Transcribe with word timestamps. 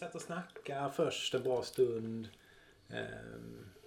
satt 0.00 0.14
och 0.14 0.20
snackade 0.20 0.90
först 0.90 1.34
en 1.34 1.42
bra 1.42 1.62
stund. 1.62 2.28
Eh, 2.88 2.96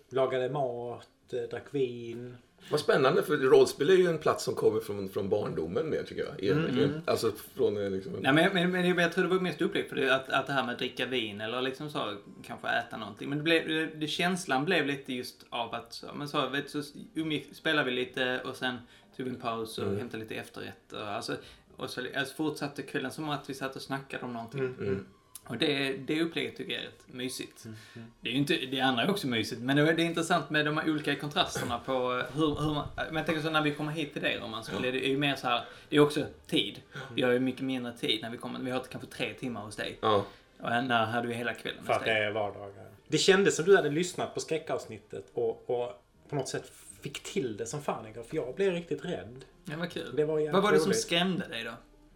lagade 0.10 0.50
mat, 0.50 1.10
eh, 1.34 1.42
drack 1.50 1.66
vin. 1.72 2.38
Vad 2.72 2.80
spännande, 2.80 3.24
för 3.24 3.38
rollspel 3.38 3.90
är 3.90 3.94
ju 3.94 4.08
en 4.08 4.18
plats 4.18 4.44
som 4.44 4.56
kommer 4.56 4.80
från, 4.80 5.10
från 5.10 5.30
barndomen 5.30 5.90
mer 5.90 6.04
tycker 6.04 6.26
jag. 6.26 6.44
Mm. 6.44 7.02
Alltså 7.06 7.32
från 7.56 7.84
eh, 7.84 7.90
liksom... 7.90 8.14
Nej, 8.14 8.34
men, 8.34 8.54
men, 8.54 8.72
men 8.72 8.98
jag 8.98 9.14
tror 9.14 9.24
det 9.24 9.30
var 9.30 9.40
mest 9.40 9.62
upplevt 9.62 9.90
för 9.90 9.96
det, 9.96 10.16
att, 10.16 10.30
att 10.30 10.48
det 10.48 10.54
här 10.54 10.64
med 10.64 10.74
att 10.74 10.80
dricka 10.80 11.06
vin 11.06 11.42
eller 11.42 11.62
liksom 11.62 11.90
så, 11.90 12.18
kanske 12.44 12.68
äta 12.68 12.98
någonting. 12.98 13.30
Men 13.30 13.38
det 13.38 13.44
blev, 13.44 13.68
det, 13.68 13.86
det, 13.86 14.08
känslan 14.08 14.66
blev 14.66 14.86
lite 14.86 15.14
just 15.14 15.46
av 15.50 15.76
att 15.76 15.94
så, 15.94 16.08
men 16.16 16.28
så, 16.28 16.50
vet, 16.50 16.70
så 16.70 16.82
umgick, 17.14 17.56
spelade 17.56 17.90
vi 17.90 17.96
lite 17.96 18.42
och 18.46 18.56
sen 18.56 18.78
tog 19.18 19.26
vi 19.26 19.32
en 19.32 19.42
paus 19.42 19.78
och 19.78 19.86
mm. 19.86 19.98
hämtade 19.98 20.24
lite 20.24 20.36
efterrätt. 20.36 20.94
Och, 20.94 21.08
alltså, 21.08 21.36
och 21.76 21.90
så 21.90 22.02
alltså, 22.16 22.36
fortsatte 22.36 22.82
kvällen 22.82 23.12
som 23.12 23.30
att 23.30 23.50
vi 23.50 23.54
satt 23.54 23.76
och 23.76 23.82
snackade 23.82 24.26
om 24.26 24.34
någonting. 24.34 24.60
Mm. 24.60 25.06
Mm. 25.46 25.52
Och 25.52 25.58
det, 25.58 25.98
det 25.98 26.22
upplägget 26.22 26.58
tycker 26.58 26.74
jag 26.74 26.82
är 26.82 26.86
rätt 26.86 27.04
mysigt. 27.08 27.66
Mm, 27.66 27.78
mm. 27.96 28.08
Det 28.22 28.30
är 28.30 28.34
ju 28.34 28.40
inte, 28.40 28.56
det 28.56 28.80
andra 28.80 29.04
är 29.04 29.10
också 29.10 29.28
mysigt, 29.28 29.62
men 29.62 29.76
det 29.76 29.82
är 29.82 30.00
intressant 30.00 30.50
med 30.50 30.66
de 30.66 30.78
här 30.78 30.90
olika 30.90 31.16
kontrasterna 31.16 31.80
på 31.80 32.24
hur, 32.34 32.62
hur 32.62 32.74
man, 32.74 32.88
men 32.96 33.16
jag 33.16 33.26
tänker 33.26 33.42
så 33.42 33.50
när 33.50 33.62
vi 33.62 33.72
kommer 33.72 33.92
hit 33.92 34.14
till 34.14 34.22
dig 34.22 34.40
Roman, 34.40 34.64
så 34.64 34.72
ja. 34.76 34.80
det 34.80 35.06
är 35.06 35.10
ju 35.10 35.18
mer 35.18 35.36
så 35.36 35.48
här, 35.48 35.66
det 35.90 35.96
är 35.96 36.00
också 36.00 36.26
tid. 36.48 36.82
Vi 37.16 37.22
har 37.22 37.32
ju 37.32 37.40
mycket 37.40 37.62
mindre 37.62 37.98
tid 37.98 38.22
när 38.22 38.30
vi 38.30 38.38
kommer, 38.38 38.60
vi 38.60 38.72
har 38.72 38.80
kanske 38.80 39.10
tre 39.10 39.34
timmar 39.34 39.62
hos 39.62 39.76
dig. 39.76 39.98
Ja. 40.02 40.26
Och 40.60 40.70
här 40.70 41.06
hade 41.06 41.28
vi 41.28 41.34
hela 41.34 41.54
kvällen 41.54 41.86
För 41.86 41.94
att 41.94 42.06
det 42.06 42.12
är 42.12 42.32
vardagar. 42.32 42.88
Det 43.08 43.18
kändes 43.18 43.56
som 43.56 43.66
du 43.66 43.76
hade 43.76 43.90
lyssnat 43.90 44.34
på 44.34 44.40
skräckavsnittet 44.40 45.26
och, 45.34 45.70
och 45.70 46.04
på 46.30 46.36
något 46.36 46.48
sätt 46.48 46.72
fick 47.02 47.24
till 47.24 47.58
det 47.58 47.66
som 47.66 47.82
fan 47.82 48.08
igår, 48.08 48.24
för 48.24 48.36
jag 48.36 48.56
blev 48.56 48.74
riktigt 48.74 49.06
rädd. 49.06 49.46
Ja, 49.66 49.74
vad 49.78 49.92
kul. 49.92 50.16
Det 50.16 50.26
var 50.26 50.52
vad 50.52 50.64
var 50.64 50.72
det 50.72 50.80
som 50.80 50.94
skrämde 50.94 51.48
dig 51.48 51.64
då? 51.64 51.72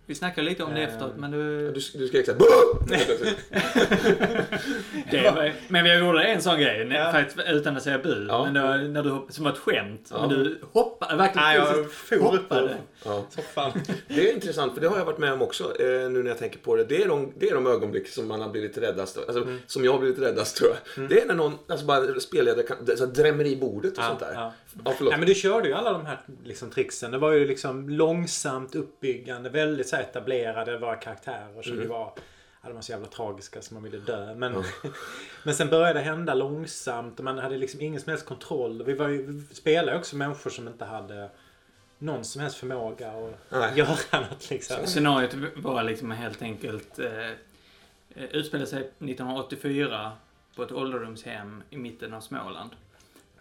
Vi 0.09 0.15
snackade 0.15 0.49
lite 0.49 0.63
om 0.63 0.73
det 0.73 0.81
efteråt, 0.81 1.13
men 1.17 1.31
du... 1.31 1.71
Du, 1.71 1.73
du 1.73 2.07
skrek 2.07 2.25
såhär 2.25 2.39
det 5.11 5.53
Men 5.67 5.83
vi 5.83 5.97
gjorde 5.97 6.23
en 6.23 6.41
sån 6.41 6.59
grej, 6.59 6.89
ja. 6.91 7.11
faktiskt, 7.11 7.39
utan 7.49 7.77
att 7.77 7.83
säga 7.83 7.99
bu. 7.99 8.25
Ja. 8.29 8.45
Men 8.45 8.53
då, 8.53 8.61
när 8.61 9.03
du, 9.03 9.33
som 9.33 9.43
var 9.43 9.51
ett 9.51 9.57
skämt. 9.57 10.07
Ja. 10.11 10.19
Men 10.19 10.29
du 10.29 10.59
hoppade, 10.71 11.15
verkligen 11.15 11.47
Nej, 11.47 11.57
jag 11.57 11.91
for 11.91 12.19
hoppade. 12.19 12.77
Ja. 13.03 13.25
Det 14.07 14.29
är 14.29 14.33
intressant, 14.33 14.73
för 14.73 14.81
det 14.81 14.87
har 14.87 14.97
jag 14.97 15.05
varit 15.05 15.17
med 15.17 15.33
om 15.33 15.41
också, 15.41 15.81
eh, 15.81 16.09
nu 16.09 16.23
när 16.23 16.29
jag 16.29 16.37
tänker 16.37 16.59
på 16.59 16.75
det. 16.75 16.83
Det 16.83 17.03
är 17.03 17.07
de, 17.07 17.33
det 17.37 17.49
är 17.49 17.53
de 17.53 17.67
ögonblick 17.67 18.07
som 18.07 18.27
man 18.27 18.41
har 18.41 18.49
blivit 18.49 18.77
räddast 18.77 19.17
Alltså, 19.17 19.43
mm. 19.43 19.59
som 19.67 19.85
jag 19.85 19.91
har 19.91 19.99
blivit 19.99 20.19
räddast 20.19 20.57
tror 20.57 20.69
jag. 20.69 20.97
Mm. 20.97 21.09
Det 21.09 21.21
är 21.21 21.25
när 21.25 21.35
någon 21.35 21.53
alltså, 21.67 21.85
bara 21.85 22.19
spelledare 22.19 22.63
kan, 22.63 22.97
så 22.97 23.05
drämmer 23.05 23.45
i 23.45 23.55
bordet 23.55 23.97
och 23.97 24.03
sånt 24.03 24.19
där. 24.19 24.33
Ja. 24.33 24.53
Ja, 24.85 24.93
Nej, 24.99 25.17
men 25.17 25.27
du 25.27 25.35
körde 25.35 25.67
ju 25.67 25.73
alla 25.73 25.91
de 25.91 26.05
här 26.05 26.19
liksom, 26.43 26.69
tricksen. 26.69 27.11
Det 27.11 27.17
var 27.17 27.31
ju 27.31 27.47
liksom 27.47 27.89
långsamt 27.89 28.75
uppbyggande, 28.75 29.49
väldigt 29.49 29.87
så 29.87 29.96
här, 29.97 30.03
etablerade 30.03 30.77
våra 30.77 30.95
karaktärer. 30.95 31.61
Så 31.61 31.69
mm. 31.69 31.81
vi 31.81 31.87
var, 31.87 32.13
ja, 32.61 32.67
de 32.67 32.73
var 32.73 32.81
så 32.81 32.91
jävla 32.91 33.07
tragiska 33.07 33.61
så 33.61 33.73
man 33.73 33.83
ville 33.83 33.97
dö. 33.97 34.35
Men, 34.35 34.51
mm. 34.55 34.63
men 35.43 35.55
sen 35.55 35.69
började 35.69 35.93
det 35.93 36.05
hända 36.05 36.33
långsamt 36.33 37.19
och 37.19 37.25
man 37.25 37.37
hade 37.37 37.57
liksom 37.57 37.81
ingen 37.81 38.01
som 38.01 38.09
helst 38.09 38.25
kontroll. 38.25 38.83
Vi, 38.83 38.93
var 38.93 39.07
ju, 39.07 39.25
vi 39.49 39.55
spelade 39.55 39.91
ju 39.91 39.97
också 39.97 40.15
människor 40.15 40.49
som 40.49 40.67
inte 40.67 40.85
hade 40.85 41.29
någon 41.97 42.25
som 42.25 42.41
helst 42.41 42.57
förmåga 42.57 43.11
att 43.11 43.51
Nej. 43.51 43.71
göra 43.75 44.21
något 44.29 44.49
liksom. 44.49 44.85
Scenariot 44.85 45.33
var 45.55 45.83
liksom 45.83 46.11
helt 46.11 46.41
enkelt 46.41 46.99
eh, 46.99 47.31
utspelade 48.31 48.69
sig 48.69 48.79
1984 48.79 50.11
på 50.55 50.63
ett 50.63 50.71
ålderdomshem 50.71 51.63
i 51.69 51.77
mitten 51.77 52.13
av 52.13 52.21
Småland. 52.21 52.71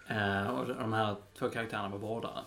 Eh, 0.09 0.47
och 0.47 0.67
de 0.67 0.93
här 0.93 1.17
två 1.39 1.49
karaktärerna 1.49 1.89
var 1.89 1.99
vårdare. 1.99 2.41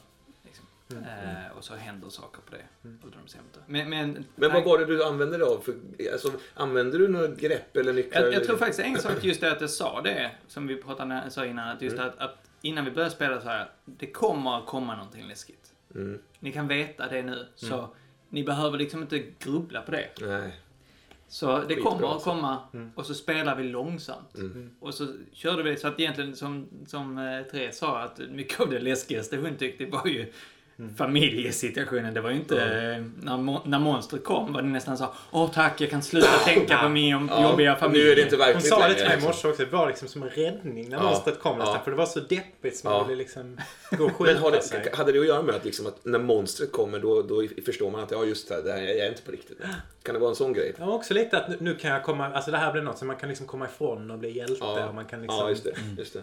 Mm. 0.91 1.03
Eh, 1.03 1.57
och 1.57 1.63
så 1.63 1.75
händer 1.75 2.09
saker 2.09 2.41
på 2.41 2.51
det 2.51 2.63
mm. 2.83 2.99
Men, 3.65 3.89
men, 3.89 4.25
men 4.35 4.53
vad 4.53 4.63
var 4.63 4.79
det 4.79 4.85
du 4.85 5.03
använde 5.03 5.37
dig 5.37 5.47
av? 5.47 5.59
För, 5.59 5.75
alltså, 6.13 6.31
använde 6.53 6.97
du 6.97 7.07
något 7.07 7.39
grepp 7.39 7.77
eller 7.77 7.93
nycklar? 7.93 8.21
Jag, 8.21 8.33
jag 8.33 8.43
tror 8.43 8.57
faktiskt 8.57 8.79
en 8.79 8.97
sak 8.97 9.23
just 9.23 9.41
det 9.41 9.51
att 9.51 9.61
jag 9.61 9.69
sa 9.69 10.01
det, 10.01 10.31
som 10.47 10.67
vi 10.67 10.75
pratade 10.75 11.31
sa 11.31 11.45
innan, 11.45 11.69
att 11.69 11.81
just 11.81 11.95
mm. 11.95 12.07
att, 12.07 12.17
att, 12.19 12.49
innan 12.61 12.85
vi 12.85 12.91
började 12.91 13.15
spela 13.15 13.41
så 13.41 13.47
här, 13.47 13.71
det 13.85 14.11
kommer 14.11 14.57
att 14.57 14.65
komma 14.65 14.95
någonting 14.95 15.27
läskigt. 15.27 15.73
Mm. 15.95 16.19
Ni 16.39 16.51
kan 16.51 16.67
veta 16.67 17.07
det 17.07 17.21
nu, 17.21 17.47
så 17.55 17.77
mm. 17.77 17.89
ni 18.29 18.43
behöver 18.43 18.77
liksom 18.77 19.01
inte 19.01 19.23
grubbla 19.39 19.81
på 19.81 19.91
det. 19.91 20.09
Nej. 20.21 20.59
Så 21.27 21.63
det 21.67 21.75
kommer 21.75 22.07
att 22.07 22.13
alltså. 22.13 22.29
komma 22.29 22.63
mm. 22.73 22.91
och 22.95 23.05
så 23.05 23.13
spelar 23.13 23.55
vi 23.55 23.63
långsamt. 23.63 24.35
Mm. 24.35 24.75
Och 24.79 24.93
så 24.93 25.07
körde 25.33 25.63
vi 25.63 25.77
så 25.77 25.87
att 25.87 25.99
egentligen 25.99 26.35
som, 26.35 26.67
som 26.87 27.17
eh, 27.17 27.43
Therese 27.43 27.77
sa 27.77 27.99
att 27.99 28.19
mycket 28.29 28.59
av 28.59 28.69
det 28.69 28.79
läskigaste 28.79 29.37
hon 29.37 29.55
tyckte 29.55 29.85
var 29.85 30.07
ju 30.07 30.33
Mm. 30.79 30.95
familjesituationen. 30.95 32.13
Det 32.13 32.21
var 32.21 32.29
ju 32.29 32.35
inte... 32.35 32.61
Mm. 32.61 33.13
När, 33.21 33.67
när 33.67 33.79
monstret 33.79 34.23
kom 34.23 34.53
var 34.53 34.61
det 34.61 34.67
nästan 34.67 34.97
så 34.97 35.13
Åh 35.31 35.51
tack, 35.53 35.81
jag 35.81 35.89
kan 35.89 36.03
sluta 36.03 36.27
tänka 36.45 36.77
på 36.77 36.89
min 36.89 37.27
ja, 37.31 37.49
jobbiga 37.49 37.75
familj. 37.75 38.03
Nu 38.03 38.11
är 38.11 38.15
det 38.15 38.21
inte 38.21 38.37
verkligt 38.37 38.71
Hon 38.71 38.81
sa 38.81 38.87
det 38.87 38.93
till 38.93 39.07
mig 39.07 39.17
i 39.17 39.21
morse 39.21 39.47
också. 39.47 39.65
Det 39.65 39.71
var 39.71 39.87
liksom 39.87 40.07
som 40.07 40.23
en 40.23 40.29
räddning 40.29 40.89
när 40.89 40.97
ja. 40.97 41.03
monstret 41.03 41.39
kom 41.39 41.57
nästan. 41.57 41.83
För 41.83 41.91
det 41.91 41.97
var 41.97 42.05
så 42.05 42.19
deppigt 42.19 42.77
så 42.77 42.89
man 42.89 43.07
ville 43.07 43.17
liksom 43.17 43.57
gå 43.91 44.05
och 44.05 44.25
Men 44.25 44.37
har 44.37 44.51
det, 44.51 44.61
sig. 44.61 44.91
hade 44.93 45.11
det 45.11 45.19
att 45.19 45.27
göra 45.27 45.41
med 45.41 45.55
att, 45.55 45.65
liksom, 45.65 45.87
att 45.87 46.05
när 46.05 46.19
monstret 46.19 46.71
kommer 46.71 46.99
då, 46.99 47.21
då 47.21 47.43
förstår 47.65 47.91
man 47.91 48.03
att 48.03 48.11
ja 48.11 48.25
just 48.25 48.49
det, 48.49 48.61
det 48.61 48.71
här 48.71 48.81
är 48.81 49.09
inte 49.09 49.21
på 49.21 49.31
riktigt. 49.31 49.57
Kan 50.03 50.13
det 50.13 50.19
vara 50.19 50.29
en 50.29 50.35
sån 50.35 50.53
grej? 50.53 50.73
Ja, 50.77 50.93
också 50.93 51.13
lite 51.13 51.37
att 51.37 51.59
nu 51.59 51.75
kan 51.75 51.91
jag 51.91 52.03
komma... 52.03 52.33
Alltså 52.33 52.51
det 52.51 52.57
här 52.57 52.71
blir 52.71 52.81
något 52.81 52.97
som 52.97 53.07
man 53.07 53.17
kan 53.17 53.29
liksom 53.29 53.47
komma 53.47 53.65
ifrån 53.65 54.11
och 54.11 54.19
bli 54.19 54.37
hjälte. 54.37 54.55
Ja, 54.59 54.87
och 54.87 54.95
man 54.95 55.05
kan 55.05 55.21
liksom, 55.21 55.39
ja 55.39 55.49
just 55.49 55.63
det. 55.63 55.73
Just 55.97 56.13
det. 56.13 56.19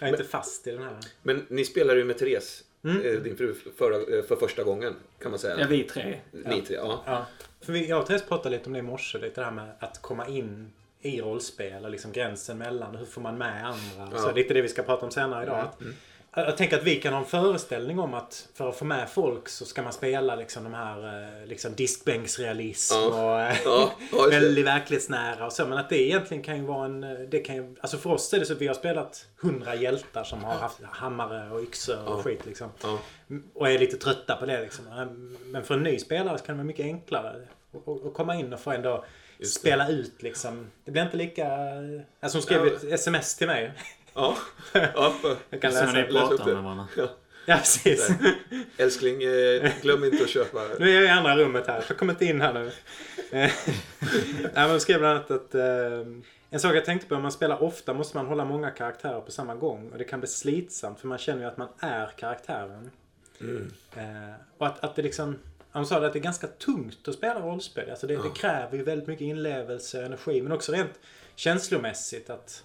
Jag 0.00 0.08
är 0.08 0.12
men, 0.12 0.20
inte 0.20 0.30
fast 0.30 0.66
i 0.66 0.70
den 0.70 0.82
här. 0.82 0.96
Men 1.22 1.46
ni 1.48 1.64
spelar 1.64 1.96
ju 1.96 2.04
med 2.04 2.18
Therese 2.18 2.64
Mm. 2.84 3.06
Eh, 3.06 3.12
din 3.12 3.36
fru 3.36 3.54
för, 3.76 4.18
eh, 4.18 4.22
för 4.22 4.36
första 4.36 4.62
gången 4.62 4.94
kan 5.18 5.30
man 5.30 5.40
säga. 5.40 5.60
Ja, 5.60 5.66
vi 5.66 5.84
tre. 5.84 6.20
Ni 6.30 6.60
tre, 6.60 6.76
ja. 6.76 7.02
ja. 7.06 7.26
För 7.60 7.72
vi, 7.72 7.88
jag 7.88 8.00
och 8.00 8.06
Therese 8.06 8.22
pratade 8.22 8.56
lite 8.56 8.66
om 8.66 8.72
det 8.72 8.78
i 8.78 8.82
morse. 8.82 9.18
Lite 9.18 9.40
det 9.40 9.44
här 9.44 9.52
med 9.52 9.70
att 9.78 10.02
komma 10.02 10.26
in 10.26 10.72
i 11.00 11.20
rollspel 11.20 11.84
och 11.84 11.90
liksom 11.90 12.12
gränsen 12.12 12.58
mellan. 12.58 12.96
Hur 12.96 13.06
får 13.06 13.20
man 13.20 13.38
med 13.38 13.66
andra? 13.66 14.16
Ja. 14.16 14.18
Så 14.18 14.32
lite 14.32 14.54
det 14.54 14.62
vi 14.62 14.68
ska 14.68 14.82
prata 14.82 15.06
om 15.06 15.12
senare 15.12 15.42
idag. 15.42 15.68
Mm. 15.80 15.94
Jag 16.34 16.56
tänker 16.56 16.78
att 16.78 16.84
vi 16.84 16.96
kan 16.96 17.12
ha 17.12 17.20
en 17.20 17.26
föreställning 17.26 17.98
om 17.98 18.14
att 18.14 18.48
för 18.54 18.68
att 18.68 18.76
få 18.76 18.84
med 18.84 19.10
folk 19.10 19.48
så 19.48 19.64
ska 19.64 19.82
man 19.82 19.92
spela 19.92 20.36
liksom 20.36 20.64
de 20.64 20.74
här 20.74 21.24
eh, 21.40 21.46
liksom 21.46 21.74
diskbänksrealism 21.74 22.94
ja. 22.94 23.06
och 23.06 23.56
ja, 23.64 23.92
ja, 24.12 24.26
väldigt 24.30 24.66
verklighetsnära 24.66 25.46
och 25.46 25.52
så. 25.52 25.66
Men 25.66 25.78
att 25.78 25.88
det 25.88 26.02
egentligen 26.02 26.42
kan 26.42 26.56
ju 26.56 26.62
vara 26.62 26.84
en... 26.84 27.00
Det 27.30 27.38
kan 27.38 27.56
ju, 27.56 27.76
alltså 27.80 27.98
för 27.98 28.10
oss 28.10 28.32
är 28.32 28.38
det 28.38 28.46
så 28.46 28.52
att 28.52 28.60
vi 28.60 28.66
har 28.66 28.74
spelat 28.74 29.26
hundra 29.36 29.74
hjältar 29.74 30.24
som 30.24 30.44
har 30.44 30.54
haft 30.54 30.82
hammare 30.82 31.50
och 31.50 31.62
yxor 31.62 32.08
och 32.08 32.24
skit 32.24 32.46
liksom. 32.46 32.68
Och 33.54 33.70
är 33.70 33.78
lite 33.78 33.96
trötta 33.96 34.36
på 34.36 34.46
det 34.46 34.60
liksom. 34.60 34.84
Men 35.44 35.64
för 35.64 35.74
en 35.74 35.82
ny 35.82 35.98
spelare 35.98 36.38
så 36.38 36.44
kan 36.44 36.54
det 36.54 36.58
vara 36.58 36.66
mycket 36.66 36.84
enklare 36.84 37.48
att 38.06 38.14
komma 38.14 38.34
in 38.36 38.52
och 38.52 38.60
få 38.60 38.70
ändå 38.70 39.04
spela 39.44 39.88
ut 39.88 40.22
liksom. 40.22 40.70
Det 40.84 40.90
blir 40.90 41.02
inte 41.02 41.16
lika... 41.16 41.46
Alltså 42.20 42.38
hon 42.38 42.42
skrev 42.42 42.66
ett 42.66 42.84
sms 42.84 43.36
till 43.36 43.46
mig. 43.46 43.72
Ja. 44.14 44.36
ja 44.72 45.14
jag 45.50 45.62
kan 45.62 45.72
läsa, 45.72 45.92
ni 45.92 46.10
läsa 46.10 46.32
upp 46.32 46.44
det. 46.44 46.62
Med 46.62 46.84
ja. 46.96 47.08
ja, 47.46 47.56
precis. 47.56 48.10
Älskling, 48.76 49.22
eh, 49.22 49.72
glöm 49.82 50.04
inte 50.04 50.22
att 50.22 50.30
köpa. 50.30 50.60
Nu 50.78 50.90
är 50.90 50.94
jag 50.94 51.04
i 51.04 51.08
andra 51.08 51.36
rummet 51.36 51.66
här. 51.66 51.84
Jag 51.88 51.96
kommer 51.98 52.12
inte 52.12 52.24
in 52.24 52.40
här 52.40 52.52
nu. 52.52 52.70
Nej, 53.30 53.52
men 54.54 54.70
hon 54.70 54.80
skrev 54.80 54.98
bland 54.98 55.18
annat 55.18 55.30
att 55.30 55.54
eh, 55.54 56.06
en 56.50 56.60
sak 56.60 56.76
jag 56.76 56.84
tänkte 56.84 57.08
på, 57.08 57.14
om 57.14 57.22
man 57.22 57.32
spelar 57.32 57.62
ofta 57.62 57.94
måste 57.94 58.16
man 58.16 58.26
hålla 58.26 58.44
många 58.44 58.70
karaktärer 58.70 59.20
på 59.20 59.30
samma 59.30 59.54
gång. 59.54 59.90
Och 59.92 59.98
det 59.98 60.04
kan 60.04 60.20
bli 60.20 60.28
slitsamt 60.28 61.00
för 61.00 61.08
man 61.08 61.18
känner 61.18 61.42
ju 61.42 61.48
att 61.48 61.56
man 61.56 61.68
är 61.78 62.10
karaktären. 62.16 62.90
Mm. 63.40 63.72
Eh, 63.96 64.34
och 64.58 64.66
att, 64.66 64.84
att 64.84 64.96
det 64.96 65.02
liksom... 65.02 65.38
Han 65.70 65.86
sa 65.86 66.06
att 66.06 66.12
det 66.12 66.18
är 66.18 66.22
ganska 66.22 66.46
tungt 66.46 67.08
att 67.08 67.14
spela 67.14 67.40
rollspel. 67.40 67.90
Alltså 67.90 68.06
det, 68.06 68.14
ja. 68.14 68.22
det 68.22 68.40
kräver 68.40 68.76
ju 68.76 68.82
väldigt 68.82 69.08
mycket 69.08 69.24
inlevelse 69.24 69.98
och 69.98 70.04
energi. 70.04 70.42
Men 70.42 70.52
också 70.52 70.72
rent 70.72 71.00
känslomässigt. 71.34 72.30
att 72.30 72.64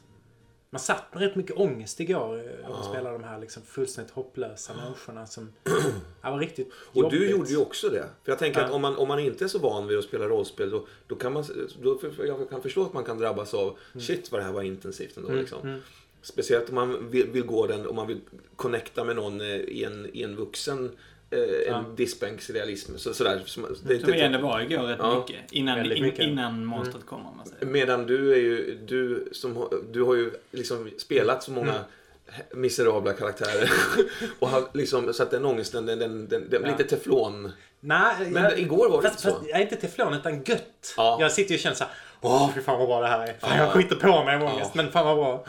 man 0.69 0.79
satt 0.79 1.13
med 1.13 1.23
rätt 1.23 1.35
mycket 1.35 1.57
ångest 1.57 1.99
igår 1.99 2.35
och 2.63 2.69
ja. 2.69 2.83
spelade 2.83 3.17
de 3.17 3.23
här 3.23 3.39
liksom 3.39 3.63
fullständigt 3.63 4.13
hopplösa 4.13 4.73
människorna 4.73 5.25
som 5.25 5.53
ja, 6.21 6.31
var 6.31 6.39
riktigt 6.39 6.71
Och 6.73 7.03
jobbigt. 7.03 7.19
du 7.19 7.29
gjorde 7.29 7.49
ju 7.49 7.57
också 7.57 7.89
det. 7.89 8.05
För 8.23 8.31
jag 8.31 8.39
tänker 8.39 8.59
ja. 8.59 8.65
att 8.65 8.71
om 8.71 8.81
man, 8.81 8.95
om 8.95 9.07
man 9.07 9.19
inte 9.19 9.43
är 9.43 9.47
så 9.47 9.59
van 9.59 9.87
vid 9.87 9.97
att 9.97 10.03
spela 10.03 10.25
rollspel 10.25 10.69
då, 10.69 10.87
då 11.07 11.15
kan 11.15 11.33
man, 11.33 11.45
då, 11.81 11.99
jag 12.17 12.49
kan 12.49 12.61
förstå 12.61 12.85
att 12.85 12.93
man 12.93 13.03
kan 13.03 13.17
drabbas 13.17 13.53
av 13.53 13.77
mm. 13.93 14.05
shit 14.05 14.31
vad 14.31 14.41
det 14.41 14.45
här 14.45 14.53
var 14.53 14.61
intensivt 14.61 15.17
ändå. 15.17 15.29
Mm. 15.29 15.41
Liksom. 15.41 15.61
Mm. 15.61 15.79
Speciellt 16.21 16.69
om 16.69 16.75
man 16.75 17.09
vill, 17.09 17.27
vill, 17.27 17.43
gå 17.43 17.67
den, 17.67 17.87
om 17.87 17.95
man 17.95 18.07
vill 18.07 18.21
connecta 18.55 19.03
med 19.03 19.15
någon 19.15 19.41
eh, 19.41 19.55
i 19.55 19.83
en, 19.83 20.09
i 20.13 20.23
en 20.23 20.35
vuxen 20.35 20.91
eh, 21.29 21.39
ja. 21.39 21.77
en 21.77 21.95
diskbänksrealism. 21.95 22.97
Så, 22.97 23.13
sådär. 23.13 23.41
Som, 23.45 23.63
det, 23.63 23.99
som 23.99 24.11
det 24.11 24.21
ändå 24.21 24.39
var 24.39 24.61
igår 24.61 24.83
rätt 24.83 24.99
ja. 24.99 25.19
mycket. 25.19 25.51
Innan, 25.51 25.91
in, 25.91 26.03
mycket. 26.03 26.25
innan 26.25 26.65
monstret 26.65 26.95
mm. 26.95 27.07
kom 27.07 27.25
om 27.25 27.37
man 27.37 27.45
säger. 27.45 27.65
Medan 27.65 28.05
du 28.05 28.33
är 28.33 28.37
ju, 28.37 28.77
du, 28.85 29.29
som, 29.31 29.69
du 29.91 30.03
har 30.03 30.15
ju 30.15 30.31
liksom 30.51 30.89
spelat 30.97 31.43
så 31.43 31.51
många 31.51 31.73
mm. 31.73 32.61
miserabla 32.61 33.13
karaktärer. 33.13 33.69
och 34.39 34.49
har 34.49 34.63
liksom, 34.73 35.13
så 35.13 35.23
att 35.23 35.31
den 35.31 35.45
ångesten, 35.45 35.85
den, 35.85 35.99
den, 35.99 36.27
den, 36.27 36.49
den 36.49 36.61
ja. 36.63 36.71
lite 36.71 36.83
teflon. 36.83 37.51
Nej, 37.79 38.15
Men 38.29 38.43
jag, 38.43 38.59
igår 38.59 38.89
var 38.89 39.01
det 39.01 39.09
fast, 39.09 39.25
inte 39.25 39.31
så. 39.31 39.37
Fast, 39.37 39.49
jag 39.49 39.57
är 39.57 39.61
inte 39.61 39.75
teflon 39.75 40.13
utan 40.13 40.43
gött. 40.43 40.93
Ja. 40.97 41.17
Jag 41.21 41.31
sitter 41.31 41.51
ju 41.51 41.55
och 41.55 41.61
känner 41.61 41.75
såhär, 41.75 41.93
åh 42.21 42.51
fy 42.55 42.61
fan 42.61 42.79
vad 42.79 42.87
bra 42.87 43.01
det 43.01 43.07
här 43.07 43.27
är. 43.27 43.33
Fan, 43.33 43.57
jag 43.57 43.71
skiter 43.71 43.95
på 43.95 44.23
mig 44.23 44.37
ångest, 44.37 44.75
men 44.75 44.91
fan 44.91 45.05
vad 45.05 45.17
bra. 45.17 45.45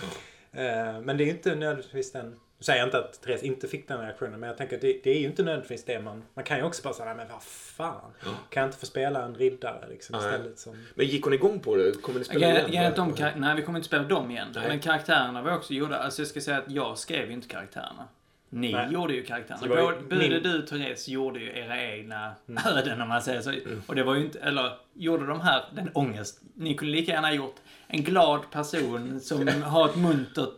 Uh, 0.55 1.01
men 1.01 1.17
det 1.17 1.23
är 1.23 1.27
ju 1.27 1.31
inte 1.31 1.55
nödvändigtvis 1.55 2.13
den 2.13 2.37
Nu 2.61 2.65
säger 2.65 2.79
jag 2.79 2.87
inte 2.87 2.99
att 2.99 3.23
Therese 3.23 3.43
inte 3.43 3.69
fick 3.69 3.89
den 3.89 4.01
reaktionen, 4.01 4.41
men 4.41 4.47
jag 4.49 4.57
tänker 4.59 4.77
att 4.77 4.83
det, 4.83 5.01
det 5.05 5.11
är 5.11 5.19
ju 5.21 5.27
inte 5.27 5.43
nödvändigtvis 5.43 5.85
det 5.85 6.01
man... 6.01 6.23
Man 6.35 6.45
kan 6.45 6.57
ju 6.59 6.63
också 6.65 6.83
bara 6.83 6.95
säga, 6.95 7.15
men 7.15 7.29
vad 7.29 7.43
fan. 7.43 8.11
Kan 8.51 8.61
jag 8.61 8.69
inte 8.69 8.79
få 8.79 8.87
spela 8.87 9.23
en 9.25 9.35
riddare 9.35 9.89
liksom 9.89 10.17
Nej. 10.17 10.27
istället 10.27 10.59
som... 10.59 10.87
Men 10.95 11.07
gick 11.07 11.25
hon 11.25 11.33
igång 11.33 11.61
på 11.61 11.77
det? 11.77 12.03
Kommer 12.03 12.19
ni 12.19 12.25
spela 12.25 12.41
Grejen- 12.41 12.71
igen? 12.71 12.87
att 12.87 12.97
de 12.97 13.13
kar- 13.15 13.35
nej, 13.37 13.57
vi 13.57 13.63
kommer 13.63 13.79
inte 13.79 13.87
spela 13.89 14.03
dem 14.05 14.31
igen. 14.31 14.49
Nej. 14.55 14.69
Men 14.69 14.81
karaktärerna 14.81 15.43
var 15.43 15.55
också 15.57 15.73
gjorda. 15.75 15.97
Alltså 15.97 16.23
jag 16.23 16.29
ska 16.29 16.41
säga 16.41 16.59
att 16.59 16.71
jag 16.71 16.99
skrev 16.99 17.27
ju 17.29 17.33
inte 17.33 17.49
karaktärerna. 17.49 18.09
Ni 18.51 18.73
Nej. 18.73 18.93
gjorde 18.93 19.15
ju 19.15 19.25
karaktärerna. 19.25 19.67
Ju 19.67 19.83
Både, 20.09 20.41
du 20.41 20.59
och 20.63 20.67
Therese 20.67 21.09
gjorde 21.09 21.41
ju 21.41 21.59
era 21.59 21.83
egna 21.83 22.33
Mm. 22.49 22.63
öden 22.67 23.01
om 23.03 23.09
man 23.09 23.23
säger 23.23 23.41
så. 23.41 23.53
Och 23.87 23.95
det 23.95 24.03
var 24.03 24.15
ju 24.15 24.21
inte, 24.25 24.39
eller 24.39 24.73
gjorde 24.95 25.27
de 25.27 25.41
här, 25.41 25.65
den 25.75 25.91
ångest. 25.95 26.41
Ni 26.55 26.75
kunde 26.75 26.93
lika 26.95 27.13
gärna 27.13 27.35
gjort 27.35 27.55
en 27.87 28.03
glad 28.03 28.51
person 28.51 29.21
som 29.21 29.49
har 29.63 29.89
ett 29.89 29.97
muntert, 29.97 30.55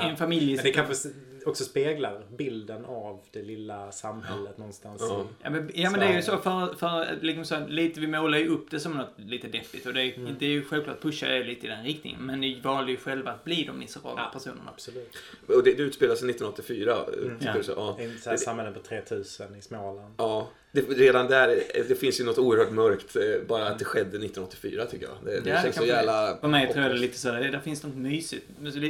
en 0.00 0.16
familj. 0.16 0.54
Men 0.56 0.64
det 0.64 0.72
kanske 0.72 1.08
också 1.46 1.64
speglar 1.64 2.22
bilden 2.36 2.84
av 2.84 3.20
det 3.32 3.42
lilla 3.42 3.92
samhället 3.92 4.58
någonstans. 4.58 5.02
Ja. 5.08 5.20
i- 5.22 5.34
Ja 5.44 5.50
men, 5.50 5.70
ja, 5.74 5.90
men 5.90 6.00
det 6.00 6.06
är 6.06 6.16
ju 6.16 6.22
så 6.22 6.38
för, 6.38 6.74
för 6.74 7.18
liksom 7.20 7.44
så, 7.44 7.66
lite, 7.68 8.00
vi 8.00 8.06
målar 8.06 8.38
ju 8.38 8.48
upp 8.48 8.70
det 8.70 8.80
som 8.80 8.92
något 8.92 9.12
lite 9.16 9.48
deppigt 9.48 9.86
och 9.86 9.94
det, 9.94 10.02
är- 10.02 10.14
Mm. 10.18 10.34
det 10.38 10.46
är 10.46 10.50
ju 10.50 10.64
självklart 10.64 11.02
pushar 11.02 11.28
jag 11.30 11.46
lite 11.46 11.66
i 11.66 11.68
den 11.70 11.84
riktningen. 11.84 12.20
Men 12.20 12.40
ni 12.40 12.60
valde 12.60 12.90
ju 12.90 12.96
själva 12.96 13.30
att 13.30 13.44
bli 13.44 13.64
de 13.64 13.78
miserabla 13.78 14.22
Ja. 14.22 14.30
personerna. 14.38 14.70
Absolut. 14.74 15.16
Och 15.48 15.64
det, 15.64 15.72
det 15.72 15.82
utspelar 15.82 16.14
sig 16.14 16.28
1984. 16.30 16.96
Mm. 17.24 17.38
tycker 17.38 17.52
Ja. 17.52 17.58
du 17.58 17.62
så? 17.64 17.72
Ja. 17.98 17.98
I 18.04 18.34
ett 18.34 18.40
samhälle 18.40 18.70
på 18.70 18.80
3000 18.80 19.54
i 19.56 19.62
Småland. 19.62 20.14
Ja, 20.18 20.48
det, 20.72 20.80
redan 20.80 21.26
där, 21.26 21.48
det 21.88 21.94
finns 22.00 22.20
ju 22.20 22.24
något 22.24 22.38
oerhört 22.38 22.70
mörkt. 22.70 23.16
eh, 23.16 23.22
Bara 23.48 23.66
att 23.68 23.78
det 23.78 23.84
skedde 23.84 24.08
1984 24.18 24.86
tycker 24.86 25.06
jag. 25.06 25.14
Det, 25.24 25.40
det 25.40 25.50
Ja, 25.50 25.56
det 25.56 25.62
känns 25.62 25.74
så 25.76 25.80
kan 25.80 25.88
vara 25.88 25.96
jävla... 25.98 26.36
För 26.40 26.48
mig 26.48 26.72
tror 26.72 26.82
jag 26.82 26.92
det 26.92 26.96
är 26.96 26.98
lite 27.00 27.18
så, 27.18 27.28
där, 27.28 27.50
där 27.52 27.60
finns 27.60 27.82
något 27.82 27.94
mysigt. 27.94 28.46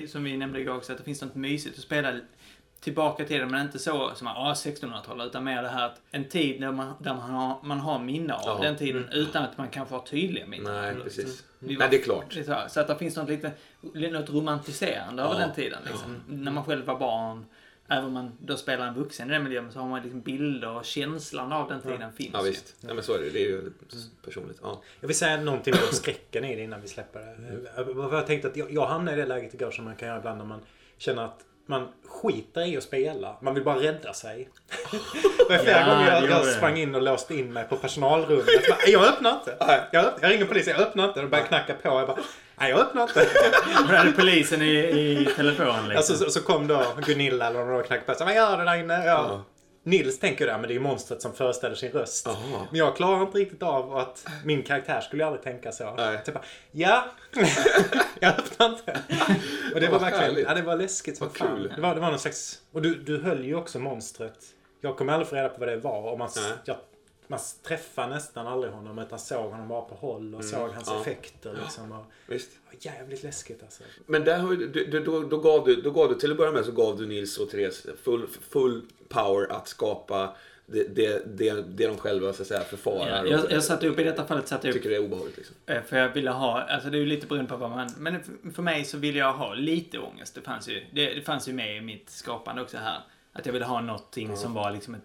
Som 0.08 0.24
vi 0.24 0.36
nämnde 0.36 0.60
igår 0.60 0.76
också, 0.76 0.92
att 0.92 0.98
det 0.98 1.04
finns 1.04 1.22
något 1.22 1.34
mysigt 1.34 1.78
att 1.78 1.84
spela 1.84 2.20
tillbaka 2.84 3.24
till 3.24 3.40
det, 3.40 3.46
men 3.46 3.60
inte 3.66 3.78
så 3.78 4.10
som 4.14 4.26
ah, 4.26 4.52
1600-talet, 4.54 5.26
utan 5.26 5.44
mer 5.44 5.62
det 5.62 5.68
här 5.68 5.86
att 5.86 6.00
en 6.10 6.24
tid 6.24 6.60
där 6.60 6.72
man, 6.72 6.92
där 7.00 7.14
man, 7.14 7.30
har, 7.30 7.56
man 7.62 7.80
har 7.80 7.98
minne 7.98 8.34
av 8.34 8.40
Ja. 8.44 8.58
den 8.62 8.76
tiden 8.76 9.08
utan 9.12 9.42
att 9.44 9.58
man 9.58 9.68
kanske 9.68 9.94
har 9.94 10.02
tydliga 10.02 10.46
minnen. 10.46 10.74
Nej, 10.74 10.94
Så- 10.98 11.04
precis. 11.04 11.44
vi 11.58 11.74
var- 11.74 11.78
Nej, 11.80 11.88
det 11.90 11.96
är 11.96 12.02
klart. 12.02 12.36
så, 12.70 12.80
att 12.80 12.88
det 12.88 12.96
finns 12.98 13.16
något 13.16 13.28
lite, 13.28 13.52
något 14.10 14.30
romantiserande 14.30 15.24
av 15.24 15.32
Ja. 15.34 15.38
den 15.46 15.54
tiden. 15.54 15.78
Liksom. 15.86 16.20
När 16.28 16.52
man 16.52 16.64
själv 16.64 16.84
var 16.86 16.98
barn, 16.98 17.46
även 17.88 18.04
om 18.04 18.12
man 18.12 18.32
då 18.40 18.56
spelar 18.56 18.86
en 18.88 18.94
vuxen 18.94 19.30
i 19.30 19.32
den 19.32 19.44
miljön, 19.44 19.72
så 19.72 19.78
har 19.80 19.88
man 19.88 20.02
liksom 20.02 20.20
bilder 20.20 20.70
och 20.70 20.84
känslan 20.84 21.52
av 21.52 21.68
den 21.68 21.80
tiden 21.82 22.12
finns 22.12 22.30
Ja, 22.32 22.42
visst. 22.42 22.76
Ja, 22.80 22.94
men 22.94 23.04
så 23.04 23.14
är 23.14 23.18
det. 23.18 23.30
Det 23.30 23.38
är 23.44 23.48
ju 23.48 23.72
personligt. 24.24 24.58
Ja. 24.62 24.82
Jag 25.00 25.08
vill 25.08 25.16
säga 25.18 25.36
någonting 25.40 25.74
om 25.74 25.94
skräcken 25.96 26.44
i 26.44 26.56
det 26.56 26.62
innan 26.62 26.80
vi 26.80 26.88
släpper 26.88 27.20
det. 27.20 27.70
Jag, 27.76 28.12
jag 28.12 28.26
tänkte 28.26 28.48
att 28.48 28.56
jag, 28.56 28.72
jag 28.72 28.86
hamnade 28.86 29.16
i 29.16 29.20
det 29.20 29.26
läget 29.26 29.54
igår 29.54 29.70
som 29.70 29.84
man 29.84 29.96
kan 29.96 30.08
göra 30.08 30.18
ibland 30.18 30.38
när 30.38 30.44
man 30.44 30.60
känner 30.98 31.24
att 31.24 31.40
man 31.66 31.88
skiter 32.08 32.66
i 32.66 32.76
att 32.76 32.82
spela. 32.82 33.36
Man 33.40 33.54
vill 33.54 33.64
bara 33.64 33.78
rädda 33.78 34.12
sig. 34.12 34.48
Det 35.48 35.56
var 35.56 35.58
flera 35.58 35.80
Ja, 35.80 35.94
gånger 35.94 36.28
jag, 36.30 36.46
sprang 36.46 36.76
in 36.76 36.94
och 36.94 37.02
låste 37.02 37.34
in 37.34 37.52
mig 37.52 37.64
på 37.68 37.76
personalrummet. 37.76 38.46
Jag, 38.48 38.62
bara, 38.76 38.86
jag 38.86 39.04
öppnar 39.14 39.32
inte. 39.32 39.56
Jag, 39.92 40.04
jag 40.20 40.30
ringer 40.30 40.44
polisen, 40.44 40.74
jag 40.78 40.86
öppnar 40.86 41.08
inte. 41.08 41.20
De 41.20 41.28
börjar 41.28 41.44
knacka 41.44 41.74
på. 41.74 41.88
Jag 41.88 42.06
bara, 42.06 42.18
nej 42.56 42.70
jag 42.70 42.80
öppnar 42.80 43.02
inte. 43.02 43.26
Då 43.88 43.94
hade 43.96 44.12
polisen 44.12 44.62
i, 44.62 44.74
i 44.76 45.28
telefon 45.36 45.66
liksom. 45.66 45.96
Alltså, 45.96 46.16
så, 46.16 46.30
så 46.30 46.40
kom 46.40 46.66
då 46.66 46.84
Gunilla 47.06 47.46
eller 47.46 47.64
någon 47.64 47.80
och 47.80 47.86
knackade 47.86 48.06
på. 48.12 48.18
Så, 48.18 48.24
vad 48.24 48.34
gör 48.34 48.58
du 48.58 48.64
där 48.64 48.74
inne? 48.76 49.06
Ja. 49.06 49.42
Nils 49.86 50.18
tänker 50.18 50.46
det, 50.46 50.52
men 50.52 50.62
det 50.62 50.68
är 50.68 50.74
ju 50.74 50.80
monstret 50.80 51.22
som 51.22 51.34
föreställer 51.34 51.74
sin 51.74 51.92
röst. 51.92 52.26
Jaha. 52.26 52.66
Men 52.70 52.78
jag 52.78 52.96
klarar 52.96 53.22
inte 53.22 53.38
riktigt 53.38 53.62
av 53.62 53.96
att 53.96 54.26
min 54.44 54.62
karaktär 54.62 55.00
skulle 55.00 55.26
aldrig 55.26 55.42
tänka 55.42 55.72
så. 55.72 55.94
Nej. 55.94 56.24
Typ 56.24 56.34
bara, 56.34 56.44
ja, 56.70 57.04
jag 58.20 58.38
öppnar 58.38 58.68
inte. 58.68 59.00
Och 59.74 59.80
det 59.80 59.88
var 59.88 59.98
verkligen, 59.98 60.48
ja 60.48 60.54
det 60.54 60.62
var 60.62 60.76
läskigt 60.76 61.16
som 61.16 61.30
fan. 61.30 61.56
kul. 61.56 61.72
Det 61.76 61.82
var, 61.82 61.94
det 61.94 62.00
var 62.00 62.10
någon 62.10 62.18
slags, 62.18 62.60
och 62.72 62.82
du, 62.82 62.94
du 62.94 63.18
höll 63.18 63.44
ju 63.44 63.54
också 63.54 63.78
monstret. 63.78 64.38
Jag 64.80 64.96
kom 64.96 65.08
aldrig 65.08 65.28
få 65.28 65.36
reda 65.36 65.48
på 65.48 65.60
vad 65.60 65.68
det 65.68 65.76
var 65.76 66.12
och 66.12 66.18
man, 66.18 66.28
jag, 66.64 66.76
man 67.26 67.40
träffade 67.62 68.14
nästan 68.14 68.46
aldrig 68.46 68.72
honom 68.72 68.98
utan 68.98 69.18
såg 69.18 69.50
honom 69.50 69.68
bara 69.68 69.82
på 69.82 69.94
håll 69.94 70.34
och 70.34 70.44
såg 70.44 70.70
hans 70.70 70.88
ja. 70.88 71.00
effekter 71.00 71.58
liksom. 71.62 71.92
Och, 71.92 72.04
Visst. 72.26 72.50
jävligt 72.80 73.22
läskigt 73.22 73.62
alltså. 73.62 73.82
Men 74.06 74.24
där 74.24 74.56
du, 74.56 74.84
du, 74.84 75.00
då, 75.00 75.20
då, 75.20 75.38
gav 75.38 75.64
du, 75.64 75.82
då 75.82 75.90
gav 75.90 76.08
du, 76.08 76.14
till 76.14 76.30
att 76.30 76.36
börja 76.36 76.52
med 76.52 76.64
så 76.64 76.72
gav 76.72 76.98
du 76.98 77.06
Nils 77.06 77.38
och 77.38 77.50
Therese 77.50 77.86
full, 78.02 78.26
full 78.50 78.82
power 79.14 79.52
att 79.52 79.68
skapa 79.68 80.36
det, 80.66 80.96
det, 80.96 81.38
det, 81.38 81.62
det 81.62 81.86
de 81.86 81.96
själva 81.96 82.32
så 82.32 82.42
att 82.42 82.48
säga 82.48 82.60
förfarar 82.60 83.24
Ja, 83.24 83.30
jag, 83.30 83.52
jag 83.52 83.64
satte 83.64 83.86
upp, 83.88 83.98
i 83.98 84.04
detta 84.04 84.26
fallet 84.26 84.48
satte 84.48 84.66
jag 84.66 84.72
upp 84.76 84.82
tycker 84.82 84.90
det 84.90 84.96
är 84.96 85.04
obehagligt. 85.04 85.36
Liksom. 85.36 85.56
Eh, 85.66 85.82
För 85.82 85.96
jag 85.96 86.08
ville 86.08 86.30
ha, 86.30 86.62
alltså 86.62 86.90
det 86.90 86.96
är 86.96 87.00
ju 87.00 87.06
lite 87.06 87.26
beroende 87.26 87.50
på 87.50 87.56
vad 87.56 87.70
man, 87.70 87.90
men 87.98 88.22
för- 88.54 88.62
mig 88.62 88.84
så 88.84 88.98
ville 88.98 89.18
jag 89.18 89.32
ha 89.32 89.54
lite 89.54 89.98
ångest. 89.98 90.34
Det 90.34 90.40
fanns 90.40 90.68
ju, 90.68 90.84
det, 90.92 91.14
det 91.14 91.22
fanns 91.22 91.48
ju 91.48 91.52
med 91.52 91.76
i 91.76 91.80
mitt 91.80 92.10
skapande 92.10 92.62
också 92.62 92.76
här. 92.76 93.00
Att 93.32 93.46
jag 93.46 93.52
ville 93.52 93.64
ha 93.64 93.80
någonting 93.80 94.36
som 94.36 94.54
var 94.54 94.70
liksom 94.72 94.94
ett, 94.94 95.02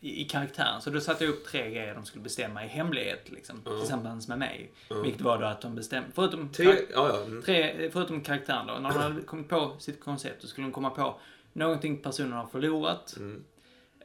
i, 0.00 0.22
i 0.22 0.24
karaktären. 0.24 0.80
Så 0.80 0.90
då 0.90 1.00
satte 1.00 1.24
jag 1.24 1.32
upp 1.32 1.46
tre 1.46 1.70
grejer 1.70 1.94
de 1.94 2.04
skulle 2.04 2.22
bestämma 2.22 2.64
i 2.64 2.68
hemlighet 2.68 3.30
liksom, 3.30 3.62
tillsammans 3.80 4.28
med 4.28 4.38
mig. 4.38 4.70
Vilket 5.02 5.20
var 5.20 5.38
då 5.38 5.46
att 5.46 5.60
de 5.60 5.74
bestämde, 5.74 6.08
förutom, 6.14 6.52
Tre, 6.52 6.64
ja, 6.94 7.08
ja. 7.08 7.22
Mm. 7.24 7.42
tre, 7.42 7.90
förutom 7.92 8.20
karaktären 8.20 8.66
då, 8.66 8.72
när 8.74 8.90
de 8.90 8.98
hade 8.98 9.20
kommit 9.20 9.48
på 9.48 9.76
sitt 9.78 10.00
koncept 10.00 10.42
så 10.42 10.48
skulle 10.48 10.66
de 10.66 10.72
komma 10.72 10.90
på 10.90 11.20
någonting 11.52 12.02
personen 12.02 12.32
har 12.32 12.46
förlorat. 12.46 13.14
Mm. 13.16 13.44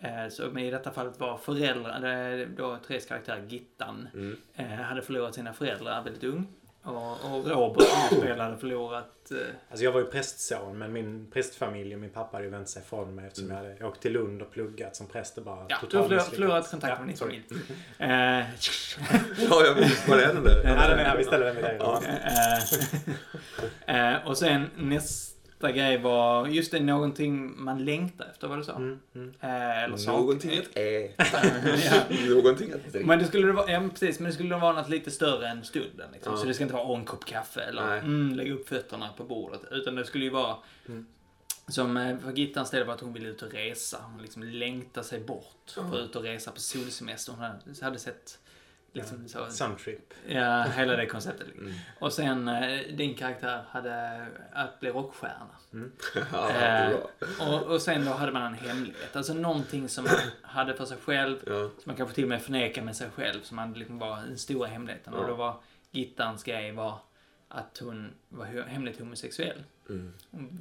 Eh, 0.02 0.30
Så 0.30 0.60
i 0.60 0.72
detta 0.72 0.92
fallet 0.92 1.20
var 1.20 1.38
föräldrar, 1.38 2.40
eh, 2.40 2.48
då 2.58 2.78
Therese 2.88 3.06
karaktär 3.06 3.44
Gittan, 3.50 4.08
Mm. 4.14 4.38
eh, 4.56 4.66
hade 4.66 5.02
förlorat 5.02 5.36
sina 5.36 5.54
föräldrar 5.54 6.04
väldigt 6.04 6.24
ung. 6.24 6.48
Och, 6.84 7.12
och 7.12 7.48
Robert 7.48 7.84
som 8.10 8.18
spelade 8.22 8.58
förlorat... 8.58 9.32
Alltså 9.70 9.84
jag 9.84 9.92
var 9.92 10.00
ju 10.00 10.06
prästson 10.06 10.78
men 10.78 10.94
min 10.94 11.32
prästfamilj 11.32 11.94
och 11.94 12.00
min 12.02 12.10
pappa 12.10 12.38
hade 12.38 12.46
ju 12.46 12.52
vänt 12.52 12.70
sig 12.70 12.82
ifrån 12.82 13.16
mig 13.16 13.28
eftersom 13.28 13.50
jag 13.50 13.58
hade 13.58 13.86
åkt 13.86 14.02
till 14.02 14.14
Lund 14.14 14.42
och 14.42 14.52
pluggat 14.52 14.96
som 14.96 15.08
präst 15.08 15.38
och 15.38 15.44
bara 15.44 15.66
ja, 15.70 15.78
totalt 15.82 15.94
har 15.94 16.02
förlorat, 16.04 16.12
misslyckats. 16.12 16.36
förlorat 16.36 16.72
kontakt 16.72 16.94
Ja, 16.94 17.00
med 17.00 17.08
din 17.08 17.18
familj. 17.18 17.44
Ja, 19.50 19.66
jag 19.66 19.76
vet. 19.76 20.08
Var 20.08 20.18
är 20.18 20.34
den 20.34 20.44
där? 20.44 20.62
Ja, 20.64 20.88
den 20.88 21.00
är, 21.00 21.18
vi 21.18 21.24
ställer 21.24 21.46
den 21.46 21.56
vid 21.56 21.64
dig. 21.66 21.80
Och 24.26 24.38
sen 24.38 24.70
nästa 24.76 25.37
grej 25.62 25.98
var, 25.98 26.48
just 26.48 26.72
det, 26.72 26.80
någonting 26.80 27.64
man 27.64 27.86
längtar 27.86 28.26
efter, 28.32 28.48
vad 28.48 28.60
du 28.60 28.64
sa? 28.64 28.76
Mm, 28.76 29.00
mm. 29.16 29.34
Eh, 29.42 29.84
eller 29.84 29.98
sak- 29.98 30.14
Någonting 30.14 30.60
att 30.60 30.78
äta. 30.78 31.38
ja. 31.86 32.04
Någonting 32.30 32.72
att 32.72 32.92
dricka. 32.92 33.08
Men 33.08 33.20
det 33.20 33.26
skulle 33.26 33.48
det 33.48 33.54
vara, 33.54 33.72
ja, 33.72 33.82
precis, 33.90 34.20
men 34.20 34.30
det 34.30 34.34
skulle 34.36 34.58
vara 34.58 34.74
något 34.74 34.90
lite 34.90 35.12
större 35.12 35.48
än 35.48 35.64
stunden. 35.64 36.10
Liksom. 36.14 36.34
Ja. 36.34 36.38
Så 36.40 36.46
det 36.46 36.54
ska 36.54 36.64
inte 36.64 36.76
vara 36.76 36.98
en 36.98 37.06
kopp 37.06 37.26
kaffe 37.26 37.62
eller 37.62 37.98
mm, 37.98 38.36
lägga 38.36 38.54
upp 38.54 38.70
fötterna 38.70 39.10
på 39.18 39.24
bordet. 39.24 39.62
Utan 39.72 39.96
det 39.96 40.06
skulle 40.06 40.24
ju 40.24 40.30
vara 40.32 40.56
som 41.68 41.98
eh, 41.98 42.18
för 42.20 42.32
Gittans 42.32 42.70
del 42.72 42.84
var 42.88 42.94
att 42.94 43.02
hon 43.02 43.14
ville 43.14 43.28
ut 43.30 43.42
och 43.42 43.52
resa. 43.54 43.98
Hon 44.12 44.22
liksom 44.22 44.44
längtade 44.44 45.08
sig 45.08 45.20
bort 45.20 45.72
för 45.74 45.82
att 45.82 45.94
ut 46.10 46.16
och 46.16 46.24
resa 46.24 46.52
på 46.52 46.60
solsemester. 46.60 47.34
Hon 47.34 47.76
hade 47.82 48.00
sett 48.00 48.40
liksom 48.98 49.28
så, 49.28 49.46
Suntrip. 49.50 50.14
ja, 50.28 50.62
hela 50.64 50.96
det 50.96 51.06
konceptet. 51.06 51.48
Liksom. 51.48 51.66
Mm. 51.66 51.78
Och 52.00 52.14
sen 52.14 52.48
eh, 52.48 52.80
din 52.96 53.16
karaktär 53.16 53.64
hade 53.70 54.26
att 54.54 54.80
bli 54.80 54.90
rockstjärna. 54.90 55.48
Ja, 56.34 56.50
Eh, 56.52 56.90
bra. 56.90 57.48
och, 57.48 57.64
och 57.64 57.82
sen 57.82 58.06
då 58.06 58.12
hade 58.12 58.32
man 58.32 58.42
en 58.42 58.54
hemlighet. 58.54 59.16
Alltså 59.16 59.34
någonting 59.34 59.90
som 59.90 60.04
man 60.04 60.14
hade 60.42 60.74
för 60.74 60.86
sig 60.86 60.98
själv 61.06 61.38
Ja. 61.46 61.54
som 61.54 61.72
man 61.84 61.96
kanske 61.96 62.16
till 62.16 62.24
och 62.24 62.30
med 62.30 62.42
förnekar 62.42 62.82
med 62.82 62.96
sig 62.96 63.10
själv, 63.16 63.42
som 63.42 63.56
man 63.56 63.74
liksom 63.74 64.00
var 64.00 64.16
den 64.16 64.38
stora 64.38 64.68
hemligheten. 64.68 65.14
Ja. 65.16 65.20
Och 65.22 65.28
då 65.28 65.36
var 65.36 65.56
Gittans 65.92 66.44
grej 66.44 66.72
var 66.72 67.00
att 67.50 67.78
hon 67.78 68.12
var 68.30 68.46
hemligt 68.46 69.00
homosexuell. 69.00 69.64
Mm. 69.90 70.14
Hon 70.32 70.60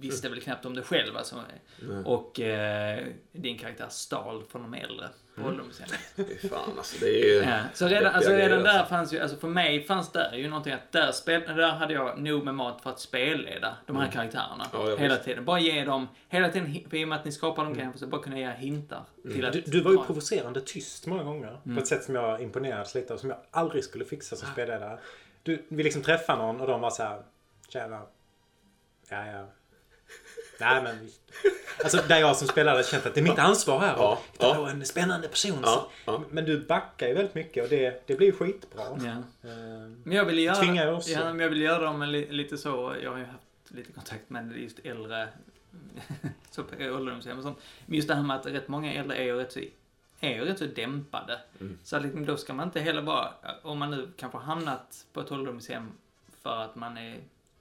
visste 0.00 0.28
väl 0.28 0.40
knappt 0.40 0.64
om 0.64 0.74
det 0.74 0.82
själv 0.82 1.16
alltså. 1.16 1.36
Nej. 1.36 2.04
Och 2.04 2.40
eh, 2.40 3.06
din 3.32 3.58
karaktär 3.58 3.88
stal 3.88 4.44
från 4.48 4.62
de 4.62 4.74
äldre 4.74 5.08
på 5.34 5.42
ålderdomshemmet. 5.42 6.00
Fy 6.16 6.48
fan 6.48 6.78
alltså, 6.78 6.96
det 7.00 7.20
är 7.20 7.24
ju... 7.24 7.50
Ja, 7.50 7.58
så 7.74 7.86
redan, 7.86 8.14
alltså, 8.14 8.30
redan 8.30 8.48
grejer, 8.48 8.62
där 8.62 8.78
alltså. 8.78 8.94
fanns 8.94 9.12
ju, 9.12 9.18
alltså 9.18 9.36
för 9.36 9.48
mig 9.48 9.82
fanns 9.82 10.12
där 10.12 10.34
ju 10.34 10.48
någonting 10.48 10.72
att 10.72 10.92
där, 10.92 11.12
spel, 11.12 11.42
där 11.46 11.70
hade 11.70 11.94
jag 11.94 12.18
nog 12.18 12.44
med 12.44 12.54
mat 12.54 12.82
för 12.82 12.90
att 12.90 13.00
spelleda 13.00 13.76
de 13.86 13.96
här 13.96 14.10
karaktärerna. 14.10 14.66
Mm. 14.72 14.86
Ja, 14.86 14.90
ja, 14.90 14.96
hela 14.96 15.14
visst. 15.14 15.24
tiden. 15.24 15.44
Bara 15.44 15.60
ge 15.60 15.84
dem, 15.84 16.08
hela 16.28 16.48
tiden, 16.48 16.76
i 16.92 17.04
och 17.04 17.08
med 17.08 17.18
att 17.18 17.24
ni 17.24 17.32
skapar 17.32 17.64
dem 17.64 17.74
grejerna, 17.74 17.92
så 17.96 18.06
bara 18.06 18.22
kunna 18.22 18.38
ge 18.38 18.50
hintar. 18.50 19.04
Till 19.22 19.44
att 19.44 19.52
Du, 19.52 19.60
du 19.60 19.80
var 19.80 19.92
ju 19.92 19.98
provocerande 19.98 20.60
tyst 20.60 21.06
många 21.06 21.22
gånger. 21.22 21.60
Mm. 21.64 21.76
På 21.76 21.82
ett 21.82 21.88
sätt 21.88 22.04
som 22.04 22.14
jag 22.14 22.42
imponerades 22.42 22.94
lite 22.94 23.12
av. 23.14 23.18
Som 23.18 23.30
jag 23.30 23.38
aldrig 23.50 23.84
skulle 23.84 24.04
fixa 24.04 24.36
som 24.36 24.48
spelledare. 24.48 24.98
Du, 25.42 25.64
vi 25.68 25.82
liksom 25.82 26.02
träffade 26.02 26.38
någon 26.42 26.60
och 26.60 26.66
de 26.66 26.80
var 26.80 26.90
så 26.90 27.02
här. 27.02 27.22
Tjena. 27.68 28.02
Ja, 29.08 29.26
ja. 29.26 29.46
Nej 30.60 30.82
men. 30.82 31.10
Alltså 31.84 32.02
där 32.08 32.18
jag 32.18 32.36
som 32.36 32.48
spelare 32.48 32.82
känt 32.82 33.06
att 33.06 33.14
det 33.14 33.20
är 33.20 33.24
mitt 33.24 33.38
ansvar 33.38 33.80
här. 33.80 33.94
Ja, 33.96 34.18
hitta 34.32 34.54
på 34.54 34.62
en 34.62 34.84
spännande 34.84 35.28
person. 35.28 35.58
Ja, 35.62 35.90
ja. 36.04 36.22
Men 36.30 36.44
du 36.44 36.60
backar 36.60 37.08
ju 37.08 37.14
väldigt 37.14 37.34
mycket 37.34 37.64
och 37.64 37.70
det, 37.70 38.06
det 38.06 38.14
blir 38.14 38.26
ju 38.26 38.32
skitbra. 38.32 38.82
Ja. 38.82 39.10
Eh, 39.50 39.88
Men 40.04 40.16
jag 40.16 40.24
ville 40.24 40.40
göra, 40.40 40.96
också. 40.96 41.10
ja, 41.10 41.24
men 41.24 41.38
jag 41.38 41.48
ville 41.48 41.64
göra 41.64 41.84
dem 41.84 42.02
li, 42.02 42.30
lite 42.30 42.58
så, 42.58 42.94
jag 43.02 43.10
har 43.10 43.18
ju 43.18 43.24
haft 43.24 43.44
lite 43.68 43.92
kontakt 43.92 44.30
med 44.30 44.56
just 44.56 44.78
äldre, 44.78 45.28
så 46.50 46.62
på 46.62 46.84
ålderdomshem 46.84 47.36
och 47.38 47.42
sånt. 47.42 47.58
Men 47.86 47.96
just 47.96 48.08
det 48.08 48.14
här 48.14 48.22
med 48.22 48.36
att 48.36 48.46
rätt 48.46 48.68
många 48.68 48.92
äldre 48.92 49.16
är 49.16 49.22
ju 49.22 49.36
rätt 49.36 49.52
så, 49.52 49.60
är 50.22 50.34
ju 50.34 50.44
rätt 50.44 50.58
så 50.58 50.66
dämpade. 50.66 51.40
Mm. 51.60 51.78
Så 51.82 51.96
att 51.96 52.02
liksom, 52.02 52.26
då 52.26 52.36
ska 52.36 52.54
man 52.54 52.68
inte 52.68 52.80
heller 52.80 53.02
bara, 53.02 53.34
om 53.62 53.78
man 53.78 53.90
nu 53.90 54.08
kanske 54.16 54.38
hamnat 54.38 55.06
på 55.12 55.20
ett 55.20 55.32
ålderdomshem 55.32 55.92
för 56.42 56.62
att 56.62 56.76
man 56.76 56.98
är 56.98 57.16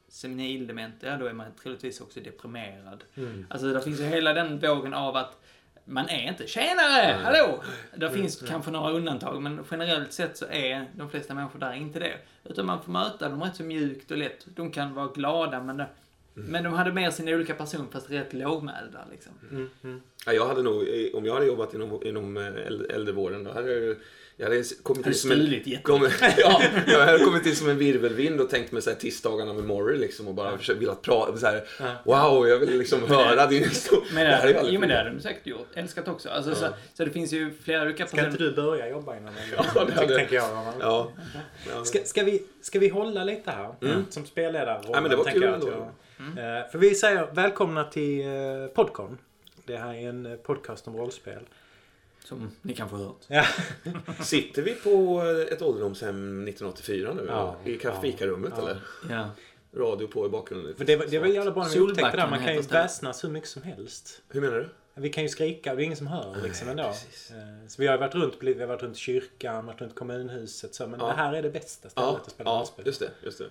senildement, 0.07 0.95
ja 0.99 1.17
då 1.17 1.25
är 1.25 1.33
man 1.33 1.47
troligtvis 1.63 2.01
också 2.01 2.19
deprimerad. 2.19 3.03
Mm. 3.15 3.45
Alltså 3.49 3.73
det 3.73 3.81
finns 3.81 3.99
ju 3.99 4.03
hela 4.03 4.33
den 4.33 4.59
vågen 4.59 4.93
av 4.93 5.15
att 5.15 5.37
man 5.85 6.09
är 6.09 6.27
inte 6.27 6.47
tjenare, 6.47 7.17
hallå! 7.23 7.63
Det 7.95 8.11
finns 8.11 8.41
kanske 8.41 8.71
några 8.71 8.91
undantag, 8.91 9.41
men 9.41 9.65
generellt 9.71 10.13
sett 10.13 10.37
så 10.37 10.45
är 10.45 10.85
de 10.95 11.09
flesta 11.09 11.33
människor 11.33 11.59
där 11.59 11.73
inte 11.73 11.99
det. 11.99 12.17
Utan 12.43 12.65
man 12.65 12.83
får 12.83 12.91
möta 12.91 13.29
dem 13.29 13.43
rätt 13.43 13.55
så 13.55 13.63
mjukt 13.63 14.11
och 14.11 14.17
lätt. 14.17 14.45
De 14.55 14.71
kan 14.71 14.93
vara 14.93 15.07
glada, 15.07 15.63
men, 15.63 15.83
men 16.33 16.63
de 16.63 16.73
hade 16.73 16.93
mer 16.93 17.11
sina 17.11 17.31
olika 17.31 17.53
personer, 17.53 17.85
fast 17.91 18.11
rätt 18.11 18.33
lågmälda 18.33 19.05
liksom. 19.11 19.31
Mm. 19.51 19.69
Mm. 19.83 20.01
Ja, 20.25 20.33
jag 20.33 20.45
hade 20.47 20.61
nog, 20.61 20.81
eh, 20.81 21.13
om 21.17 21.25
jag 21.25 21.33
hade 21.33 21.45
jobbat 21.45 21.73
inom, 21.73 21.99
inom 22.03 22.37
eh, 22.37 22.43
äl- 22.43 22.91
äldrevården, 22.93 23.43
då 23.43 23.51
hade 23.51 23.73
jag 23.73 23.95
jag 24.37 24.45
hade 24.49 24.63
kommit 24.83 25.05
Hade 25.05 25.09
in 25.15 25.19
som 25.19 25.31
en, 25.31 25.81
kom, 25.83 26.01
ja, 26.37 26.61
jag 26.87 27.05
hade 27.05 27.19
kommit 27.19 27.45
in 27.45 27.55
som 27.55 27.69
en 27.69 27.77
virvelvind 27.77 28.41
och 28.41 28.49
tänkt 28.49 28.71
mig 28.71 28.81
så 28.81 28.89
här 28.89 28.97
tisdagarna 28.97 29.53
med 29.53 29.63
Morrie 29.63 29.97
liksom 29.99 30.27
och 30.27 30.33
bara 30.33 30.57
försökt, 30.57 30.81
velat 30.81 31.01
prata 31.01 31.37
så 31.37 31.45
här. 31.45 31.63
Wow, 32.03 32.47
jag 32.47 32.57
vill 32.59 32.77
liksom 32.77 33.03
höra 33.09 33.47
din 33.47 33.63
historia. 33.63 34.03
Men 34.13 34.25
Det 34.25 34.53
det, 34.53 34.61
jo, 34.71 34.79
men 34.79 34.89
det 34.89 34.95
hade 34.97 35.09
de 35.09 35.19
säkert 35.19 35.47
gjort. 35.47 35.67
Älskat 35.73 36.07
också. 36.07 36.29
Alltså, 36.29 36.55
så, 36.55 36.65
Ja. 36.65 36.73
så 36.93 37.05
det 37.05 37.11
finns 37.11 37.33
ju 37.33 37.51
flera 37.63 37.81
olika 37.83 38.07
Ska 38.07 38.25
inte 38.25 38.37
du 38.37 38.51
börja 38.55 38.89
jobba 38.89 39.17
innan? 39.17 39.33
Ja, 39.57 39.85
det 39.85 39.93
hade- 39.93 40.15
tänker 40.15 40.35
jag. 40.35 40.49
Roman. 40.51 40.73
Ja. 40.79 41.11
ja. 41.75 41.83
Ska, 41.85 41.99
ska, 42.05 42.23
vi, 42.23 42.43
ska 42.61 42.79
vi 42.79 42.89
hålla 42.89 43.23
lite 43.23 43.51
här? 43.51 43.75
Mm. 43.81 44.05
Som 44.09 44.25
spelledare. 44.25 44.81
Ja, 44.91 45.01
men 45.01 45.09
det 45.11 45.15
var 45.15 45.23
kul 45.25 45.43
ändå. 45.43 45.67
jag- 45.69 45.91
Eh, 46.27 46.71
För 46.71 46.77
vi 46.77 46.95
säger 46.95 47.27
välkomna 47.31 47.83
till 47.83 48.25
eh, 48.27 48.67
Podcon. 48.73 49.17
Det 49.65 49.77
här 49.77 49.93
är 49.93 50.09
en 50.09 50.25
eh, 50.25 50.35
podcast 50.37 50.87
om 50.87 50.97
rollspel. 50.97 51.39
Som 52.25 52.51
ni 52.61 52.73
kanske 52.75 52.95
har 52.95 53.03
hört. 53.05 53.21
Ja. 53.27 53.45
Sitter 54.23 54.61
vi 54.61 54.73
på 54.75 55.21
ett 55.51 55.61
ålderdomshem 55.61 56.47
1984 56.47 57.13
nu? 57.13 57.25
Ja. 57.29 57.55
I 57.65 57.79
fikarummet 58.01 58.53
Ja. 58.57 58.61
eller? 58.61 58.81
Ja. 59.09 59.29
Radio 59.73 60.07
på 60.07 60.25
i 60.25 60.29
bakgrunden. 60.29 60.75
För 60.75 60.85
det, 60.85 60.95
var- 60.95 61.05
det 61.05 61.19
var 61.19 61.27
jävla 61.27 61.51
bra 61.51 61.63
när 61.63 61.69
vi 61.73 61.79
upptäckte 61.79 62.17
det. 62.17 62.27
Man 62.27 62.39
kan 62.45 62.55
ju 62.55 62.61
väsnas 62.61 63.23
hur 63.23 63.29
mycket 63.29 63.49
som 63.49 63.61
helst. 63.63 64.21
Hur 64.29 64.41
menar 64.41 64.55
du? 64.57 64.69
Vi 64.93 65.09
kan 65.09 65.23
ju 65.23 65.29
skrika 65.29 65.71
och 65.71 65.77
det 65.77 65.83
är 65.83 65.85
ingen 65.85 65.97
som 65.97 66.07
hör 66.07 66.35
liksom 66.43 66.69
ändå. 66.69 66.83
precis. 66.83 67.31
Så 67.67 67.81
vi 67.81 67.87
har 67.87 67.97
varit 67.97 68.15
runt, 68.15 68.33
vi 68.41 68.59
har 68.59 68.67
varit 68.67 68.83
runt 68.83 68.97
kyrkan, 68.97 69.65
varit 69.65 69.81
runt 69.81 69.95
kommunhuset 69.95 70.75
så, 70.75 70.87
men 70.87 70.99
Ja. 70.99 71.07
det 71.07 71.13
här 71.13 71.33
är 71.33 71.41
det 71.41 71.49
bästa 71.49 71.89
stället 71.89 72.09
Ja, 72.09 72.19
att 72.25 72.31
spela 72.31 72.49
ja 72.49 72.57
rollspel. 72.57 72.85
just 72.85 72.99
det. 72.99 73.09
Just 73.23 73.37
det. 73.37 73.45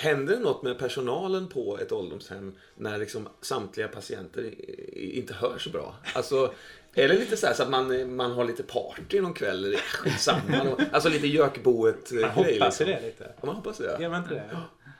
Händer 0.00 0.36
det 0.36 0.40
något 0.40 0.62
med 0.62 0.78
personalen 0.78 1.48
på 1.48 1.78
ett 1.78 1.92
ålderdomshem 1.92 2.54
när 2.74 2.98
liksom 2.98 3.28
samtliga 3.40 3.88
patienter 3.88 4.54
inte 4.94 5.34
hör 5.34 5.58
så 5.58 5.70
bra? 5.70 5.94
Alltså, 6.14 6.54
är 6.94 7.08
det 7.08 7.14
lite 7.14 7.36
så, 7.36 7.54
så 7.54 7.62
att 7.62 7.70
man, 7.70 8.16
man 8.16 8.32
har 8.32 8.44
lite 8.44 8.62
party 8.62 9.20
någon 9.20 9.34
kväll? 9.34 9.64
Eller, 9.64 9.78
Skitsamma. 9.78 10.76
Alltså 10.92 11.08
lite 11.08 11.26
gökboet-grej. 11.26 12.22
Man 12.22 12.30
hoppas 12.30 12.80
liksom. 12.80 12.86
det 12.86 13.00
lite. 13.00 13.32
Ja, 13.40 13.46
man 13.46 13.56
hoppas 13.56 13.78
det. 13.78 13.98
Gör 14.00 14.08
man 14.08 14.22
inte 14.22 14.34
det? 14.34 14.56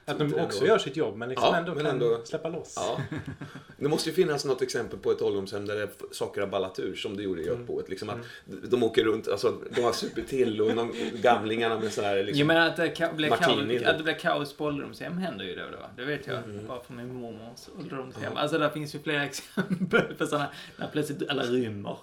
Att 0.09 0.19
de 0.19 0.35
också 0.35 0.59
ändå. 0.59 0.67
gör 0.67 0.79
sitt 0.79 0.97
jobb 0.97 1.17
men 1.17 1.29
liksom 1.29 1.49
Ja, 1.53 1.57
ändå 1.57 1.75
men 1.75 1.85
kan 1.85 1.93
ändå- 1.95 2.21
släppa 2.25 2.49
loss. 2.49 2.75
Ja. 2.77 3.01
Det 3.77 3.89
måste 3.89 4.09
ju 4.11 4.15
finnas 4.15 4.45
något 4.45 4.63
exempel 4.63 4.99
på 4.99 5.11
ett 5.11 5.23
ålderdomshem 5.23 5.67
där 5.67 5.77
det, 5.77 5.89
saker 6.15 6.41
har 6.41 6.49
ballat 6.49 6.79
ur 6.79 6.95
som 6.95 7.17
det 7.17 7.23
gjorde 7.23 7.41
i 7.43 7.49
Mm. 7.49 7.59
Gökboet. 7.61 7.89
Liksom 7.89 8.11
att 8.11 8.19
de 8.71 8.83
åker 8.83 9.05
runt, 9.05 9.29
alltså 9.29 9.55
de 9.71 9.81
har 9.83 9.93
supit 9.93 10.29
till 10.29 10.61
och 10.61 10.75
de, 10.75 10.93
gamlingarna 11.23 11.79
med 11.81 11.93
sådär 11.93 12.17
liksom. 12.25 12.41
Jo 12.41 12.47
men 12.47 12.57
att 12.57 12.77
det, 12.77 12.87
ka- 12.87 13.15
blir 13.15 13.29
kaos, 13.29 13.83
då. 13.83 13.91
att 13.91 13.99
det 13.99 14.05
blir 14.05 14.15
kaos 14.19 14.53
på 14.53 14.65
ålderdomshem 14.65 15.19
händer 15.19 15.45
ju 15.45 15.55
då 15.57 15.65
och 15.65 15.71
då. 15.73 15.79
Det 15.97 16.05
vet 16.05 16.27
jag 16.27 16.39
bara 16.69 16.81
från 16.81 16.97
min 16.97 17.15
mormors 17.15 17.61
ålderdomshem. 17.79 18.33
Alltså 18.37 18.59
där 18.59 18.71
finns 18.71 18.95
ju 18.95 18.99
flera 18.99 19.25
exempel 19.25 20.03
på 20.19 20.27
sådana, 20.27 20.49
när 20.77 20.87
plötsligt 20.87 21.31
alla 21.31 21.43
rymmer. 21.43 21.97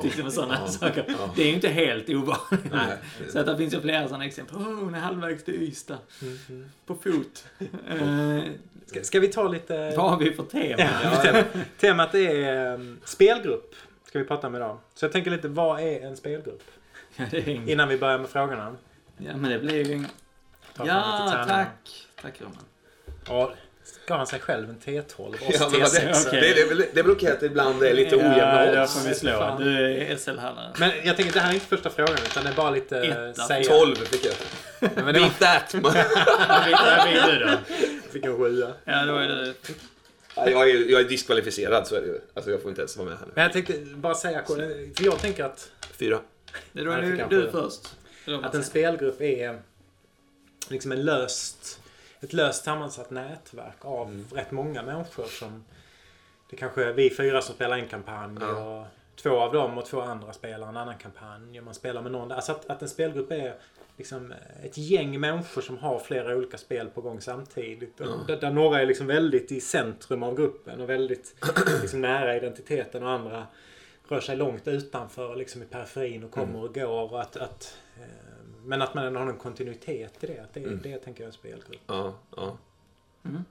Till 0.00 0.08
exempel 0.08 0.32
sådana 0.32 0.58
Ja. 0.60 0.66
saker. 0.68 1.04
Ja. 1.08 1.30
Det 1.36 1.42
är 1.42 1.46
ju 1.46 1.52
inte 1.54 1.68
helt 1.68 2.08
ovanligt. 2.10 2.72
Nej. 2.72 2.96
Så 3.32 3.38
att 3.38 3.46
det 3.46 3.56
finns 3.56 3.74
ju 3.74 3.80
flera 3.80 4.08
sådana 4.08 4.24
exempel. 4.26 4.56
Åh, 4.58 4.62
hon 4.64 4.94
är 4.94 4.98
halvvägs 5.00 5.44
till 5.44 5.54
Ystad. 5.62 5.98
På 6.86 6.94
fot. 6.94 7.46
Eh, 7.88 8.40
Ska, 8.86 9.02
ska 9.04 9.20
vi 9.20 9.28
ta 9.28 9.48
lite... 9.48 9.94
vad 9.96 10.10
har 10.10 10.18
vi 10.18 10.32
för 10.32 10.42
tema? 10.44 10.74
Ja, 11.04 11.10
tema- 11.22 11.44
Temat 11.80 12.14
är 12.14 12.74
um, 12.74 13.00
spelgrupp. 13.04 13.74
Ska 14.04 14.18
vi 14.18 14.24
prata 14.24 14.46
om 14.46 14.54
idag. 14.54 14.78
Så 14.94 15.04
jag 15.04 15.12
tänker 15.12 15.30
lite, 15.30 15.48
vad 15.48 15.80
är 15.80 16.00
en 16.00 16.16
spelgrupp? 16.16 16.62
Ja, 17.16 17.24
är 17.24 17.28
ing- 17.30 17.68
Innan 17.70 17.88
vi 17.88 17.98
börjar 17.98 18.18
med 18.18 18.28
frågorna. 18.28 18.76
ja 19.18 19.36
men 19.36 19.50
det 19.50 19.58
blir 19.58 19.86
ju... 19.88 19.92
en- 19.94 20.06
Ja, 20.84 21.44
tack. 21.48 22.06
Tack 22.22 22.40
Roman. 22.40 22.56
Ja, 23.28 23.52
ska 24.08 24.16
han 24.16 24.26
sig 24.26 24.40
själv 24.40 24.70
en 24.70 24.78
T12 24.84 25.18
och 25.18 25.28
oss 25.28 25.38
Ja, 25.60 25.68
men 25.72 25.80
vad 25.80 25.92
det, 25.92 25.98
T6. 26.00 26.26
okej. 26.28 26.40
det, 26.40 26.54
det, 26.54 26.60
är 26.60 26.68
väl- 26.68 26.84
det 26.92 27.00
är 27.00 27.04
väl 27.04 27.12
okej 27.12 27.32
att 27.32 27.40
det 27.40 27.46
ibland 27.46 27.82
är 27.82 27.94
lite 27.94 28.16
ojämna 28.16 28.66
Ja, 28.74 28.82
odds. 28.82 28.94
får 29.02 29.08
vi 29.08 29.14
slå. 29.14 29.30
Fan. 29.32 29.62
Du 29.64 29.92
är 29.92 30.16
SL-hallare. 30.16 30.72
Men 30.78 30.90
jag 31.04 31.16
tänker, 31.16 31.32
det 31.32 31.40
här 31.40 31.50
är 31.50 31.54
inte 31.54 31.66
första 31.66 31.90
frågan 31.90 32.16
utan 32.30 32.44
det 32.44 32.50
är 32.50 32.54
bara 32.54 32.70
lite 32.70 32.98
Etta. 32.98 33.42
säga. 33.46 33.64
12 33.68 33.94
fick 33.96 34.24
jag. 34.26 34.34
Men 34.80 35.14
det 35.14 35.20
var, 35.20 35.28
Beat 35.38 35.38
that! 35.38 35.74
Vad 35.82 35.92
vill 37.04 37.38
du 37.38 37.44
då? 37.44 37.50
fick 38.12 38.24
en 38.24 38.36
sjua. 38.38 38.72
Ja, 38.84 39.04
då 39.06 39.16
är 39.16 39.28
det... 39.28 39.54
Ja, 40.34 40.50
jag, 40.50 40.70
är, 40.70 40.90
jag 40.90 41.00
är 41.00 41.04
diskvalificerad 41.08 41.86
så 41.86 41.94
är 41.94 42.00
det 42.00 42.06
ju. 42.06 42.20
Alltså 42.34 42.50
jag 42.50 42.62
får 42.62 42.68
inte 42.68 42.80
ens 42.80 42.96
vara 42.96 43.08
med 43.08 43.18
här 43.18 43.26
nu. 43.26 43.32
Men 43.34 43.42
jag 43.42 43.52
tänkte 43.52 43.72
bara 43.94 44.14
säga, 44.14 44.42
för 44.46 45.04
jag 45.04 45.20
tänker 45.20 45.44
att, 45.44 45.70
Fyra. 45.98 46.18
Det 46.72 46.80
är 46.80 46.84
Ja, 46.86 46.96
det 46.96 47.16
fick 47.16 47.28
du, 47.30 47.42
du 47.42 47.50
först. 47.50 47.80
Att 48.44 48.54
en 48.54 48.64
spelgrupp 48.64 49.20
är 49.20 49.58
liksom 50.68 50.92
en 50.92 51.04
löst, 51.04 51.77
ett 52.20 52.32
löst 52.32 52.64
sammansatt 52.64 53.10
nätverk 53.10 53.84
av 53.84 54.08
Mm. 54.08 54.26
rätt 54.34 54.50
många 54.50 54.82
människor 54.82 55.24
som 55.24 55.64
det 56.50 56.56
kanske 56.56 56.84
är 56.84 56.92
vi 56.92 57.10
fyra 57.10 57.42
som 57.42 57.54
spelar 57.54 57.76
en 57.78 57.88
kampanj 57.88 58.36
Ja. 58.40 58.46
och 58.80 58.86
två 59.16 59.30
av 59.40 59.52
dem 59.52 59.78
och 59.78 59.86
två 59.86 60.00
andra 60.00 60.32
spelar 60.32 60.68
en 60.68 60.76
annan 60.76 60.98
kampanj 60.98 61.58
och 61.58 61.64
man 61.64 61.74
spelar 61.74 62.02
med 62.02 62.12
någon. 62.12 62.32
Alltså 62.32 62.52
att, 62.52 62.70
att 62.70 62.82
en 62.82 62.88
spelgrupp 62.88 63.30
är 63.32 63.54
liksom 63.96 64.32
ett 64.64 64.78
gäng 64.78 65.20
människor 65.20 65.62
som 65.62 65.78
har 65.78 65.98
flera 65.98 66.36
olika 66.36 66.58
spel 66.58 66.88
på 66.88 67.00
gång 67.00 67.20
samtidigt. 67.20 67.94
Ja. 67.96 68.06
Där, 68.26 68.36
där 68.40 68.50
några 68.50 68.80
är 68.80 68.86
liksom 68.86 69.06
väldigt 69.06 69.52
i 69.52 69.60
centrum 69.60 70.22
av 70.22 70.34
gruppen 70.36 70.80
och 70.80 70.88
väldigt 70.90 71.34
liksom 71.82 72.00
nära 72.00 72.36
identiteten 72.36 73.02
och 73.02 73.10
andra 73.10 73.46
rör 74.08 74.20
sig 74.20 74.36
långt 74.36 74.68
utanför 74.68 75.36
liksom 75.36 75.62
i 75.62 75.66
periferin 75.66 76.24
och 76.24 76.30
kommer 76.30 76.48
Mm. 76.48 76.60
och 76.62 76.74
går. 76.74 77.12
Och 77.12 77.20
att, 77.20 77.36
att, 77.36 77.78
men 78.68 78.82
att 78.82 78.94
man 78.94 79.04
ändå 79.04 79.20
har 79.20 79.26
en 79.26 79.38
kontinuitet 79.38 80.24
i 80.24 80.26
det. 80.26 80.38
Att 80.38 80.54
det, 80.54 80.60
Mm. 80.60 80.80
det 80.82 80.98
tänker 80.98 81.22
jag 81.24 81.28
är 81.28 81.32
spelgrupp. 81.32 81.80
Ja, 81.86 82.18
ja. 82.36 82.58
Mm. 83.24 83.42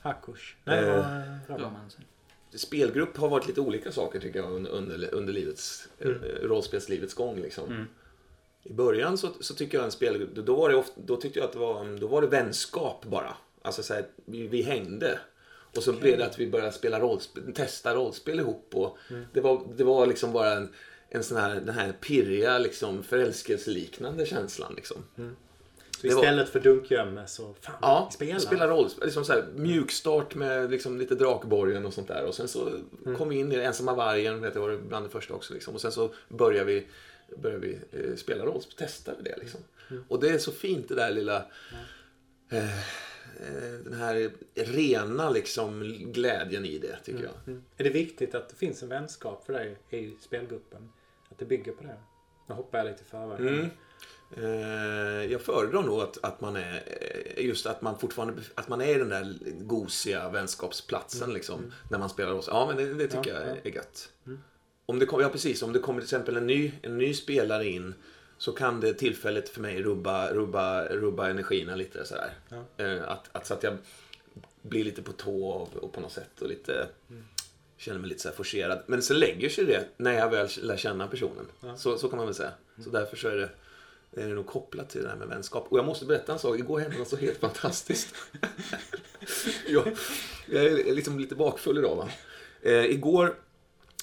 Hakush. 0.00 0.54
Nej, 0.64 0.78
Eh, 0.84 1.32
eh, 1.50 1.70
sen. 1.88 2.04
Spelgrupp 2.54 3.16
har 3.16 3.28
varit 3.28 3.46
lite 3.46 3.60
olika 3.60 3.92
saker 3.92 4.20
tycker 4.20 4.38
jag 4.38 4.52
under, 4.52 4.70
under, 5.14 5.32
livets, 5.32 5.88
Mm. 6.00 6.22
eh, 6.24 6.28
rollspelslivets 6.48 7.14
gång. 7.14 7.36
Liksom. 7.36 7.66
Mm. 7.66 7.86
I 8.62 8.72
början 8.72 9.18
så, 9.18 9.28
så 9.40 9.54
tycker 9.54 9.78
jag 9.78 9.84
en 9.84 9.90
spelgrupp, 9.90 10.34
då, 10.34 10.56
var 10.56 10.68
det 10.70 10.76
ofta, 10.76 11.00
då 11.04 11.16
tyckte 11.16 11.38
jag 11.38 11.46
att 11.46 11.52
det 11.52 11.58
var, 11.58 11.98
då 12.00 12.06
var 12.06 12.20
det 12.22 12.26
vänskap 12.28 13.04
bara. 13.04 13.36
Alltså 13.62 13.82
så 13.82 13.94
här, 13.94 14.06
vi, 14.24 14.46
vi 14.46 14.62
hängde. 14.62 15.18
Och 15.76 15.82
så 15.82 15.92
blev 15.92 16.18
det 16.18 16.26
att 16.26 16.38
vi 16.38 16.50
började 16.50 16.72
spela 16.72 17.00
rollspel, 17.00 17.54
testa 17.54 17.94
rollspel 17.94 18.40
ihop. 18.40 18.68
Och 18.74 18.98
Mm. 19.10 19.24
det, 19.32 19.40
var, 19.40 19.66
det 19.76 19.84
var 19.84 20.06
liksom 20.06 20.32
bara 20.32 20.52
en, 20.52 20.72
en 21.14 21.24
sån 21.24 21.36
här, 21.36 21.54
den 21.54 21.74
här 21.74 21.92
pirriga, 22.00 22.58
liksom, 22.58 23.02
förälskelseliknande 23.02 24.26
känslan. 24.26 24.72
Liksom. 24.76 24.96
Så 25.16 26.06
det 26.06 26.14
var- 26.14 26.22
istället 26.22 26.48
för 26.48 26.60
dunkgömme 26.60 27.26
så 27.26 27.54
fan, 27.60 27.74
Ja, 27.82 28.08
vi 28.10 28.14
spelar. 28.14 28.38
spela 28.38 28.68
rollspel. 28.68 29.04
Liksom 29.04 29.24
så 29.24 29.32
här, 29.32 29.44
mjukstart 29.56 30.34
med 30.34 30.70
liksom 30.70 30.98
lite 30.98 31.14
Drakborgen 31.14 31.86
och 31.86 31.94
sånt 31.94 32.08
där. 32.08 32.24
Och 32.24 32.34
sen 32.34 32.48
så 32.48 32.70
kom 33.18 33.28
vi 33.28 33.36
in 33.36 33.52
i 33.52 33.56
Ensamma 33.56 33.94
vargen, 33.94 34.40
vet 34.40 34.54
jag 34.54 34.62
var 34.62 34.76
bland 34.76 35.06
det 35.06 35.10
första 35.10 35.34
också. 35.34 35.54
Liksom. 35.54 35.74
Och 35.74 35.80
sen 35.80 35.92
så 35.92 36.14
började 36.28 36.64
vi, 36.64 36.86
började 37.36 37.66
vi 37.66 37.78
eh, 37.92 38.16
spela 38.16 38.44
rollspel, 38.44 38.74
testade 38.76 39.22
det 39.22 39.36
liksom. 39.38 39.60
Och 40.08 40.20
det 40.20 40.28
är 40.28 40.38
så 40.38 40.52
fint 40.52 40.88
det 40.88 40.94
där 40.94 41.10
lilla... 41.10 41.44
Eh, 42.48 42.78
eh, 43.40 43.72
den 43.84 43.94
här 43.94 44.30
rena 44.54 45.30
liksom 45.30 45.82
glädjen 46.12 46.64
i 46.64 46.78
det, 46.78 46.96
tycker 47.04 47.22
jag. 47.24 47.32
Mm. 47.46 47.62
Är 47.76 47.84
det 47.84 47.90
viktigt 47.90 48.34
att 48.34 48.48
det 48.48 48.56
finns 48.56 48.82
en 48.82 48.88
vänskap 48.88 49.46
för 49.46 49.52
dig 49.52 49.76
i 49.90 50.12
spelgruppen? 50.20 50.88
Att 51.34 51.38
det 51.38 51.44
bygger 51.44 51.72
på 51.72 51.82
det? 51.82 51.96
Nu 52.46 52.54
hoppar 52.54 52.78
jag 52.78 52.86
lite 52.86 53.04
förväg. 53.04 53.40
Mm. 53.40 53.70
Eh, 54.36 55.32
jag 55.32 55.40
föredrar 55.40 55.82
nog 55.82 56.00
att, 56.00 56.24
att 56.24 56.40
man 56.40 56.56
är 56.56 56.82
eh, 57.36 57.44
just 57.44 57.66
att 57.66 57.82
man 57.82 57.98
fortfarande 57.98 58.42
att 58.54 58.68
man 58.68 58.80
är 58.80 58.94
i 58.94 58.98
den 58.98 59.08
där 59.08 59.36
gosiga 59.60 60.28
vänskapsplatsen 60.28 61.32
liksom 61.32 61.72
när 61.90 61.98
man 61.98 62.08
spelar 62.08 62.32
oss. 62.32 62.48
Ja, 62.48 62.66
men 62.66 62.76
det, 62.76 62.94
det 62.94 63.08
tycker 63.08 63.34
Ja, 63.34 63.40
jag 63.40 63.56
ja. 63.56 63.60
är 63.64 63.74
gött. 63.74 64.08
Om 64.86 64.98
det 64.98 65.06
kommer, 65.06 65.22
ja 65.22 65.28
precis, 65.28 65.62
om 65.62 65.72
det 65.72 65.78
kommer 65.78 66.00
till 66.00 66.06
exempel 66.06 66.36
en 66.36 66.46
ny, 66.46 66.72
en 66.82 66.98
ny 66.98 67.14
spelare 67.14 67.66
in 67.66 67.94
så 68.38 68.52
kan 68.52 68.80
det 68.80 68.94
tillfället 68.94 69.48
för 69.48 69.60
mig 69.60 69.82
rubba, 69.82 70.32
rubba, 70.32 70.84
rubba 70.84 71.28
energin 71.28 71.78
lite 71.78 72.04
sådär. 72.04 72.32
Ja. 72.48 72.84
Eh, 72.84 73.08
att, 73.08 73.28
att, 73.32 73.46
så 73.46 73.54
att 73.54 73.62
jag 73.62 73.76
blir 74.62 74.84
lite 74.84 75.02
på 75.02 75.12
tå 75.12 75.48
och, 75.48 75.76
och 75.76 75.92
på 75.92 76.00
något 76.00 76.12
sätt 76.12 76.42
och 76.42 76.48
lite 76.48 76.88
känner 77.76 78.00
mig 78.00 78.08
lite 78.08 78.20
så 78.20 78.28
här 78.28 78.36
forcerad. 78.36 78.82
Men 78.86 79.02
så 79.02 79.14
lägger 79.14 79.48
sig 79.48 79.64
det 79.64 79.84
när 79.96 80.12
jag 80.12 80.30
väl 80.30 80.48
lär 80.62 80.76
känna 80.76 81.08
personen. 81.08 81.46
Ja. 81.60 81.76
Så, 81.76 81.98
så 81.98 82.08
kan 82.08 82.16
man 82.16 82.26
väl 82.26 82.34
säga. 82.34 82.52
Så 82.84 82.90
därför 82.90 83.16
så 83.16 83.28
är 83.28 83.36
det, 83.36 83.48
är 84.22 84.28
det 84.28 84.34
nog 84.34 84.46
kopplat 84.46 84.90
till 84.90 85.02
det 85.02 85.08
här 85.08 85.16
med 85.16 85.28
vänskap. 85.28 85.66
Och 85.68 85.78
jag 85.78 85.84
måste 85.84 86.04
berätta 86.04 86.32
en 86.32 86.38
sak. 86.38 86.58
Igår 86.58 86.78
hände 86.78 86.98
något 86.98 87.08
så 87.08 87.16
helt 87.16 87.38
fantastiskt. 87.38 88.14
jag, 89.68 89.96
jag 90.46 90.64
är 90.64 90.94
liksom 90.94 91.18
lite 91.18 91.34
bakfull 91.34 91.78
idag 91.78 91.96
va. 91.96 92.08
Eh, 92.62 92.84
igår 92.84 93.34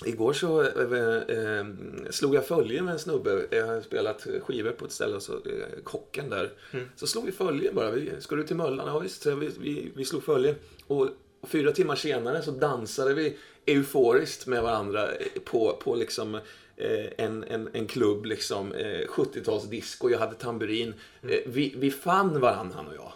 Igår 0.05 0.33
så 0.33 0.61
eh, 0.61 1.37
eh, 1.37 1.65
slog 2.09 2.35
jag 2.35 2.45
följe 2.45 2.81
med 2.81 2.93
en 2.93 2.99
snubbe. 2.99 3.45
Jag 3.49 3.67
har 3.67 3.81
spelat 3.81 4.27
skivor 4.43 4.71
på 4.71 4.85
ett 4.85 4.91
ställe, 4.91 5.15
och 5.15 5.21
så, 5.21 5.33
eh, 5.33 5.83
kocken 5.83 6.29
där. 6.29 6.51
Mm. 6.71 6.85
Så 6.95 7.07
slog 7.07 7.25
vi 7.25 7.31
följe 7.31 7.73
bara. 7.73 7.91
Vi, 7.91 8.11
ska 8.19 8.35
du 8.35 8.43
till 8.43 8.55
Möllan? 8.55 8.87
Ja 8.87 8.99
visst. 8.99 9.21
Så 9.21 9.35
vi, 9.35 9.49
vi, 9.59 9.91
vi 9.95 10.05
slog 10.05 10.23
följe. 10.23 10.55
Och, 10.87 11.09
och 11.41 11.49
fyra 11.49 11.71
timmar 11.71 11.95
senare 11.95 12.41
så 12.41 12.51
dansade 12.51 13.13
vi 13.13 13.37
euforiskt 13.65 14.47
med 14.47 14.63
varandra 14.63 15.07
på, 15.45 15.79
på 15.83 15.95
liksom 15.95 16.35
eh, 16.77 17.05
en, 17.17 17.43
en, 17.43 17.69
en 17.73 17.87
klubb, 17.87 18.25
liksom, 18.25 18.73
eh, 18.73 19.07
70-talsdisco. 19.07 20.09
Jag 20.11 20.19
hade 20.19 20.35
tamburin. 20.35 20.93
Mm. 21.23 21.35
Eh, 21.35 21.41
vi, 21.45 21.73
vi 21.77 21.91
fann 21.91 22.39
varandra, 22.39 22.75
han 22.75 22.87
och 22.87 22.95
jag. 22.95 23.11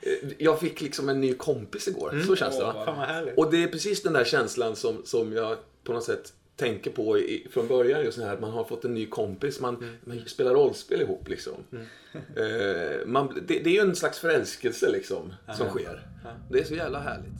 Eh, 0.00 0.28
Jag 0.38 0.60
fick 0.60 0.80
liksom 0.80 1.08
en 1.08 1.20
ny 1.20 1.34
kompis 1.34 1.88
igår. 1.88 2.12
Mm. 2.12 2.26
Så 2.26 2.36
känns 2.36 2.58
det. 2.58 2.64
Va? 2.64 3.22
Och 3.36 3.50
det 3.50 3.62
är 3.62 3.68
precis 3.68 4.02
den 4.02 4.12
där 4.12 4.24
känslan 4.24 4.76
som, 4.76 5.02
som 5.04 5.32
jag 5.32 5.56
på 5.84 5.92
något 5.92 6.04
sätt 6.04 6.32
tänker 6.56 6.90
på 6.90 7.18
i, 7.18 7.46
från 7.50 7.68
början. 7.68 8.04
Just 8.04 8.18
här 8.18 8.34
att 8.34 8.40
man 8.40 8.50
har 8.50 8.64
fått 8.64 8.84
en 8.84 8.94
ny 8.94 9.06
kompis. 9.06 9.60
Man, 9.60 9.76
Mm. 9.76 9.94
man 10.04 10.22
spelar 10.26 10.54
rollspel 10.54 11.00
ihop 11.00 11.28
liksom. 11.28 11.54
Eh, 12.36 13.06
man, 13.06 13.42
det, 13.46 13.58
det 13.58 13.70
är 13.70 13.74
ju 13.74 13.80
en 13.80 13.96
slags 13.96 14.18
förälskelse 14.18 14.90
liksom 14.90 15.34
som 15.56 15.68
sker. 15.68 16.06
Det 16.50 16.58
är 16.58 16.64
så 16.64 16.74
jävla 16.74 16.98
härligt. 17.00 17.32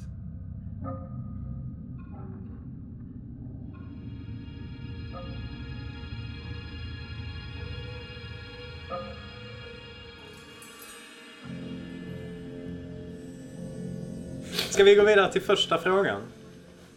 Ska 14.75 14.85
vi 14.85 14.95
gå 14.95 15.05
vidare 15.05 15.33
till 15.33 15.43
första 15.43 15.79
frågan? 15.79 16.23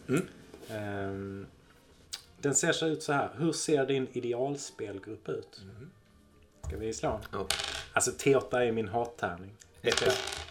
Mm. 0.09 0.27
Ehm, 0.69 1.45
den 2.41 2.55
ser 2.55 2.71
så 2.71 2.87
ut 2.87 3.03
så 3.03 3.13
här. 3.13 3.29
Hur 3.37 3.51
ser 3.51 3.85
din 3.85 4.07
idealspelgrupp 4.13 5.29
ut? 5.29 5.61
Ska 6.67 6.77
vi 6.77 6.93
slå? 6.93 7.19
Ja. 7.31 7.47
Alltså 7.93 8.11
T8 8.11 8.57
är 8.59 8.71
min 8.71 8.87
hattärning. 8.87 9.51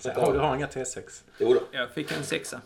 Oh, 0.05 0.33
du 0.33 0.39
har 0.39 0.57
inga 0.57 0.67
T6? 0.67 1.23
Jo 1.39 1.55
då. 1.55 1.61
Jag 1.71 1.91
fick 1.91 2.13
en 2.13 2.23
sexa. 2.23 2.61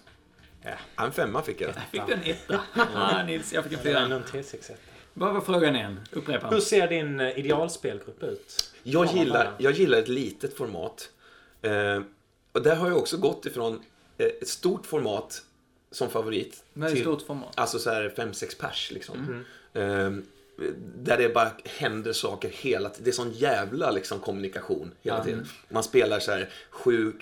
Ja, 0.62 1.04
En 1.04 1.12
femma 1.12 1.42
fick 1.42 1.60
jag. 1.60 1.70
Jag 1.70 2.06
fick 2.06 2.14
en 2.16 2.22
etta? 2.24 2.60
Ah, 2.94 3.22
Nils, 3.26 3.52
jag 3.52 3.64
fick 3.64 3.72
en 3.72 3.78
fyra. 3.78 3.98
en 3.98 4.12
T6 4.12 4.54
etta. 4.54 4.74
Vad 5.14 5.34
var 5.34 5.40
frågan 5.40 5.76
igen? 5.76 6.00
Upprepa. 6.12 6.48
Hur 6.48 6.60
ser 6.60 6.88
din 6.88 7.20
eh, 7.20 7.38
idealspelgrupp 7.38 8.22
ut? 8.22 8.72
Jag 8.82 9.06
Ja, 9.06 9.12
gillar, 9.12 9.52
jag 9.58 9.72
gillar 9.72 9.98
ett 9.98 10.08
litet 10.08 10.56
format. 10.56 11.10
Eh, 11.62 12.00
och 12.52 12.62
där 12.62 12.76
har 12.76 12.88
jag 12.88 12.98
också 12.98 13.16
gått 13.16 13.46
ifrån 13.46 13.82
ett 14.26 14.48
stort 14.48 14.86
format 14.86 15.42
som 15.90 16.10
favorit. 16.10 16.64
Vad 16.72 16.90
är 16.90 16.96
stort 16.96 17.22
format? 17.22 17.52
Alltså 17.54 17.78
så 17.78 17.90
här 17.90 18.12
5-6 18.16 18.60
pers 18.60 18.90
liksom. 18.90 19.44
Mm. 19.74 20.18
Eh, 20.18 20.22
där 20.96 21.18
det 21.18 21.34
bara 21.34 21.52
händer 21.64 22.12
saker 22.12 22.48
hela 22.48 22.88
tiden. 22.88 23.04
Det 23.04 23.10
är 23.10 23.12
sån 23.12 23.32
jävla 23.32 23.90
liksom, 23.90 24.20
kommunikation 24.20 24.92
hela 25.02 25.24
tiden. 25.24 25.46
Man 25.68 25.82
spelar 25.82 26.20
så 26.20 26.30
här 26.30 26.48
sju 26.70 27.12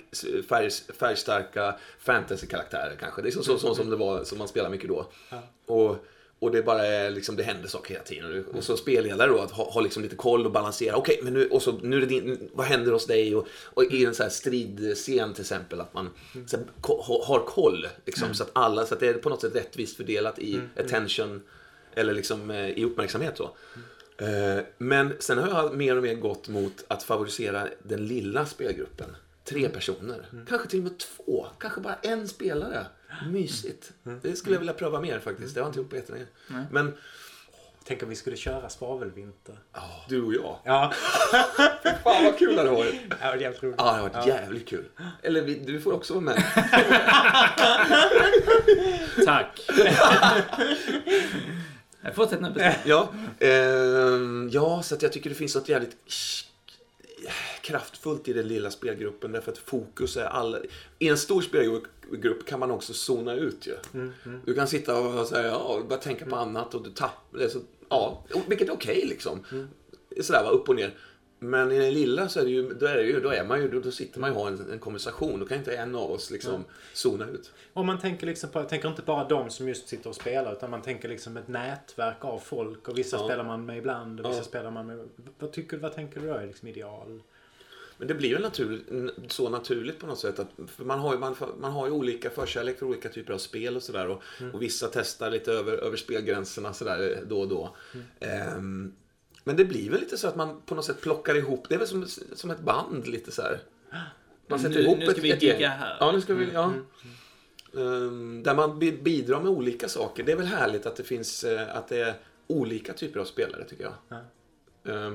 färg, 0.49 0.69
färgstarka 0.99 1.75
fantasy-karaktärer 1.99 2.95
kanske. 2.99 3.21
Det 3.21 3.29
är 3.29 3.31
så, 3.31 3.43
så, 3.43 3.57
så 3.57 3.75
som 3.75 3.89
det 3.89 3.95
var, 3.95 4.23
som 4.23 4.37
man 4.37 4.47
spelar 4.47 4.69
mycket 4.69 4.89
då. 4.89 5.07
Och, 5.65 6.05
och 6.39 6.51
det 6.51 6.61
bara 6.61 6.85
är 6.85 7.09
liksom, 7.09 7.35
det 7.35 7.43
händer 7.43 7.67
saker 7.67 7.93
hela 7.93 8.03
tiden. 8.03 8.45
Och 8.53 8.63
så 8.63 8.77
spelledare 8.77 9.31
då, 9.31 9.39
att 9.39 9.51
ha, 9.51 9.71
ha 9.71 9.81
liksom 9.81 10.03
lite 10.03 10.15
koll 10.15 10.45
och 10.45 10.51
balansera. 10.51 10.95
Okej, 10.95 11.19
men 11.23 11.33
nu, 11.33 11.47
och 11.47 11.61
så, 11.61 11.71
nu 11.71 11.97
är 11.97 12.01
det 12.01 12.05
din, 12.05 12.49
vad 12.53 12.65
händer 12.65 12.91
hos 12.91 13.05
dig? 13.05 13.35
Och, 13.35 13.47
och 13.63 13.83
i 13.83 14.05
en 14.05 14.15
så 14.15 14.23
här 14.23 14.29
stridscen 14.29 15.33
till 15.33 15.41
exempel, 15.41 15.81
att 15.81 15.93
man 15.93 16.09
så 16.47 16.57
här, 16.57 16.65
ha, 16.81 17.25
har 17.25 17.39
koll. 17.39 17.87
Liksom, 18.05 18.33
så 18.33 18.43
att 18.43 18.49
alla, 18.53 18.85
så 18.85 18.93
att 18.93 18.99
det 18.99 19.07
är 19.07 19.13
på 19.13 19.29
något 19.29 19.41
sätt 19.41 19.55
rättvist 19.55 19.97
fördelat 19.97 20.39
i 20.39 20.61
attention 20.77 21.41
eller 21.95 22.13
liksom 22.13 22.51
eh, 22.51 22.69
i 22.69 22.85
uppmärksamhet. 22.85 23.37
Så. 23.37 23.43
Eh, 24.17 24.63
Men 24.77 25.13
sen 25.19 25.37
har 25.37 25.47
jag 25.47 25.77
mer 25.77 25.97
och 25.97 26.03
mer 26.03 26.15
gått 26.15 26.47
mot 26.47 26.85
att 26.87 27.03
favorisera 27.03 27.67
den 27.83 28.07
lilla 28.07 28.45
spelgruppen. 28.45 29.15
Tre 29.43 29.69
personer. 29.69 30.25
Kanske 30.49 30.67
till 30.67 30.79
och 30.79 30.83
med 30.83 30.97
två. 30.97 31.47
Kanske 31.59 31.81
bara 31.81 31.95
en 31.95 32.27
spelare. 32.27 32.85
Mysigt. 33.31 33.91
Det 34.21 34.35
skulle 34.35 34.55
jag 34.55 34.59
vilja 34.59 34.73
pröva 34.73 35.01
mer 35.01 35.19
faktiskt. 35.19 35.53
Det 35.55 35.61
har 35.61 35.65
jag 35.65 35.69
inte 35.69 35.79
gjort 35.79 35.89
på 35.89 35.95
jättelänge. 35.95 36.25
Men 36.71 36.93
Tänk 37.85 38.03
om 38.03 38.09
vi 38.09 38.15
skulle 38.15 38.35
köra 38.37 38.69
svavelvinter. 38.69 39.55
ja, 39.73 40.05
du 40.09 40.23
och 40.23 40.33
jag. 40.33 40.57
Ja, 40.63 40.93
Fan 42.03 42.23
vad 42.25 42.37
kul 42.39 42.55
det 42.55 42.61
hade 42.61 42.69
varit. 42.71 42.95
det 43.09 43.15
var 43.27 43.35
jävligt 43.35 43.63
roligt. 43.63 43.75
Ja, 43.77 43.83
det 43.85 43.91
har 43.91 44.09
varit 44.09 44.27
jävligt 44.27 44.67
kul. 44.67 44.85
Eller 45.21 45.41
vi, 45.41 45.59
du 45.59 45.81
får 45.81 45.93
också 45.93 46.13
vara 46.13 46.23
med. 46.23 46.43
Tack. 49.25 49.59
Jag 52.01 52.15
fortsätter 52.15 52.41
nu. 52.55 52.73
Ja, 52.85 53.09
ehm, 53.39 54.49
ja, 54.53 54.83
så 54.83 54.95
att 54.95 55.01
jag 55.01 55.13
tycker 55.13 55.29
det 55.29 55.35
finns 55.35 55.55
något 55.55 55.69
jävligt 55.69 55.97
kraftfullt 57.69 58.27
i 58.27 58.33
den 58.33 58.47
lilla 58.47 58.71
spelgruppen 58.71 59.31
därför 59.31 59.51
att 59.51 59.57
fokus 59.57 60.17
är 60.17 60.25
alla... 60.25 60.59
I 60.99 61.07
en 61.09 61.17
stor 61.17 61.41
spelgrupp 61.41 62.45
kan 62.45 62.59
man 62.59 62.71
också 62.71 62.93
zona 62.93 63.33
ut 63.35 63.67
ju. 63.67 64.01
Du 64.45 64.53
kan 64.53 64.67
sitta 64.67 64.99
och 64.99 65.27
säga, 65.27 65.47
ja, 65.47 65.81
bara 65.89 65.99
tänka 65.99 66.25
på 66.25 66.35
annat 66.35 66.75
och 66.75 66.83
du 66.83 66.89
tappar 66.89 67.39
det. 67.39 67.49
Så, 67.49 67.59
ja, 67.89 68.23
vilket 68.47 68.69
är 68.69 68.73
okej 68.73 69.05
liksom. 69.09 69.45
Sådär 70.21 70.43
va, 70.43 70.49
upp 70.49 70.69
och 70.69 70.75
ner. 70.75 70.93
Men 71.41 71.71
i 71.71 71.79
den 71.79 71.93
lilla 71.93 72.29
så 72.29 72.39
är 72.39 72.43
det 72.43 72.49
ju, 72.51 72.73
då 72.73 72.85
är, 72.85 72.95
det 72.95 73.03
ju, 73.03 73.19
då 73.19 73.29
är 73.29 73.43
man 73.45 73.61
ju, 73.61 73.69
då, 73.69 73.79
då 73.79 73.91
sitter 73.91 74.19
man 74.19 74.29
ju 74.29 74.35
och 74.35 74.41
har 74.41 74.51
en, 74.51 74.71
en 74.71 74.79
konversation. 74.79 75.39
Då 75.39 75.45
kan 75.45 75.57
inte 75.57 75.75
en 75.77 75.95
av 75.95 76.11
oss 76.11 76.31
liksom 76.31 76.65
zona 76.93 77.27
ut. 77.27 77.51
Om 77.73 77.85
man 77.85 77.99
tänker 77.99 78.27
liksom 78.27 78.49
på, 78.49 78.59
jag 78.59 78.69
tänker 78.69 78.89
inte 78.89 79.01
bara 79.01 79.27
de 79.27 79.49
som 79.49 79.67
just 79.67 79.87
sitter 79.87 80.09
och 80.09 80.15
spelar 80.15 80.53
utan 80.53 80.69
man 80.69 80.81
tänker 80.81 81.09
liksom 81.09 81.37
ett 81.37 81.47
nätverk 81.47 82.25
av 82.25 82.39
folk 82.39 82.87
och 82.87 82.97
vissa 82.97 83.17
Ja. 83.17 83.25
spelar 83.25 83.43
man 83.43 83.65
med 83.65 83.77
ibland 83.77 84.19
och 84.19 84.25
vissa 84.29 84.39
Ja. 84.39 84.43
spelar 84.43 84.71
man 84.71 84.87
med. 84.87 85.09
Vad, 85.39 85.51
tycker, 85.51 85.77
vad 85.77 85.93
tänker 85.93 86.19
du 86.21 86.27
då 86.27 86.33
är 86.33 86.47
liksom 86.47 86.67
ideal? 86.67 87.21
Men 87.99 88.07
det 88.07 88.13
blir 88.15 88.29
ju 88.29 88.39
naturligt, 88.39 88.89
n- 88.91 89.11
så 89.27 89.49
naturligt 89.49 89.99
på 89.99 90.07
något 90.07 90.19
sätt. 90.19 90.39
Att, 90.39 90.47
man, 90.77 90.99
har 90.99 91.13
ju, 91.13 91.19
man, 91.19 91.35
man 91.59 91.71
har 91.71 91.87
ju 91.87 91.91
olika 91.93 92.29
förkärlek 92.29 92.79
för 92.79 92.85
olika 92.85 93.09
typer 93.09 93.33
av 93.33 93.37
spel 93.37 93.75
och 93.75 93.83
sådär. 93.83 94.07
Och, 94.07 94.23
och 94.53 94.61
vissa 94.61 94.87
testar 94.93 95.31
lite 95.31 95.51
över, 95.51 95.73
över 95.73 95.97
spelgränserna 95.97 96.73
sådär 96.73 97.23
då 97.27 97.41
och 97.41 97.47
då. 97.47 97.75
Ehm, 98.19 98.93
men 99.43 99.55
det 99.55 99.65
blir 99.65 99.89
väl 99.89 99.99
lite 99.99 100.17
så 100.17 100.27
att 100.27 100.35
man 100.35 100.61
på 100.65 100.75
något 100.75 100.85
sätt 100.85 101.01
plockar 101.01 101.35
ihop. 101.35 101.65
Det 101.69 101.75
är 101.75 101.79
väl 101.79 101.87
som, 101.87 102.05
som 102.35 102.49
ett 102.49 102.59
band 102.61 103.07
lite 103.07 103.31
så 103.31 103.41
här. 103.41 103.59
Man 104.47 104.59
sätter 104.59 104.75
Nu- 104.75 104.81
ihop 104.81 104.97
nu 104.99 105.05
ska 105.05 105.11
ett, 105.17 105.23
vi 105.23 105.27
gigga 105.29 105.69
här. 105.69 105.97
Ja, 105.99 106.11
nu 106.11 106.21
ska 106.21 106.33
vi, 106.33 106.47
ja. 106.53 106.73
Ehm, 107.77 108.43
där 108.43 108.55
man 108.55 108.79
bi- 108.79 109.01
bidrar 109.01 109.41
med 109.41 109.51
olika 109.51 109.87
saker. 109.89 110.23
Det 110.23 110.31
är 110.31 110.35
väl 110.35 110.45
härligt 110.45 110.85
att 110.85 110.95
det 110.95 111.03
finns 111.03 111.43
eh, 111.43 111.75
att 111.77 111.87
det 111.87 111.97
är 111.99 112.13
olika 112.47 112.93
typer 112.93 113.19
av 113.19 113.25
spelare 113.25 113.63
tycker 113.63 113.83
jag. 113.83 113.93
Ja. 114.83 115.11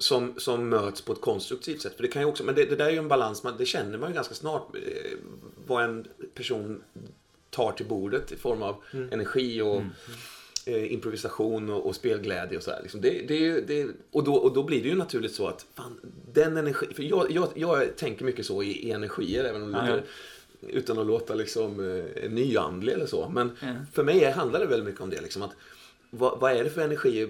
Som, 0.00 0.34
som 0.36 0.68
möts 0.68 1.00
på 1.02 1.12
ett 1.12 1.20
konstruktivt 1.20 1.82
sätt. 1.82 1.94
För 1.94 2.02
det 2.02 2.08
kan 2.08 2.22
ju 2.22 2.28
också, 2.28 2.44
men 2.44 2.54
det, 2.54 2.64
det 2.64 2.76
där 2.76 2.86
är 2.86 2.90
ju 2.90 2.98
en 2.98 3.08
balans, 3.08 3.42
man, 3.42 3.54
det 3.58 3.66
känner 3.66 3.98
man 3.98 4.08
ju 4.10 4.14
ganska 4.14 4.34
snart 4.34 4.76
eh, 4.76 5.18
vad 5.66 5.84
en 5.84 6.06
person 6.34 6.82
tar 7.50 7.72
till 7.72 7.86
bordet 7.86 8.32
i 8.32 8.36
form 8.36 8.62
av 8.62 8.76
energi 9.12 9.60
och 9.62 9.82
eh, 10.66 10.92
improvisation 10.92 11.70
och, 11.70 11.86
och 11.86 11.94
spelglädje 11.96 12.56
och 12.56 12.62
sådär. 12.62 12.80
Liksom 12.82 13.00
det, 13.00 13.24
det 13.28 13.60
det, 13.60 13.86
och, 14.10 14.24
då, 14.24 14.34
och 14.34 14.54
då 14.54 14.62
blir 14.62 14.82
det 14.82 14.88
ju 14.88 14.94
naturligt 14.94 15.34
så 15.34 15.46
att 15.46 15.66
fan, 15.74 16.00
den 16.32 16.56
energi, 16.56 16.86
för 16.94 17.02
jag, 17.02 17.30
jag, 17.30 17.48
jag 17.54 17.96
tänker 17.96 18.24
mycket 18.24 18.46
så 18.46 18.62
i, 18.62 18.70
i 18.88 18.90
energier, 18.90 19.44
även 19.44 19.62
om 19.62 19.72
det 19.72 19.78
låter, 19.86 20.04
utan 20.60 20.98
att 20.98 21.06
låta 21.06 21.34
liksom 21.34 21.80
eh, 22.14 22.30
nyandlig 22.30 22.92
eller 22.92 23.06
så. 23.06 23.28
Men 23.28 23.56
Ja. 23.60 23.74
för 23.92 24.02
mig 24.04 24.30
handlar 24.30 24.60
det 24.60 24.66
väldigt 24.66 24.86
mycket 24.86 25.00
om 25.00 25.10
det. 25.10 25.20
Liksom, 25.20 25.42
att, 25.42 25.52
vad, 26.10 26.40
vad 26.40 26.52
är 26.52 26.64
det 26.64 26.70
för 26.70 26.80
energi? 26.82 27.28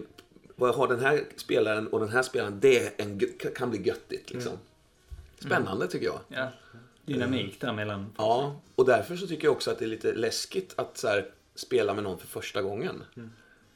Vad 0.58 0.74
har 0.74 0.88
den 0.88 1.00
här 1.00 1.20
spelaren 1.36 1.86
och 1.86 2.00
den 2.00 2.08
här 2.08 2.22
spelaren? 2.22 2.60
Det 2.60 3.00
en, 3.00 3.20
kan 3.56 3.70
bli 3.70 3.82
göttigt. 3.82 4.30
Liksom. 4.30 4.52
Spännande 5.38 5.86
tycker 5.86 6.06
jag. 6.06 6.20
Ja. 6.28 6.48
Dynamik 7.04 7.60
där 7.60 7.72
mellan. 7.72 8.12
Ja, 8.18 8.60
och 8.74 8.86
därför 8.86 9.16
så 9.16 9.26
tycker 9.26 9.44
jag 9.44 9.52
också 9.52 9.70
att 9.70 9.78
det 9.78 9.84
är 9.84 9.88
lite 9.88 10.12
läskigt 10.12 10.74
att 10.76 10.96
så 10.98 11.08
här, 11.08 11.26
spela 11.54 11.94
med 11.94 12.04
någon 12.04 12.18
för 12.18 12.26
första 12.26 12.62
gången. 12.62 13.02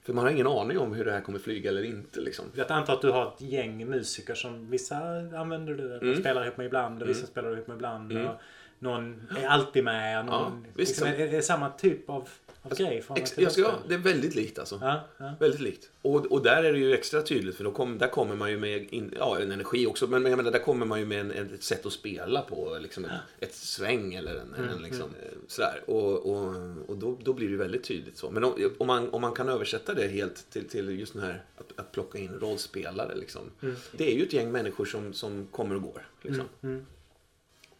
För 0.02 0.12
man 0.12 0.24
har 0.24 0.30
ingen 0.30 0.46
aning 0.46 0.78
om 0.78 0.92
hur 0.94 1.04
det 1.04 1.12
här 1.12 1.20
kommer 1.20 1.38
flyga 1.38 1.70
eller 1.70 1.82
inte. 1.82 2.20
Liksom. 2.20 2.44
Jag 2.54 2.70
antar 2.72 2.92
att 2.94 3.02
du 3.02 3.10
har 3.10 3.26
ett 3.26 3.40
gäng 3.40 3.86
musiker 3.90 4.34
som 4.34 4.70
vissa 4.70 4.96
använder 5.36 5.74
du 5.74 5.96
Mm. 6.08 6.20
spelar 6.20 6.44
ihop 6.44 6.56
med 6.56 6.66
ibland 6.66 7.02
och 7.02 7.08
vissa 7.08 7.26
spelar 7.26 7.48
du 7.48 7.54
ihop 7.56 7.66
med 7.68 7.74
ibland. 7.74 8.12
Och 8.12 8.34
någon 8.78 9.22
är 9.42 9.46
alltid 9.46 9.84
med. 9.84 10.26
Någon, 10.26 10.66
visst. 10.74 10.90
liksom, 10.90 11.08
är, 11.08 11.14
är 11.14 11.32
det 11.32 11.42
samma 11.42 11.70
typ 11.70 12.10
av, 12.10 12.28
grej? 12.70 13.02
Från 13.02 13.16
Ex- 13.16 13.38
jag 13.38 13.52
ska, 13.52 13.74
det 13.88 13.94
är 13.94 13.98
väldigt 13.98 14.34
likt 14.34 14.58
alltså. 14.58 14.78
Ja, 14.82 15.00
ja. 15.18 15.34
Väldigt 15.40 15.60
likt. 15.60 15.90
Och, 16.02 16.26
och 16.26 16.42
där 16.42 16.64
är 16.64 16.72
det 16.72 16.78
ju 16.78 16.94
extra 16.94 17.22
tydligt 17.22 17.56
för 17.56 17.64
då 17.64 17.70
kom, 17.70 17.98
där 17.98 18.08
kommer 18.08 18.36
man 18.36 18.50
ju 18.50 18.58
med 18.58 18.92
in, 18.92 19.14
ja, 19.18 19.40
en 19.40 19.52
energi 19.52 19.86
också. 19.86 20.06
Men 20.06 20.24
jag 20.26 20.36
menar, 20.36 20.50
där 20.50 20.58
kommer 20.58 20.86
man 20.86 21.00
ju 21.00 21.06
med 21.06 21.20
en, 21.20 21.30
ett 21.30 21.62
sätt 21.62 21.86
att 21.86 21.92
spela 21.92 22.42
på. 22.42 22.78
Liksom 22.82 23.04
ett, 23.04 23.10
ett 23.40 23.54
sväng 23.54 24.14
eller 24.14 24.34
en, 24.34 24.54
en 24.54 24.82
liksom, 24.82 25.10
eh, 25.22 25.38
sådär. 25.46 25.80
Och, 25.86 26.30
och, 26.30 26.54
och 26.86 26.96
då, 26.96 27.18
då 27.24 27.32
blir 27.32 27.48
det 27.48 27.56
väldigt 27.56 27.84
tydligt 27.84 28.16
så. 28.16 28.30
Men 28.30 28.44
om, 28.44 28.70
om, 28.78 28.86
man, 28.86 29.10
om 29.10 29.20
man 29.20 29.32
kan 29.32 29.48
översätta 29.48 29.94
det 29.94 30.08
helt 30.08 30.50
till, 30.50 30.68
till 30.68 31.00
just 31.00 31.12
den 31.12 31.22
här 31.22 31.42
att, 31.56 31.78
att 31.80 31.92
plocka 31.92 32.18
in 32.18 32.38
rollspelare. 32.40 33.14
Liksom. 33.14 33.50
Det 33.92 34.12
är 34.12 34.16
ju 34.16 34.22
ett 34.22 34.32
gäng 34.32 34.52
människor 34.52 34.84
som, 34.84 35.12
som 35.12 35.46
kommer 35.50 35.74
och 35.74 35.82
går. 35.82 36.06
Liksom. 36.22 36.44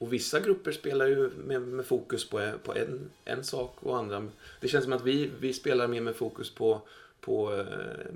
Mm. 0.03 0.07
och 0.07 0.13
vissa 0.13 0.41
grupper 0.41 0.73
spelar 0.73 1.07
ju 1.07 1.31
med, 1.31 1.63
med 1.63 1.85
fokus 1.87 2.31
på, 2.31 2.53
på 2.63 2.75
en, 2.75 3.11
en 3.25 3.45
sak 3.45 3.77
och 3.83 3.99
andra... 3.99 4.29
Det 4.61 4.69
känns 4.69 4.85
som 4.85 4.93
att 4.93 5.05
vi, 5.05 5.31
vi 5.41 5.53
spelar 5.53 5.89
mer 5.89 6.01
med 6.01 6.17
fokus 6.17 6.55
på, 6.55 6.83
på 7.21 7.53
uh, 7.53 7.67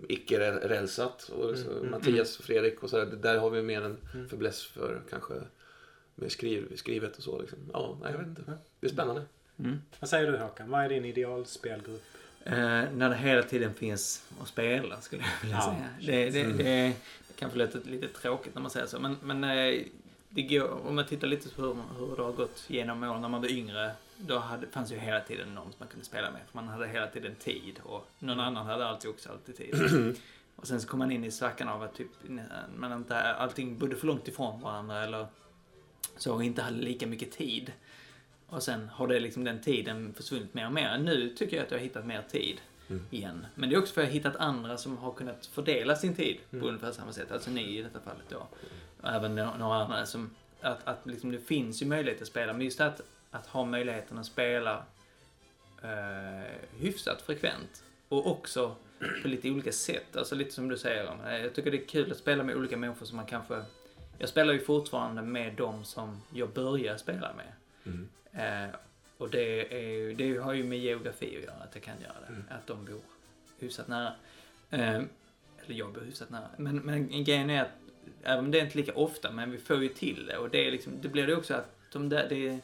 icke-rälsat. 0.09 1.29
Och 1.29 1.55
mm, 1.55 1.71
mm, 1.71 1.91
Mattias 1.91 2.39
och 2.39 2.45
Fredrik 2.45 2.83
och 2.83 2.91
sådär. 2.91 3.07
Där 3.07 3.39
har 3.39 3.51
vi 3.51 3.63
mer 3.63 3.83
en 3.83 3.97
mm. 4.15 4.29
fäbless 4.29 4.67
för 4.67 5.01
kanske 5.11 5.35
med 6.15 6.33
skriv, 6.33 6.77
skrivet 6.77 7.17
och 7.17 7.23
så. 7.23 7.41
Liksom. 7.41 7.59
Ja, 7.73 7.99
nej, 8.03 8.13
jag 8.13 8.19
vet 8.19 8.29
inte. 8.29 8.59
Det 8.81 8.87
är 8.87 8.91
spännande. 8.91 9.23
Mm. 9.59 9.79
Vad 10.01 10.11
säger 10.11 10.33
du 10.33 10.39
Håkan? 10.39 10.71
Vad 10.71 10.85
är 10.85 10.89
din 10.89 11.05
idealspelgrupp? 11.05 12.03
Uh, 12.47 12.53
när 12.53 13.09
det 13.09 13.17
hela 13.17 13.43
tiden 13.43 13.75
finns 13.75 14.25
att 14.43 14.49
spela 14.49 15.01
skulle 15.01 15.23
jag 15.23 15.43
vilja 15.43 15.57
ja. 15.57 15.77
säga. 16.01 16.23
Det, 16.23 16.31
det, 16.31 16.41
mm. 16.41 16.57
det, 16.57 16.93
kanske 17.37 17.59
låter 17.59 17.81
lite 17.85 18.09
tråkigt 18.09 18.55
när 18.55 18.63
man 18.63 18.71
säger 18.71 18.87
så. 18.87 19.01
Men, 19.01 19.17
men 19.23 19.45
uh, 19.45 19.83
det 20.37 20.43
går, 20.43 20.87
om 20.87 20.95
man 20.95 21.07
tittar 21.07 21.27
lite 21.27 21.49
på 21.49 21.63
hur, 21.63 21.77
hur 21.99 22.17
det 22.17 22.23
har 22.23 22.33
gått 22.33 22.65
genom 22.67 23.03
åren 23.03 23.21
när 23.21 23.29
man 23.29 23.41
var 23.41 23.49
yngre. 23.49 23.93
Då 24.17 24.39
hade, 24.39 24.67
fanns 24.67 24.93
ju 24.93 24.97
hela 24.97 25.21
tiden 25.21 25.55
någon 25.55 25.65
som 25.65 25.77
man 25.79 25.89
kunde 25.89 26.07
spela 26.07 26.31
med. 26.31 26.41
För 26.51 26.57
man 26.57 26.69
hade 26.69 26.87
hela 26.87 27.07
tiden 27.07 27.35
tid. 27.35 27.81
Och 27.83 28.09
någon 28.19 28.41
annan 28.41 28.67
hade 28.67 28.87
alltid 28.87 29.11
också 29.11 29.31
alltid 29.31 29.57
tid. 29.57 29.75
och 30.57 30.67
sen 30.67 30.81
så 30.81 30.89
kom 30.89 30.99
man 30.99 31.13
in 31.13 31.25
i 31.25 31.31
svackan 31.31 31.69
av 31.69 31.83
att 31.83 31.95
typ, 31.95 32.09
man 32.77 32.93
inte, 32.93 33.21
allting 33.21 33.79
bodde 33.79 33.97
för 33.97 34.07
långt 34.07 34.29
ifrån 34.29 34.61
varandra. 34.61 35.05
Eller 35.05 35.27
så 36.17 36.35
och 36.35 36.45
inte 36.45 36.63
hade 36.63 36.77
lika 36.77 37.07
mycket 37.07 37.33
tid. 37.33 37.73
Och 38.47 38.63
sen 38.63 38.89
har 38.89 39.09
det 39.09 39.21
liksom 39.21 39.45
den 39.45 39.61
tiden 39.61 40.15
försvunnit 40.15 40.55
mer 40.55 40.67
och 40.67 40.73
mer. 40.73 40.99
Nu 40.99 41.29
tycker 41.29 41.57
jag 41.57 41.65
att 41.65 41.71
jag 41.71 41.79
har 41.79 41.85
hittat 41.85 42.07
mer 42.07 42.23
tid 42.23 42.61
mm. 42.89 43.05
igen. 43.11 43.47
Men 43.55 43.71
det 43.71 43.77
är 43.77 43.81
också 43.81 43.95
för 43.95 44.01
att 44.01 44.07
jag 44.07 44.13
har 44.13 44.19
hittat 44.19 44.37
andra 44.37 44.77
som 44.77 44.97
har 44.97 45.13
kunnat 45.13 45.47
fördela 45.47 45.97
sin 45.97 46.15
tid 46.15 46.37
på 46.51 46.57
mm. 46.57 46.69
ungefär 46.69 46.93
samma 46.93 47.13
sätt. 47.13 47.33
Alltså 47.33 47.51
ni 47.51 47.79
i 47.79 47.83
detta 47.83 48.01
fallet 48.01 48.25
då. 48.29 48.47
Och 49.07 49.13
även 49.13 49.35
några 49.35 49.75
andra 49.75 50.07
som, 50.07 50.31
att, 50.61 50.79
att 50.85 51.07
liksom 51.07 51.33
det 51.33 51.39
finns 51.39 51.83
ju 51.83 51.87
möjlighet 51.87 52.23
att 52.23 52.29
spela. 52.29 52.53
Men 52.53 52.63
just 52.63 52.81
att, 52.81 53.01
att 53.31 53.47
ha 53.47 53.65
möjligheten 53.65 54.19
att 54.19 54.27
spela 54.27 54.85
eh, 55.83 56.79
hyfsat 56.79 57.23
frekvent. 57.23 57.85
Och 58.09 58.31
också 58.31 58.77
på 59.23 59.29
lite 59.29 59.51
olika 59.51 59.73
sätt. 59.73 60.17
Alltså 60.17 60.35
lite 60.35 60.51
som 60.51 60.69
du 60.69 60.79
säger. 60.79 61.39
Jag 61.43 61.55
tycker 61.55 61.71
det 61.71 61.83
är 61.83 61.87
kul 61.87 62.13
att 62.13 62.19
spela 62.19 62.43
med 62.43 62.57
olika 62.57 62.77
människor 62.77 63.07
som 63.07 63.17
man 63.17 63.27
kanske... 63.27 63.63
Jag 64.19 64.29
spelar 64.29 64.53
ju 64.53 64.61
fortfarande 64.61 65.23
med 65.23 65.55
dem 65.55 65.85
som 65.85 66.23
jag 66.33 66.51
börjar 66.51 66.97
spela 66.97 67.31
med. 67.33 67.53
Mm. 67.85 68.09
Eh, 68.33 68.75
och 69.19 69.31
det, 69.31 69.75
är, 69.75 70.15
det 70.15 70.37
har 70.37 70.53
ju 70.53 70.65
med 70.65 70.79
geografi 70.79 71.37
att 71.37 71.45
göra, 71.45 71.65
att 71.65 71.75
jag 71.75 71.83
kan 71.83 72.01
göra 72.01 72.21
det. 72.21 72.33
Mm. 72.33 72.45
Att 72.51 72.67
de 72.67 72.85
bor 72.85 73.01
hyfsat 73.59 73.89
nära. 73.89 74.13
Eh, 74.71 74.95
eller 75.65 75.75
jag 75.79 75.93
bor 75.93 76.01
hyfsat 76.01 76.31
nära. 76.31 76.49
Men, 76.57 76.77
men 76.77 77.25
grejen 77.25 77.51
är 77.51 77.63
att, 77.63 77.71
även 78.23 78.45
om 78.45 78.51
det 78.51 78.61
är 78.61 78.65
inte 78.65 78.79
lika 78.79 78.95
ofta, 78.95 79.31
men 79.31 79.51
vi 79.51 79.59
får 79.59 79.83
ju 79.83 79.89
till 79.89 80.27
det. 80.27 80.39
Och 80.39 80.51
det, 80.51 80.67
är 80.67 80.71
liksom, 80.71 80.93
det 81.03 81.09
blir 81.09 81.27
det 81.27 81.37
också 81.37 81.55
att 81.55 81.77
de 81.93 82.09
där, 82.09 82.27
det, 82.29 82.59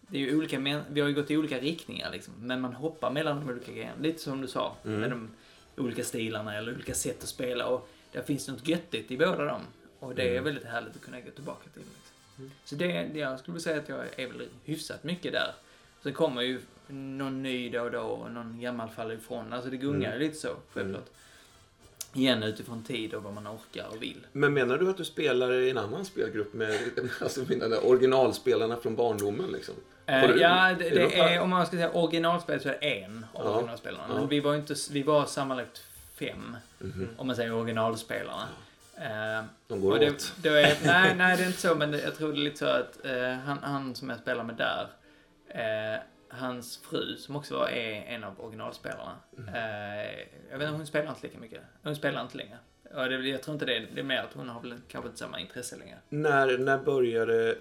det 0.00 0.18
är 0.18 0.22
ju 0.22 0.36
olika, 0.38 0.82
vi 0.90 1.00
har 1.00 1.08
ju 1.08 1.14
gått 1.14 1.30
i 1.30 1.36
olika 1.36 1.58
riktningar 1.58 2.10
liksom. 2.10 2.34
Men 2.38 2.60
man 2.60 2.74
hoppar 2.74 3.10
mellan 3.10 3.40
de 3.40 3.52
olika 3.52 3.72
grejerna. 3.72 3.92
Lite 4.00 4.18
som 4.18 4.40
du 4.40 4.48
sa, 4.48 4.76
mm. 4.84 5.00
med 5.00 5.10
de 5.10 5.30
olika 5.76 6.04
stilarna 6.04 6.56
eller 6.56 6.74
olika 6.74 6.94
sätt 6.94 7.22
att 7.22 7.28
spela. 7.28 7.66
Och 7.66 7.88
där 8.12 8.22
finns 8.22 8.48
något 8.48 8.68
göttigt 8.68 9.10
i 9.10 9.16
båda 9.16 9.44
dem. 9.44 9.60
Och 9.98 10.14
det 10.14 10.22
är 10.22 10.30
mm. 10.30 10.44
väldigt 10.44 10.64
härligt 10.64 10.96
att 10.96 11.02
kunna 11.02 11.20
gå 11.20 11.30
tillbaka 11.30 11.68
till. 11.70 11.82
Liksom. 11.82 12.50
Så 12.64 12.74
det, 12.74 13.18
jag 13.18 13.38
skulle 13.38 13.60
säga 13.60 13.78
att 13.78 13.88
jag 13.88 13.98
är 14.16 14.26
väl 14.26 14.48
hyfsat 14.64 15.04
mycket 15.04 15.32
där. 15.32 15.54
Sen 16.02 16.12
kommer 16.12 16.42
ju 16.42 16.60
någon 16.88 17.42
ny 17.42 17.70
då 17.70 17.80
och 17.80 17.90
då 17.90 18.00
och 18.00 18.30
någon 18.30 18.60
gammal 18.60 18.88
faller 18.88 19.14
ifrån. 19.14 19.52
Alltså 19.52 19.70
det 19.70 19.76
gungar 19.76 20.08
mm. 20.08 20.18
lite 20.18 20.34
så, 20.34 20.56
självklart. 20.72 21.10
Igen 22.16 22.42
utifrån 22.42 22.82
tid 22.82 23.14
och 23.14 23.22
vad 23.22 23.34
man 23.34 23.48
orkar 23.48 23.86
och 23.88 24.02
vill. 24.02 24.26
Men 24.32 24.54
menar 24.54 24.78
du 24.78 24.90
att 24.90 24.96
du 24.96 25.04
spelar 25.04 25.52
i 25.52 25.70
en 25.70 25.78
annan 25.78 26.04
spelgrupp 26.04 26.54
med 26.54 26.78
alltså 27.20 27.40
originalspelarna 27.82 28.76
från 28.76 28.96
barndomen 28.96 29.52
liksom? 29.52 29.74
Uh, 30.10 30.28
du, 30.28 30.40
ja, 30.40 30.74
det, 30.78 30.90
det 30.90 31.18
är, 31.18 31.40
om 31.40 31.50
man 31.50 31.66
ska 31.66 31.76
säga 31.76 31.90
originalspel 31.92 32.60
så 32.60 32.68
är 32.68 32.72
det 32.80 32.86
en 32.86 33.26
av 33.32 33.46
ja. 33.46 33.50
originalspelarna. 33.50 34.04
Men 34.08 34.16
ja. 34.16 34.26
vi 34.26 34.40
var 34.40 34.54
inte, 34.54 34.74
vi 34.90 35.02
var 35.02 35.24
sammanlagt 35.24 35.84
fem. 36.14 36.56
Mm 36.80 36.92
-hmm. 36.92 37.06
Om 37.16 37.26
man 37.26 37.36
säger 37.36 37.52
originalspelarna. 37.52 38.48
Uh, 38.98 39.44
De 39.68 39.80
går 39.80 39.98
det, 39.98 40.10
åt. 40.10 40.32
Det 40.36 40.48
är, 40.48 40.76
nej, 40.84 41.14
nej, 41.16 41.36
det 41.36 41.42
är 41.42 41.46
inte 41.46 41.60
så, 41.60 41.74
men 41.74 41.92
jag 41.92 42.16
tror 42.16 42.32
det 42.32 42.38
är 42.38 42.42
lite 42.42 42.58
så 42.58 42.66
att 42.66 42.98
uh, 43.04 43.32
han, 43.32 43.58
han 43.62 43.94
som 43.94 44.10
jag 44.10 44.18
spelar 44.18 44.44
med 44.44 44.56
där, 44.56 44.88
uh, 45.54 46.00
hans 46.28 46.76
fru, 46.76 47.16
som 47.16 47.36
också 47.36 47.58
var, 47.58 47.68
är 47.68 48.14
en 48.14 48.24
av 48.24 48.40
originalspelarna. 48.40 49.16
Mm. 49.38 49.54
jag 50.50 50.58
vet 50.58 50.66
inte, 50.68 50.76
hon 50.76 50.86
spelar 50.86 51.08
inte 51.10 51.26
lika 51.26 51.38
mycket. 51.38 51.60
Hon 51.82 51.96
spelar 51.96 52.22
inte 52.22 52.36
längre. 52.36 52.58
Och 52.94 53.08
det, 53.08 53.28
jag 53.28 53.42
tror 53.42 53.54
inte 53.54 53.66
det, 53.66 53.86
det 53.94 54.00
är 54.00 54.04
mer 54.04 54.18
att 54.18 54.34
hon 54.34 54.48
har 54.48 54.60
väl 54.60 54.74
kanske 54.88 55.08
inte 55.08 55.18
samma 55.18 55.40
intresse 55.40 55.76
längre. 55.76 55.98
När, 56.08 56.58
när 56.58 56.78
började, 56.78 57.58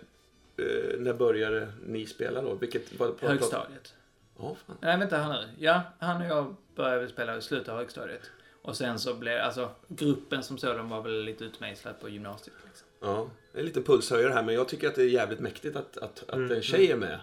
när 0.97 1.13
började 1.13 1.71
ni 1.85 2.05
spela 2.05 2.41
då? 2.41 2.53
Vilket, 2.53 2.99
vad, 2.99 3.21
Högstadiet. 3.21 3.93
Ja, 4.37 4.55
fan. 4.67 4.77
Nej, 4.81 4.97
vänta 4.97 5.17
här 5.17 5.33
nu. 5.33 5.49
Ja, 5.59 5.81
han 5.99 6.21
och 6.21 6.27
jag 6.27 6.55
började 6.75 7.07
spela 7.07 7.37
i 7.37 7.41
slutet 7.41 7.69
av 7.69 7.77
högstadiet. 7.77 8.31
Och 8.61 8.77
sen 8.77 8.99
så 8.99 9.13
blev, 9.13 9.41
alltså 9.41 9.69
gruppen 9.87 10.43
som 10.43 10.57
sådan 10.57 10.89
var 10.89 11.01
väl 11.01 11.23
lite 11.23 11.43
utmejslad 11.43 11.99
på 12.01 12.09
gymnasiet. 12.09 12.55
Liksom. 12.65 12.87
Ja, 12.99 13.29
det 13.51 13.57
är 13.57 13.59
en 13.59 13.65
liten 13.65 13.83
pulshöjare 13.83 14.33
här 14.33 14.43
men 14.43 14.55
jag 14.55 14.67
tycker 14.67 14.87
att 14.87 14.95
det 14.95 15.01
är 15.01 15.09
jävligt 15.09 15.39
mäktigt 15.39 15.75
att, 15.75 15.97
att, 15.97 16.23
att 16.27 16.35
mm. 16.35 16.51
en 16.51 16.61
tjej 16.61 16.91
är 16.91 16.95
med. 16.95 17.19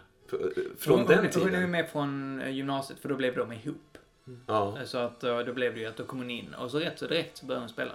Från 0.78 0.98
hon, 0.98 1.08
den 1.08 1.18
hon, 1.18 1.30
tiden. 1.30 1.54
Hon 1.54 1.62
är 1.62 1.66
med 1.66 1.90
från 1.90 2.40
eh, 2.40 2.50
gymnasiet 2.50 2.98
för 3.00 3.08
då 3.08 3.16
blev 3.16 3.36
de 3.36 3.52
ihop. 3.52 3.98
Ja. 4.46 4.78
Så 4.84 4.98
att 4.98 5.24
eh, 5.24 5.38
då 5.38 5.52
blev 5.52 5.74
det 5.74 5.80
ju 5.80 5.86
att 5.86 5.96
då 5.96 6.04
kom 6.04 6.18
hon 6.18 6.30
in 6.30 6.54
och 6.54 6.70
så 6.70 6.78
rätt 6.78 6.98
så 6.98 7.06
direkt 7.06 7.36
så 7.36 7.46
började 7.46 7.62
hon 7.62 7.68
spela. 7.68 7.92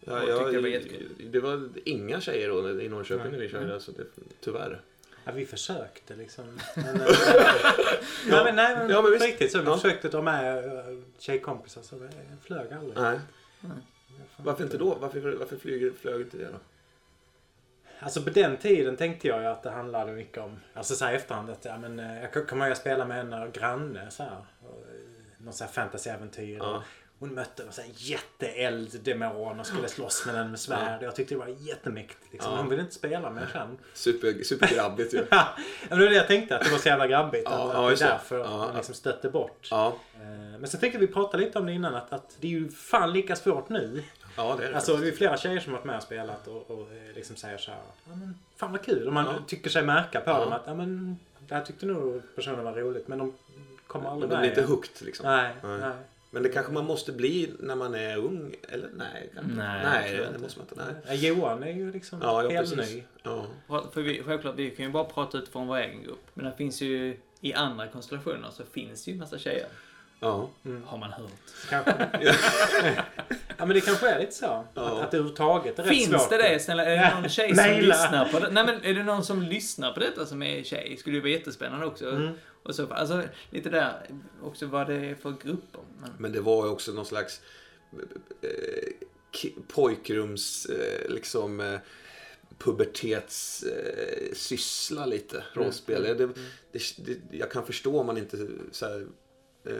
Ja, 0.00 0.28
jag, 0.28 0.52
det, 0.52 0.60
var 0.60 1.30
det 1.30 1.40
var 1.40 1.68
inga 1.84 2.20
tjejer 2.20 2.48
då 2.48 2.80
i 2.80 2.88
Norrköping 2.88 3.32
när 3.32 3.38
vi 3.38 3.48
körde, 3.48 3.62
mm. 3.62 3.74
alltså 3.74 3.92
det, 3.92 4.04
tyvärr. 4.40 4.80
Ja, 5.24 5.32
vi 5.32 5.46
försökte 5.46 6.16
liksom. 6.16 6.44
Men, 6.76 6.84
nej, 8.26 8.44
men, 8.44 8.56
nej, 8.56 8.76
men, 8.76 8.90
ja, 8.90 9.02
men 9.02 9.10
visst. 9.10 9.24
riktigt 9.24 9.52
så. 9.52 9.58
Vi 9.58 9.64
ja. 9.64 9.76
försökte 9.76 10.08
dra 10.08 10.22
med 10.22 11.02
tjejkompisar 11.18 11.82
så 11.82 11.98
det 11.98 12.10
flög 12.42 12.72
aldrig. 12.72 12.96
Nej. 12.96 13.20
nej. 13.60 13.76
Varför 14.36 14.64
inte 14.64 14.78
då? 14.78 14.94
Varför, 14.94 15.20
varför 15.20 15.56
flyger, 15.56 15.90
flög 16.00 16.20
inte 16.20 16.36
det 16.36 16.44
då? 16.44 16.58
Alltså 18.02 18.22
på 18.22 18.30
den 18.30 18.56
tiden 18.56 18.96
tänkte 18.96 19.28
jag 19.28 19.40
ju 19.40 19.46
att 19.46 19.62
det 19.62 19.70
handlade 19.70 20.12
mycket 20.12 20.38
om, 20.38 20.60
alltså 20.74 20.94
såhär 20.94 21.14
efterhand 21.14 21.50
att, 21.50 21.64
ja 21.64 21.78
men 21.78 21.98
eh, 21.98 22.22
jag 22.22 22.48
kommer 22.48 22.64
ihåg 22.64 22.72
att 22.72 22.78
spela 22.78 23.04
med 23.04 23.20
en 23.20 23.52
granne 23.52 24.10
så 24.10 24.22
här. 24.22 24.36
Någon 25.38 25.52
sån 25.52 25.66
här 25.66 25.72
fantasyäventyr. 25.72 26.56
Ja. 26.56 26.82
Hon 27.22 27.34
mötte 27.34 27.62
en 27.62 27.92
jätteelddemon 27.96 29.60
och 29.60 29.66
skulle 29.66 29.88
slåss 29.88 30.26
med 30.26 30.34
den 30.34 30.50
med 30.50 30.60
svärd. 30.60 30.98
Ja. 31.02 31.04
Jag 31.04 31.16
tyckte 31.16 31.34
det 31.34 31.38
var 31.38 31.56
jättemäktigt. 31.58 32.32
Liksom. 32.32 32.52
Ja. 32.52 32.58
Hon 32.58 32.68
ville 32.68 32.82
inte 32.82 32.94
spela 32.94 33.30
med 33.30 33.48
sen. 33.52 33.78
Super, 33.94 34.42
supergrabbigt 34.42 35.14
ju. 35.14 35.18
ja, 35.30 35.48
det 35.88 35.94
var 35.94 36.02
det 36.02 36.14
jag 36.14 36.26
tänkte. 36.26 36.56
Att 36.56 36.64
det 36.64 36.70
var 36.70 36.78
så 36.78 36.88
jävla 36.88 37.06
grabbigt. 37.06 37.48
Ja, 37.50 37.70
att, 37.70 37.76
att 37.76 37.98
det 37.98 38.04
är 38.04 38.08
därför 38.08 38.38
ja. 38.38 38.56
man 38.56 38.76
liksom 38.76 38.94
stötte 38.94 39.30
bort. 39.30 39.68
Ja. 39.70 39.96
Eh, 40.14 40.58
men 40.58 40.66
så 40.66 40.78
tänkte 40.78 40.98
vi 40.98 41.06
prata 41.06 41.36
lite 41.36 41.58
om 41.58 41.66
det 41.66 41.72
innan. 41.72 41.94
Att, 41.94 42.12
att 42.12 42.36
det 42.40 42.46
är 42.46 42.50
ju 42.50 42.70
fan 42.70 43.12
lika 43.12 43.36
svårt 43.36 43.68
nu. 43.68 44.02
Ja, 44.36 44.56
det 44.58 44.64
är 44.64 44.70
det. 44.70 44.76
Alltså 44.76 44.96
det 44.96 45.08
är 45.08 45.12
flera 45.12 45.36
tjejer 45.36 45.60
som 45.60 45.72
har 45.72 45.78
varit 45.78 45.86
med 45.86 45.96
och 45.96 46.02
spelat 46.02 46.48
och, 46.48 46.70
och 46.70 46.80
eh, 46.80 47.14
liksom 47.14 47.36
säger 47.36 47.58
så 47.58 47.70
här. 47.70 47.80
Ja, 48.04 48.14
men, 48.14 48.38
fan 48.56 48.72
vad 48.72 48.82
kul. 48.82 49.06
Och 49.06 49.12
man 49.12 49.24
ja. 49.24 49.34
tycker 49.46 49.70
sig 49.70 49.82
märka 49.82 50.20
på 50.20 50.30
dem 50.30 50.52
att 50.52 50.62
ja, 50.66 50.74
men, 50.74 51.18
det 51.48 51.54
här 51.54 51.64
tyckte 51.64 51.86
nog 51.86 52.22
personen 52.34 52.64
var 52.64 52.72
roligt. 52.72 53.08
Men 53.08 53.18
de 53.18 53.32
kommer 53.86 54.10
aldrig 54.10 54.28
med. 54.28 54.38
De 54.38 54.40
blir 54.40 54.50
inte 54.50 54.72
hooked 54.72 55.06
liksom. 55.06 55.26
Nej, 55.26 55.54
nej. 55.62 55.78
nej. 55.80 55.92
Men 56.34 56.42
det 56.42 56.48
kanske 56.48 56.72
man 56.72 56.84
måste 56.84 57.12
bli 57.12 57.52
när 57.58 57.76
man 57.76 57.94
är 57.94 58.16
ung, 58.16 58.54
eller 58.68 58.88
nej? 58.96 59.30
Kanske. 59.34 59.52
Nej, 59.52 59.84
nej 59.84 60.26
det 60.32 60.38
måste 60.38 60.58
man 60.58 60.68
inte. 60.70 60.96
Nej. 61.06 61.26
Johan 61.26 61.62
är 61.62 61.72
ju 61.72 61.92
liksom 61.92 62.18
ja, 62.22 62.42
ja, 62.42 62.50
helt 62.50 62.76
ny. 62.76 63.04
Ja. 63.22 63.46
För 63.92 64.02
vi, 64.02 64.22
självklart, 64.22 64.54
vi 64.56 64.70
kan 64.70 64.86
ju 64.86 64.92
bara 64.92 65.04
prata 65.04 65.38
utifrån 65.38 65.66
vår 65.66 65.76
egen 65.76 66.02
grupp. 66.02 66.26
Men 66.34 66.44
det 66.44 66.56
finns 66.56 66.80
ju, 66.80 67.16
i 67.40 67.54
andra 67.54 67.88
konstellationer 67.88 68.50
så 68.50 68.64
finns 68.64 69.04
det 69.04 69.10
ju 69.10 69.18
massa 69.18 69.38
tjejer. 69.38 69.66
Ja. 70.22 70.50
Mm. 70.64 70.82
Har 70.86 70.98
man 70.98 71.12
hört. 71.12 71.30
Kanske. 71.70 71.94
ja 73.58 73.66
men 73.66 73.68
det 73.68 73.80
kanske 73.80 74.08
är 74.08 74.20
lite 74.20 74.32
så. 74.32 74.44
Ja. 74.44 74.64
Att, 74.74 74.76
att 74.76 75.10
det 75.10 75.16
överhuvudtaget 75.16 75.78
är 75.78 75.82
Finns 75.82 76.10
rätt 76.10 76.20
svårt. 76.20 76.30
Finns 76.30 76.42
det 76.42 76.48
det? 76.48 76.60
Snälla, 76.60 76.84
är 76.84 76.96
det 76.96 77.14
någon 77.20 77.28
tjej 77.28 77.56
som 77.56 77.70
lyssnar 77.70 78.28
på 78.32 78.38
det? 78.38 78.50
Nej 78.50 78.66
men 78.66 78.84
är 78.84 78.94
det 78.94 79.02
någon 79.02 79.24
som 79.24 79.42
lyssnar 79.42 79.92
på 79.92 80.00
detta 80.00 80.26
som 80.26 80.42
är 80.42 80.62
tjej? 80.62 80.96
Skulle 80.96 81.16
ju 81.16 81.22
vara 81.22 81.30
jättespännande 81.30 81.86
också. 81.86 82.10
Mm. 82.10 82.32
Och 82.62 82.74
så, 82.74 82.92
alltså 82.92 83.22
lite 83.50 83.70
där 83.70 84.06
också 84.42 84.66
vad 84.66 84.86
det 84.86 84.94
är 84.94 85.14
för 85.14 85.30
grupper. 85.30 85.80
Men, 86.00 86.10
men 86.18 86.32
det 86.32 86.40
var 86.40 86.66
ju 86.66 86.70
också 86.70 86.92
någon 86.92 87.06
slags 87.06 87.40
eh, 88.42 88.48
pojkrums 89.68 90.66
eh, 90.66 91.10
liksom 91.10 91.60
eh, 91.60 91.78
pubertetssyssla 92.58 95.02
eh, 95.02 95.08
lite, 95.08 95.36
mm. 95.36 95.48
rollspel. 95.52 96.06
Mm. 96.06 96.18
Det, 96.18 96.26
det, 96.72 96.80
det, 96.96 97.18
jag 97.36 97.50
kan 97.50 97.66
förstå 97.66 98.00
om 98.00 98.06
man 98.06 98.18
inte 98.18 98.48
så 98.72 98.86
här, 98.86 99.06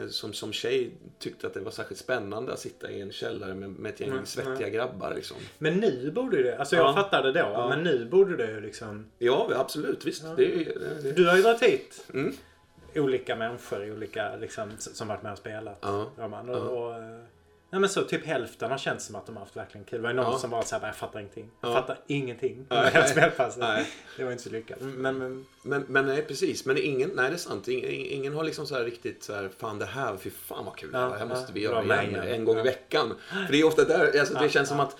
som, 0.09 0.33
som 0.33 0.53
tjej 0.53 0.91
tyckte 1.19 1.47
att 1.47 1.53
det 1.53 1.59
var 1.59 1.71
särskilt 1.71 1.99
spännande 1.99 2.53
att 2.53 2.59
sitta 2.59 2.91
i 2.91 3.01
en 3.01 3.11
källare 3.11 3.53
med, 3.53 3.69
med 3.69 3.93
ett 3.93 3.99
gäng 3.99 4.09
mm, 4.09 4.25
svettiga 4.25 4.67
mm. 4.67 4.71
grabbar. 4.71 5.13
Liksom. 5.15 5.37
Men 5.57 5.73
nu 5.73 6.11
borde 6.11 6.43
det, 6.43 6.57
alltså 6.57 6.75
jag 6.75 6.85
ja. 6.85 6.93
fattade 6.93 7.31
då, 7.31 7.39
ja. 7.39 7.69
men 7.69 7.83
nu 7.83 8.05
borde 8.05 8.37
det 8.37 8.59
liksom... 8.59 9.05
Ja, 9.19 9.49
absolut, 9.55 10.05
visst. 10.05 10.23
Ja. 10.23 10.33
Det, 10.37 10.45
det, 11.01 11.11
du 11.11 11.27
har 11.27 11.35
ju 11.35 11.41
dragit 11.41 11.63
hit. 11.63 12.05
Mm 12.13 12.33
olika 12.95 13.35
människor 13.35 13.91
olika, 13.91 14.35
liksom, 14.35 14.69
som 14.77 15.07
varit 15.07 15.23
med 15.23 15.31
och 15.31 15.37
spelat. 15.37 15.77
Ja. 15.81 16.11
Roman. 16.17 16.49
Och, 16.49 16.87
och, 16.87 16.95
Nej 17.73 17.79
men 17.79 17.89
så 17.89 18.01
typ 18.01 18.25
hälften 18.25 18.71
har 18.71 18.77
känts 18.77 19.05
som 19.05 19.15
att 19.15 19.25
de 19.25 19.35
har 19.35 19.39
haft 19.43 19.57
verkligen 19.57 19.85
kul. 19.85 19.97
Det 19.99 20.03
var 20.03 20.09
ju 20.09 20.15
någon 20.15 20.31
Ja. 20.31 20.39
som 20.39 20.49
var 20.49 20.61
såhär, 20.61 20.85
jag 20.87 20.95
fattar 20.95 21.19
ingenting. 21.19 21.49
Jag 21.61 21.69
Ja. 21.71 21.73
fattar 21.75 21.97
ingenting. 22.07 22.65
Det 22.69 22.75
Nej. 22.75 22.83
var 22.83 22.89
helt 22.91 23.09
spelpass. 23.09 23.57
Nej. 23.57 23.85
Det 24.17 24.23
var 24.23 24.31
inte 24.31 24.43
så 24.43 24.49
lyckat. 24.49 24.77
Men, 24.81 25.17
men 25.17 25.45
Men, 25.65 25.85
men 25.87 26.05
nej, 26.05 26.21
precis. 26.21 26.65
Men 26.65 26.77
ingen, 26.77 27.09
nej 27.15 27.29
det 27.29 27.35
är 27.35 27.37
sant. 27.37 27.67
Ingen, 27.67 27.89
ingen 27.89 28.33
har 28.33 28.43
liksom 28.43 28.65
så 28.67 28.75
här 28.75 28.83
riktigt 28.83 29.23
så 29.23 29.33
här, 29.33 29.49
fan 29.59 29.79
det 29.79 29.85
här, 29.85 30.17
fy 30.17 30.29
fan 30.29 30.65
vad 30.65 30.75
kul 30.75 30.89
Ja, 30.93 30.99
det 30.99 31.17
här 31.17 31.25
måste 31.25 31.53
vi 31.53 31.63
ja. 31.63 31.69
göra 31.71 31.83
Bra 31.83 32.03
igen 32.03 32.15
en 32.27 32.45
gång 32.45 32.57
i 32.59 32.63
veckan. 32.63 33.13
För 33.45 33.51
det 33.51 33.59
är 33.59 33.65
ofta 33.67 33.83
där, 33.83 34.19
alltså, 34.19 34.33
det 34.33 34.43
Ja, 34.43 34.49
känns 34.49 34.69
som 34.69 34.79
att 34.79 34.95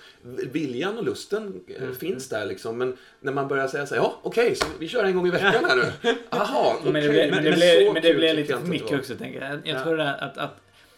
viljan 0.52 0.98
och 0.98 1.04
lusten 1.04 1.60
eh, 1.68 1.82
Mm, 1.82 1.94
finns 1.94 2.28
där 2.28 2.46
liksom. 2.46 2.78
Men 2.78 2.96
när 3.20 3.32
man 3.32 3.48
börjar 3.48 3.68
säga 3.68 3.86
så 3.86 3.94
här, 3.94 4.02
ja 4.02 4.20
okej, 4.22 4.54
så 4.54 4.66
vi 4.78 4.88
kör 4.88 5.04
en 5.04 5.16
gång 5.16 5.26
i 5.26 5.30
veckan 5.30 5.64
här 5.64 5.76
nu. 5.76 6.14
Jaha, 6.30 6.74
okej. 6.80 6.92
Men 6.92 7.02
det 7.02 7.08
blir, 7.08 7.30
men 7.30 7.44
det 7.44 7.52
så 7.52 7.56
blir, 7.58 7.92
men 7.92 8.02
det 8.02 8.14
blir 8.14 8.34
lite 8.34 8.58
för 8.58 8.66
mycket 8.66 8.98
också, 8.98 9.14
tänker 9.16 9.40
jag. 9.40 9.52
Jag 9.64 9.76
Ja. 9.80 9.82
tror 9.82 10.00
att 10.00 10.38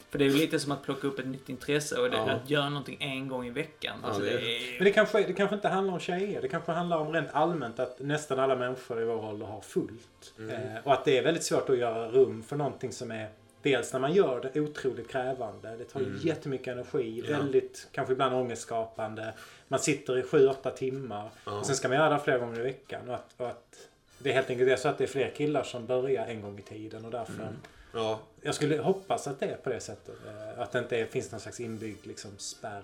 för 0.09 0.19
det 0.19 0.25
är 0.25 0.29
ju 0.29 0.37
lite 0.37 0.59
som 0.59 0.71
att 0.71 0.83
plocka 0.83 1.07
upp 1.07 1.19
ett 1.19 1.27
nytt 1.27 1.49
intresse 1.49 1.99
och 2.01 2.09
det, 2.11 2.17
Ja. 2.17 2.29
att 2.31 2.49
göra 2.49 2.69
någonting 2.69 2.97
en 2.99 3.27
gång 3.27 3.45
i 3.47 3.49
veckan. 3.49 3.97
Ja, 4.01 4.07
Alltså, 4.07 4.21
det 4.23 4.29
är- 4.31 4.75
Men 4.79 4.83
det 4.83 4.91
kanske, 4.91 5.23
det 5.23 5.33
kanske 5.33 5.55
inte 5.55 5.67
handlar 5.67 5.93
om 5.93 5.99
tjejer. 5.99 6.41
Det 6.41 6.47
kanske 6.47 6.71
handlar 6.71 6.97
om 6.97 7.13
rent 7.13 7.29
allmänt 7.31 7.79
att 7.79 7.99
nästan 7.99 8.39
alla 8.39 8.55
människor 8.55 9.01
i 9.01 9.05
vår 9.05 9.25
ålder 9.25 9.45
har 9.45 9.61
fullt. 9.61 10.33
Mm. 10.39 10.49
Eh, 10.51 10.77
och 10.83 10.93
att 10.93 11.05
det 11.05 11.17
är 11.17 11.23
väldigt 11.23 11.43
svårt 11.43 11.69
att 11.69 11.77
göra 11.77 12.07
rum 12.07 12.43
för 12.43 12.55
någonting 12.55 12.91
som 12.91 13.11
är 13.11 13.29
Dels 13.61 13.93
när 13.93 13.99
man 13.99 14.13
gör 14.13 14.49
det 14.53 14.59
otroligt 14.61 15.09
krävande. 15.11 15.75
Det 15.77 15.83
tar 15.83 15.99
ju 15.99 16.05
Mm. 16.05 16.19
jättemycket 16.23 16.67
energi. 16.67 17.23
Ja. 17.29 17.37
Väldigt, 17.37 17.87
kanske 17.91 18.13
ibland 18.13 18.35
ångestskapande. 18.35 19.33
Man 19.67 19.79
sitter 19.79 20.17
i 20.17 20.21
7-8 20.23 20.69
timmar. 20.71 21.29
Ja. 21.45 21.59
Och 21.59 21.65
sen 21.65 21.75
ska 21.75 21.87
man 21.87 21.97
göra 21.97 22.09
det 22.09 22.19
flera 22.19 22.37
gånger 22.37 22.59
i 22.59 22.63
veckan. 22.63 23.09
Och 23.09 23.15
att, 23.15 23.33
och 23.37 23.47
att 23.47 23.75
det 24.19 24.29
är 24.29 24.33
helt 24.33 24.49
enkelt 24.49 24.69
det 24.69 24.77
så 24.77 24.87
att 24.89 24.97
det 24.97 25.03
är 25.03 25.07
fler 25.07 25.29
killar 25.37 25.63
som 25.63 25.85
börjar 25.85 26.25
en 26.27 26.41
gång 26.41 26.59
i 26.59 26.61
tiden. 26.61 27.05
Och 27.05 27.11
därför 27.11 27.33
Mm. 27.33 27.53
Ja, 27.93 28.19
Jag 28.41 28.55
skulle 28.55 28.77
hoppas 28.77 29.27
att 29.27 29.39
det 29.39 29.45
är 29.45 29.57
på 29.57 29.69
det 29.69 29.79
sättet. 29.79 30.15
Eh, 30.27 30.59
Att 30.61 30.71
det 30.71 30.79
inte 30.79 30.97
är, 30.99 31.05
finns 31.05 31.31
någon 31.31 31.39
slags 31.41 31.59
inbyggd 31.59 32.05
liksom, 32.05 32.31
spärr. 32.37 32.83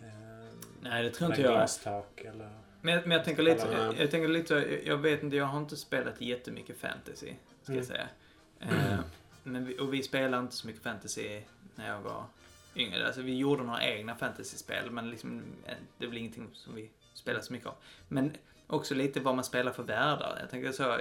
Eh, 0.00 0.06
nej, 0.80 1.02
det 1.02 1.10
tror 1.10 1.30
inte 1.30 1.42
jag. 1.42 1.52
glastak 1.52 2.20
eller... 2.20 2.50
Men, 2.82 2.94
jag- 2.94 3.06
men 3.06 3.16
jag 3.16 3.24
tänker 3.24 3.42
lite, 3.42 3.68
jag, 3.72 3.98
jag 3.98 4.10
tänker 4.10 4.28
lite 4.28 4.54
jag, 4.54 4.84
jag 4.86 4.96
vet 4.96 5.22
inte, 5.22 5.36
jag 5.36 5.44
har 5.44 5.58
inte 5.58 5.76
spelat 5.76 6.20
jättemycket 6.20 6.78
fantasy, 6.80 7.32
ska 7.62 7.72
Mm. 7.72 7.76
jag 7.78 7.86
säga. 7.86 8.08
Eh, 8.60 8.98
men 9.42 9.64
vi, 9.66 9.78
och 9.78 9.94
vi 9.94 10.02
spelade 10.02 10.42
inte 10.42 10.56
så 10.56 10.66
mycket 10.66 10.82
fantasy 10.82 11.40
när 11.74 11.88
jag 11.88 12.00
var 12.00 12.24
yngre. 12.76 13.06
Alltså 13.06 13.22
vi 13.22 13.36
gjorde 13.36 13.62
några 13.62 13.82
egna 13.84 14.14
fantasyspel, 14.14 14.90
men 14.90 15.10
liksom, 15.10 15.42
eh, 15.66 15.74
det 15.98 16.06
väl 16.06 16.16
ingenting 16.18 16.48
som 16.52 16.74
vi 16.74 16.90
spelar 17.14 17.40
så 17.40 17.52
mycket 17.52 17.68
av. 17.68 17.74
Men 18.08 18.32
också 18.66 18.94
lite 18.94 19.20
vad 19.20 19.34
man 19.34 19.44
spelar 19.44 19.72
för 19.72 19.82
världar. 19.82 20.38
Jag 20.40 20.50
tänker 20.50 20.72
så, 20.72 20.96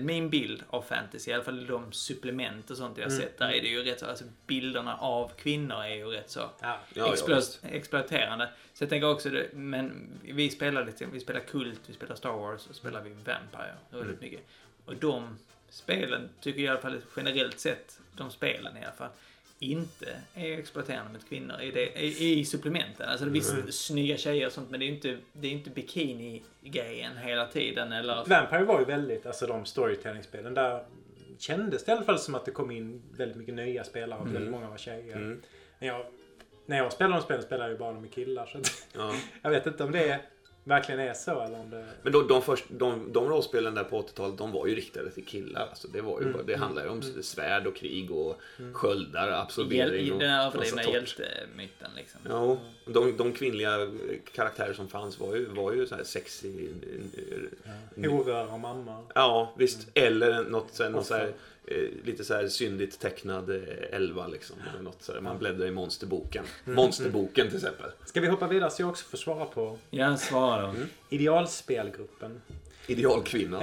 min 0.00 0.30
bild 0.30 0.62
av 0.70 0.82
fantasy, 0.82 1.30
i 1.30 1.34
alla 1.34 1.44
fall 1.44 1.66
de 1.66 1.92
supplement 1.92 2.70
och 2.70 2.76
sånt 2.76 2.98
jag 2.98 3.06
Mm. 3.12 3.20
sett, 3.20 3.38
där 3.38 3.48
är 3.48 3.60
det 3.62 3.68
ju 3.68 3.82
rätt 3.82 4.00
så, 4.00 4.06
alltså 4.06 4.24
bilderna 4.46 4.96
av 4.96 5.32
kvinnor 5.36 5.82
är 5.82 5.94
ju 5.94 6.04
rätt 6.06 6.30
så 6.30 6.40
Ja. 6.40 6.78
ja, 6.94 7.14
ja, 7.28 7.40
exploaterande. 7.70 8.48
Så 8.74 8.82
jag 8.84 8.90
tänker 8.90 9.10
också, 9.10 9.30
det, 9.30 9.46
men 9.52 10.08
vi 10.22 10.50
spelar 10.50 10.86
lite, 10.86 11.06
vi 11.06 11.20
spelar 11.20 11.40
Kult, 11.40 11.80
vi 11.86 11.92
spelar 11.94 12.14
Star 12.16 12.32
Wars 12.32 12.66
och 12.66 12.74
spelar 12.74 13.00
vi 13.02 13.10
Vampire 13.10 13.74
väldigt 13.90 14.08
Mm. 14.10 14.16
mycket. 14.20 14.40
Och 14.84 14.96
de 14.96 15.38
spelen 15.70 16.28
tycker 16.40 16.60
jag 16.60 16.66
i 16.66 16.68
alla 16.68 16.80
fall 16.80 17.00
generellt 17.16 17.60
sett, 17.60 18.00
de 18.16 18.30
spelen 18.30 18.76
i 18.76 18.80
alla 18.84 18.92
fall, 18.92 19.10
inte 19.58 20.16
är 20.34 20.58
exploaterande 20.58 21.12
mot 21.12 21.28
kvinnor 21.28 21.60
i, 21.60 21.70
det, 21.70 22.00
i, 22.02 22.40
i 22.40 22.44
supplementen. 22.44 23.08
Alltså 23.08 23.24
det 23.24 23.30
är 23.30 23.32
visst 23.32 23.52
Mm. 23.52 23.72
snygga 23.72 24.16
tjejer 24.16 24.46
och 24.46 24.52
sånt 24.52 24.70
men 24.70 24.80
det 24.80 24.86
är 24.86 24.88
inte, 24.88 25.18
det 25.32 25.48
är 25.48 25.52
inte 25.52 25.70
bikini-grejen 25.70 27.16
hela 27.16 27.46
tiden 27.46 27.92
eller... 27.92 28.24
Vampire 28.26 28.64
var 28.64 28.78
ju 28.78 28.84
väldigt, 28.84 29.26
alltså 29.26 29.46
de 29.46 29.64
storytelling-spelen 29.64 30.54
där 30.54 30.84
kändes 31.38 31.84
det 31.84 31.92
i 31.92 31.94
alla 31.94 32.04
fall 32.04 32.18
som 32.18 32.34
att 32.34 32.44
det 32.44 32.50
kom 32.50 32.70
in 32.70 33.02
väldigt 33.16 33.36
mycket 33.36 33.54
nya 33.54 33.84
spelare 33.84 34.20
och 34.20 34.34
väldigt 34.34 34.50
många 34.50 34.68
var 34.70 34.76
tjejer. 34.78 35.16
Mm. 35.16 35.42
Men 35.78 35.88
jag, 35.88 36.06
när 36.66 36.76
jag 36.76 36.92
spelar 36.92 37.16
de 37.16 37.22
spelen 37.22 37.42
spelar 37.42 37.64
jag 37.64 37.72
ju 37.72 37.78
bara 37.78 38.00
med 38.00 38.12
killar 38.12 38.46
så 38.46 38.58
att, 38.58 38.86
Ja. 38.94 39.14
jag 39.42 39.50
vet 39.50 39.66
inte 39.66 39.84
om 39.84 39.92
det 39.92 40.20
verkligen 40.66 41.00
är 41.00 41.14
så 41.14 41.40
eller 41.42 41.60
om 41.60 41.70
det... 41.70 41.84
Men 42.02 42.12
då, 42.12 42.22
de, 42.22 42.42
först, 42.42 42.64
de, 42.68 43.12
de 43.12 43.28
rollspelen 43.28 43.74
där 43.74 43.84
på 43.84 44.02
80-talet, 44.02 44.38
de 44.38 44.52
var 44.52 44.66
ju 44.66 44.74
riktade 44.74 45.10
till 45.10 45.24
killar. 45.26 45.66
Alltså 45.70 45.88
det, 45.88 46.00
var 46.00 46.20
ju, 46.20 46.26
Mm. 46.28 46.46
det 46.46 46.56
handlar 46.56 46.82
ju 46.82 46.88
om 46.88 47.02
svärd 47.02 47.66
och 47.66 47.76
krig 47.76 48.10
och 48.10 48.40
Mm. 48.58 48.74
sköldar, 48.74 49.28
absorbering 49.30 50.04
Hjäl- 50.06 50.12
och 50.12 50.18
den 50.20 50.30
överdrivna 50.30 50.82
hjältemyten 50.82 51.90
liksom. 51.96 52.20
Ja, 52.28 52.58
de, 52.86 53.16
de 53.16 53.32
kvinnliga 53.32 53.90
karaktärer 54.32 54.72
som 54.72 54.88
fanns 54.88 55.20
var 55.20 55.34
ju, 55.34 55.44
var 55.44 55.72
ju 55.72 55.86
så 55.86 55.94
här 55.94 56.04
sexy. 56.04 56.68
Ja. 57.94 58.10
Och 58.10 58.60
mammor. 58.60 59.04
Ja, 59.14 59.54
visst. 59.56 59.88
Eller 59.94 60.44
något, 60.44 60.74
så 60.74 60.82
här, 60.82 60.90
något 60.90 61.06
så 61.06 61.14
här, 61.14 61.32
eh, 61.64 61.88
lite 62.04 62.24
så 62.24 62.34
här 62.34 62.48
syndigt 62.48 63.00
tecknad 63.00 63.50
eh, 63.50 63.62
elva 63.90 64.26
liksom. 64.26 64.56
Eller 64.72 64.82
något 64.82 65.02
så 65.02 65.12
här, 65.12 65.20
man 65.20 65.38
bläddrar 65.38 65.66
i 65.66 65.70
monsterboken. 65.70 66.44
Monsterboken 66.64 67.46
till 67.46 67.56
exempel. 67.56 67.90
Ska 68.04 68.20
vi 68.20 68.28
hoppa 68.28 68.48
vidare 68.48 68.70
så 68.70 68.82
jag 68.82 68.88
också 68.88 69.04
får 69.04 69.18
svara 69.18 69.44
på 69.44 69.78
Jag 69.90 70.20
svarar 70.20 70.62
då. 70.62 70.68
Mm. 70.68 70.88
idealspelgruppen. 71.08 72.40
Idealkvinnan. 72.92 73.62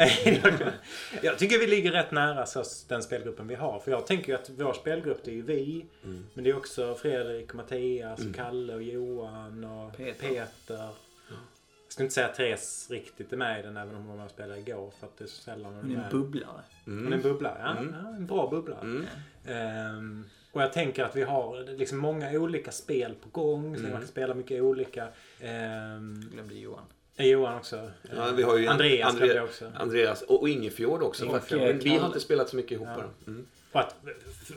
jag 1.21 1.39
tycker 1.39 1.59
vi 1.59 1.67
ligger 1.67 1.91
rätt 1.91 2.11
nära 2.11 2.45
så 2.45 2.63
den 2.87 3.03
spelgruppen 3.03 3.47
vi 3.47 3.55
har. 3.55 3.79
För 3.79 3.91
jag 3.91 4.07
tänker 4.07 4.29
ju 4.29 4.35
att 4.39 4.49
vår 4.49 4.73
spelgrupp 4.73 5.23
det 5.23 5.31
är 5.31 5.35
ju 5.35 5.41
vi. 5.41 5.85
Mm. 6.03 6.25
Men 6.33 6.43
det 6.43 6.49
är 6.49 6.57
också 6.57 6.95
Fredrik 6.95 7.53
Mattias 7.53 8.19
Mm. 8.19 8.29
och 8.31 8.35
Kalle 8.35 8.73
och 8.75 8.83
Johan 8.83 9.63
och 9.63 9.97
Peter. 9.97 10.27
Peter. 10.29 10.77
Jag 10.77 11.95
skulle 11.95 12.05
inte 12.05 12.13
säga 12.15 12.27
att 12.27 12.35
Therese 12.35 12.87
riktigt 12.91 13.33
är 13.33 13.37
med 13.37 13.59
i 13.59 13.63
den 13.63 13.77
även 13.77 13.95
om 13.95 14.05
hon 14.05 14.17
var 14.17 14.27
spelade 14.27 14.59
igår. 14.59 14.93
För 14.99 15.07
att 15.07 15.17
det 15.17 15.23
är 15.23 15.27
så 15.27 15.41
sällan 15.41 15.73
hon 15.73 15.81
Hon 15.83 15.91
är 15.91 15.95
är 15.95 15.97
en 15.97 16.01
med. 16.01 16.11
bubblare. 16.11 16.61
Hon 16.85 16.93
är 16.97 17.01
en 17.01 17.07
Mm. 17.07 17.21
bubblare. 17.21 17.57
Ja, 17.63 17.71
Mm. 17.77 17.95
ja, 18.03 18.15
en 18.15 18.25
bra 18.27 18.49
bubblare. 18.49 18.81
Mm. 18.81 19.05
Ehm, 19.47 20.25
och 20.51 20.61
jag 20.61 20.73
tänker 20.73 21.03
att 21.03 21.15
vi 21.15 21.23
har 21.23 21.77
liksom 21.77 21.97
många 21.97 22.31
olika 22.31 22.71
spel 22.71 23.15
på 23.23 23.29
gång. 23.29 23.73
Så 23.75 23.79
Mm. 23.79 23.91
man 23.91 24.01
kan 24.01 24.07
spela 24.07 24.33
mycket 24.33 24.61
olika. 24.61 25.03
Um, 25.41 26.29
Glömde 26.33 26.55
Johan. 26.55 26.83
Johan 27.17 27.57
också. 27.57 27.91
Ja, 28.15 28.31
vi 28.31 28.43
har 28.43 28.57
ju 28.57 28.67
Andreas 28.67 29.09
Andre- 29.09 29.19
glömde 29.25 29.35
jag 29.35 29.45
också. 29.45 29.71
Andreas 29.75 30.21
och, 30.21 30.41
och 30.41 30.49
Ingefjord 30.49 31.03
också. 31.03 31.25
Ingefjord. 31.25 31.59
Men 31.61 31.79
vi 31.79 31.89
har 31.97 32.07
inte 32.07 32.19
spelat 32.19 32.49
så 32.49 32.55
mycket 32.55 32.71
ihop 32.71 32.87
Ja. 32.97 33.03
Mm. 33.27 33.45
Att, 33.71 33.95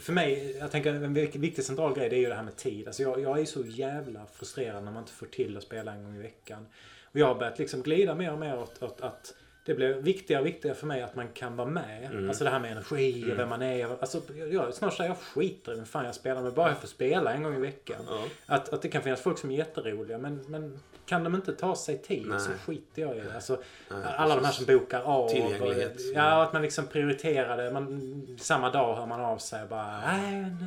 för- 0.00 0.12
mig, 0.12 0.56
jag 0.60 0.70
tänker 0.70 0.92
en 0.94 1.14
vik- 1.16 1.36
viktig 1.36 1.64
central 1.64 1.94
grej 1.94 2.08
det 2.08 2.16
är 2.16 2.20
ju 2.20 2.28
det 2.28 2.34
här 2.34 2.42
med 2.42 2.56
tid. 2.56 2.86
Alltså 2.86 3.02
jag, 3.02 3.20
jag 3.20 3.40
är 3.40 3.44
så 3.44 3.62
jävla 3.66 4.26
frustrerad 4.34 4.84
när 4.84 4.92
man 4.92 5.02
inte 5.02 5.12
får 5.12 5.26
till 5.26 5.56
att 5.56 5.62
spela 5.62 5.92
en 5.92 6.02
gång 6.04 6.16
i 6.16 6.22
veckan. 6.22 6.66
Och 7.04 7.16
jag 7.18 7.26
har 7.26 7.34
börjat 7.34 7.58
liksom 7.58 7.82
glida 7.82 8.14
mer 8.14 8.32
och 8.32 8.38
mer 8.38 8.58
åt, 8.58 8.82
åt 8.82 9.00
att 9.00 9.34
det 9.66 9.74
blir 9.74 9.94
viktigare 9.94 10.40
och 10.40 10.46
viktigare 10.46 10.76
för 10.76 10.86
mig 10.86 11.02
att 11.02 11.14
man 11.16 11.28
kan 11.28 11.56
vara 11.56 11.68
med. 11.68 12.04
Mm. 12.12 12.28
Alltså 12.28 12.44
det 12.44 12.50
här 12.50 12.60
med 12.60 12.72
energi 12.72 13.22
och 13.22 13.24
Mm. 13.26 13.36
vem 13.36 13.48
man 13.48 13.62
är. 13.62 14.00
Alltså, 14.00 14.20
jag, 14.50 14.74
snart 14.74 14.94
säger 14.94 15.10
jag 15.10 15.18
skiter 15.18 15.72
i 15.72 15.76
vem 15.76 15.86
fan 15.86 16.04
jag 16.04 16.14
spelar 16.14 16.42
med. 16.42 16.52
Bara 16.54 16.68
jag 16.68 16.78
får 16.78 16.88
spela 16.88 17.32
en 17.34 17.42
gång 17.42 17.54
i 17.54 17.60
veckan. 17.60 17.96
Ja. 18.08 18.24
Att, 18.46 18.72
att 18.72 18.82
det 18.82 18.88
kan 18.88 19.02
finnas 19.02 19.20
folk 19.20 19.38
som 19.38 19.50
är 19.50 19.56
jätteroliga 19.56 20.18
men, 20.18 20.44
men 20.48 20.80
kan 21.06 21.24
de 21.24 21.34
inte 21.34 21.52
ta 21.52 21.76
sig 21.76 21.98
tid 21.98 22.26
Nej. 22.26 22.40
så 22.40 22.50
skiter 22.50 23.02
jag 23.02 23.16
i 23.16 23.20
det. 23.20 23.34
Alltså, 23.34 23.60
Nej, 23.90 24.00
alla 24.16 24.34
de 24.36 24.44
här 24.44 24.52
som 24.52 24.66
bokar 24.66 25.00
av. 25.02 25.28
Tillgänglighet. 25.28 25.94
Och, 25.94 26.00
ja, 26.14 26.42
att 26.42 26.52
man 26.52 26.62
liksom 26.62 26.86
prioriterar 26.86 27.56
det. 27.56 27.70
Man, 27.72 28.36
samma 28.40 28.70
dag 28.70 28.96
hör 28.96 29.06
man 29.06 29.20
av 29.20 29.38
sig 29.38 29.62
och 29.62 29.68
bara 29.68 30.00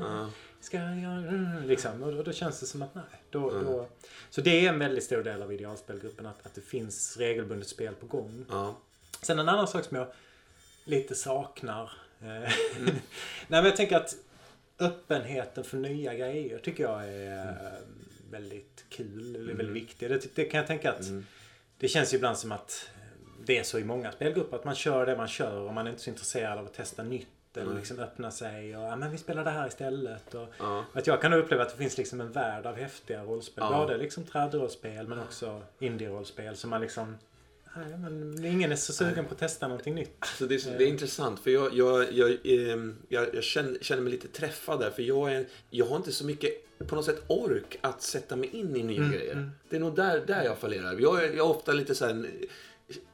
Ja. 0.02 0.30
ska 0.60 0.78
jag 0.78 1.00
göra 1.00 1.60
liksom. 1.66 2.04
Och, 2.04 2.14
och 2.14 2.24
då 2.24 2.32
känns 2.32 2.60
det 2.60 2.66
som 2.66 2.82
att 2.82 2.96
nej. 2.96 3.04
Då, 3.30 3.50
Mm. 3.50 3.66
då, 3.66 3.88
så 4.30 4.42
det 4.42 4.66
är 4.66 4.70
en 4.70 4.80
väldigt 4.80 5.04
stor 5.04 5.24
del 5.24 5.42
av 5.42 5.54
idealspelgruppen 5.54 6.26
att, 6.26 6.46
att 6.46 6.56
det 6.56 6.62
finns 6.62 7.18
regelbundet 7.18 7.68
spel 7.68 7.94
på 7.96 8.06
gång. 8.06 8.46
Ja. 8.50 8.76
Sen 9.22 9.40
en 9.40 9.50
annan 9.50 9.68
sak 9.68 9.84
som 9.86 9.98
jag 9.98 10.08
lite 10.84 11.16
saknar. 11.16 11.92
eh, 12.22 12.28
Mm. 12.28 12.86
nej 12.86 13.02
men 13.48 13.66
jag 13.66 13.76
tänker 13.76 13.98
att 13.98 14.16
öppenheten 14.80 15.64
för 15.64 15.78
nya 15.78 16.14
grejer 16.14 16.60
tycker 16.60 16.84
jag 16.84 17.04
är 17.14 17.48
eh, 17.48 17.54
väldigt 18.32 18.86
kul. 18.90 19.36
Eller 19.36 19.54
väldigt 19.54 19.76
viktig. 19.76 20.10
Det, 20.10 20.36
det 20.36 20.46
kan 20.46 20.58
jag 20.58 20.68
tänka 20.68 20.92
att 20.92 21.02
Mm. 21.08 21.26
det 21.78 21.88
känns 21.88 22.14
ju 22.14 22.18
ibland 22.18 22.38
som 22.38 22.52
att 22.52 22.90
det 23.46 23.58
är 23.58 23.64
så 23.64 23.80
i 23.80 23.84
många 23.84 24.12
spelgrupper 24.12 24.58
att 24.58 24.64
man 24.66 24.76
kör 24.76 25.06
det 25.06 25.18
man 25.18 25.28
kör 25.28 25.60
och 25.60 25.74
man 25.74 25.86
är 25.88 25.90
inte 25.92 26.02
så 26.02 26.10
intresserad 26.10 26.58
av 26.60 26.66
att 26.66 26.74
testa 26.74 27.04
nytt 27.04 27.28
eller 27.58 27.76
liksom 27.76 28.00
öppna 28.00 28.32
sig 28.32 28.78
och 28.78 28.84
ja, 28.84 28.96
men 28.96 29.12
vi 29.12 29.18
spelar 29.18 29.44
det 29.44 29.52
här 29.52 29.68
istället. 29.68 30.36
Och, 30.36 30.48
Ja. 30.60 30.86
att 30.94 31.08
jag 31.08 31.22
kan 31.22 31.34
uppleva 31.34 31.64
att 31.64 31.70
det 31.72 31.78
finns 31.78 31.98
liksom 31.98 32.22
en 32.22 32.32
värld 32.32 32.66
av 32.66 32.76
häftiga 32.76 33.24
rollspel. 33.24 33.64
Ja. 33.72 33.78
Både 33.78 33.98
liksom 33.98 34.24
trädrollspel 34.26 35.08
men 35.08 35.20
också 35.20 35.62
indie-rollspel 35.80 36.56
som 36.58 36.70
man 36.70 36.82
liksom 36.82 37.18
Nej, 37.80 37.98
men 37.98 38.46
ingen 38.46 38.72
är 38.72 38.76
så 38.76 38.94
sugen 38.94 39.26
på 39.26 39.32
att 39.34 39.40
testa 39.40 39.68
någonting 39.68 39.96
nytt. 39.96 40.26
Så 40.38 40.46
det, 40.46 40.56
är, 40.56 40.60
så- 40.60 40.70
det 40.70 40.84
är 40.84 40.88
intressant 40.88 41.40
för 41.40 41.52
jag, 41.52 41.74
jag, 41.74 42.14
jag, 42.14 42.38
ehm, 42.44 42.96
jag, 43.08 43.36
jag 43.36 43.44
känner, 43.44 43.78
känner 43.82 44.02
mig 44.02 44.12
lite 44.12 44.28
träffad 44.28 44.80
där 44.80 44.92
för 44.92 45.04
jag, 45.04 45.34
är, 45.34 45.46
jag 45.70 45.86
har 45.86 45.96
inte 45.98 46.12
så 46.12 46.26
mycket 46.26 46.52
på 46.88 46.96
något 46.96 47.06
sätt 47.06 47.22
ork 47.28 47.78
att 47.82 48.02
sätta 48.02 48.36
mig 48.36 48.50
in 48.54 48.76
i 48.76 48.84
nya 48.84 48.98
Mm, 48.98 49.12
grejer. 49.12 49.32
mm. 49.34 49.50
Det 49.70 49.76
är 49.76 49.80
nog 49.80 49.96
där, 49.96 50.24
där 50.28 50.44
jag 50.44 50.58
fallerar. 50.58 50.92
Jag, 51.00 51.02
jag 51.16 51.24
är 51.24 51.42
ofta 51.42 51.74
lite 51.74 51.96
så 51.96 52.06
här, 52.06 52.26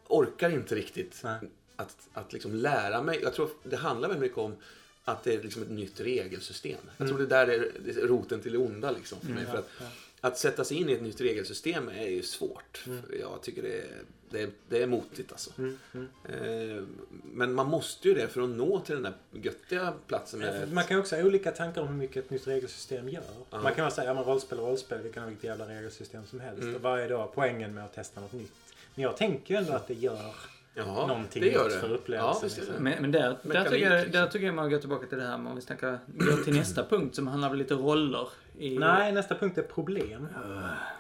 orkar 0.08 0.50
inte 0.50 0.76
riktigt 0.76 1.22
Nej. 1.24 1.40
att, 1.76 1.96
att 2.14 2.34
liksom 2.34 2.56
lära 2.56 3.02
mig. 3.02 3.20
Jag 3.24 3.34
tror 3.34 3.50
det 3.64 3.76
handlar 3.76 4.08
väldigt 4.08 4.22
mycket 4.22 4.38
om 4.38 4.56
att 5.04 5.24
det 5.24 5.34
är 5.34 5.42
liksom 5.44 5.62
ett 5.62 5.70
nytt 5.70 6.00
regelsystem. 6.00 6.78
Jag 6.98 7.08
tror 7.08 7.18
det 7.20 7.26
där 7.26 7.48
är 7.48 8.08
roten 8.08 8.42
till 8.42 8.52
det 8.52 8.58
onda 8.58 8.92
liksom 8.92 9.20
för 9.20 9.28
mig. 9.30 9.44
Mm, 9.44 9.46
för 9.52 9.58
ja, 9.58 9.60
att 9.60 9.70
ja. 9.80 9.86
Att 10.22 10.38
sätta 10.38 10.64
sig 10.64 10.78
in 10.78 10.90
i 10.90 10.94
ett 10.94 11.02
nytt 11.02 11.22
regelsystem 11.22 11.90
är 11.90 12.08
ju 12.08 12.24
svårt. 12.24 12.84
Mm. 12.88 13.02
Jag 13.20 13.42
tycker 13.42 13.62
det 13.62 13.78
är, 13.78 14.02
det 14.30 14.42
är, 14.42 14.50
det 14.70 14.84
är 14.84 14.88
motigt 14.88 15.32
alltså. 15.32 15.52
Mm, 15.58 15.78
mm. 15.94 16.08
Eh, 16.24 16.84
men 17.24 17.54
man 17.54 17.68
måste 17.68 18.08
ju 18.08 18.14
det 18.14 18.28
för 18.28 18.42
att 18.42 18.50
nå 18.50 18.80
till 18.80 18.96
den 18.96 19.04
där 19.04 19.14
göttiga 19.32 19.94
platsen. 20.08 20.42
Ja, 20.42 20.52
Man 20.74 20.84
kan 20.84 20.98
ju 20.98 21.02
också 21.02 21.16
ha 21.16 21.24
olika 21.24 21.52
tankar 21.52 21.82
om 21.82 21.88
hur 21.88 21.96
mycket 21.96 22.26
ett 22.26 22.30
nytt 22.30 22.48
regelsystem 22.48 23.10
gör. 23.10 23.24
Ja. 23.50 23.62
Man 23.62 23.74
kan 23.74 23.84
vara 23.84 23.94
säga, 23.94 24.08
ja 24.08 24.14
men 24.14 24.24
rollspel 24.24 24.60
och 24.60 24.68
rollspel, 24.68 25.02
vi 25.04 25.12
kan 25.12 25.24
ha 25.24 25.30
vilket 25.30 25.46
jävla 25.46 25.68
regelsystem 25.68 26.26
som 26.26 26.40
helst. 26.40 26.62
Mm. 26.62 26.76
Och 26.76 26.82
vad 26.82 27.00
är 27.00 27.10
då 27.10 27.32
poängen 27.36 27.74
med 27.74 27.86
att 27.86 27.94
testa 27.96 28.22
något 28.22 28.34
nytt? 28.34 28.54
Men 28.96 29.04
jag 29.04 29.18
tänker 29.18 29.54
ju 29.54 29.58
ändå 29.58 29.74
att 29.74 29.88
det 29.88 29.94
gör 29.94 30.36
ja, 30.76 31.08
någonting 31.08 31.42
det 31.42 31.50
gör 31.50 31.70
det. 31.70 31.80
för 31.80 31.94
upplevelsen, 31.94 32.50
Ja, 32.50 32.56
är 32.56 32.56
det. 32.56 32.62
liksom. 32.62 32.84
Men, 32.84 33.02
men 33.02 33.12
där, 33.12 33.38
där, 33.44 33.64
tycker 33.64 33.90
jag, 33.90 33.94
liksom. 33.94 34.12
där 34.12 34.28
tycker 34.28 34.46
jag 34.46 34.56
man 34.56 34.70
går 34.70 34.78
tillbaka 34.78 35.08
till 35.08 35.18
det 35.18 35.24
här 35.24 35.38
med 35.38 35.50
om 35.50 35.56
vi 35.56 35.62
snackar, 35.62 36.00
går 36.06 36.44
till 36.44 36.54
nästa 36.54 36.84
punkt 36.90 37.16
som 37.16 37.28
handlar 37.28 37.50
om 37.50 37.56
lite 37.56 37.74
roller. 37.74 38.28
I, 38.60 38.80
Nej, 38.80 39.12
nästa 39.12 39.36
punkt 39.36 39.58
är 39.58 39.62
problem. 39.62 40.28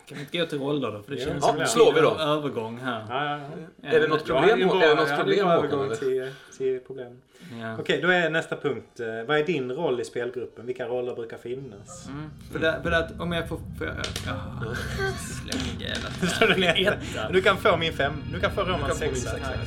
Kan 0.05 0.17
vi 0.17 0.19
inte 0.23 0.37
gå 0.37 0.45
till 0.45 0.59
roller 0.59 0.91
då? 0.91 1.01
För 1.03 1.11
det 1.11 1.17
känns 1.21 1.43
ja, 1.45 1.51
som 1.51 1.61
en 1.61 1.67
slår 1.67 1.93
vi 1.93 2.01
då. 2.01 2.17
övergång 2.19 2.77
här. 2.77 3.05
Ja, 3.09 3.25
ja, 3.25 3.39
ja. 3.81 3.89
Är 3.89 3.99
det 3.99 4.07
något 4.07 4.25
problem, 4.25 4.43
är 4.71 4.87
det 4.87 4.95
något 4.95 5.15
problem 5.17 5.45
Håkan? 5.47 5.63
övergång 5.63 5.95
till, 5.95 6.31
till 6.57 6.79
problem. 6.79 7.21
Ja. 7.61 7.77
Okej, 7.79 8.01
då 8.01 8.07
är 8.07 8.29
nästa 8.29 8.55
punkt. 8.55 8.99
eh, 8.99 9.05
Vad 9.27 9.37
är 9.39 9.43
din 9.45 9.71
roll 9.71 10.01
i 10.01 10.05
spelgruppen? 10.05 10.65
Vilka 10.65 10.87
roller 10.87 11.15
brukar 11.15 11.37
finnas? 11.37 12.07
Mm. 12.07 12.29
För, 12.51 12.59
det, 12.59 12.79
för 12.83 12.91
att 12.91 13.19
om 13.21 13.31
jag 13.31 13.49
får... 13.49 13.57
får 13.77 13.87
jag, 13.87 13.95
ja, 14.25 14.75
släng 15.17 15.79
jävla 15.89 16.55
det. 16.73 17.33
Du 17.33 17.41
kan 17.41 17.57
få 17.57 17.77
min 17.77 17.93
fem. 17.93 18.13
Du 18.33 18.39
kan 18.39 18.51
få 18.51 18.61
Du 18.63 18.71
kan 18.71 18.79
Romans 18.79 18.99
få 18.99 19.05
min 19.05 19.15
sexa. 19.15 19.35
sexa. 19.35 19.49
Här. 19.49 19.59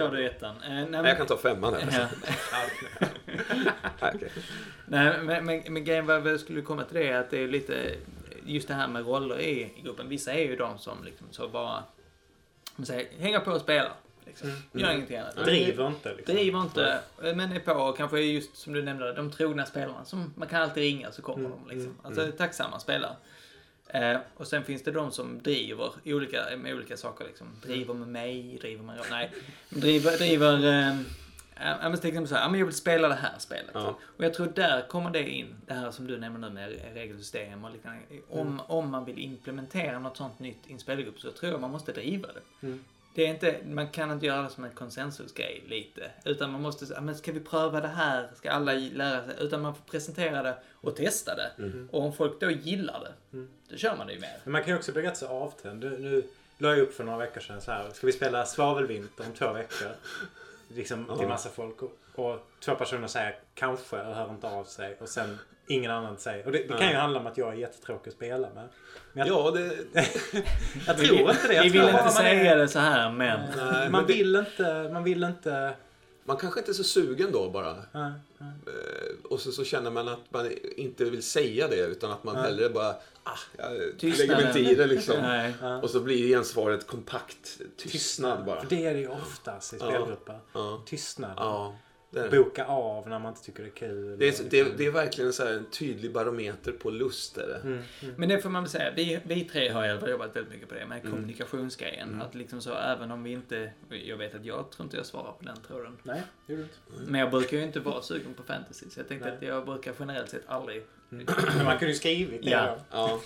Eh, 0.00 0.06
tar 0.06 0.16
du 0.16 0.26
ettan? 0.26 0.56
Eh, 0.62 0.70
nej, 0.70 0.86
Nej, 0.90 1.04
jag 1.04 1.16
kan 1.16 1.26
ta 1.26 1.36
femman 1.38 1.74
här. 1.74 1.98
Ja. 2.00 2.08
Nej, 4.00 4.12
okej. 4.14 4.30
Nej, 4.86 5.18
men, 5.22 5.44
men, 5.44 5.62
men 5.72 5.84
grejen 5.84 6.06
var 6.06 6.18
vad 6.18 6.32
jag 6.32 6.40
skulle 6.40 6.62
komma 6.62 6.84
till 6.84 6.94
det 6.96 7.08
är 7.08 7.18
att 7.20 7.30
det 7.30 7.38
är 7.38 7.48
lite 7.48 7.94
just 8.46 8.68
det 8.68 8.74
här 8.74 8.88
med 8.88 9.06
roller 9.06 9.40
i, 9.40 9.72
i 9.76 9.80
gruppen. 9.84 10.08
Vissa 10.08 10.32
är 10.32 10.44
ju 10.44 10.56
de 10.56 10.78
som 10.78 11.04
liksom 11.04 11.26
så 11.30 11.48
bara 11.48 11.82
man 12.76 12.86
säger, 12.86 13.06
hänger 13.18 13.40
på 13.40 13.50
och 13.50 13.60
spelar. 13.60 13.92
Liksom. 14.26 14.50
Gör 14.72 14.90
ingenting 14.92 15.16
annat. 15.16 15.36
Driver 15.36 15.86
inte 15.86 16.14
liksom. 16.14 16.34
Driver 16.34 16.60
inte, 16.62 16.98
men 17.18 17.52
är 17.52 17.60
på 17.60 17.72
och 17.72 17.96
kanske 17.96 18.18
är 18.18 18.22
just 18.22 18.56
som 18.56 18.72
du 18.72 18.82
nämnde, 18.82 19.12
de 19.12 19.30
trogna 19.30 19.66
spelarna 19.66 20.04
som 20.04 20.32
man 20.36 20.48
kan 20.48 20.62
alltid 20.62 20.82
ringa 20.82 21.12
så 21.12 21.22
kommer 21.22 21.44
Mm, 21.46 21.52
de 21.68 21.74
liksom. 21.74 21.98
Alltså 22.02 22.32
tacksamma 22.38 22.78
spelare. 22.78 23.16
Eh, 23.92 24.16
och 24.36 24.46
sen 24.46 24.64
finns 24.64 24.82
det 24.82 24.90
de 24.90 25.12
som 25.12 25.42
driver 25.42 25.92
olika, 26.04 26.44
med 26.58 26.74
olika 26.74 26.96
saker 26.96 27.24
liksom. 27.24 27.46
Driver 27.62 27.94
med 27.94 28.08
mig, 28.08 28.58
driver 28.60 28.82
med... 28.82 28.98
Nej. 29.10 29.30
Driver, 29.68 30.16
driver... 30.18 30.88
Eh, 30.88 30.96
Ja, 31.64 31.88
men 31.88 31.98
till 31.98 32.08
exempel 32.08 32.28
så 32.28 32.34
här, 32.34 32.50
men 32.50 32.60
jag 32.60 32.66
vill 32.66 32.74
spela 32.74 33.08
det 33.08 33.14
här 33.14 33.38
spelet. 33.38 33.70
Ja. 33.74 33.98
Och 34.16 34.24
jag 34.24 34.34
tror 34.34 34.46
där 34.46 34.88
kommer 34.88 35.10
det 35.10 35.30
in, 35.30 35.54
det 35.66 35.74
här 35.74 35.90
som 35.90 36.06
du 36.06 36.18
nämner 36.18 36.48
nu 36.48 36.54
med 36.54 36.94
regelsystem 36.94 37.64
och 37.64 37.70
liknande. 37.70 38.00
Om, 38.30 38.60
om 38.66 38.90
man 38.90 39.04
vill 39.04 39.18
implementera 39.18 39.98
något 39.98 40.16
sånt 40.16 40.38
nytt 40.38 40.58
i 40.66 40.72
en 40.72 40.78
spelgrupp 40.78 41.20
så 41.20 41.30
tror 41.30 41.52
jag 41.52 41.60
man 41.60 41.70
måste 41.70 41.92
driva 41.92 42.28
det. 42.28 42.66
Mm. 42.66 42.84
Det 43.14 43.26
är 43.26 43.28
inte, 43.28 43.58
man 43.66 43.88
kan 43.88 44.10
inte 44.10 44.26
göra 44.26 44.42
det 44.42 44.50
som 44.50 44.64
en 44.64 44.70
konsensusgrej 44.70 45.64
lite. 45.66 46.10
Utan 46.24 46.52
man 46.52 46.62
måste 46.62 46.86
säga, 46.86 47.00
men 47.00 47.14
ska 47.16 47.32
vi 47.32 47.40
pröva 47.40 47.80
det 47.80 47.88
här? 47.88 48.30
Ska 48.36 48.50
alla 48.50 48.72
lära 48.72 49.24
sig? 49.26 49.34
Utan 49.40 49.62
man 49.62 49.74
får 49.74 49.82
presentera 49.82 50.42
det 50.42 50.56
och 50.72 50.96
testa 50.96 51.34
det. 51.36 51.50
Och 51.90 52.02
om 52.04 52.12
folk 52.12 52.40
då 52.40 52.50
gillar 52.50 53.00
det, 53.00 53.12
Mm. 53.36 53.48
då 53.68 53.76
kör 53.76 53.96
man 53.96 54.06
det 54.06 54.12
ju 54.12 54.20
mer. 54.20 54.38
Men 54.44 54.52
man 54.52 54.62
kan 54.62 54.70
ju 54.70 54.76
också 54.78 54.92
bli 54.92 55.02
rätt 55.02 55.16
så 55.16 55.26
avtänd. 55.28 55.80
Nu, 55.80 55.98
nu 55.98 56.22
la 56.58 56.68
jag 56.68 56.78
upp 56.78 56.94
för 56.94 57.04
några 57.04 57.18
veckor 57.18 57.40
sedan 57.40 57.60
så 57.60 57.70
här. 57.72 57.90
Ska 57.90 58.06
vi 58.06 58.12
spela 58.12 58.46
svavelvinter 58.46 59.24
om 59.26 59.32
två 59.32 59.52
veckor? 59.52 59.88
Liksom 60.68 61.16
till 61.18 61.28
massa 61.28 61.48
folk. 61.48 61.82
Och, 61.82 61.92
och 62.14 62.46
två 62.64 62.74
personer 62.74 63.06
säger 63.08 63.38
kanske 63.54 64.00
och 64.00 64.14
hör 64.14 64.30
inte 64.30 64.48
av 64.48 64.64
sig. 64.64 64.96
Och 65.00 65.08
sen 65.08 65.38
ingen 65.66 65.90
annan 65.90 66.18
säger. 66.18 66.46
Och 66.46 66.52
det, 66.52 66.58
det 66.58 66.68
kan 66.78 66.88
ju 66.88 66.94
handla 66.96 67.20
om 67.20 67.26
att 67.26 67.38
jag 67.38 67.48
är 67.48 67.56
jättetråkig 67.56 68.10
att 68.10 68.16
spela 68.16 68.48
med. 68.54 68.68
Men 69.12 69.26
jag, 69.26 69.36
Ja, 69.46 69.50
det... 69.50 69.72
jag 70.86 70.98
tror 70.98 71.30
inte 71.30 71.48
det. 71.48 71.54
Jag 71.54 71.62
Vi 71.62 71.68
vill 71.68 71.82
inte 71.88 72.08
säga 72.10 72.52
är- 72.52 72.56
det 72.56 72.68
så 72.68 72.78
här, 72.78 73.10
men... 73.10 73.40
Nej, 73.40 73.66
men 73.66 73.92
Man 73.92 74.06
det- 74.06 74.12
vill 74.12 74.36
inte, 74.36 74.90
man 74.92 75.04
vill 75.04 75.22
inte... 75.24 75.74
Man 76.24 76.36
kanske 76.36 76.60
inte 76.60 76.72
är 76.72 76.74
så 76.74 76.84
sugen 76.84 77.32
då 77.32 77.50
bara. 77.50 77.72
Nej, 77.92 78.12
nej. 78.38 78.50
Eh, 78.66 79.30
Och 79.30 79.40
så, 79.40 79.52
så 79.52 79.64
känner 79.64 79.90
man 79.90 80.08
att 80.08 80.20
man 80.30 80.50
inte 80.76 81.04
vill 81.04 81.22
säga 81.22 81.68
det 81.68 81.76
utan 81.86 82.10
att 82.12 82.24
man 82.24 82.34
Nej. 82.34 82.44
hellre 82.44 82.68
bara, 82.68 82.88
ah, 83.22 83.38
jag 83.58 83.70
Tystnaden. 83.98 84.16
lägger 84.42 84.52
mig 84.52 84.60
inte 84.62 84.72
i 84.72 84.74
det 84.74 84.86
liksom. 84.86 85.48
Och 85.82 85.90
så 85.90 86.00
blir 86.00 86.28
gensvaret 86.28 86.86
kompakt 86.86 87.60
tystnad 87.76 88.44
bara. 88.44 88.60
För 88.60 88.68
det 88.68 88.86
är 88.86 88.94
det 88.94 89.00
ju 89.00 89.08
oftast 89.08 89.72
i 89.72 89.76
Ja. 89.80 89.86
spelgrupper. 89.88 90.38
Ja, 90.52 90.82
Tystnad. 90.86 91.32
ja. 91.36 91.76
Det. 92.12 92.30
Boka 92.30 92.64
av 92.64 93.08
när 93.08 93.18
man 93.18 93.28
inte 93.32 93.44
tycker 93.44 93.62
det 93.62 93.68
är 93.68 93.70
kul. 93.70 94.18
Det, 94.18 94.28
är, 94.40 94.44
det, 94.50 94.78
det 94.78 94.86
är 94.86 94.90
verkligen 94.90 95.32
så 95.32 95.44
här 95.44 95.52
en 95.52 95.64
tydlig 95.64 96.12
barometer 96.12 96.72
på 96.72 96.90
lust. 96.90 97.38
Är 97.38 97.46
det. 97.46 97.56
Mm, 97.68 97.82
mm. 98.02 98.14
Men 98.18 98.28
det 98.28 98.38
får 98.38 98.50
man 98.50 98.62
väl 98.62 98.70
säga, 98.70 98.92
vi, 98.96 99.20
vi 99.24 99.44
tre 99.44 99.68
har 99.68 99.84
i 99.84 100.10
jobbat 100.10 100.36
väldigt 100.36 100.52
mycket 100.52 100.68
på 100.68 100.74
det 100.74 100.86
med 100.86 100.98
Mm. 101.00 101.10
kommunikationsgrejen. 101.12 102.08
Mm. 102.08 102.20
Att 102.22 102.34
liksom 102.34 102.60
så, 102.60 102.74
även 102.74 103.10
om 103.10 103.22
vi 103.22 103.32
inte, 103.32 103.72
jag 103.88 104.16
vet 104.16 104.34
att 104.34 104.44
jag 104.44 104.70
tror 104.70 104.84
inte 104.84 104.96
jag 104.96 105.06
svarar 105.06 105.32
på 105.32 105.44
den 105.44 105.56
tråden. 105.68 105.96
Nej, 106.02 106.22
det 106.46 106.52
gjorde 106.52 106.64
du 106.86 106.94
inte. 106.98 107.10
Men 107.10 107.20
jag 107.20 107.30
brukar 107.30 107.56
ju 107.56 107.62
inte 107.62 107.80
vara 107.80 108.02
sugen 108.02 108.34
på 108.34 108.42
fantasy, 108.42 108.90
så 108.90 109.00
jag 109.00 109.08
tänkte 109.08 109.28
Nej. 109.28 109.36
att 109.36 109.42
jag 109.42 109.64
brukar 109.66 109.94
generellt 109.98 110.30
sett 110.30 110.42
aldrig... 110.46 110.82
Men 111.08 111.64
man 111.64 111.78
kunde 111.78 111.92
ju 111.92 111.94
skrivit 111.94 112.42
det. 112.42 112.50
Ja. 112.50 112.76
Ja. 112.90 113.20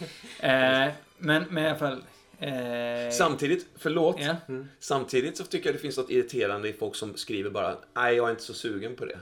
Eh, 0.48 0.92
men, 1.18 1.44
men 1.50 1.64
i 1.64 1.68
alla 1.68 1.78
fall... 1.78 2.02
Eh, 2.38 3.10
Samtidigt, 3.12 3.66
förlåt, 3.78 4.16
Ja. 4.20 4.36
Mm. 4.48 4.68
samtidigt 4.78 5.36
så 5.36 5.44
tycker 5.44 5.68
jag 5.68 5.74
det 5.74 5.78
finns 5.80 5.96
något 5.96 6.10
irriterande 6.10 6.68
i 6.68 6.72
folk 6.72 6.94
som 6.96 7.16
skriver 7.16 7.50
bara, 7.50 7.76
nej 7.94 8.14
jag 8.16 8.26
är 8.26 8.30
inte 8.30 8.42
så 8.42 8.54
sugen 8.54 8.96
på 8.96 9.04
det. 9.04 9.18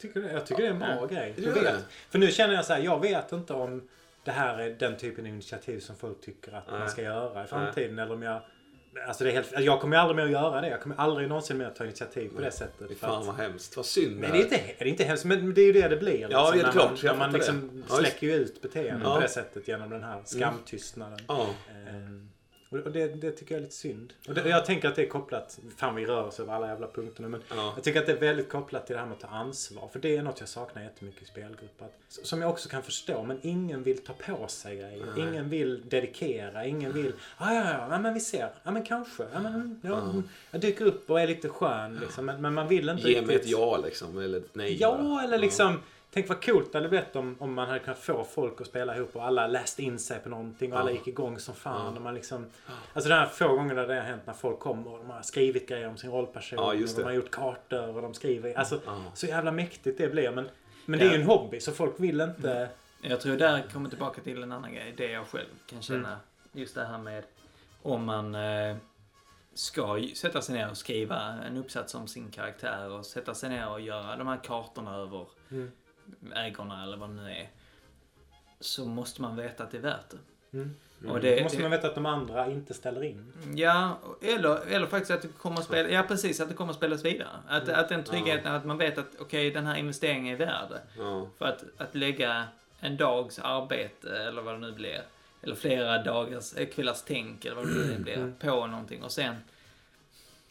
Tycker 0.00 0.20
du, 0.20 0.26
jag 0.28 0.46
tycker 0.46 0.62
det 0.62 0.68
är 0.68 0.72
en 0.72 0.78
bra 0.78 0.96
Ja. 1.00 1.06
grej. 1.06 1.34
Du 1.36 1.42
Jag 1.42 1.54
vet. 1.54 1.74
För 2.10 2.18
nu 2.18 2.30
känner 2.30 2.54
jag 2.54 2.64
så 2.64 2.72
här, 2.72 2.80
jag 2.82 3.00
vet 3.00 3.32
inte 3.32 3.52
om 3.52 3.88
det 4.24 4.30
här 4.30 4.58
är 4.58 4.70
den 4.70 4.96
typen 4.96 5.24
av 5.24 5.28
initiativ 5.28 5.80
som 5.80 5.96
folk 5.96 6.20
tycker 6.20 6.52
att 6.52 6.70
Nej. 6.70 6.78
man 6.78 6.88
ska 6.90 7.02
göra 7.02 7.44
i 7.44 7.46
framtiden. 7.46 7.98
Eller 7.98 8.12
om 8.14 8.22
jag... 8.22 8.40
Alltså 9.08 9.24
det 9.24 9.30
är 9.30 9.34
helt, 9.34 9.52
jag 9.60 9.80
kommer 9.80 9.96
aldrig 9.96 10.16
mer 10.16 10.24
att 10.24 10.30
göra 10.30 10.60
det. 10.60 10.68
Jag 10.68 10.80
kommer 10.80 10.96
aldrig 10.96 11.28
någonsin 11.28 11.58
mer 11.58 11.64
att 11.66 11.76
ta 11.76 11.84
initiativ 11.84 12.28
på 12.34 12.40
det 12.40 12.50
sättet. 12.50 12.98
Fan 12.98 13.20
att- 13.20 13.26
vad 13.26 13.36
hemskt, 13.36 13.76
vad 13.76 13.86
synd 13.86 14.20
Men 14.20 14.30
det 14.30 14.38
är 14.38 14.42
inte, 14.42 14.56
det 14.78 14.84
är 14.84 14.88
inte 14.88 15.04
hemskt, 15.04 15.24
men 15.24 15.54
det 15.54 15.60
är 15.60 15.66
ju 15.66 15.72
det 15.72 15.88
det 15.88 15.96
blir. 15.96 16.12
Liksom, 16.12 16.30
Ja, 16.30 16.50
det 16.54 16.60
är 16.60 16.70
klart, 16.72 17.02
Man, 17.04 17.18
man 17.18 17.32
liksom 17.32 17.70
det. 17.74 17.82
Ja, 17.88 17.96
släcker 17.96 18.26
ju 18.26 18.32
ut 18.34 18.62
beteenden 18.62 19.02
Ja. 19.04 19.14
på 19.14 19.20
det 19.20 19.28
sättet 19.28 19.68
genom 19.68 19.90
den 19.90 20.02
här 20.02 20.22
skamtystnaden. 20.24 21.18
Ja, 21.28 21.46
Ehm, 21.88 22.30
och 22.82 22.90
det, 22.92 23.06
det 23.06 23.30
tycker 23.30 23.54
jag 23.54 23.58
är 23.58 23.62
lite 23.62 23.74
synd. 23.76 24.12
Och 24.28 24.34
det, 24.34 24.48
jag 24.48 24.64
tänker 24.64 24.88
att 24.88 24.96
det 24.96 25.02
är 25.02 25.08
kopplat, 25.08 25.58
fan 25.76 25.94
vi 25.94 26.06
rör 26.06 26.22
oss 26.24 26.40
över 26.40 26.52
alla 26.52 26.66
jävla 26.68 26.86
punkterna, 26.86 27.28
men 27.28 27.42
ja. 27.56 27.72
jag 27.76 27.84
tycker 27.84 28.00
att 28.00 28.06
det 28.06 28.12
är 28.12 28.16
väldigt 28.20 28.48
kopplat 28.48 28.86
till 28.86 28.94
det 28.94 29.00
här 29.00 29.06
med 29.06 29.14
att 29.14 29.20
ta 29.20 29.28
ansvar. 29.28 29.88
För 29.92 29.98
det 29.98 30.16
är 30.16 30.22
något 30.22 30.40
jag 30.40 30.48
saknar 30.48 30.82
jättemycket 30.82 31.22
i 31.22 31.26
spelgrupper. 31.26 31.86
Som 32.08 32.42
jag 32.42 32.50
också 32.50 32.68
kan 32.68 32.82
förstå, 32.82 33.22
men 33.22 33.38
ingen 33.42 33.82
vill 33.82 33.98
ta 33.98 34.12
på 34.12 34.46
sig 34.48 34.76
grejer. 34.76 35.06
Nej. 35.16 35.28
Ingen 35.28 35.48
vill 35.50 35.88
dedikera, 35.88 36.66
ingen 36.66 36.92
vill, 36.92 37.12
ah, 37.36 37.54
ja, 37.54 37.64
ja, 37.64 37.86
ja, 37.90 37.98
men 37.98 38.14
vi 38.14 38.20
ser, 38.20 38.48
ja 38.62 38.70
men 38.70 38.84
kanske, 38.84 39.22
ja, 39.32 39.40
men, 39.40 39.80
ja, 39.82 39.90
Ja. 39.90 40.22
jag 40.50 40.60
dyker 40.60 40.84
upp 40.84 41.10
och 41.10 41.20
är 41.20 41.26
lite 41.26 41.48
skön 41.48 41.98
liksom. 42.00 42.24
Men, 42.26 42.42
men 42.42 42.54
man 42.54 42.68
vill 42.68 42.88
inte 42.88 43.02
Ge 43.10 43.14
mig 43.14 43.24
ett 43.24 43.30
riktigt- 43.30 43.50
ja 43.50 43.76
liksom, 43.84 44.18
eller 44.18 44.38
ett 44.38 44.54
nej 44.54 44.76
Ja, 44.80 44.98
bara. 45.02 45.22
eller 45.24 45.38
liksom... 45.38 45.80
Tänk 46.14 46.28
vad 46.28 46.44
coolt 46.44 46.72
det 46.72 46.78
hade 46.78 46.88
blivit 46.88 47.16
om, 47.16 47.36
om 47.38 47.54
man 47.54 47.68
hade 47.68 47.78
kunnat 47.80 47.98
få 47.98 48.24
folk 48.24 48.60
att 48.60 48.66
spela 48.66 48.96
ihop 48.96 49.16
och 49.16 49.24
alla 49.24 49.46
läste 49.46 49.82
in 49.82 49.98
sig 49.98 50.20
på 50.20 50.28
någonting 50.28 50.72
och 50.72 50.78
alla 50.80 50.90
Ja. 50.90 50.96
gick 50.96 51.06
igång 51.06 51.38
som 51.38 51.54
fan. 51.54 51.86
Ja. 51.86 51.96
Och 51.96 52.02
man 52.02 52.14
liksom, 52.14 52.46
alltså 52.92 53.08
de 53.10 53.14
här 53.14 53.26
få 53.26 53.48
gångerna 53.48 53.86
det 53.86 53.94
har 53.94 54.00
hänt 54.02 54.22
när 54.26 54.34
folk 54.34 54.58
kommer 54.58 54.92
och 54.92 54.98
de 54.98 55.10
har 55.10 55.22
skrivit 55.22 55.68
grejer 55.68 55.88
om 55.88 55.96
sin 55.96 56.10
rollperson. 56.10 56.58
Ja, 56.58 56.64
och 56.84 56.96
de 56.96 57.02
har 57.04 57.12
gjort 57.12 57.30
kartor 57.30 57.96
och 57.96 58.02
de 58.02 58.14
skriver. 58.14 58.58
Alltså 58.58 58.80
Ja. 58.86 59.02
så 59.14 59.26
jävla 59.26 59.52
mäktigt 59.52 59.98
det 59.98 60.08
blir. 60.08 60.30
Men, 60.30 60.48
men 60.86 60.98
det 60.98 61.06
är 61.06 61.10
ju 61.10 61.20
en 61.20 61.26
hobby 61.26 61.60
så 61.60 61.72
folk 61.72 61.94
vill 62.00 62.20
inte... 62.20 62.68
Jag 63.00 63.20
tror 63.20 63.36
där 63.36 63.62
kommer 63.72 63.88
tillbaka 63.88 64.20
till 64.20 64.42
en 64.42 64.52
annan 64.52 64.74
grej. 64.74 64.94
Det 64.96 65.10
jag 65.10 65.26
själv 65.26 65.46
kan 65.66 65.82
känna. 65.82 66.08
Mm. 66.08 66.18
Just 66.52 66.74
det 66.74 66.84
här 66.84 66.98
med 66.98 67.24
om 67.82 68.04
man 68.04 68.34
eh, 68.34 68.76
ska 69.54 70.00
sätta 70.14 70.42
sig 70.42 70.54
ner 70.54 70.70
och 70.70 70.76
skriva 70.76 71.20
en 71.46 71.56
uppsats 71.56 71.94
om 71.94 72.06
sin 72.08 72.30
karaktär 72.30 72.90
och 72.90 73.06
sätta 73.06 73.34
sig 73.34 73.48
ner 73.50 73.68
och 73.70 73.80
göra 73.80 74.16
de 74.16 74.26
här 74.26 74.40
kartorna 74.44 74.94
över 74.96 75.26
Mm. 75.50 75.70
Ägorna 76.36 76.82
eller 76.82 76.96
vad 76.96 77.08
det 77.08 77.14
nu 77.14 77.30
är. 77.30 77.48
Så 78.60 78.84
måste 78.84 79.22
man 79.22 79.36
veta 79.36 79.64
att 79.64 79.70
det 79.70 79.76
är 79.76 79.82
värt 79.82 80.10
det. 80.10 80.18
Mm. 80.58 80.76
Och 81.00 81.08
Då 81.08 81.18
det, 81.18 81.42
måste 81.42 81.58
det 81.58 81.62
man 81.62 81.70
veta 81.70 81.86
att 81.88 81.94
de 81.94 82.06
andra 82.06 82.50
inte 82.50 82.74
ställer 82.74 83.02
in. 83.04 83.32
Ja, 83.56 83.98
eller, 84.22 84.66
eller 84.66 84.86
faktiskt 84.86 85.10
att 85.10 85.22
det 85.22 85.28
kommer 85.28 85.58
att 85.58 85.64
spela, 85.64 85.88
ja 85.88 86.02
precis, 86.08 86.40
att 86.40 86.48
det 86.48 86.54
kommer 86.54 86.70
att 86.70 86.76
spelas 86.76 87.04
vidare. 87.04 87.28
Att, 87.48 87.62
Mm. 87.68 87.80
att 87.80 87.88
den 87.88 88.04
tryggheten, 88.04 88.52
att 88.54 88.64
man 88.64 88.78
vet 88.78 88.98
att 88.98 89.06
okej, 89.18 89.50
den 89.50 89.66
här 89.66 89.76
investeringen 89.76 90.34
är 90.34 90.38
värd. 90.46 90.80
Ja. 90.98 91.28
För 91.38 91.44
att, 91.44 91.64
att 91.78 91.94
lägga 91.94 92.44
en 92.80 92.96
dags 92.96 93.38
arbete, 93.38 94.18
eller 94.18 94.42
vad 94.42 94.54
det 94.54 94.58
nu 94.58 94.72
blir, 94.72 95.02
eller 95.42 95.54
flera 95.54 96.02
dagars, 96.02 96.54
eh, 96.56 96.66
kvällars 96.68 97.02
tänk, 97.06 97.44
eller 97.44 97.56
vad 97.56 97.66
det 97.66 97.74
nu 97.74 97.98
blir, 97.98 98.14
Mm. 98.16 98.34
på 98.40 98.66
någonting 98.66 99.02
och 99.02 99.12
sen 99.12 99.34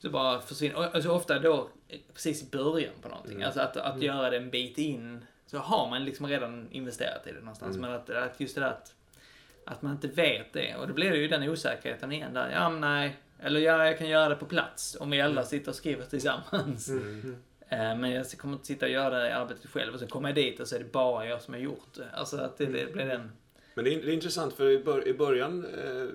så 0.02 0.10
bara 0.10 0.42
försvinner, 0.42 0.76
alltså 0.96 1.10
ofta 1.10 1.40
då 1.40 1.70
eh, 1.90 2.00
precis 2.14 2.44
i 2.44 2.50
början 2.52 2.94
på 3.02 3.08
någonting, 3.10 3.34
Mm. 3.36 3.46
alltså 3.46 3.60
att, 3.62 3.78
att 3.78 3.94
Mm. 3.96 4.06
göra 4.06 4.30
det 4.30 4.38
en 4.38 4.50
bit 4.50 4.78
in, 4.78 5.26
så 5.54 5.60
har 5.60 5.90
man 5.90 6.06
liksom 6.06 6.28
redan 6.28 6.68
investerat 6.72 7.28
i 7.28 7.32
det 7.32 7.40
någonstans, 7.40 7.78
Mm. 7.78 7.90
men 7.92 8.00
att, 8.00 8.10
att 8.10 8.40
just 8.40 8.56
det 8.56 8.62
där 8.62 8.68
att 8.68 8.94
att 9.66 9.82
man 9.82 9.92
inte 9.92 10.08
vet 10.08 10.54
det. 10.54 10.76
Och 10.76 10.88
då 10.88 10.94
blir 10.94 11.12
det 11.12 11.18
ju 11.18 11.28
den 11.28 11.50
osäkerheten 11.50 12.12
igen 12.12 12.34
där. 12.34 12.52
Ja, 12.52 12.70
men 12.70 12.82
nej. 12.82 13.18
Eller 13.40 13.60
ja, 13.60 13.86
jag 13.86 13.98
kan 13.98 14.08
göra 14.10 14.30
det 14.30 14.36
på 14.36 14.46
plats 14.46 14.98
om 15.00 15.10
vi 15.10 15.22
alla 15.22 15.32
Mm. 15.32 15.44
sitter 15.46 15.70
och 15.70 15.76
skriver 15.76 16.06
tillsammans. 16.06 16.90
Eh, 17.70 17.96
Men 17.98 18.12
jag 18.12 18.32
kommer 18.32 18.54
inte 18.54 18.66
sitta 18.68 18.86
och 18.86 18.92
göra 18.92 19.20
det 19.20 19.36
arbetet 19.36 19.70
själv 19.70 19.94
och 19.94 20.00
så 20.00 20.08
kommer 20.08 20.30
jag 20.30 20.36
dit 20.36 20.60
och 20.60 20.68
så 20.68 20.76
är 20.76 20.80
det 20.80 20.92
bara 20.92 21.26
jag 21.28 21.42
som 21.42 21.54
har 21.54 21.62
gjort 21.62 21.94
det. 21.94 22.08
Alltså 22.14 22.38
att 22.38 22.58
det, 22.58 22.66
det 22.66 22.94
blir 22.94 23.06
den... 23.06 23.32
Men 23.76 23.86
det 23.86 23.94
är, 23.94 24.02
det 24.02 24.12
är 24.12 24.14
intressant 24.14 24.54
för 24.54 24.70
i, 24.70 24.84
bör, 24.84 25.08
i 25.08 25.14
början 25.14 25.66
eh, 25.66 26.08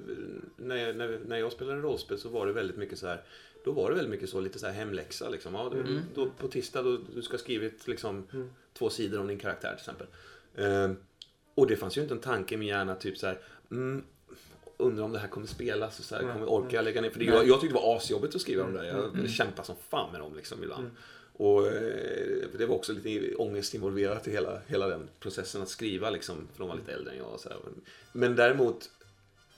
när, 0.56 0.76
jag, 0.76 0.96
när, 0.96 1.18
när 1.26 1.36
jag 1.36 1.52
spelade 1.52 1.80
rollspel 1.80 2.18
så 2.18 2.28
var 2.28 2.46
det 2.46 2.52
väldigt 2.52 2.76
mycket 2.76 2.98
så 2.98 3.06
här. 3.06 3.22
Då 3.64 3.72
var 3.72 3.88
det 3.90 3.94
väldigt 3.96 4.10
mycket 4.10 4.28
så 4.30 4.40
lite 4.40 4.58
så 4.58 4.66
här 4.66 4.72
hemläxa 4.74 5.28
liksom. 5.28 5.54
Ja, 5.54 5.68
du, 5.72 5.80
Mm. 5.80 6.00
då, 6.14 6.30
på 6.30 6.48
tisdag 6.48 6.82
då, 6.82 6.98
du 7.14 7.22
ska 7.22 7.32
ha 7.32 7.38
skrivit 7.38 7.88
liksom 7.88 8.26
två 8.78 8.90
sidor 8.90 9.20
om 9.20 9.26
din 9.26 9.38
karaktär 9.38 9.68
till 9.68 9.78
exempel. 9.78 10.06
Eh, 10.54 10.90
och 11.54 11.66
det 11.66 11.76
fanns 11.76 11.96
ju 11.96 12.02
inte 12.02 12.14
en 12.14 12.20
tanke 12.20 12.54
i 12.54 12.58
min 12.58 12.68
hjärna 12.68 12.94
typ 12.94 13.18
så 13.18 13.26
här. 13.26 13.38
Mm, 13.70 14.04
undrar 14.76 15.04
om 15.04 15.12
det 15.12 15.18
här 15.18 15.28
kommer 15.28 15.46
spelas 15.46 15.98
och 15.98 16.04
så 16.04 16.14
här, 16.14 16.22
kommer 16.22 16.46
orka 16.46 16.76
jag 16.76 16.84
lägga 16.84 17.00
ner? 17.00 17.10
För 17.10 17.18
det, 17.18 17.24
jag, 17.24 17.48
jag 17.48 17.60
tyckte 17.60 17.76
det 17.76 17.80
var 17.80 17.96
asjobbigt 17.96 18.34
att 18.34 18.40
skriva 18.40 18.62
de 18.62 18.72
där. 18.72 18.84
Jag 18.84 19.30
kämpade 19.30 19.66
som 19.66 19.76
fan 19.88 20.12
med 20.12 20.20
dem 20.20 20.36
liksom 20.36 20.62
ibland. 20.62 20.90
Och 21.32 21.66
eh, 21.66 22.46
det 22.58 22.66
var 22.66 22.74
också 22.74 22.92
lite 22.92 23.34
ångest 23.34 23.74
involverat 23.74 24.28
i 24.28 24.30
hela, 24.30 24.60
hela 24.66 24.88
den 24.88 25.08
processen 25.20 25.62
att 25.62 25.68
skriva 25.68 26.10
liksom, 26.10 26.48
för 26.52 26.58
de 26.58 26.68
var 26.68 26.76
lite 26.76 26.92
äldre 26.92 27.12
än 27.12 27.18
jag. 27.18 27.32
Och 27.32 27.40
så 27.40 27.48
här. 27.48 27.58
Men 28.12 28.36
däremot, 28.36 28.90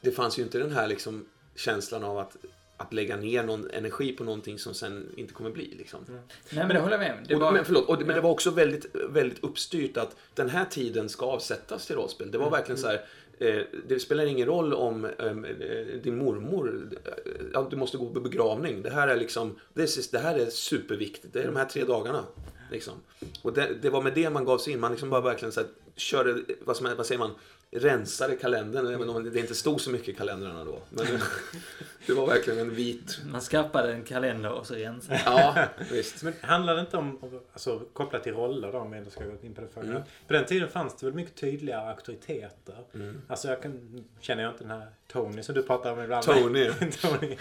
det 0.01 0.11
fanns 0.11 0.39
ju 0.39 0.43
inte 0.43 0.59
den 0.59 0.73
här 0.73 0.87
liksom, 0.87 1.27
känslan 1.55 2.05
av 2.05 2.19
att, 2.19 2.37
att 2.81 2.93
lägga 2.93 3.17
ner 3.17 3.43
någon 3.43 3.71
energi 3.71 4.13
på 4.13 4.25
någonting 4.25 4.59
som 4.59 4.75
sen 4.75 5.09
inte 5.17 5.35
kommer 5.35 5.51
bli. 5.51 5.75
Liksom. 5.79 6.01
Nej 6.09 6.21
men 6.51 6.69
det 6.69 6.79
håller 6.79 6.93
jag 6.93 7.01
med 7.01 7.13
om. 7.13 7.19
Det 7.29 7.35
Och, 7.35 7.41
var... 7.41 7.53
men, 7.53 7.65
förlåt, 7.65 7.89
och 7.89 7.99
men 7.99 8.15
det 8.15 8.21
var 8.21 8.31
också 8.31 8.51
väldigt, 8.51 8.87
väldigt 9.09 9.45
uppstyrt 9.45 9.97
att 9.97 10.17
den 10.35 10.51
här 10.51 10.65
tiden 10.65 11.09
ska 11.09 11.27
avsättas 11.27 11.87
till 11.87 11.97
rollspel. 11.97 12.31
Det 12.31 12.39
var 12.39 12.51
verkligen 12.51 12.79
så 12.79 12.87
här. 12.87 13.05
Eh, 13.39 13.63
det 13.89 14.01
spelar 14.01 14.27
ingen 14.27 14.47
roll 14.47 14.75
om 14.75 15.05
ehm, 15.05 15.45
eh, 15.45 16.01
din 16.03 16.19
mormor, 16.19 16.91
eh, 17.05 17.13
ja, 17.53 17.67
du 17.71 17.77
måste 17.77 17.99
gå 17.99 18.11
på 18.11 18.21
begravning. 18.21 18.83
Det 18.83 18.91
här 18.91 19.09
är 19.09 19.17
liksom, 19.17 19.59
is, 19.75 20.11
det 20.11 20.19
här 20.19 20.39
är 20.39 20.51
superviktigt. 20.51 21.33
Det 21.33 21.43
är 21.43 21.47
de 21.47 21.57
här 21.57 21.65
tre 21.65 21.85
dagarna. 21.85 22.25
Liksom. 22.71 22.95
Och 23.43 23.53
det, 23.53 23.71
det 23.83 23.91
var 23.91 24.03
med 24.03 24.15
det 24.15 24.31
man 24.31 24.45
gav 24.45 24.59
sig 24.59 24.73
in. 24.73 24.81
Man 24.81 24.91
liksom 24.91 25.11
bara 25.11 25.21
verkligen 25.21 25.53
så 25.53 25.61
här, 25.61 25.69
körde, 25.97 26.43
vad, 26.65 26.77
som, 26.77 26.89
vad 26.97 27.07
säger 27.07 27.19
man, 27.19 27.31
rensade 27.73 28.37
kalendern. 28.37 28.87
Även 28.95 29.09
om 29.11 29.31
det 29.33 29.41
inte 29.41 29.55
stod 29.55 29.81
så 29.81 29.91
mycket 29.91 30.09
i 30.09 30.15
kalendrarna 30.15 30.65
då. 30.65 30.79
Men 30.91 31.07
det, 31.07 31.21
det 32.07 32.13
var 32.13 32.27
verkligen 32.27 32.59
en 32.59 32.75
vit... 32.75 33.21
Man 33.33 33.41
skaffade 33.41 33.93
en 33.93 34.03
kalender 34.05 34.51
och 34.53 34.67
så 34.67 34.75
rensade. 34.75 35.21
Ja, 35.25 35.65
visst. 35.91 36.23
Men 36.23 36.33
handlar 36.41 36.75
det 36.75 36.81
inte 36.81 36.97
om, 36.97 37.41
alltså 37.53 37.83
kopplat 37.93 38.23
till 38.23 38.33
roller 38.35 38.73
då, 38.73 38.79
om 38.79 38.93
ändå 38.93 39.11
ska 39.11 39.25
gå 39.25 39.33
in 39.43 39.55
på 39.55 39.61
det 39.61 39.69
förra. 39.69 39.85
Mm. 39.85 40.03
På 40.27 40.33
den 40.33 40.45
tiden 40.45 40.69
fanns 40.69 40.97
det 40.97 41.07
väl 41.07 41.15
mycket 41.15 41.37
tydligare 41.37 41.91
auktoriteter. 41.91 42.77
Mm. 42.95 43.23
Alltså 43.29 43.49
jag 43.49 43.63
kan, 43.63 44.05
känner 44.21 44.43
jag 44.43 44.53
inte 44.53 44.65
den 44.65 44.71
här 44.71 44.87
Tony 45.13 45.43
som 45.43 45.55
du 45.55 45.63
pratar 45.63 45.93
om 45.93 46.01
ibland. 46.01 46.25
Tony. 46.25 46.71
Tony. 46.81 47.37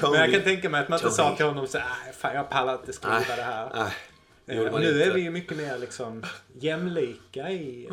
Tony. 0.00 0.12
Men 0.12 0.20
jag 0.20 0.32
kan 0.32 0.42
tänka 0.42 0.70
mig 0.70 0.80
att 0.82 0.88
man 0.88 0.96
inte 0.96 1.04
Tony. 1.08 1.16
sa 1.16 1.36
till 1.36 1.46
honom 1.46 1.66
så 1.66 1.78
här, 1.78 2.12
fan 2.12 2.34
jag 2.34 2.50
pallar 2.50 2.74
inte 2.74 2.92
skriva 2.92 3.18
Nej. 3.18 3.26
det 3.36 3.42
här. 3.42 3.70
Nej, 3.74 3.92
det 4.46 4.52
Eh, 4.54 4.58
nu 4.80 4.88
inte. 4.88 5.04
är 5.04 5.10
vi 5.14 5.20
ju 5.20 5.30
mycket 5.30 5.56
mer 5.56 5.78
liksom 5.78 6.24
jämlika 6.60 7.50
i... 7.50 7.86
eh, 7.86 7.92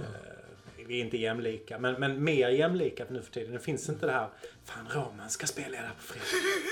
vi 0.91 0.99
är 0.99 1.05
inte 1.05 1.17
jämlika, 1.17 1.79
men, 1.79 1.93
men 1.99 2.23
mer 2.23 2.49
jämlika 2.49 3.05
nu 3.09 3.21
för 3.21 3.31
tiden. 3.31 3.53
Det 3.53 3.59
finns 3.59 3.89
inte 3.89 4.05
det 4.05 4.11
här, 4.11 4.29
fan 4.65 4.87
Roman 4.93 5.29
ska 5.29 5.47
spela 5.47 5.77
där 5.77 5.91
på 5.97 6.03
fredag. 6.13 6.25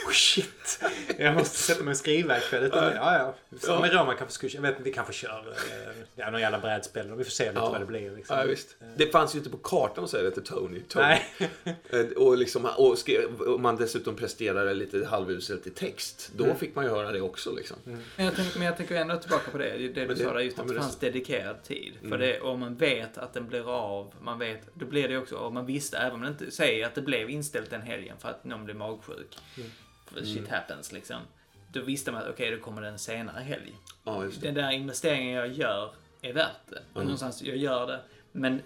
Oh, 0.07 0.11
shit! 0.11 0.79
Jag 1.17 1.33
måste 1.35 1.57
sätta 1.57 1.83
mig 1.83 1.91
och 1.91 1.97
skriva 1.97 2.37
ikväll. 2.37 2.63
Utan, 2.63 2.83
ja, 2.83 3.17
ja. 3.17 3.35
Ja. 3.67 3.79
Men 3.81 3.91
Roman 3.91 4.15
kanske 4.17 4.33
skulle, 4.33 4.51
jag 4.53 4.61
vet 4.61 4.71
inte, 4.71 4.83
vi 4.83 4.93
kanske 4.93 5.13
kör 5.13 5.53
eh, 5.57 5.93
ja, 6.15 6.31
någon 6.31 6.41
jävla 6.41 6.59
brädspel. 6.59 7.15
Vi 7.15 7.23
får 7.23 7.31
se 7.31 7.43
lite 7.45 7.55
Ja. 7.59 7.69
vad 7.69 7.81
det 7.81 7.85
blir. 7.85 8.11
Liksom. 8.11 8.37
Ja, 8.37 8.43
visst. 8.43 8.75
Det 8.97 9.07
fanns 9.11 9.35
ju 9.35 9.37
inte 9.37 9.49
på 9.49 9.57
kartan 9.57 10.03
att 10.03 10.09
säga 10.09 10.23
det 10.23 10.31
till 10.31 10.43
Tony. 10.43 10.79
Tony. 10.81 11.05
Nej. 11.05 11.25
Eh, 11.89 12.05
Och, 12.15 12.37
liksom, 12.37 12.65
och 12.77 12.97
skrev, 12.97 13.41
om 13.41 13.61
man 13.61 13.75
dessutom 13.77 14.15
presterade 14.15 14.73
lite 14.73 15.05
halvuselt 15.05 15.67
i 15.67 15.69
text, 15.69 16.31
då 16.35 16.53
fick 16.55 16.75
man 16.75 16.85
ju 16.85 16.91
höra 16.91 17.11
det 17.11 17.21
också. 17.21 17.55
Liksom. 17.55 17.77
Men 18.15 18.25
jag, 18.25 18.35
tänker, 18.35 18.57
men 18.59 18.67
jag 18.67 18.77
tänker 18.77 18.95
ändå 18.95 19.15
tillbaka 19.17 19.51
på 19.51 19.57
det, 19.57 19.69
det 19.77 19.87
du 19.87 19.99
Men 20.07 20.07
det- 20.17 20.23
sa 20.23 20.33
där, 20.33 20.39
just 20.39 20.59
att 20.59 20.67
det 20.67 20.73
det- 20.73 20.79
fanns 20.79 20.95
dedikerad 20.99 21.63
tid. 21.63 21.93
För 21.99 22.05
Mm. 22.07 22.19
det, 22.19 22.39
om 22.41 22.59
man 22.59 22.75
vet 22.75 23.17
att 23.17 23.33
den 23.33 23.47
blir 23.47 23.69
av, 23.75 24.13
man 24.21 24.39
vet, 24.39 24.61
då 24.73 24.85
blir 24.85 25.07
det 25.07 25.17
också, 25.17 25.37
om 25.37 25.53
man 25.53 25.65
visste, 25.65 25.97
även 25.97 26.13
om 26.13 26.19
man 26.19 26.29
inte 26.29 26.51
säger 26.51 26.85
att 26.85 26.95
det 26.95 27.01
blev 27.01 27.29
inställt 27.29 27.73
den 27.79 27.87
helgen 27.87 28.17
för 28.17 28.29
att 28.29 28.43
någon 28.43 28.65
blev 28.65 28.77
magsjuk. 28.77 29.37
För 30.05 30.23
shit 30.23 30.49
happens 30.49 30.91
liksom. 30.91 31.21
Då 31.73 31.81
visste 31.81 32.11
man 32.11 32.21
att 32.23 32.29
okej, 32.29 32.51
då 32.51 32.59
kommer 32.63 32.81
det 32.81 32.87
en 32.87 32.99
senare 32.99 33.41
helg. 33.43 33.75
Ja, 34.03 34.23
just 34.23 34.41
det. 34.41 34.47
Den 34.47 34.55
där 34.55 34.71
investeringen 34.71 35.33
jag 35.33 35.47
gör 35.47 35.91
är 36.21 36.33
värt 36.33 36.67
det. 36.69 36.75
Och 36.75 36.95
Mm. 36.95 37.03
någonstans, 37.03 37.41
jag 37.41 37.57
gör 37.57 37.87
det. 37.87 37.99
Men 38.31 38.61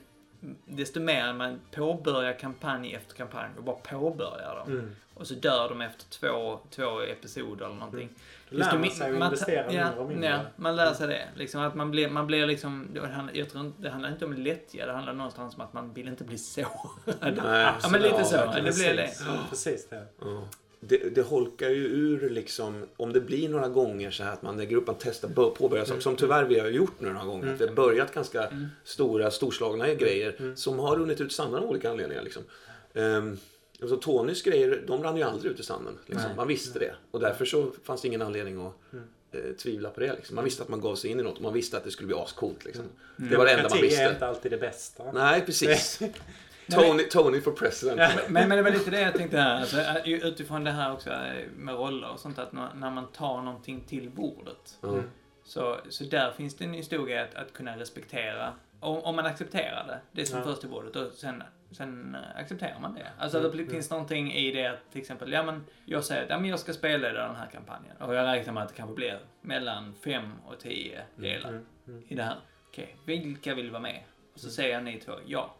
desto 0.66 1.00
mer 1.00 1.34
man 1.34 1.60
påbörjar 1.72 2.40
kampanj 2.40 2.94
efter 2.94 3.16
kampanj 3.16 3.52
och 3.58 3.64
bara 3.64 3.76
påbörjar 3.76 4.56
dem. 4.56 4.72
Mm. 4.72 4.96
Och 5.24 5.28
så 5.28 5.34
dör 5.34 5.70
de 5.70 5.82
efter 5.82 6.10
två, 6.10 6.60
två 6.70 7.02
episoder 7.02 7.66
eller 7.66 7.76
någonting. 7.76 8.10
Då 8.50 8.58
lär 8.58 8.78
man 8.78 8.92
sig 8.92 9.10
att 9.10 9.16
investera 9.16 9.74
ja, 9.74 9.86
mindre 9.86 10.00
och 10.00 10.10
mindre. 10.10 10.30
Ja, 10.30 10.40
man 10.56 10.76
lär 10.76 10.94
sig 10.94 11.08
det. 11.08 11.28
Liksom 11.36 11.62
att 11.62 11.76
man 11.76 11.92
blir, 11.92 12.10
man 12.10 12.28
blir 12.28 12.48
liksom, 12.48 12.88
det 12.94 13.08
handlar, 13.08 13.36
jag 13.36 13.50
tror 13.50 13.66
inte, 13.66 13.82
det 13.82 13.90
handlar 13.90 14.12
inte 14.12 14.26
om 14.26 14.34
lättja, 14.34 14.86
det 14.86 14.92
handlar 14.92 15.14
någonstans 15.14 15.56
om 15.56 15.62
att 15.62 15.74
man 15.74 15.94
vill 15.94 16.08
inte 16.08 16.24
bli 16.24 16.38
sårad. 16.38 16.68
Nej, 17.06 17.34
ja, 17.84 17.90
men 17.92 18.02
lite 18.02 18.24
så. 18.24 18.36
Det 18.36 18.62
blir 18.62 18.96
det. 18.96 19.10
Precis, 19.50 19.88
det. 19.90 20.06
Ja. 20.22 20.48
Det, 20.80 21.16
det 21.16 21.22
holkar 21.22 21.70
ju 21.70 21.86
ur 21.86 22.30
liksom, 22.30 22.86
om 22.98 23.14
det 23.14 23.22
blir 23.22 23.50
några 23.50 23.68
gånger 23.68 24.12
så 24.12 24.24
här 24.24 24.34
att 24.34 24.42
man 24.42 24.58
lägger 24.58 24.76
upp, 24.76 24.88
man 24.88 24.96
testar, 25.00 25.28
bör- 25.28 25.50
påbörjar 25.50 25.86
saker, 25.86 26.02
som 26.02 26.16
tyvärr 26.16 26.44
vi 26.44 26.60
har 26.60 26.68
gjort 26.68 27.00
nu 27.00 27.10
några 27.14 27.26
gånger. 27.26 27.54
Att 27.54 27.62
vi 27.62 27.68
har 27.68 27.74
börjat 27.74 28.14
ganska 28.14 28.50
stora, 28.84 29.32
storslagna 29.32 29.94
grejer 29.94 30.56
som 30.56 30.80
har 30.80 30.96
runnit 30.96 31.22
ut 31.22 31.32
sanden 31.32 31.64
av 31.64 31.70
olika 31.70 31.92
anledningar. 31.92 32.24
Liksom. 32.24 32.44
Um, 32.94 33.38
alltså 33.84 33.98
Tonys 33.98 34.42
grejer, 34.42 34.84
de 34.88 35.04
rann 35.04 35.18
ju 35.18 35.24
aldrig 35.24 35.52
ut 35.52 35.60
i 35.60 35.64
sanden. 35.64 36.00
Liksom. 36.06 36.36
Man 36.36 36.48
visste 36.48 36.80
det. 36.80 36.96
Och 37.12 37.20
därför 37.20 37.46
så 37.46 37.72
fanns 37.84 38.02
det 38.02 38.08
ingen 38.08 38.22
anledning 38.22 38.66
att 38.66 38.74
eh, 39.32 39.40
tvivla 39.64 39.90
på 39.90 40.00
det. 40.00 40.14
Liksom. 40.14 40.36
Man 40.36 40.44
visste 40.46 40.64
att 40.64 40.70
man 40.70 40.82
gav 40.82 40.96
sig 40.96 41.12
in 41.12 41.20
i 41.20 41.24
något 41.24 41.36
och 41.38 41.44
man 41.44 41.54
visste 41.54 41.78
att 41.78 41.84
det 41.84 41.92
skulle 41.92 42.08
bli 42.08 42.16
ascoolt. 42.16 42.66
Liksom. 42.66 42.86
Det 43.16 43.38
var 43.38 43.46
det 43.46 43.52
enda 43.52 43.64
man 43.64 43.70
Demokrati 43.72 43.78
är 43.86 43.90
visste. 43.90 44.14
inte 44.14 44.28
alltid 44.28 44.52
det 44.52 44.58
bästa. 44.58 45.12
Nej, 45.12 45.42
precis. 45.46 46.00
Tony, 46.72 47.04
Tony 47.04 47.42
for 47.42 47.52
president. 47.52 48.02
Men, 48.28 48.50
men 48.50 48.58
det 48.58 48.64
var 48.64 48.72
lite 48.72 48.92
det 48.92 49.02
jag 49.02 49.14
tänkte 49.14 49.38
här, 49.38 49.60
alltså, 49.62 49.78
äh, 49.80 50.08
utifrån 50.28 50.64
det 50.64 50.72
här 50.72 50.94
också 50.94 51.10
äh, 51.10 51.48
med 51.58 51.76
roller 51.76 52.10
och 52.10 52.20
sånt, 52.20 52.40
att 52.40 52.52
när 52.54 52.90
man 52.92 53.08
tar 53.12 53.42
någonting 53.42 53.84
till 53.88 54.10
bordet. 54.10 54.78
Ja. 54.82 55.00
Så, 55.46 55.78
så 55.90 56.04
där 56.04 56.32
finns 56.32 56.56
det 56.56 56.64
en 56.66 56.74
historia 56.74 57.24
att, 57.24 57.36
att 57.36 57.54
kunna 57.54 57.78
respektera. 57.80 58.54
Om, 58.80 58.98
om 58.98 59.16
man 59.16 59.26
accepterar 59.26 59.88
det, 59.88 60.22
det 60.22 60.26
som 60.26 60.38
Ja. 60.40 60.46
förs 60.46 60.60
till 60.60 60.70
bordet, 60.70 60.96
och 60.96 61.12
sen, 61.14 61.44
sen 61.74 62.16
äh, 62.16 62.40
accepterar 62.42 62.80
man 62.80 62.94
det. 62.96 63.08
Alltså 63.18 63.38
Mm, 63.40 63.58
det 63.58 63.66
finns 63.66 63.90
någonting 63.90 64.34
i 64.34 64.52
det 64.52 64.66
att 64.68 64.92
till 64.92 65.02
exempel, 65.02 65.32
ja 65.32 65.44
men 65.44 65.66
jag 65.86 66.04
säger 66.04 66.24
att 66.24 66.30
ja, 66.30 66.40
men 66.40 66.50
jag 66.50 66.60
ska 66.60 66.74
spela 66.74 67.10
i 67.10 67.14
den 67.14 67.36
här 67.36 67.48
kampanjen. 67.48 67.98
Och 68.00 68.16
jag 68.16 68.26
räknar 68.26 68.54
med 68.54 68.64
att 68.64 68.70
det 68.70 68.76
kanske 68.76 68.96
blir 68.96 69.20
mellan 69.42 69.94
fem 70.04 70.32
och 70.46 70.60
tio 70.60 71.02
delar 71.16 71.50
Mm, 71.50 71.66
mm. 71.88 72.04
i 72.08 72.16
det 72.16 72.24
här. 72.24 72.38
Okej, 72.68 72.96
vilka 73.06 73.56
vill 73.56 73.72
vara 73.72 73.82
med? 73.82 74.04
Och 74.34 74.40
så 74.40 74.50
säger 74.50 74.82
ni 74.82 75.00
två, 75.00 75.14
ja. 75.26 75.56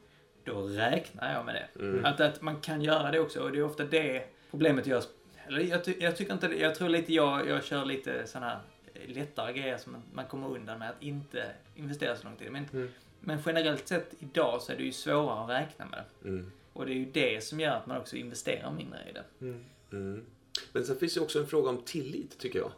Då 0.46 0.62
räknar 0.62 1.34
jag 1.34 1.46
med 1.46 1.56
det. 1.56 1.80
Mm. 1.82 2.06
Att, 2.06 2.20
att 2.20 2.42
man 2.42 2.62
kan 2.62 2.82
göra 2.82 3.12
det 3.12 3.20
också, 3.20 3.40
och 3.44 3.52
det 3.52 3.58
är 3.60 3.64
ofta 3.64 3.84
det 3.84 4.24
problemet 4.52 4.88
jag... 4.88 5.04
Eller 5.48 5.62
jag, 5.62 5.84
ty, 5.84 5.96
jag 6.00 6.16
tycker 6.16 6.34
inte 6.34 6.48
jag 6.48 6.76
tror 6.76 6.90
lite 6.90 7.14
jag, 7.14 7.48
jag 7.48 7.64
kör 7.64 7.86
lite 7.86 8.28
sådana 8.28 8.48
här 8.50 8.60
lättare 9.08 9.54
grejer 9.54 9.78
som 9.78 9.92
man, 9.92 10.02
man 10.14 10.26
kommer 10.26 10.48
undan 10.48 10.80
med 10.80 10.90
att 10.90 11.02
inte 11.04 11.46
investera 11.76 12.16
så 12.16 12.24
lång 12.28 12.36
tid. 12.36 12.52
Men, 12.52 12.66
Mm. 12.74 12.90
Men 13.26 13.40
generellt 13.46 13.88
sett 13.88 14.14
idag 14.20 14.62
så 14.62 14.72
är 14.72 14.78
det 14.78 14.84
ju 14.84 14.92
svårare 14.92 15.44
att 15.44 15.50
räkna 15.50 15.86
med 15.86 16.04
det. 16.22 16.28
Mm. 16.30 16.52
Och 16.74 16.86
det 16.86 16.92
är 16.92 16.96
ju 16.96 17.06
det 17.06 17.44
som 17.44 17.60
gör 17.60 17.72
att 17.72 17.86
man 17.88 17.98
också 17.98 18.16
investerar 18.16 18.72
mindre 18.72 19.00
i 19.10 19.14
det. 19.14 19.24
Mm. 19.42 19.66
Mm. 19.92 20.26
Men 20.72 20.86
sen 20.86 20.96
finns 20.98 21.14
det 21.14 21.20
också 21.22 21.40
en 21.40 21.48
fråga 21.48 21.70
om 21.70 21.82
tillit, 21.86 22.38
tycker 22.40 22.60
jag. 22.60 22.72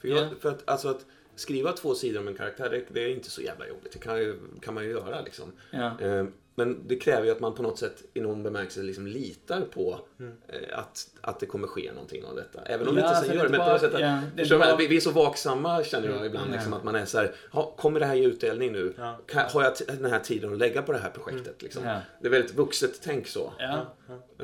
För, 0.00 0.08
jag, 0.08 0.18
Ja. 0.18 0.30
för 0.40 0.48
att, 0.50 0.68
alltså 0.68 0.88
att 0.88 1.06
skriva 1.34 1.72
två 1.72 1.94
sidor 1.94 2.20
om 2.20 2.28
en 2.28 2.34
karaktär, 2.34 2.70
det, 2.70 2.84
det 2.88 3.00
är 3.04 3.08
inte 3.08 3.30
så 3.30 3.42
jävla 3.42 3.68
jobbigt. 3.68 3.92
Det 3.92 3.98
kan, 3.98 4.38
kan 4.60 4.74
man 4.74 4.84
ju 4.84 4.90
göra 4.90 5.20
liksom. 5.20 5.52
Ja. 5.70 6.00
Eh, 6.00 6.24
men 6.54 6.88
det 6.88 6.96
kräver 6.96 7.24
ju 7.24 7.30
att 7.32 7.40
man 7.40 7.54
på 7.54 7.62
något 7.62 7.78
sätt 7.78 8.02
i 8.14 8.20
någon 8.20 8.42
bemärkelse 8.42 8.82
liksom 8.82 9.06
litar 9.06 9.60
på 9.60 10.00
eh, 10.48 10.78
att, 10.78 11.10
att 11.20 11.40
det 11.40 11.46
kommer 11.46 11.66
ske 11.68 11.92
någonting 11.92 12.24
av 12.24 12.36
detta. 12.36 12.62
Även 12.62 12.88
om 12.88 12.96
Ja, 12.96 13.02
det 13.02 13.08
inte 13.16 13.26
sen 13.28 13.36
gör 13.36 13.42
det. 13.44 13.48
Men 13.50 13.58
på 13.60 13.64
bara- 13.64 13.72
något 13.72 13.80
sätt 13.80 13.94
att, 13.94 14.00
ja, 14.00 14.20
det 14.36 14.58
bara- 14.58 14.76
vi, 14.76 14.86
vi 14.86 14.96
är 14.96 15.00
så 15.00 15.10
vaksamma 15.10 15.84
känner 15.84 16.08
jag 16.08 16.26
ibland. 16.26 16.46
Mm. 16.46 16.52
Liksom, 16.56 16.72
att 16.72 16.84
man 16.84 16.94
är 16.94 17.04
så 17.04 17.18
här, 17.18 17.34
"Ha, 17.50 17.70
kommer 17.76 18.00
det 18.00 18.06
här 18.06 18.14
ge 18.14 18.26
utdelning 18.26 18.72
nu? 18.72 18.94
Ja. 18.98 19.18
Kan, 19.26 19.44
har 19.50 19.62
jag 19.62 19.72
den 19.98 20.10
här 20.10 20.18
tiden 20.20 20.52
att 20.52 20.58
lägga 20.58 20.82
på 20.82 20.92
det 20.92 20.98
här 20.98 21.10
projektet? 21.10 21.62
Liksom? 21.62 21.84
Ja. 21.84 21.98
Det 22.20 22.26
är 22.26 22.30
väldigt 22.30 22.54
vuxet 22.54 23.00
tänk 23.02 23.26
så. 23.26 23.52
Ja. 23.58 23.94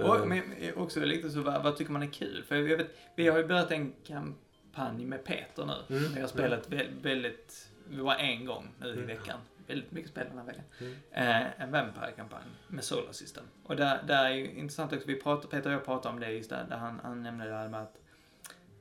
Och, 0.02 0.28
men 0.28 0.42
också 0.76 1.00
lite 1.00 1.30
så, 1.30 1.40
vad, 1.40 1.62
vad 1.62 1.76
tycker 1.76 1.92
man 1.92 2.02
är 2.02 2.06
kul? 2.12 2.44
För 2.48 2.56
jag 2.56 2.76
vet, 2.76 2.86
vi 3.16 3.28
har 3.28 3.38
ju 3.38 3.46
börjat 3.46 3.70
en 3.70 3.92
kampanj 4.06 5.04
med 5.04 5.24
Peter 5.24 5.66
nu. 5.88 5.96
Mm. 5.96 6.14
Vi 6.14 6.20
har 6.20 6.28
spelat 6.28 6.68
vä- 6.68 7.02
väldigt, 7.02 7.68
vi 7.88 8.00
var 8.00 8.14
en 8.14 8.44
gång 8.44 8.68
nu 8.80 8.88
i 8.88 9.06
veckan. 9.06 9.38
Väldigt 9.68 9.92
mycket 9.92 10.10
spel 10.10 10.26
den 10.28 10.38
här 10.38 10.44
veckan. 10.44 10.64
Mm. 10.80 10.94
Eh, 11.10 11.62
en 11.62 11.70
Vampire-kampanj 11.70 12.44
med 12.68 12.84
Solar 12.84 13.12
System. 13.12 13.44
Och 13.62 13.76
där, 13.76 14.02
där 14.06 14.24
är 14.24 14.30
ju 14.30 14.50
intressant 14.50 14.92
också, 14.92 15.06
vi 15.06 15.20
pratar, 15.20 15.48
Peter 15.48 15.70
och 15.70 15.74
jag 15.74 15.84
pratade 15.84 16.14
om 16.14 16.20
det 16.20 16.30
just 16.30 16.50
där, 16.50 16.66
där 16.68 16.76
han, 16.76 17.00
han 17.02 17.22
nämnde 17.22 17.48
det 17.48 17.54
här 17.54 17.68
med 17.68 17.82
att 17.82 17.98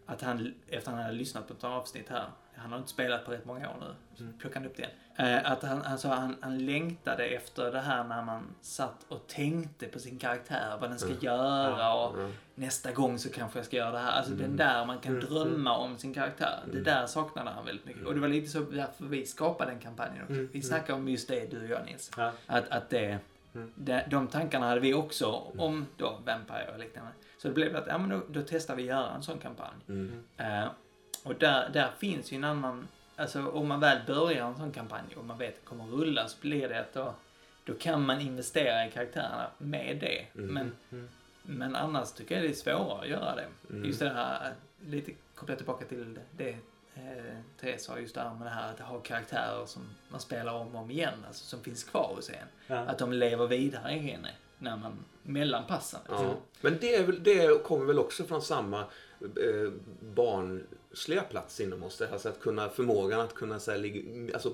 att 0.07 0.21
han, 0.21 0.53
efter 0.67 0.91
han 0.91 1.01
hade 1.01 1.13
lyssnat 1.13 1.47
på 1.47 1.53
ett 1.53 1.63
avsnitt 1.63 2.09
här, 2.09 2.31
han 2.57 2.71
har 2.71 2.77
inte 2.77 2.89
spelat 2.89 3.25
på 3.25 3.31
rätt 3.31 3.45
många 3.45 3.69
år 3.69 3.75
nu, 3.79 4.23
mm. 4.23 4.37
plockade 4.37 4.67
upp 4.67 4.77
det 4.77 4.89
eh, 5.23 5.51
Att 5.51 5.63
han, 5.63 5.81
han 5.81 5.97
sa 5.97 6.15
han, 6.15 6.35
han 6.41 6.65
längtade 6.65 7.25
efter 7.25 7.71
det 7.71 7.79
här 7.79 8.03
när 8.03 8.23
man 8.23 8.55
satt 8.61 9.05
och 9.07 9.27
tänkte 9.27 9.87
på 9.87 9.99
sin 9.99 10.19
karaktär, 10.19 10.77
vad 10.81 10.89
den 10.89 10.99
ska 10.99 11.09
mm. 11.09 11.19
göra 11.21 11.93
och 11.93 12.19
mm. 12.19 12.31
nästa 12.55 12.91
gång 12.91 13.19
så 13.19 13.29
kanske 13.29 13.59
jag 13.59 13.65
ska 13.65 13.77
göra 13.77 13.91
det 13.91 13.99
här. 13.99 14.11
Alltså 14.11 14.31
den 14.31 14.45
mm. 14.45 14.57
där 14.57 14.85
man 14.85 14.99
kan 14.99 15.17
mm. 15.17 15.25
drömma 15.25 15.77
om 15.77 15.97
sin 15.97 16.13
karaktär. 16.13 16.59
Det 16.73 16.81
där 16.81 17.07
saknade 17.07 17.49
han 17.49 17.65
väldigt 17.65 17.85
mycket. 17.85 18.05
Och 18.05 18.13
det 18.13 18.19
var 18.19 18.27
lite 18.27 18.47
så 18.47 18.59
därför 18.59 19.05
vi 19.05 19.25
skapade 19.25 19.71
den 19.71 19.79
kampanjen 19.79 20.23
också. 20.23 20.47
Vi 20.51 20.61
snackade 20.61 20.93
om 20.93 21.07
just 21.07 21.27
det, 21.27 21.51
du 21.51 21.63
och 21.63 21.69
jag 21.69 21.85
Nils. 21.85 22.11
Ja. 22.17 22.31
Att, 22.45 22.69
att 22.69 22.89
det, 22.89 23.19
de, 23.75 24.01
de 24.09 24.27
tankarna 24.27 24.67
hade 24.67 24.81
vi 24.81 24.93
också 24.93 25.25
om 25.57 25.85
då 25.97 26.19
Vampire 26.25 26.71
och 26.73 26.79
liknande. 26.79 27.11
Så 27.41 27.47
det 27.47 27.53
blev 27.53 27.75
att, 27.75 27.87
ja 27.87 27.97
men 27.97 28.09
då, 28.09 28.21
då 28.29 28.41
testar 28.47 28.75
vi 28.75 28.83
att 28.83 28.87
göra 28.87 29.15
en 29.15 29.23
sån 29.23 29.37
kampanj. 29.37 29.75
Mm. 29.89 30.23
Och 31.23 31.35
där, 31.35 31.69
där 31.69 31.89
finns 31.99 32.31
ju 32.31 32.35
en 32.35 32.43
annan, 32.43 32.87
alltså 33.15 33.47
om 33.47 33.67
man 33.67 33.79
väl 33.79 33.99
börjar 34.07 34.47
en 34.47 34.57
sån 34.57 34.71
kampanj 34.71 35.15
och 35.15 35.25
man 35.25 35.37
vet 35.37 35.49
att 35.49 35.55
det 35.55 35.65
kommer 35.65 35.83
att 35.83 35.99
rulla 35.99 36.27
så 36.27 36.37
blir 36.41 36.69
det 36.69 36.79
att 36.79 36.93
då, 36.93 37.13
då 37.65 37.73
kan 37.73 38.05
man 38.05 38.21
investera 38.21 38.87
i 38.87 38.91
karaktärerna 38.91 39.47
med 39.57 39.97
det. 40.01 40.25
Mm. 40.35 40.53
Men, 40.53 40.75
mm. 40.91 41.09
men 41.41 41.75
annars 41.75 42.11
tycker 42.11 42.35
jag 42.35 42.43
det 42.43 42.49
är 42.49 42.53
svårare 42.53 43.01
att 43.01 43.09
göra 43.09 43.35
det. 43.35 43.47
Mm. 43.69 43.85
Just 43.85 43.99
det 43.99 44.09
här, 44.09 44.53
lite 44.85 45.11
kopplat 45.35 45.57
tillbaka 45.57 45.85
till 45.85 46.19
det 46.37 46.57
eh, 46.95 47.37
Therese 47.59 47.83
sa 47.83 47.99
just 47.99 48.15
där 48.15 48.33
med 48.33 48.47
det 48.47 48.51
här 48.51 48.73
att 48.73 48.79
ha 48.79 48.99
karaktärer 48.99 49.65
som 49.65 49.81
man 50.09 50.19
spelar 50.19 50.53
om 50.53 50.75
och 50.75 50.81
om 50.81 50.91
igen, 50.91 51.25
alltså 51.27 51.45
som 51.45 51.63
finns 51.63 51.83
kvar 51.83 52.13
hos 52.15 52.29
en. 52.29 52.35
Ja. 52.67 52.75
Att 52.75 52.97
de 52.97 53.13
lever 53.13 53.47
vidare 53.47 53.93
i 53.93 53.99
henne 53.99 54.29
när 54.57 54.77
man 54.77 55.05
mellan 55.23 55.63
passen. 55.67 55.99
Ja. 56.09 56.35
Men 56.61 56.77
det, 56.81 57.01
väl, 57.01 57.23
det 57.23 57.63
kommer 57.63 57.85
väl 57.85 57.99
också 57.99 58.23
från 58.23 58.41
samma 58.41 58.85
eh, 59.21 59.71
barnsliga 60.15 61.21
plats 61.21 61.59
inom 61.59 61.83
oss. 61.83 62.01
Alltså 62.01 62.29
att 62.29 62.39
kunna, 62.39 62.69
förmågan 62.69 63.19
att 63.19 63.33
kunna 63.33 63.59
så 63.59 63.71
här, 63.71 63.77
ligga, 63.77 64.33
alltså, 64.33 64.53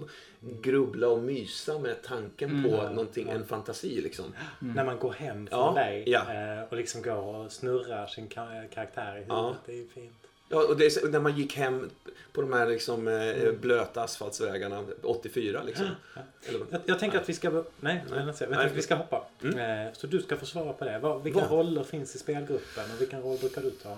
grubbla 0.61 1.07
och 1.07 1.19
mysa 1.19 1.79
med 1.79 2.01
tanken 2.03 2.49
mm. 2.49 2.63
på 2.63 2.89
någonting, 2.89 3.29
en 3.29 3.45
fantasi 3.45 4.01
liksom. 4.01 4.25
Mm. 4.61 4.73
När 4.73 4.85
man 4.85 4.99
går 4.99 5.11
hem 5.11 5.47
från 5.47 5.75
ja. 5.75 5.83
dig 5.83 6.03
ja. 6.07 6.33
Eh, 6.33 6.63
och 6.69 6.77
liksom 6.77 7.01
går 7.01 7.35
och 7.35 7.51
snurrar 7.51 8.07
sin 8.07 8.27
karaktär 8.27 9.11
i 9.11 9.19
huvudet. 9.19 9.27
Ja. 9.27 9.55
Det 9.65 9.79
är 9.79 9.85
fint. 9.87 10.13
Ja, 10.49 10.67
och 10.67 10.77
det 10.77 10.85
är, 10.85 11.07
när 11.07 11.19
man 11.19 11.37
gick 11.37 11.57
hem 11.57 11.89
på 12.33 12.41
de 12.41 12.53
här 12.53 12.67
liksom, 12.67 13.07
eh, 13.07 13.41
mm. 13.41 13.59
blöta 13.61 14.03
asfaltsvägarna 14.03 14.85
84 15.03 15.63
liksom. 15.63 15.85
Ja. 16.15 16.21
Jag, 16.69 16.81
jag, 16.85 16.99
tänker 16.99 17.17
att 17.17 17.29
vi 17.29 17.33
ska... 17.33 17.49
Nej, 17.49 17.63
nej. 17.79 18.33
Jag 18.39 18.49
nej. 18.49 18.71
vi 18.75 18.81
ska 18.81 18.95
hoppa. 18.95 19.25
Mm. 19.43 19.95
Så 19.95 20.07
du 20.07 20.21
ska 20.21 20.37
få 20.37 20.45
svara 20.45 20.73
på 20.73 20.85
det. 20.85 21.19
Vilka 21.23 21.39
Vad? 21.39 21.51
roller 21.51 21.83
finns 21.83 22.15
i 22.15 22.17
spelgruppen 22.17 22.83
och 22.95 23.01
vilken 23.01 23.21
roll 23.21 23.37
brukar 23.37 23.61
du 23.61 23.69
ta? 23.69 23.97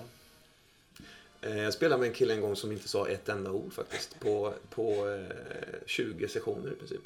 Eh, 1.46 1.62
jag 1.62 1.72
spelade 1.72 2.00
med 2.00 2.08
en 2.08 2.14
kille 2.14 2.34
en 2.34 2.40
gång 2.40 2.56
som 2.56 2.72
inte 2.72 2.88
sa 2.88 3.08
ett 3.08 3.28
enda 3.28 3.50
ord 3.50 3.72
faktiskt. 3.72 4.20
På, 4.20 4.54
på 4.70 5.18
20 5.86 6.28
sessioner 6.28 6.72
i 6.72 6.74
princip. 6.74 7.02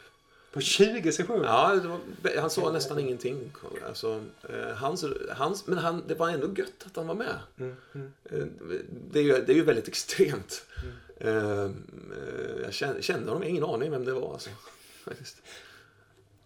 På 0.53 0.61
20 0.61 1.13
sessioner? 1.13 1.45
Ja, 1.45 1.81
var, 1.85 2.41
han 2.41 2.51
sa 2.51 2.73
nästan 2.73 2.99
ingenting. 2.99 3.53
Alltså, 3.89 4.25
eh, 4.49 4.77
hans, 4.77 5.05
hans, 5.31 5.67
men 5.67 5.79
han, 5.79 6.03
det 6.07 6.15
var 6.15 6.29
ändå 6.29 6.55
gött 6.57 6.87
att 6.87 6.97
han 6.97 7.07
var 7.07 7.15
med. 7.15 7.39
Mm, 7.59 7.77
mm. 7.95 8.13
Eh, 8.25 8.47
det, 9.11 9.19
är 9.19 9.23
ju, 9.23 9.33
det 9.33 9.53
är 9.53 9.57
ju 9.57 9.65
väldigt 9.65 9.89
extremt. 9.89 10.67
Mm. 10.83 10.93
Eh, 11.19 11.71
jag 12.63 12.73
kände, 12.73 13.03
kände 13.03 13.31
honom, 13.31 13.43
jag 13.43 13.49
har 13.49 13.51
ingen 13.51 13.65
aning 13.65 13.91
vem 13.91 14.05
det 14.05 14.13
var. 14.13 14.33
Alltså. 14.33 14.51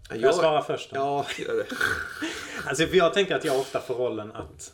Jag, 0.09 0.19
jag 0.19 0.35
svara 0.35 0.63
först 0.63 0.91
då? 0.91 0.97
Ja, 0.97 1.27
gör 1.39 1.55
det. 1.55 1.67
alltså, 2.67 2.87
för 2.87 2.97
jag 2.97 3.15
tänker 3.15 3.37
att 3.37 3.45
jag 3.45 3.59
ofta 3.59 3.81
får 3.81 3.95
rollen 3.95 4.33
att 4.33 4.73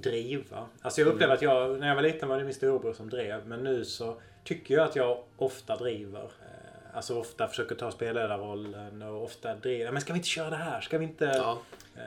driva. 0.00 0.66
Alltså 0.82 1.00
jag 1.00 1.08
upplever 1.08 1.34
att 1.34 1.42
jag, 1.42 1.80
när 1.80 1.88
jag 1.88 1.94
var 1.94 2.02
liten 2.02 2.28
var 2.28 2.38
det 2.38 2.44
min 2.44 2.54
storebror 2.54 2.92
som 2.92 3.10
drev. 3.10 3.46
Men 3.46 3.64
nu 3.64 3.84
så 3.84 4.20
tycker 4.44 4.74
jag 4.74 4.84
att 4.84 4.96
jag 4.96 5.18
ofta 5.36 5.76
driver. 5.76 6.30
Alltså 6.94 7.18
ofta 7.18 7.48
försöker 7.48 7.74
ta 7.74 7.90
spelledarrollen 7.90 9.02
och 9.02 9.24
ofta 9.24 9.54
driver, 9.54 9.92
men 9.92 10.00
ska 10.00 10.12
vi 10.12 10.16
inte 10.16 10.28
köra 10.28 10.50
det 10.50 10.56
här? 10.56 10.80
Ska 10.80 10.98
vi 10.98 11.04
inte... 11.04 11.24
Ja. 11.24 11.58
Eh, 11.96 12.02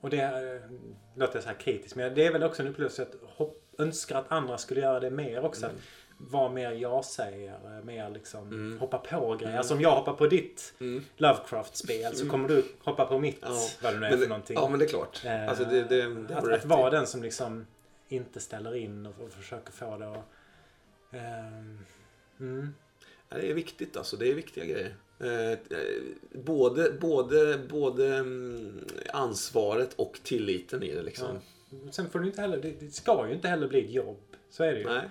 och 0.00 0.10
det 0.10 0.22
eh, 0.22 0.70
låter 1.14 1.40
så 1.40 1.48
här 1.48 1.54
kritiskt 1.54 1.96
men 1.96 2.14
det 2.14 2.26
är 2.26 2.32
väl 2.32 2.42
också 2.42 2.62
en 2.62 2.68
upplevelse 2.68 3.02
att 3.02 3.14
hopp, 3.22 3.62
önskar 3.78 4.18
att 4.18 4.32
andra 4.32 4.58
skulle 4.58 4.80
göra 4.80 5.00
det 5.00 5.10
mer 5.10 5.44
också. 5.44 5.66
Mm. 5.66 5.78
Vara 6.18 6.48
mer 6.48 6.72
ja-sägare, 6.72 7.84
mer 7.84 8.10
liksom 8.10 8.48
mm. 8.48 8.78
hoppa 8.78 8.98
på 8.98 9.34
grejer. 9.34 9.48
Mm. 9.48 9.58
Alltså 9.58 9.74
om 9.74 9.80
jag 9.80 9.94
hoppar 9.94 10.12
på 10.12 10.26
ditt 10.26 10.74
mm. 10.80 11.04
Lovecraft-spel 11.16 12.14
så 12.14 12.20
mm. 12.20 12.30
kommer 12.30 12.48
du 12.48 12.64
hoppa 12.78 13.06
på 13.06 13.18
mitt, 13.18 13.38
ja. 13.40 13.68
vad 13.82 13.94
det 13.94 14.00
nu 14.00 14.06
är 14.06 14.10
men 14.10 14.20
för 14.20 14.28
någonting. 14.28 14.56
Ja 14.56 14.68
men 14.68 14.78
det 14.78 14.84
är 14.84 14.88
klart. 14.88 15.24
Eh, 15.24 15.48
alltså 15.48 15.64
det, 15.64 15.84
det, 15.84 16.14
det 16.14 16.36
att, 16.36 16.52
att 16.52 16.64
vara 16.64 16.90
den 16.90 17.06
som 17.06 17.22
liksom 17.22 17.66
inte 18.08 18.40
ställer 18.40 18.76
in 18.76 19.06
och, 19.06 19.24
och 19.24 19.32
försöker 19.32 19.72
få 19.72 19.96
det 19.96 20.10
att... 20.10 20.24
Eh, 21.10 22.68
det 23.28 23.50
är 23.50 23.54
viktigt 23.54 23.96
alltså. 23.96 24.16
Det 24.16 24.30
är 24.30 24.34
viktiga 24.34 24.64
grejer. 24.64 24.94
Eh, 25.20 25.58
både, 26.32 26.90
både, 27.00 27.58
både 27.70 28.16
mm, 28.16 28.84
ansvaret 29.12 29.94
och 29.94 30.20
tilliten 30.22 30.82
i 30.82 30.94
det 30.94 31.02
liksom. 31.02 31.28
Ja. 31.70 31.76
Sen 31.90 32.10
får 32.10 32.18
du 32.18 32.26
inte 32.26 32.40
heller, 32.40 32.74
det 32.80 32.94
ska 32.94 33.28
ju 33.28 33.34
inte 33.34 33.48
heller 33.48 33.68
bli 33.68 33.84
ett 33.84 33.90
jobb. 33.90 34.20
Så 34.50 34.64
är 34.64 34.72
det 34.72 34.78
ju. 34.78 34.86
Nej. 34.86 35.08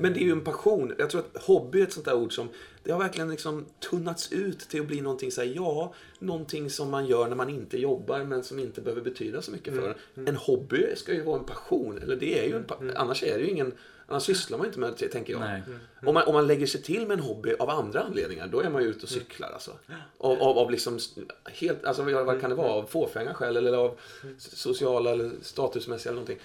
Men 0.00 0.12
det 0.12 0.20
är 0.20 0.24
ju 0.24 0.32
en 0.32 0.44
passion. 0.44 0.94
Jag 0.98 1.10
tror 1.10 1.20
att 1.20 1.42
hobby 1.42 1.80
är 1.80 1.84
ett 1.84 1.92
sånt 1.92 2.06
där 2.06 2.14
ord 2.14 2.34
som 2.34 2.48
det 2.82 2.92
har 2.92 2.98
verkligen 2.98 3.30
liksom 3.30 3.66
tunnats 3.90 4.32
ut 4.32 4.58
till 4.58 4.80
att 4.80 4.86
bli 4.86 5.00
någonting 5.00 5.30
så 5.30 5.40
här, 5.40 5.52
ja, 5.56 5.94
någonting 6.18 6.70
som 6.70 6.90
man 6.90 7.06
gör 7.06 7.28
när 7.28 7.36
man 7.36 7.50
inte 7.50 7.78
jobbar 7.78 8.24
men 8.24 8.42
som 8.42 8.58
inte 8.58 8.80
behöver 8.80 9.02
betyda 9.02 9.42
så 9.42 9.50
mycket 9.50 9.74
för 9.74 9.82
mm. 9.82 9.96
en. 10.14 10.28
En 10.28 10.36
hobby 10.36 10.96
ska 10.96 11.12
ju 11.12 11.22
vara 11.22 11.38
en 11.38 11.44
passion. 11.44 11.98
Eller 12.02 12.16
det 12.16 12.38
är 12.38 12.48
ju 12.48 12.56
en, 12.56 12.64
mm. 12.80 12.94
annars 12.96 13.22
är 13.22 13.38
det 13.38 13.44
ju 13.44 13.50
ingen 13.50 13.72
Annars 14.10 14.22
sysslar 14.22 14.58
man 14.58 14.66
inte 14.66 14.78
med 14.78 14.94
det, 14.98 15.08
tänker 15.08 15.32
jag. 15.32 15.42
Mm. 15.42 15.62
Om, 16.06 16.14
man, 16.14 16.26
om 16.26 16.34
man 16.34 16.46
lägger 16.46 16.66
sig 16.66 16.82
till 16.82 17.06
med 17.06 17.18
en 17.18 17.24
hobby 17.24 17.54
av 17.58 17.70
andra 17.70 18.00
anledningar, 18.00 18.46
då 18.46 18.60
är 18.60 18.70
man 18.70 18.82
ju 18.82 18.88
ute 18.88 19.06
och 19.06 19.12
mm. 19.12 19.24
cyklar. 19.24 19.50
Alltså. 19.50 19.70
Av, 20.18 20.42
av, 20.42 20.58
av 20.58 20.70
liksom, 20.70 20.98
helt, 21.44 21.84
alltså, 21.84 22.02
vad 22.02 22.40
kan 22.40 22.50
det 22.50 22.56
vara? 22.56 22.72
Av 22.72 22.86
fåfänga 22.86 23.34
skäl 23.34 23.56
eller 23.56 23.72
av 23.72 23.98
sociala 24.38 25.10
eller 25.10 25.30
statusmässiga 25.42 26.10
eller 26.10 26.20
någonting. 26.20 26.38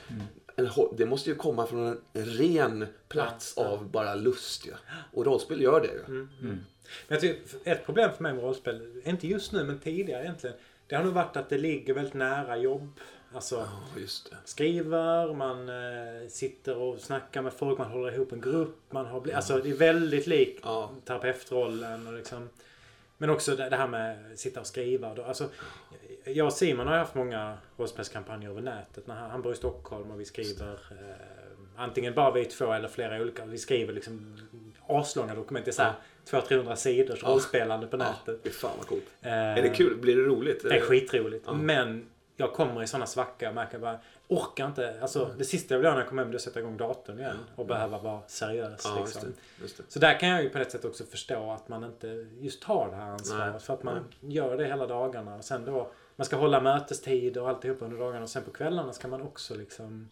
Mm. 0.58 0.72
En, 0.78 0.97
det 0.97 1.06
måste 1.06 1.30
ju 1.30 1.36
komma 1.36 1.68
från 1.68 2.01
en 2.14 2.26
ren 2.26 2.88
plats 3.08 3.53
ja, 3.58 3.64
ja. 3.64 3.70
av 3.70 3.89
bara 3.89 4.16
lust. 4.16 4.66
Ja. 4.66 4.76
Och 5.14 5.26
rollspel 5.26 5.62
gör 5.62 5.82
det 5.82 5.88
ju. 5.88 5.99
Mm. 5.99 6.30
Mm. 6.41 6.60
Jag 7.08 7.22
tycker, 7.22 7.41
ett 7.64 7.86
problem 7.86 8.12
för 8.16 8.24
mig 8.24 8.34
med 8.34 8.43
rollspel, 8.43 9.01
inte 9.06 9.28
just 9.28 9.51
nu 9.51 9.64
men 9.64 9.80
tidigare 9.80 10.24
egentligen, 10.24 10.56
det 10.88 10.95
har 10.95 11.03
nog 11.03 11.14
varit 11.14 11.38
att 11.38 11.49
det 11.49 11.58
ligger 11.58 11.93
väldigt 11.93 12.14
nära 12.14 12.58
jobb 12.58 12.99
Alltså 13.36 13.56
oh, 13.58 14.06
skriver, 14.45 15.34
man 15.34 15.70
eh, 15.70 16.28
sitter 16.30 16.78
och 16.78 16.99
snackar 16.99 17.41
med 17.41 17.53
folk, 17.53 17.78
man 17.78 17.91
håller 17.91 18.14
ihop 18.14 18.32
en 18.32 18.41
grupp. 18.41 18.78
Man 18.89 19.06
har, 19.06 19.20
mm. 19.20 19.36
Alltså 19.36 19.58
det 19.58 19.70
är 19.70 19.74
väldigt 19.74 20.28
likt 20.28 20.66
oh. 20.66 20.89
terapeutrollen. 21.06 22.08
Och 22.08 22.14
liksom, 22.14 22.49
men 23.18 23.30
också 23.30 23.56
det, 23.56 23.70
det 23.70 23.76
här 23.76 23.88
med 23.88 24.32
att 24.32 24.39
sitta 24.39 24.60
och 24.60 24.68
skriva. 24.68 25.16
Då, 25.16 25.24
alltså, 25.24 25.49
jag 26.26 26.45
och 26.45 26.53
Simon 26.53 26.88
har 26.88 26.97
haft 26.97 27.15
många 27.15 27.57
rollspelskampanjer 27.78 28.49
över 28.49 28.61
nätet. 28.61 29.07
När 29.07 29.15
han, 29.15 29.32
han 29.32 29.41
bor 29.41 29.51
i 29.51 29.55
Stockholm 29.55 30.11
och 30.11 30.19
vi 30.19 30.26
skriver 30.26 30.73
eh, 30.91 31.15
antingen 31.76 32.13
bara 32.13 32.32
vi 32.32 32.45
två 32.45 32.73
eller 32.73 32.88
flera 32.88 33.21
olika. 33.21 33.45
Vi 33.45 33.57
skriver 33.57 33.93
liksom 33.93 34.38
aslånga 34.88 35.36
dokument. 35.36 35.65
Det 35.65 35.71
är 35.71 35.73
såhär 35.73 35.93
ja. 36.32 36.41
200-300 36.41 36.76
sidors 36.76 37.19
ja. 37.23 37.30
rollspelande 37.30 37.88
på 37.88 37.97
nätet. 37.97 38.39
Ja, 38.43 38.51
fan 38.51 38.71
vad 38.78 38.88
coolt. 38.88 39.05
Eh, 39.21 39.32
är 39.32 39.61
det 39.61 39.69
kul? 39.69 39.97
Blir 39.97 40.15
det 40.15 40.21
roligt? 40.21 40.63
Det 40.63 40.78
är 40.78 40.82
skitroligt. 40.82 41.43
Ja. 41.47 41.53
Men 41.53 42.09
jag 42.38 42.53
kommer 42.53 42.84
i 42.84 42.88
sådana 42.88 43.05
svackor 43.05 43.49
och 43.49 43.55
märker 43.55 43.80
bara, 43.80 43.99
orkar 44.28 44.67
inte. 44.67 44.95
Alltså 45.01 45.26
mm. 45.26 45.38
det 45.38 45.45
sista 45.45 45.73
jag 45.73 45.80
vill 45.80 45.84
göra 45.84 45.95
när 45.95 46.01
jag 46.01 46.09
kommer 46.09 46.23
hem 46.23 46.32
är 46.32 46.36
att 46.36 46.41
sätta 46.41 46.59
igång 46.59 46.78
datorn 46.78 47.19
igen 47.19 47.38
och 47.55 47.65
behöva 47.65 47.97
vara 47.97 48.21
seriös. 48.28 48.82
Ja, 48.84 48.99
liksom. 48.99 49.03
just 49.03 49.21
det, 49.21 49.61
just 49.61 49.78
det. 49.78 49.84
Så 49.88 49.99
där 49.99 50.19
kan 50.19 50.30
jag 50.30 50.43
ju 50.43 50.49
på 50.49 50.57
ett 50.57 50.71
sätt 50.71 50.86
också 50.86 51.03
förstå 51.03 51.51
att 51.51 51.67
man 51.67 51.84
inte 51.84 52.28
just 52.39 52.61
tar 52.61 52.89
det 52.89 52.95
här 52.95 53.11
ansvaret. 53.11 53.51
Nej. 53.51 53.61
För 53.61 53.73
att 53.73 53.84
man 53.84 54.05
Nej. 54.19 54.34
gör 54.36 54.57
det 54.57 54.65
hela 54.65 54.88
dagarna 54.88 55.36
och 55.36 55.43
sen 55.43 55.65
då 55.65 55.91
man 56.16 56.26
ska 56.26 56.36
hålla 56.36 56.61
mötestid 56.61 57.38
och 57.38 57.49
alltihop 57.49 57.82
under 57.82 57.97
dagarna 57.97 58.24
och 58.24 58.30
sen 58.30 58.43
på 58.43 58.51
kvällarna 58.51 58.93
ska 58.93 59.07
man 59.07 59.22
också 59.22 59.55
liksom 59.55 60.09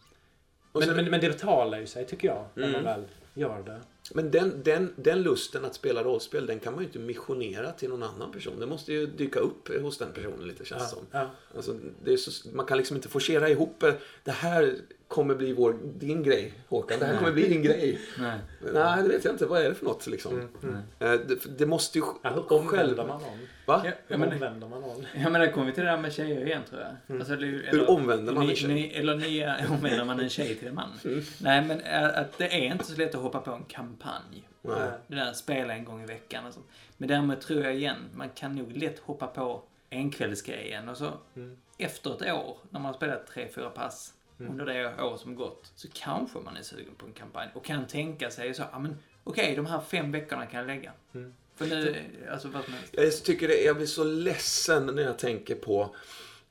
men, 0.74 0.96
men, 0.96 1.06
men, 1.06 1.22
det 1.22 1.30
betalar 1.30 1.80
ju 1.80 1.88
sig 1.88 2.06
tycker 2.06 2.28
jag. 2.28 2.46
När 2.54 2.68
mm. 2.68 2.84
man 2.84 2.84
väl 2.84 3.06
gör 3.34 3.64
det. 3.64 3.82
Men 4.14 4.32
den, 4.32 4.64
den, 4.64 4.94
den 4.96 5.22
lusten 5.22 5.66
att 5.66 5.76
spela 5.76 6.04
rollspel, 6.04 6.46
den 6.46 6.60
kan 6.60 6.74
man 6.74 6.82
ju 6.82 6.88
inte 6.88 7.00
missionera 7.00 7.72
till 7.72 7.90
någon 7.90 8.04
annan 8.04 8.32
person. 8.32 8.60
Det 8.60 8.66
måste 8.66 8.94
ju 8.94 9.06
dyka 9.08 9.40
upp 9.40 9.82
hos 9.82 9.98
den 9.98 10.14
personen 10.14 10.48
lite 10.48 10.66
känns 10.66 10.82
ja, 10.82 10.88
som. 10.88 11.06
Ja. 11.12 11.30
Alltså, 11.56 11.76
det 12.04 12.18
så, 12.18 12.50
man 12.50 12.66
kan 12.66 12.78
liksom 12.78 12.96
inte 12.96 13.10
forcera 13.10 13.50
ihop 13.50 13.84
det 14.24 14.32
här 14.32 14.76
kommer 15.14 15.36
bli 15.36 15.54
vår, 15.54 15.78
din 15.84 16.24
grej 16.24 16.54
Håkan. 16.68 17.00
Det 17.00 17.06
här 17.06 17.18
kommer 17.18 17.32
bli 17.32 17.50
din 17.50 17.64
grej. 17.64 18.00
Nej. 18.20 18.40
Nej, 18.74 19.04
det 19.04 19.10
vet 19.10 19.26
jag 19.26 19.34
inte. 19.34 19.46
Vad 19.46 19.62
är 19.62 19.70
det 19.70 19.76
för 19.76 19.86
något 19.86 20.08
liksom? 20.08 20.34
Mm, 20.34 20.48
mm. 20.64 20.76
Eh, 20.76 21.28
det, 21.28 21.58
det, 21.58 21.66
måste 21.66 21.98
ju 21.98 22.04
ja, 22.24 22.30
hur 22.30 22.54
omvänder 22.54 23.06
man 23.06 23.22
någon? 23.22 23.40
Va? 23.66 23.82
Ja, 23.86 23.92
hur 24.08 24.18
men, 24.18 24.34
omvänder 24.34 24.68
man 24.68 24.82
någon? 24.82 25.06
Ja 25.16 25.30
men 25.30 25.42
det 25.42 25.52
kommer 25.52 25.68
vi 25.68 25.74
till 25.74 25.84
det 25.84 25.90
där 25.90 25.98
med 25.98 26.14
tjejer 26.14 26.46
igen 26.46 26.62
tror 26.70 26.82
jag. 26.82 26.92
Mm. 27.08 27.22
Alltså, 27.22 27.36
det, 27.36 27.48
eller, 27.48 27.72
hur 27.72 27.90
omvänder 27.90 28.34
man 28.34 28.50
en 28.50 28.56
tjej? 28.56 28.74
Ni, 28.74 28.88
eller 28.88 29.16
ni, 29.16 29.48
omvänder 29.70 30.06
man 30.06 30.20
en 30.20 30.30
tjej 30.30 30.56
till 30.56 30.68
en 30.68 30.76
man? 30.76 30.90
Mm. 31.06 31.24
Nej 31.42 31.66
men 31.66 31.82
eh, 31.82 32.20
att 32.20 32.38
det 32.38 32.68
är 32.68 32.72
inte 32.72 32.86
så 32.86 32.96
lätt 32.96 33.16
att 33.16 33.22
hoppa 33.22 33.40
på 33.40 33.52
en 33.52 33.64
kampanj. 33.64 34.48
Nej. 34.62 34.92
Det 35.08 35.16
där 35.16 35.34
spela 35.34 35.74
en 35.74 35.86
gång 35.86 36.04
i 36.04 36.06
veckan 36.06 36.46
och 36.46 36.54
sånt. 36.54 36.66
Men 36.98 37.10
därmed 37.10 37.42
tror 37.42 37.64
jag 37.64 37.76
igen, 37.76 37.98
man 38.16 38.30
kan 38.30 38.56
nog 38.56 38.78
lätt 38.78 39.00
hoppa 39.00 39.28
på 39.28 39.64
enkvällsgrejen 39.92 40.90
och 40.90 40.98
så 40.98 41.12
mm. 41.36 41.58
efter 41.78 42.14
ett 42.14 42.34
år, 42.34 42.58
när 42.70 42.80
man 42.80 42.86
har 42.86 42.94
spelat 42.94 43.28
tre, 43.28 43.48
fyra 43.56 43.70
pass, 43.70 44.13
mm. 44.40 44.52
under 44.52 44.66
det 44.66 45.04
år 45.04 45.18
som 45.18 45.36
gått 45.36 45.72
så 45.76 45.88
kanske 45.94 46.40
man 46.40 46.58
är 46.58 46.62
sugen 46.62 46.96
på 46.98 47.06
en 47.06 47.14
kampanj 47.14 47.50
och 47.54 47.66
kan 47.66 47.88
tänka 47.88 48.32
sig 48.32 48.54
så, 48.54 48.64
ja 48.72 48.80
men 48.80 48.98
okej, 49.24 49.44
okay, 49.44 49.56
de 49.56 49.66
här 49.66 49.82
fem 49.82 50.12
veckorna 50.12 50.46
kan 50.46 50.60
jag 50.60 50.68
lägga. 50.68 50.92
Mm. 51.14 51.34
För 51.56 51.66
nu, 51.66 51.96
alltså 52.32 52.48
vad 52.48 52.64
som 52.64 52.74
helst. 52.74 52.94
Jag 52.94 53.24
tycker 53.24 53.48
det, 53.48 53.64
jag 53.64 53.76
blir 53.76 53.86
så 53.86 54.04
ledsen 54.04 54.86
när 54.86 55.04
jag 55.04 55.20
tänker 55.20 55.56
på 55.56 55.96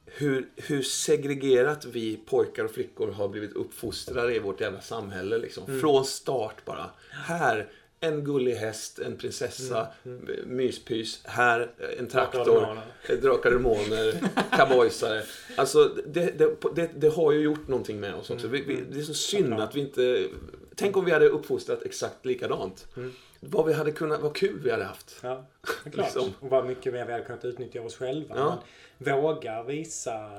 hur, 0.05 0.49
hur 0.57 0.83
segregerat 0.83 1.85
vi 1.85 2.17
pojkar 2.17 2.65
och 2.65 2.71
flickor 2.71 3.13
har 3.13 3.29
blivit 3.29 3.53
uppfostrade 3.53 4.37
i 4.37 4.39
vårt 4.39 4.61
jävla 4.61 4.81
samhälle. 4.81 5.39
Liksom. 5.39 5.65
Mm. 5.65 5.81
Från 5.81 6.05
start 6.05 6.65
bara. 6.65 6.91
Här, 7.11 7.69
en 8.03 8.25
gullig 8.25 8.55
häst, 8.55 8.99
en 8.99 9.17
prinsessa, 9.17 9.87
mm. 10.05 10.29
Mm. 10.29 10.57
myspys. 10.57 11.21
Här, 11.25 11.71
en 11.99 12.09
traktor, 12.09 12.79
drakar 13.23 13.51
och 13.51 13.57
demoner, 13.57 14.15
cowboysare. 14.57 15.23
Alltså, 15.57 15.91
det, 16.07 16.39
det, 16.39 16.57
det, 16.75 16.91
det, 16.97 17.09
har 17.09 17.33
ju 17.33 17.41
gjort 17.41 17.69
någonting 17.69 18.01
med 18.01 18.15
oss 18.15 18.31
också. 18.31 18.49
Vi, 18.49 18.63
vi, 18.63 18.81
det 18.91 18.99
är 18.99 19.03
så 19.03 19.15
synd 19.15 19.55
att 19.55 19.77
vi 19.77 19.81
inte... 19.81 20.29
Tänk 20.75 20.97
om 20.97 21.05
vi 21.05 21.11
hade 21.11 21.29
uppfostrat 21.29 21.83
exakt 21.83 22.27
likadant. 22.27 22.87
Mm. 22.97 23.13
Vad 23.45 23.67
vi 23.67 23.73
hade 23.73 23.93
kunnat, 23.93 24.21
vad 24.21 24.35
kul 24.35 24.61
vi 24.65 24.71
hade 24.71 24.85
haft. 24.85 25.21
Ja, 25.23 25.45
klart. 25.63 25.97
liksom. 25.97 26.33
Och 26.41 26.51
vad 26.51 26.67
mycket 26.67 26.93
mer 26.93 27.07
vi 27.07 27.13
hade 27.13 27.25
kunnat 27.25 27.45
utnyttja 27.45 27.83
oss 27.83 27.97
själva. 27.97 28.35
Ja. 28.37 28.63
Man 28.99 29.23
vågar 29.23 29.65
visa 29.65 30.31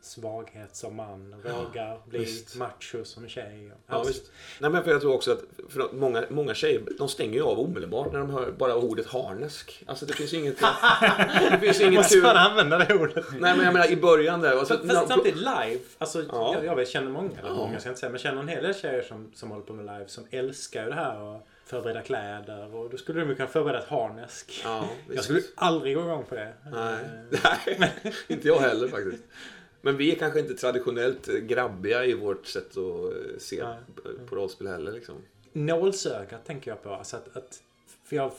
svaghet 0.00 0.76
som 0.76 0.96
man. 0.96 1.34
Vågar 1.42 1.88
ja, 1.88 2.02
bli 2.06 2.18
visst. 2.18 2.56
macho 2.56 3.04
som 3.04 3.28
tjej. 3.28 3.70
Ja, 3.86 4.02
visst. 4.02 4.30
Nej, 4.60 4.70
men 4.70 4.84
för 4.84 4.90
jag 4.90 5.00
tror 5.00 5.14
också 5.14 5.32
att 5.32 5.44
för 5.68 5.92
många, 5.92 6.24
många 6.30 6.54
tjejer 6.54 6.82
de 6.98 7.08
stänger 7.08 7.34
ju 7.34 7.42
av 7.42 7.60
omedelbart 7.60 8.12
när 8.12 8.18
de 8.18 8.30
hör 8.30 8.52
bara 8.52 8.76
ordet 8.76 9.06
harnesk. 9.06 9.82
Alltså 9.86 10.06
det 10.06 10.12
finns 10.12 10.34
inget... 10.34 10.56
det 11.50 11.58
finns 11.60 11.80
inget 11.80 11.94
Måste 11.94 12.18
man 12.18 12.36
använda 12.36 12.78
det 12.78 12.94
ordet? 12.94 13.26
Nej 13.30 13.56
men 13.56 13.64
jag 13.64 13.72
menar 13.72 13.90
i 13.90 13.96
början 13.96 14.40
där. 14.40 14.56
Alltså, 14.56 14.74
fast, 14.74 14.92
fast 14.92 15.08
samtidigt 15.08 15.38
live. 15.38 15.80
Alltså, 15.98 16.24
ja. 16.32 16.56
jag, 16.64 16.80
jag 16.80 16.88
känner 16.88 17.10
många, 17.10 17.38
eller 17.38 17.54
många 17.54 17.80
ska 17.80 17.88
jag 17.88 17.92
inte 17.92 18.00
säga, 18.00 18.10
men 18.10 18.18
känner 18.18 18.42
en 18.42 18.48
hel 18.48 18.62
del 18.62 18.74
tjejer 18.74 19.02
som, 19.02 19.30
som 19.34 19.50
håller 19.50 19.64
på 19.64 19.72
med 19.72 19.86
live 19.86 20.08
som 20.08 20.26
älskar 20.30 20.86
det 20.86 20.94
här. 20.94 21.20
Och, 21.20 21.46
förbereda 21.64 22.02
kläder 22.02 22.74
och 22.74 22.90
då 22.90 22.96
skulle 22.96 23.24
du 23.24 23.34
kunna 23.34 23.48
förbereda 23.48 23.78
ett 23.78 23.88
harnesk. 23.88 24.60
Ja, 24.64 24.88
jag 25.14 25.24
skulle 25.24 25.42
aldrig 25.54 25.96
gå 25.96 26.02
igång 26.02 26.24
på 26.24 26.34
det. 26.34 26.52
Nej, 26.72 26.98
Nej 27.78 28.14
inte 28.28 28.48
jag 28.48 28.58
heller 28.58 28.88
faktiskt. 28.88 29.24
Men 29.80 29.96
vi 29.96 30.12
är 30.12 30.16
kanske 30.16 30.40
inte 30.40 30.54
traditionellt 30.54 31.26
grabbiga 31.26 32.04
i 32.04 32.14
vårt 32.14 32.46
sätt 32.46 32.70
att 32.70 32.76
eh, 32.76 33.38
se 33.38 33.64
Nej. 33.64 33.76
på 34.28 34.36
rollspel 34.36 34.66
heller. 34.66 34.92
Liksom. 34.92 35.14
Nålsögat 35.52 36.44
tänker 36.44 36.70
jag 36.70 36.82
på. 36.82 36.90
Alltså 36.90 37.16
att, 37.16 37.36
att, 37.36 37.62
för 38.04 38.16
jag, 38.16 38.32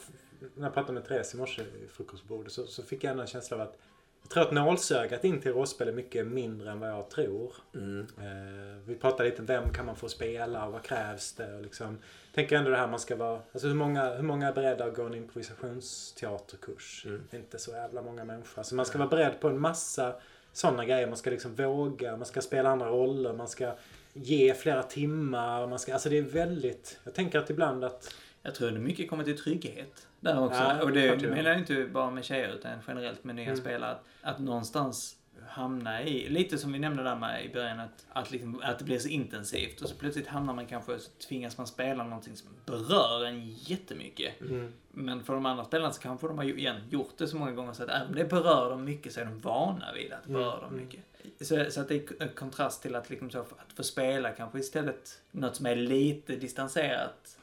när 0.56 0.64
jag 0.64 0.74
pratade 0.74 0.94
med 0.94 1.08
Therese 1.08 1.34
i 1.34 1.38
morse 1.38 1.62
i 1.62 1.88
frukostbordet 1.88 2.52
så, 2.52 2.66
så 2.66 2.84
fick 2.84 3.04
jag 3.04 3.20
en 3.20 3.28
känsla 3.28 3.58
av 3.58 3.62
att 3.62 3.78
jag 4.22 4.30
tror 4.30 4.44
att 4.44 4.52
nålsögat 4.52 5.24
in 5.24 5.42
till 5.42 5.54
rollspel 5.54 5.88
är 5.88 5.94
mycket 5.94 6.28
mindre 6.28 6.72
än 6.72 6.80
vad 6.80 6.90
jag 6.90 7.10
tror. 7.10 7.54
Mm. 7.74 8.08
Eh, 8.18 8.80
vi 8.86 8.96
pratade 8.96 9.30
lite 9.30 9.42
om 9.42 9.46
vem 9.46 9.74
kan 9.74 9.86
man 9.86 9.96
få 9.96 10.10
spela 10.10 10.66
och 10.66 10.72
vad 10.74 10.84
krävs 10.84 11.34
det? 11.34 11.56
Och 11.56 11.62
liksom, 11.62 11.98
tänker 12.36 12.56
ändå 12.56 12.72
det 12.72 12.78
här 12.78 12.88
man 12.88 13.00
ska 13.00 13.16
vara... 13.16 13.40
Alltså 13.52 13.68
hur 13.68 13.76
många, 13.76 14.14
hur 14.14 14.24
många 14.24 14.48
är 14.48 14.54
beredda 14.54 14.86
att 14.86 14.96
gå 14.96 15.04
en 15.04 15.16
improvisationsteaterkurs? 15.16 17.06
Mm. 17.06 17.22
Inte 17.32 17.60
så 17.60 17.72
jävla 17.72 18.02
många 18.02 18.26
människor. 18.26 18.60
Alltså 18.60 18.76
man 18.76 18.86
ska 18.86 18.98
vara 18.98 19.10
beredd 19.10 19.40
på 19.40 19.48
en 19.48 19.60
massa 19.60 20.16
sådana 20.54 20.86
grejer. 20.86 21.08
Man 21.08 21.18
ska 21.18 21.30
liksom 21.30 21.56
våga, 21.56 22.18
man 22.18 22.26
ska 22.26 22.42
spela 22.42 22.70
andra 22.70 22.88
roller, 22.88 23.34
man 23.34 23.48
ska 23.48 23.74
ge 24.14 24.54
flera 24.54 24.84
timmar. 24.84 25.68
Man 25.68 25.80
ska, 25.80 25.94
alltså 25.94 26.10
det 26.10 26.18
är 26.18 26.22
väldigt... 26.22 27.00
Jag 27.04 27.14
tänker 27.14 27.40
att 27.40 27.50
ibland 27.50 27.84
att... 27.84 28.16
Jag 28.42 28.56
tror 28.56 28.72
det 28.72 28.80
mycket 28.80 29.10
kommer 29.10 29.24
till 29.24 29.38
trygghet 29.38 30.08
där 30.20 30.44
också. 30.46 30.62
Ja, 30.62 30.84
och 30.84 30.92
det, 30.92 31.16
det 31.16 31.28
menar 31.28 31.50
jag 31.50 31.60
inte 31.60 31.86
bara 31.86 32.12
med 32.12 32.26
tjejer 32.26 32.50
utan 32.50 32.72
generellt 32.88 33.24
med 33.24 33.36
nya 33.36 33.46
mm. 33.46 33.58
spelare. 33.58 33.92
Att, 33.92 34.04
att 34.22 34.40
någonstans 34.40 35.16
hamna 35.48 36.04
i, 36.04 36.30
lite 36.30 36.58
som 36.58 36.74
vi 36.74 36.80
nämnde 36.80 37.04
där 37.04 37.16
med 37.16 37.46
i 37.46 37.50
början, 37.50 37.80
att, 37.80 38.06
att, 38.10 38.32
liksom, 38.32 38.62
att 38.64 38.80
det 38.80 38.86
blir 38.86 39.00
så 39.00 39.08
intensivt 39.08 39.82
och 39.82 39.90
så 39.90 39.96
plötsligt 39.96 40.28
hamnar 40.28 40.54
man 40.54 40.66
kanske, 40.66 41.00
så 41.00 41.12
tvingas 41.28 41.58
man 41.58 41.68
spela 41.68 42.04
någonting 42.04 42.36
som 42.36 42.50
berör 42.66 43.26
en 43.26 43.50
jättemycket. 43.50 44.42
Mm. 44.42 44.74
Men 44.92 45.24
för 45.24 45.34
de 45.34 45.46
andra 45.46 45.66
spelarna 45.66 45.94
så 45.94 46.02
kanske 46.02 46.28
de 46.28 46.38
har 46.38 46.46
igen 46.46 46.82
gjort 46.90 47.18
det 47.18 47.28
så 47.28 47.38
många 47.38 47.52
gånger 47.52 47.74
så 47.74 47.84
att 47.84 47.90
även 47.90 48.08
om 48.08 48.16
det 48.16 48.26
berör 48.26 48.70
dem 48.70 48.84
mycket 48.84 49.14
så 49.14 49.20
är 49.20 49.26
de 49.26 49.40
vana 49.40 49.94
vid 49.94 50.14
att 50.14 50.24
det 50.24 50.30
mm. 50.30 50.42
berör 50.42 50.62
dem 50.62 50.74
mm. 50.74 50.84
mycket. 50.86 51.00
Så, 51.42 51.72
så 51.72 51.82
att 51.82 51.88
det 51.88 51.96
är 51.96 52.24
en 52.24 52.30
kontrast 52.30 52.82
till 52.82 52.96
att, 52.96 53.10
liksom 53.10 53.30
så, 53.30 53.40
att 53.40 53.74
få 53.76 53.84
spela 53.84 54.32
kanske 54.32 54.60
istället 54.60 55.22
något 55.32 55.56
som 55.56 55.66
är 55.66 55.76
lite 55.76 56.36
distanserat 56.36 57.38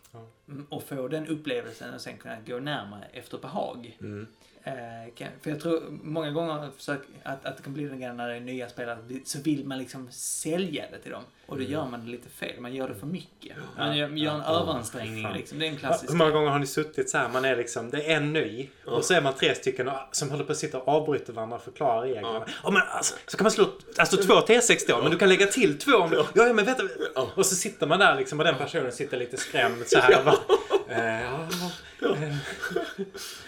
mm. 0.48 0.66
och 0.70 0.82
få 0.82 1.08
den 1.08 1.26
upplevelsen 1.26 1.94
och 1.94 2.00
sen 2.00 2.18
kunna 2.18 2.36
gå 2.46 2.58
närmare 2.58 3.04
efter 3.12 3.38
behag. 3.38 3.98
Mm. 4.00 4.26
Eh, 4.64 5.28
för 5.42 5.50
jag 5.50 5.60
tror 5.60 5.82
många 6.02 6.30
gånger 6.30 6.70
att, 7.22 7.46
att 7.46 7.56
det 7.56 7.62
kan 7.62 7.74
bli 7.74 7.84
den 7.84 7.98
grejen 7.98 8.16
när 8.16 8.28
det 8.28 8.36
är 8.36 8.40
nya 8.40 8.68
spelare 8.68 8.98
så 9.24 9.38
vill 9.40 9.66
man 9.66 9.78
liksom 9.78 10.08
sälja 10.10 10.84
det 10.92 10.98
till 10.98 11.10
dem. 11.10 11.22
Och 11.46 11.56
då 11.56 11.62
mm. 11.62 11.72
gör 11.72 11.86
man 11.86 12.04
det 12.04 12.10
lite 12.10 12.28
fel. 12.28 12.60
Man 12.60 12.74
gör 12.74 12.88
det 12.88 12.94
för 12.94 13.06
mycket. 13.06 13.56
Man 13.76 13.96
gör, 13.96 14.08
gör 14.08 14.34
en 14.34 14.42
ja, 14.46 14.60
överansträngning 14.60 15.22
ja, 15.22 15.32
liksom. 15.32 15.58
Det 15.58 15.66
är 15.66 15.70
en 15.70 15.76
klassisk 15.76 16.12
Hur 16.12 16.18
många 16.18 16.30
gånger 16.30 16.50
har 16.50 16.58
ni 16.58 16.66
suttit 16.66 17.10
så 17.10 17.18
här? 17.18 17.28
Man 17.28 17.44
är 17.44 17.56
liksom, 17.56 17.90
det 17.90 18.12
är 18.12 18.16
en 18.16 18.32
ny. 18.32 18.68
Ja. 18.84 18.92
Och 18.92 19.04
så 19.04 19.14
är 19.14 19.20
man 19.20 19.34
tre 19.34 19.54
stycken 19.54 19.90
som 20.12 20.30
håller 20.30 20.44
på 20.44 20.52
att 20.52 20.58
sitta 20.58 20.78
och 20.78 20.88
avbryter 20.88 21.32
varandra 21.32 21.56
och 21.56 21.62
förklarar 21.62 22.02
reglerna. 22.02 22.28
Ja. 22.62 22.68
Oh, 22.68 22.72
men 22.72 22.82
alltså, 22.88 23.14
så 23.26 23.36
kan 23.36 23.44
man 23.44 23.52
slå 23.52 23.66
alltså, 23.96 24.16
två 24.16 24.34
T6 24.34 24.78
då, 24.88 25.02
men 25.02 25.10
du 25.10 25.18
kan 25.18 25.28
lägga 25.28 25.46
till 25.46 25.78
två 25.78 25.92
om 25.92 26.12
ja. 26.12 26.26
ja, 26.34 26.52
men 26.52 26.64
vänta. 26.64 26.82
Och 27.34 27.46
så 27.46 27.54
sitter 27.54 27.86
man 27.86 27.98
där 27.98 28.16
liksom 28.16 28.38
och 28.38 28.44
den 28.44 28.58
personen 28.58 28.92
sitter 28.92 29.18
lite 29.18 29.36
skrämd 29.36 29.86
så 29.86 29.98
här. 29.98 30.24
Bara, 30.24 30.38
eh, 30.88 31.22
ja. 31.22 31.48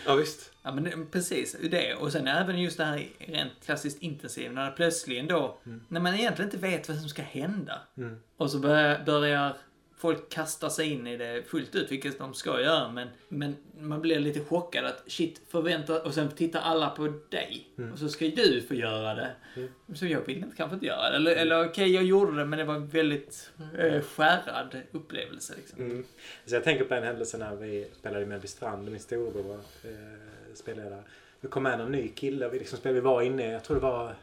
ja, 0.07 0.15
visst. 0.15 0.54
Ja 0.67 0.73
men 0.73 1.07
precis, 1.11 1.57
det. 1.71 1.95
Och 1.95 2.13
sen 2.13 2.29
även 2.29 2.63
just 2.63 2.79
det 2.79 2.85
här 2.85 3.07
rent 3.19 3.53
klassiskt 3.65 4.03
intensiv 4.03 4.53
när 4.53 4.65
det 4.65 4.77
plötsligen 4.77 5.27
då, 5.27 5.59
mm. 5.67 5.81
när 5.89 6.01
man 6.01 6.15
egentligen 6.15 6.51
inte 6.51 6.67
vet 6.67 6.89
vad 6.89 6.99
som 6.99 7.09
ska 7.09 7.23
hända. 7.23 7.81
Mm. 7.97 8.17
Och 8.37 8.51
så 8.51 8.59
börjar, 8.59 9.05
börjar 9.05 9.57
folk 9.97 10.29
kasta 10.29 10.71
sig 10.71 10.93
in 10.93 11.07
i 11.07 11.17
det 11.17 11.43
fullt 11.47 11.75
ut, 11.75 11.93
vilket 11.93 12.19
de 12.19 12.35
ska 12.35 12.61
göra. 12.61 12.93
Men, 12.93 13.09
men 13.29 13.57
man 13.81 14.01
blir 14.01 14.19
lite 14.19 14.41
chockad 14.41 14.85
att 14.85 15.03
shit, 15.07 15.41
förvänta 15.49 16.03
och 16.03 16.15
sen 16.15 16.29
tittar 16.29 16.61
alla 16.61 16.91
på 16.91 17.13
dig. 17.31 17.69
Mm. 17.79 17.93
Och 17.93 17.99
så 17.99 18.09
ska 18.09 18.25
du 18.25 18.63
få 18.63 18.75
göra 18.75 19.15
det. 19.15 19.31
Mm. 19.57 19.69
Så 19.95 20.07
jag 20.07 20.21
vill 20.27 20.37
inte, 20.37 20.57
kanske 20.57 20.75
inte 20.75 20.87
göra 20.87 21.11
det. 21.11 21.17
Eller, 21.17 21.33
mm. 21.33 21.43
eller 21.43 21.61
okej, 21.61 21.71
okay, 21.71 21.89
jag 21.89 22.05
gjorde 22.05 22.37
det 22.37 22.45
men 22.45 22.59
det 22.59 22.65
var 22.65 22.75
en 22.75 22.87
väldigt 22.87 23.51
eh, 23.79 24.03
skärrad 24.03 24.77
upplevelse. 24.93 25.55
Liksom. 25.57 25.85
Mm. 25.85 26.05
Så 26.47 26.55
jag 26.55 26.65
tänker 26.65 26.85
på 26.85 26.95
en 26.95 27.05
händelse 27.05 27.39
när 27.39 27.57
vi 27.57 27.91
spelade 27.99 28.23
i 28.23 28.27
Mellbystrand, 28.27 28.91
min 28.91 29.01
storebror 29.01 29.61
eh, 29.85 30.34
spelade 30.59 30.89
där. 30.91 31.03
Det 31.41 31.49
kom 31.49 31.63
med 31.63 31.81
en 31.81 31.93
ny 31.93 32.09
kille 32.09 32.47
och 32.47 32.55
vi 32.55 32.59
liksom 32.59 32.79
spelade, 32.79 33.01
vi 33.01 33.05
var 33.05 33.23
inne, 33.23 33.53
jag 33.53 33.65
tror 33.65 33.77
det 33.77 33.83
var 33.83 34.17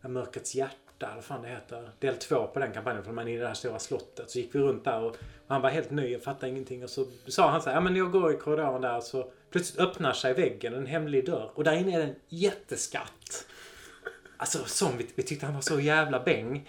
Mörkrets 0.00 0.54
hjärta, 0.54 1.06
eller 1.06 1.14
vad 1.14 1.24
fan 1.24 1.42
det 1.42 1.48
heter. 1.48 1.90
Del 1.98 2.16
två 2.16 2.46
på 2.46 2.58
den 2.58 2.72
kampanjen, 2.72 3.04
för 3.04 3.12
man 3.12 3.28
är 3.28 3.32
i 3.32 3.36
det 3.36 3.46
här 3.46 3.54
stora 3.54 3.78
slottet. 3.78 4.30
Så 4.30 4.38
gick 4.38 4.54
vi 4.54 4.58
runt 4.58 4.84
där 4.84 5.00
och, 5.00 5.10
och 5.10 5.16
han 5.48 5.62
var 5.62 5.70
helt 5.70 5.90
ny 5.90 6.16
och 6.16 6.22
fattade 6.22 6.48
ingenting. 6.48 6.84
Och 6.84 6.90
så 6.90 7.06
sa 7.26 7.50
han 7.50 7.62
så 7.62 7.68
här, 7.68 7.76
ja 7.76 7.80
men 7.80 7.96
jag 7.96 8.12
går 8.12 8.34
i 8.34 8.36
korridoren 8.36 8.82
där 8.82 9.00
så 9.00 9.32
plötsligt 9.50 9.80
öppnar 9.80 10.12
sig 10.12 10.34
väggen, 10.34 10.74
en 10.74 10.86
hemlig 10.86 11.26
dörr. 11.26 11.50
Och 11.54 11.64
där 11.64 11.72
inne 11.72 11.94
är 11.94 11.98
det 11.98 12.04
en 12.04 12.14
jätteskatt. 12.28 13.46
Alltså 14.36 14.64
som 14.64 14.96
vi, 14.98 15.06
vi 15.14 15.22
tyckte 15.22 15.46
han 15.46 15.54
var 15.54 15.62
så 15.62 15.80
jävla 15.80 16.20
bäng. 16.20 16.68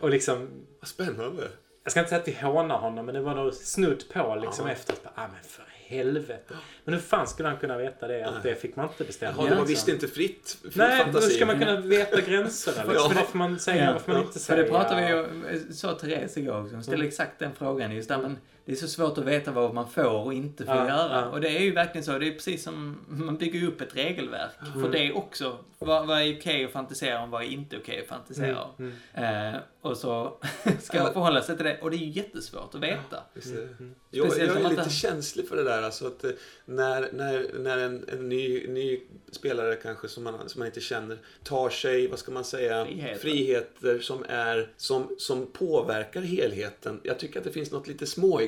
Och 0.00 0.10
liksom... 0.10 0.48
Vad 0.80 0.88
spännande. 0.88 1.48
Jag 1.82 1.90
ska 1.90 2.00
inte 2.00 2.08
säga 2.08 2.20
att 2.20 2.28
vi 2.28 2.32
hånar 2.32 2.78
honom, 2.78 3.06
men 3.06 3.14
det 3.14 3.20
var 3.20 3.34
nog 3.34 3.54
snudd 3.54 4.04
på 4.12 4.38
liksom 4.42 4.64
Aha. 4.64 4.72
efteråt. 4.72 5.02
Ah, 5.14 5.28
men 5.28 5.42
för 5.42 5.65
helvete. 5.86 6.54
Men 6.84 6.94
hur 6.94 7.00
fan 7.00 7.26
skulle 7.26 7.48
han 7.48 7.58
kunna 7.58 7.78
veta 7.78 8.08
det? 8.08 8.24
Att 8.24 8.42
det 8.42 8.54
fick 8.54 8.76
man 8.76 8.88
inte 8.88 9.04
bestämma. 9.04 9.34
Jaha, 9.38 9.50
det 9.50 9.56
var 9.56 9.64
visst 9.64 9.88
inte 9.88 10.08
fritt, 10.08 10.58
fritt 10.62 10.76
Nej, 10.76 11.02
fantasi. 11.02 11.26
hur 11.26 11.34
ska 11.34 11.46
man 11.46 11.58
kunna 11.58 11.80
veta 11.80 12.20
gränserna? 12.20 12.84
Liksom? 12.84 12.94
ja. 12.94 13.08
För 13.08 13.30
får 13.30 13.38
man 13.38 13.58
säga, 13.58 13.84
ja. 13.84 13.92
vad 13.92 14.02
får 14.02 14.12
man 14.12 14.22
inte 14.22 14.38
säga? 14.38 14.56
För 14.56 14.64
det 14.64 14.70
pratade 14.70 15.00
vi 15.46 15.52
ju, 15.52 15.72
sa 15.72 15.94
Therese 15.94 16.36
igår, 16.36 16.54
hon 16.54 16.82
ställde 16.82 16.94
mm. 16.94 17.08
exakt 17.08 17.38
den 17.38 17.54
frågan 17.54 17.92
just 17.92 18.08
där. 18.08 18.18
Men 18.18 18.38
det 18.66 18.72
är 18.72 18.76
så 18.76 18.88
svårt 18.88 19.18
att 19.18 19.24
veta 19.24 19.52
vad 19.52 19.74
man 19.74 19.90
får 19.90 20.24
och 20.24 20.34
inte 20.34 20.64
får 20.64 20.74
ja, 20.74 20.88
göra. 20.88 21.20
Ja. 21.20 21.26
Och 21.26 21.40
det 21.40 21.48
är 21.48 21.60
ju 21.60 21.72
verkligen 21.72 22.04
så. 22.04 22.18
Det 22.18 22.28
är 22.28 22.32
precis 22.32 22.62
som, 22.62 22.98
man 23.08 23.36
bygger 23.36 23.66
upp 23.66 23.80
ett 23.80 23.96
regelverk 23.96 24.50
mm. 24.60 24.82
för 24.82 24.92
det 24.92 25.12
också. 25.12 25.58
Vad, 25.78 26.06
vad 26.06 26.18
är 26.18 26.22
okej 26.22 26.36
okay 26.36 26.64
att 26.64 26.72
fantisera 26.72 27.22
om, 27.22 27.30
vad 27.30 27.42
är 27.42 27.46
inte 27.46 27.76
okej 27.76 27.92
okay 27.94 28.02
att 28.02 28.08
fantisera 28.08 28.62
om? 28.62 28.70
Mm. 28.78 28.92
Mm. 29.14 29.54
Eh, 29.54 29.60
och 29.80 29.96
så 29.96 30.38
ska 30.82 31.02
man 31.02 31.12
förhålla 31.12 31.42
sig 31.42 31.56
till 31.56 31.64
det. 31.64 31.78
Och 31.80 31.90
det 31.90 31.96
är 31.96 31.98
ju 31.98 32.10
jättesvårt 32.10 32.74
att 32.74 32.80
veta. 32.80 33.22
Ja, 33.34 33.52
mm. 33.52 33.94
jag, 34.10 34.26
jag, 34.26 34.38
är 34.38 34.68
lite 34.70 34.90
känslig 34.90 35.48
för 35.48 35.56
det 35.56 35.64
där. 35.64 35.82
Alltså 35.82 36.06
att 36.06 36.24
eh, 36.24 36.30
när, 36.64 37.12
när, 37.12 37.58
när 37.58 37.78
en, 37.78 38.04
en 38.08 38.28
ny, 38.28 38.66
ny 38.68 39.00
spelare 39.32 39.76
kanske 39.76 40.08
som 40.08 40.24
man, 40.24 40.48
som 40.48 40.58
man 40.58 40.66
inte 40.66 40.80
känner 40.80 41.18
tar 41.42 41.70
sig, 41.70 42.08
vad 42.08 42.18
ska 42.18 42.32
man 42.32 42.44
säga, 42.44 42.84
friheter, 42.84 43.18
friheter 43.20 43.98
som, 43.98 44.24
är, 44.28 44.70
som, 44.76 45.14
som 45.18 45.46
påverkar 45.52 46.20
helheten. 46.20 47.00
Jag 47.02 47.18
tycker 47.18 47.38
att 47.38 47.44
det 47.44 47.52
finns 47.52 47.70
något 47.70 47.88
lite 47.88 48.06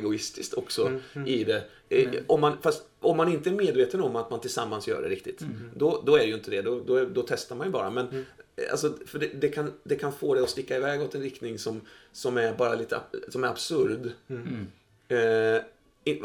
småegoistiskt 0.09 0.55
också 0.55 0.87
mm, 0.87 1.01
mm. 1.15 1.29
i 1.29 1.45
det. 1.45 1.65
Eh, 1.89 2.09
mm. 2.09 2.25
Om, 2.27 2.41
man, 2.41 2.57
fast 2.63 2.83
om 3.01 3.17
man 3.17 3.33
inte 3.33 3.51
är 3.51 3.55
medveten 3.55 4.01
om 4.01 4.17
att 4.17 4.31
man 4.31 4.41
tillsammans 4.41 4.89
gör 4.89 5.03
det 5.03 5.09
riktigt, 5.09 5.41
mm. 5.41 5.71
då, 5.75 6.03
då 6.07 6.15
är 6.15 6.21
det 6.21 6.27
ju 6.27 6.35
inte 6.35 6.51
det. 6.51 6.63
Då, 6.63 6.81
då, 6.81 7.05
då 7.05 7.23
testar 7.23 7.57
man 7.57 7.67
ju 7.67 7.73
bara. 7.73 7.91
Men 7.91 8.09
mm. 8.09 8.25
Alltså, 8.71 8.95
för 9.07 9.19
det, 9.19 9.27
det, 9.27 9.49
kan, 9.49 9.73
det 9.83 9.97
kan 9.97 10.13
få 10.13 10.35
det 10.35 10.43
att 10.43 10.51
sticka 10.51 10.77
iväg 10.77 11.03
åt 11.03 11.15
en 11.15 11.23
riktning 11.23 11.59
som, 11.59 11.81
som 12.13 12.37
är 12.37 12.55
bara 12.55 12.75
lite 12.75 13.01
som 13.29 13.45
är 13.45 13.49
absurd. 13.49 14.11
Mm. 14.29 14.67
Eh, 15.09 15.63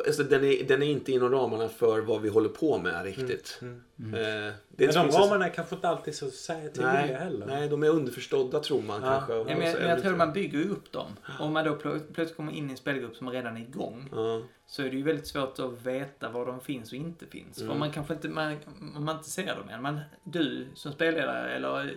alltså, 0.05 0.23
den, 0.23 0.43
är, 0.43 0.63
den 0.63 0.83
är 0.83 0.87
inte 0.87 1.11
inom 1.11 1.29
ramarna 1.29 1.67
för 1.67 2.01
vad 2.01 2.21
vi 2.21 2.29
håller 2.29 2.49
på 2.49 2.77
med 2.77 3.03
riktigt. 3.03 3.59
Mm. 3.61 3.83
Mm. 3.99 4.13
Eh, 4.13 4.53
men 4.69 4.93
de 4.93 5.11
ramarna 5.11 5.45
är 5.45 5.49
kanske 5.49 5.75
inte 5.75 5.89
alltid 5.89 6.15
så 6.15 6.29
tydliga 6.47 6.93
nej, 6.93 7.13
heller. 7.13 7.45
Nej, 7.45 7.69
de 7.69 7.83
är 7.83 7.89
underförstådda 7.89 8.59
tror 8.59 8.81
man 8.81 9.01
ja. 9.03 9.09
kanske. 9.09 9.33
Ja, 9.33 9.43
men, 9.43 9.67
jag, 9.67 9.79
men 9.79 9.89
jag 9.89 10.01
tror 10.01 10.15
man 10.15 10.33
bygger 10.33 10.69
upp 10.69 10.91
dem. 10.91 11.07
Om 11.39 11.53
man 11.53 11.65
då 11.65 11.75
plötsligt 11.75 12.35
kommer 12.35 12.51
in 12.51 12.67
i 12.67 12.71
en 12.71 12.77
spelgrupp 12.77 13.15
som 13.15 13.29
redan 13.29 13.57
är 13.57 13.61
igång. 13.61 14.09
Ja. 14.11 14.41
Så 14.67 14.81
är 14.81 14.89
det 14.89 14.95
ju 14.95 15.03
väldigt 15.03 15.27
svårt 15.27 15.59
att 15.59 15.85
veta 15.85 16.29
var 16.29 16.45
de 16.45 16.61
finns 16.61 16.91
och 16.91 16.97
inte 16.97 17.25
finns. 17.25 17.57
Mm. 17.57 17.71
För 17.71 17.79
man 17.79 17.91
kanske 17.91 18.13
inte, 18.13 18.29
man, 18.29 18.57
man 18.79 19.15
inte 19.15 19.29
ser 19.29 19.55
dem 19.55 19.69
än. 19.69 19.81
Man, 19.81 19.99
du 20.23 20.67
som 20.75 20.91
spelledare 20.91 21.55
eller 21.55 21.93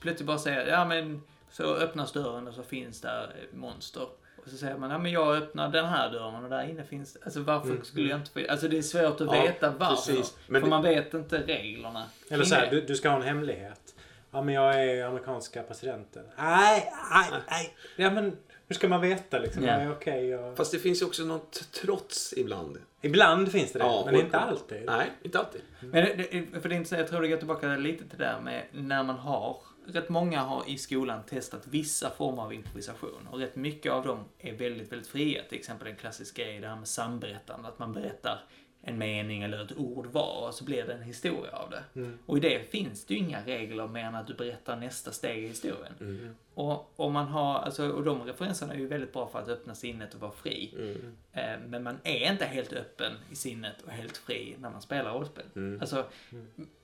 plötsligt 0.00 0.26
bara 0.26 0.38
säger, 0.38 0.66
ja 0.66 0.84
men 0.84 1.22
så 1.50 1.74
öppnas 1.74 2.12
dörren 2.12 2.48
och 2.48 2.54
så 2.54 2.62
finns 2.62 3.00
där 3.00 3.36
monster. 3.52 4.06
Och 4.44 4.50
så 4.50 4.56
säger 4.56 4.76
man, 4.76 4.90
ja 4.90 4.98
men 4.98 5.12
jag 5.12 5.36
öppnar 5.36 5.68
den 5.68 5.86
här 5.86 6.10
dörren 6.10 6.44
och 6.44 6.50
där 6.50 6.68
inne 6.68 6.84
finns 6.84 7.16
Alltså 7.24 7.40
varför 7.40 7.70
mm. 7.70 7.84
skulle 7.84 8.10
jag 8.10 8.18
inte 8.18 8.30
få... 8.30 8.40
Alltså 8.48 8.68
det 8.68 8.78
är 8.78 8.82
svårt 8.82 9.20
att 9.20 9.36
ja, 9.36 9.42
veta 9.42 9.70
varför. 9.78 10.12
Precis. 10.12 10.36
Men 10.46 10.60
för 10.60 10.68
man 10.68 10.82
vet 10.82 11.14
inte 11.14 11.38
reglerna. 11.38 12.04
Eller 12.30 12.44
så 12.44 12.54
här, 12.54 12.70
du, 12.70 12.80
du, 12.80 12.96
ska 12.96 13.08
ha 13.08 13.16
en 13.16 13.22
hemlighet. 13.22 13.94
Ja 14.30 14.42
men 14.42 14.54
jag 14.54 14.84
är 14.84 15.04
amerikanska 15.04 15.62
presidenten. 15.62 16.24
Nej, 16.36 16.92
nej, 17.12 17.40
nej. 17.50 17.76
Ja 17.96 18.10
men 18.10 18.36
hur 18.70 18.74
ska 18.74 18.88
man 18.88 19.00
veta 19.00 19.38
liksom? 19.38 19.64
Yeah. 19.64 19.84
Ja, 19.84 19.90
okay, 19.90 20.34
och... 20.34 20.56
Fast 20.56 20.72
det 20.72 20.78
finns 20.78 21.02
ju 21.02 21.06
också 21.06 21.22
något 21.22 21.68
trots 21.72 22.34
ibland. 22.36 22.78
Ibland 23.00 23.52
finns 23.52 23.72
det 23.72 23.78
det, 23.78 23.84
ja, 23.84 24.02
men 24.06 24.14
inte 24.14 24.38
alltid. 24.38 24.86
Nej, 24.86 25.10
inte 25.22 25.38
alltid. 25.38 25.60
Men 25.80 26.04
det, 26.04 26.60
för 26.60 26.68
det 26.68 26.74
är 26.74 26.76
inte 26.76 26.88
så, 26.88 26.94
jag 26.94 27.08
tror 27.08 27.22
det 27.22 27.28
går 27.28 27.36
tillbaka 27.36 27.76
lite 27.76 28.08
till 28.08 28.18
det 28.18 28.24
där 28.24 28.40
med 28.40 28.64
när 28.72 29.02
man 29.02 29.16
har 29.16 29.56
rätt 29.86 30.08
många 30.08 30.40
har 30.40 30.68
i 30.68 30.78
skolan 30.78 31.22
testat 31.22 31.66
vissa 31.66 32.10
former 32.10 32.42
av 32.42 32.54
improvisation 32.54 33.28
och 33.30 33.38
rätt 33.38 33.56
mycket 33.56 33.92
av 33.92 34.06
dem 34.06 34.24
är 34.38 34.52
väldigt, 34.52 34.92
väldigt 34.92 35.08
fria. 35.08 35.42
Till 35.48 35.58
exempel 35.58 35.88
en 35.88 35.96
klassisk 35.96 36.36
grej, 36.36 36.60
det 36.60 36.68
här 36.68 36.76
med 36.76 36.88
samberättande, 36.88 37.68
att 37.68 37.78
man 37.78 37.92
berättar 37.92 38.44
en 38.82 38.98
mening 38.98 39.42
eller 39.42 39.64
ett 39.64 39.76
ord 39.76 40.06
var 40.06 40.48
och 40.48 40.54
så 40.54 40.64
blir 40.64 40.84
det 40.84 40.92
en 40.92 41.02
historia 41.02 41.52
av 41.52 41.70
det. 41.70 42.00
Mm. 42.00 42.18
Och 42.26 42.36
i 42.36 42.40
det 42.40 42.70
finns 42.70 43.04
det 43.04 43.14
ju 43.14 43.20
inga 43.20 43.44
regler 43.44 43.86
mer 43.86 44.04
än 44.04 44.14
att 44.14 44.26
du 44.26 44.34
berättar 44.34 44.76
nästa 44.76 45.12
steg 45.12 45.44
i 45.44 45.48
historien. 45.48 45.92
Mm. 46.00 46.34
Och, 46.54 46.92
och, 46.96 47.12
man 47.12 47.26
har, 47.26 47.58
alltså, 47.58 47.90
och 47.90 48.04
de 48.04 48.22
referenserna 48.22 48.74
är 48.74 48.78
ju 48.78 48.86
väldigt 48.86 49.12
bra 49.12 49.28
för 49.28 49.38
att 49.38 49.48
öppna 49.48 49.74
sinnet 49.74 50.14
och 50.14 50.20
vara 50.20 50.32
fri. 50.32 50.74
Mm. 50.78 51.16
Eh, 51.32 51.68
men 51.68 51.82
man 51.82 51.98
är 52.04 52.32
inte 52.32 52.44
helt 52.44 52.72
öppen 52.72 53.12
i 53.30 53.34
sinnet 53.34 53.82
och 53.82 53.90
helt 53.90 54.16
fri 54.16 54.56
när 54.58 54.70
man 54.70 54.82
spelar 54.82 55.12
rollspel. 55.12 55.44
Mm. 55.56 55.80
Alltså, 55.80 56.04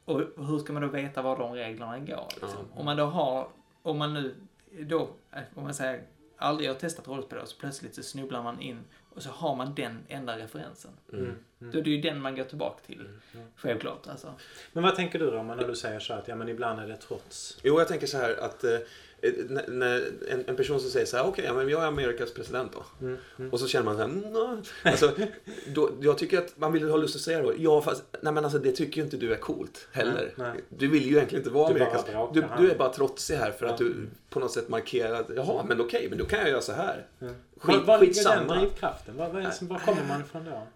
och 0.05 0.21
hur 0.37 0.59
ska 0.59 0.73
man 0.73 0.83
då 0.83 0.89
veta 0.89 1.23
var 1.23 1.39
de 1.39 1.53
reglerna 1.53 1.99
går? 1.99 2.29
Liksom? 2.31 2.65
Om 2.75 2.85
man 2.85 2.97
då 2.97 3.05
har, 3.05 3.49
om 3.83 3.99
man 3.99 4.15
nu 4.15 4.35
då, 4.81 5.09
eh, 5.33 5.41
om 5.55 5.63
man 5.63 5.75
säger 5.75 6.03
aldrig 6.37 6.69
har 6.69 6.75
testat 6.75 7.09
rollspel 7.09 7.39
och 7.39 7.49
så 7.49 7.57
plötsligt 7.57 7.95
så 7.95 8.03
snubblar 8.03 8.43
man 8.43 8.61
in 8.61 8.85
och 9.17 9.23
så 9.23 9.31
har 9.31 9.57
man 9.57 9.75
den 9.75 9.99
enda 10.09 10.39
referensen. 10.39 10.91
Mm. 11.13 11.25
Mm. 11.25 11.73
Då 11.73 11.79
är 11.79 11.83
det 11.83 11.91
ju 11.91 12.01
den 12.01 12.21
man 12.21 12.37
går 12.37 12.45
tillbaka 12.45 12.81
till. 12.87 13.01
Mm. 13.01 13.47
Självklart 13.57 14.07
alltså. 14.09 14.35
Men 14.73 14.83
vad 14.83 14.95
tänker 14.95 15.19
du 15.19 15.31
då 15.31 15.43
när 15.43 15.69
du 15.69 15.77
säger 15.77 16.01
så 16.01 16.15
att 16.15 16.29
ja 16.29 16.37
men 16.37 16.49
ibland 16.49 16.81
är 16.81 16.89
det 16.89 16.97
trots? 16.97 17.59
Jo 17.63 17.79
jag 17.79 17.89
tänker 17.89 18.07
så 18.07 18.17
här 18.17 18.37
att 18.41 18.65
eh, 19.27 19.37
Eh, 19.37 19.69
när 19.69 20.05
en, 20.29 20.45
en, 20.47 20.57
person 20.57 20.81
som 20.81 20.91
säger 20.91 21.07
så 21.07 21.17
här, 21.17 21.25
okej, 21.25 21.51
okay, 21.51 21.57
men 21.57 21.69
jag 21.69 21.83
är 21.83 21.87
Amerikas 21.87 22.35
president 22.35 22.73
då. 22.73 23.07
Mm, 23.07 23.19
mm. 23.39 23.51
Och 23.51 23.61
så 23.61 23.69
känner 23.69 23.85
man 23.85 23.97
så 23.97 24.03
här, 24.83 24.91
alltså, 24.91 25.13
då, 25.75 25.91
jag 26.01 26.19
tycker 26.19 26.39
att 26.39 26.59
man 26.59 26.73
vill 26.73 26.91
ha 26.91 26.97
lust 26.97 27.17
att 27.17 27.23
säga 27.23 27.43
då, 27.43 27.53
ja 27.59 27.83
fast, 27.83 28.03
nej 28.21 28.33
men 28.33 28.45
alltså 28.45 28.59
det 28.59 28.73
tycker 28.73 28.97
ju 28.97 29.05
inte 29.05 29.17
du 29.17 29.33
är 29.33 29.37
coolt 29.37 29.89
heller. 29.93 30.33
Nej, 30.37 30.51
nej. 30.53 30.65
Du 30.69 30.89
vill 30.89 31.07
ju 31.07 31.17
egentligen 31.17 31.41
inte 31.41 31.55
vara 31.55 31.73
du 31.73 31.75
Amerikas, 31.75 32.05
du, 32.35 32.45
du, 32.59 32.71
är 32.71 32.79
bara 32.79 32.93
trotsig 32.93 33.37
här 33.37 33.51
för 33.51 33.67
att 33.67 33.79
du 33.79 33.95
på 34.31 34.41
något 34.41 34.53
sätt 34.53 34.69
markerar 34.69 35.21
att, 35.21 35.31
jaha, 35.37 35.65
men 35.69 35.81
okej, 35.81 35.99
okay, 35.99 36.09
men 36.09 36.19
då 36.19 36.25
kan 36.25 36.39
jag 36.39 36.49
göra 36.49 36.61
så 36.61 36.73
här. 36.73 37.07
Mm. 37.21 37.35
Skit, 37.61 37.83
vad 37.87 38.01
ligger 38.01 38.25
den 38.25 38.49
drivkraften? 38.49 39.17
Var, 39.17 39.29
var, 39.29 39.69
var 39.69 39.79
kommer 39.79 40.05
man 40.09 40.21
ifrån 40.21 40.45
då? 40.45 40.67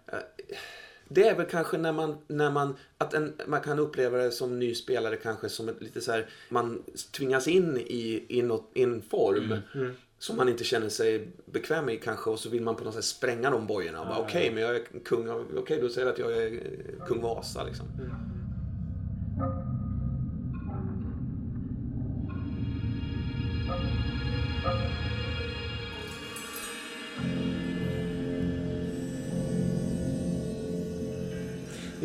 Det 1.13 1.27
är 1.27 1.35
väl 1.35 1.45
kanske 1.45 1.77
när 1.77 1.91
man, 1.91 2.17
när 2.27 2.51
man, 2.51 2.75
att 2.97 3.13
en, 3.13 3.33
man 3.47 3.61
kan 3.61 3.79
uppleva 3.79 4.17
det 4.17 4.31
som 4.31 4.59
ny 4.59 4.75
spelare 4.75 5.15
kanske 5.15 5.49
som 5.49 5.69
ett 5.69 5.81
lite 5.81 6.01
så 6.01 6.11
här, 6.11 6.29
man 6.49 6.83
tvingas 7.11 7.47
in 7.47 7.77
i, 7.77 8.25
i, 8.29 8.41
något, 8.41 8.69
i 8.73 8.83
en 8.83 9.01
form. 9.01 9.43
Mm, 9.43 9.59
mm. 9.75 9.91
Som 10.19 10.37
man 10.37 10.49
inte 10.49 10.63
känner 10.63 10.89
sig 10.89 11.27
bekväm 11.45 11.89
i 11.89 11.97
kanske 11.97 12.29
och 12.29 12.39
så 12.39 12.49
vill 12.49 12.61
man 12.61 12.75
på 12.75 12.83
något 12.83 12.93
sätt 12.93 13.05
spränga 13.05 13.49
de 13.49 13.67
bojorna. 13.67 13.99
Ah, 13.99 14.17
Okej, 14.19 14.41
okay, 14.41 14.51
men 14.51 14.63
jag 14.63 14.75
är 14.75 14.83
kung 15.05 15.29
Okej, 15.29 15.57
okay, 15.57 15.81
då 15.81 15.89
säger 15.89 16.07
jag 16.07 16.13
att 16.13 16.19
jag 16.19 16.31
är 16.31 16.59
kung 17.07 17.21
Vasa 17.21 17.63
liksom. 17.63 17.85
Mm. 17.99 18.11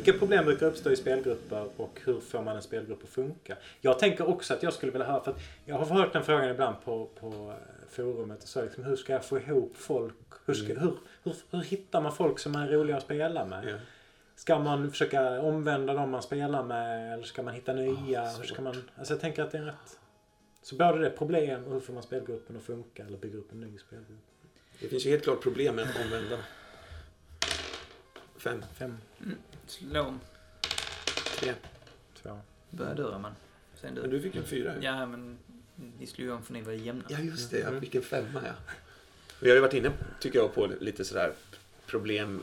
Vilka 0.07 0.19
problem 0.19 0.45
brukar 0.45 0.67
uppstå 0.67 0.91
i 0.91 0.97
spelgrupper 0.97 1.69
och 1.77 2.01
hur 2.05 2.21
får 2.21 2.43
man 2.43 2.57
en 2.57 2.63
spelgrupp 2.63 3.05
att 3.05 3.09
funka? 3.09 3.57
Jag 3.81 3.99
tänker 3.99 4.29
också 4.29 4.55
att 4.55 4.63
jag 4.63 4.73
skulle 4.73 4.93
vilja 4.93 5.07
höra, 5.07 5.25
för 5.25 5.31
att 5.31 5.41
jag 5.65 5.79
har 5.79 5.87
hört 5.87 6.13
den 6.13 6.25
frågan 6.25 6.51
ibland 6.51 6.77
på, 6.85 7.09
på 7.21 7.27
eh, 7.27 7.89
forumet. 7.91 8.43
Och 8.43 8.49
så 8.49 8.63
liksom, 8.63 8.85
hur 8.85 8.97
ska 8.97 9.13
jag 9.13 9.25
få 9.25 9.39
ihop 9.39 9.77
folk? 9.77 10.15
Hur, 10.47 10.55
ska, 10.55 10.73
mm. 10.73 10.83
hur, 10.83 10.99
hur, 11.23 11.35
hur, 11.51 11.63
hittar 11.63 12.01
man 12.01 12.13
folk 12.13 12.39
som 12.39 12.55
är 12.55 12.69
roliga 12.69 12.97
att 12.97 13.03
spela 13.03 13.45
med? 13.45 13.65
Yeah. 13.65 13.81
Ska 14.37 14.59
man 14.59 14.91
försöka 14.91 15.41
omvända 15.41 15.95
dem 15.95 16.11
man 16.11 16.23
spelar 16.23 16.63
med 16.63 17.13
eller 17.13 17.25
ska 17.25 17.43
man 17.43 17.55
hitta 17.55 17.73
nya? 17.73 18.23
Oh, 18.23 18.37
hur 18.39 18.45
ska 18.45 18.63
man, 18.63 18.83
alltså 18.97 19.15
jag 19.15 19.21
tänker 19.21 19.43
att 19.43 19.51
det 19.51 19.59
är 19.59 19.63
rätt... 19.63 19.99
Så 20.63 20.77
både 20.77 20.99
det 20.99 21.11
problem 21.11 21.65
och 21.65 21.73
hur 21.73 21.81
får 21.81 21.93
man 21.93 22.03
spelgruppen 22.03 22.57
att 22.57 22.63
funka 22.63 23.05
eller 23.05 23.19
bygga 23.19 23.39
upp 23.39 23.53
en 23.53 23.61
ny 23.61 23.79
spelgrupp? 23.79 24.25
Det 24.81 24.89
finns 24.89 25.07
ju 25.07 25.11
helt 25.11 25.25
klart 25.25 25.43
problem 25.43 25.77
med 25.77 25.85
att 25.85 26.05
omvända. 26.05 26.39
Fem. 28.39 28.65
Fem. 28.75 28.99
Mm. 29.21 29.39
Slå. 29.67 30.15
Tre. 31.39 31.55
Två. 32.23 32.41
Börja 32.71 32.95
du, 32.95 33.03
Roman. 33.03 33.33
Sen 33.81 33.95
du. 33.95 34.01
Men 34.01 34.11
du 34.11 34.21
fick 34.21 34.37
en 34.37 34.45
fyra. 34.45 34.75
Ja, 34.81 35.07
men 35.07 35.39
ni 35.99 36.07
slog 36.07 36.27
ju 36.27 36.33
om 36.33 36.43
för 36.43 36.53
ni 36.53 36.63
var 36.63 36.73
jämna. 36.73 37.05
Ja, 37.09 37.19
just 37.19 37.51
det. 37.51 37.59
Jag 37.59 37.81
fick 37.81 37.95
en 37.95 38.03
femma, 38.03 38.41
ja. 38.45 38.53
Vi 39.41 39.49
har 39.49 39.55
ju 39.55 39.61
varit 39.61 39.75
inne, 39.75 39.93
tycker 40.21 40.39
jag, 40.39 40.55
på 40.55 40.71
lite 40.81 41.05
sådär 41.05 41.33
problem 41.87 42.43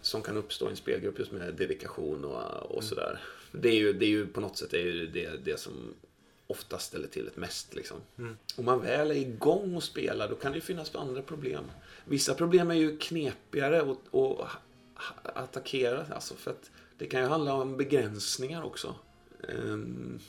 som 0.00 0.22
kan 0.22 0.36
uppstå 0.36 0.66
i 0.66 0.70
en 0.70 0.76
spelgrupp 0.76 1.18
just 1.18 1.32
med 1.32 1.54
dedikation 1.54 2.24
och, 2.24 2.42
och 2.62 2.82
mm. 2.82 2.88
sådär. 2.88 3.20
Det 3.52 3.68
är 3.68 3.74
ju, 3.74 3.92
det 3.92 4.04
är 4.04 4.10
ju 4.10 4.26
på 4.26 4.40
något 4.40 4.56
sätt 4.56 4.70
det, 4.70 4.88
är 4.88 4.92
det, 4.92 5.44
det 5.44 5.60
som 5.60 5.94
oftast 6.46 6.86
ställer 6.86 7.08
till 7.08 7.24
det 7.24 7.40
mest. 7.40 7.74
Liksom. 7.74 7.96
Mm. 8.18 8.36
Om 8.56 8.64
man 8.64 8.80
väl 8.80 9.10
är 9.10 9.14
igång 9.14 9.76
och 9.76 9.82
spelar 9.82 10.28
då 10.28 10.34
kan 10.34 10.52
det 10.52 10.56
ju 10.56 10.62
finnas 10.62 10.94
andra 10.94 11.22
problem. 11.22 11.64
Vissa 12.04 12.34
problem 12.34 12.70
är 12.70 12.74
ju 12.74 12.98
knepigare 12.98 13.82
och, 13.82 14.00
och 14.10 14.46
attackera. 15.22 16.06
Alltså 16.14 16.34
för 16.34 16.50
att 16.50 16.70
det 16.98 17.06
kan 17.06 17.20
ju 17.20 17.26
handla 17.26 17.54
om 17.54 17.76
begränsningar 17.76 18.62
också. 18.62 18.94
Um, 19.48 20.20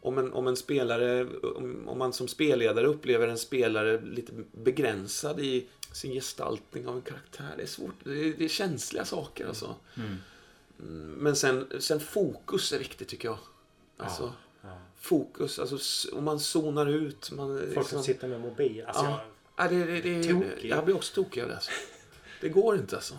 om, 0.00 0.18
en, 0.18 0.32
om 0.32 0.46
en 0.46 0.56
spelare, 0.56 1.26
om, 1.42 1.88
om, 1.88 1.98
man 1.98 2.12
som 2.12 2.28
spelledare 2.28 2.86
upplever 2.86 3.28
en 3.28 3.38
spelare 3.38 4.00
lite 4.00 4.32
begränsad 4.52 5.40
i 5.40 5.66
sin 5.92 6.12
gestaltning 6.12 6.86
av 6.86 6.96
en 6.96 7.02
karaktär. 7.02 7.54
Det 7.56 7.62
är 7.62 7.66
svårt, 7.66 7.94
det 8.04 8.10
är, 8.10 8.34
det 8.38 8.44
är 8.44 8.48
känsliga 8.48 9.04
saker 9.04 9.46
alltså. 9.46 9.76
Mm. 9.96 10.16
mm. 10.78 11.12
Men 11.12 11.36
sen, 11.36 11.66
sen 11.78 12.00
fokus 12.00 12.72
är 12.72 12.78
viktigt 12.78 13.08
tycker 13.08 13.28
jag. 13.28 13.38
Alltså, 13.96 14.22
ja, 14.62 14.68
ja. 14.68 14.78
Fokus, 15.00 15.58
alltså 15.58 15.78
om 16.16 16.24
man 16.24 16.40
zonar 16.40 16.86
ut. 16.86 17.30
Man, 17.30 17.58
Folk 17.58 17.68
liksom, 17.68 17.84
som 17.84 18.02
sitter 18.02 18.28
med 18.28 18.40
mobil. 18.40 18.84
Alltså, 18.86 19.04
ja, 19.04 19.20
jag, 19.56 19.70
det, 19.70 19.84
det, 19.84 20.00
det, 20.00 20.68
jag 20.68 20.84
blir 20.84 20.96
också 20.96 21.14
tokig 21.14 21.42
av 21.42 21.48
det. 21.48 21.54
Alltså. 21.54 21.70
Det 22.40 22.48
går 22.48 22.76
inte 22.76 22.96
alltså 22.96 23.14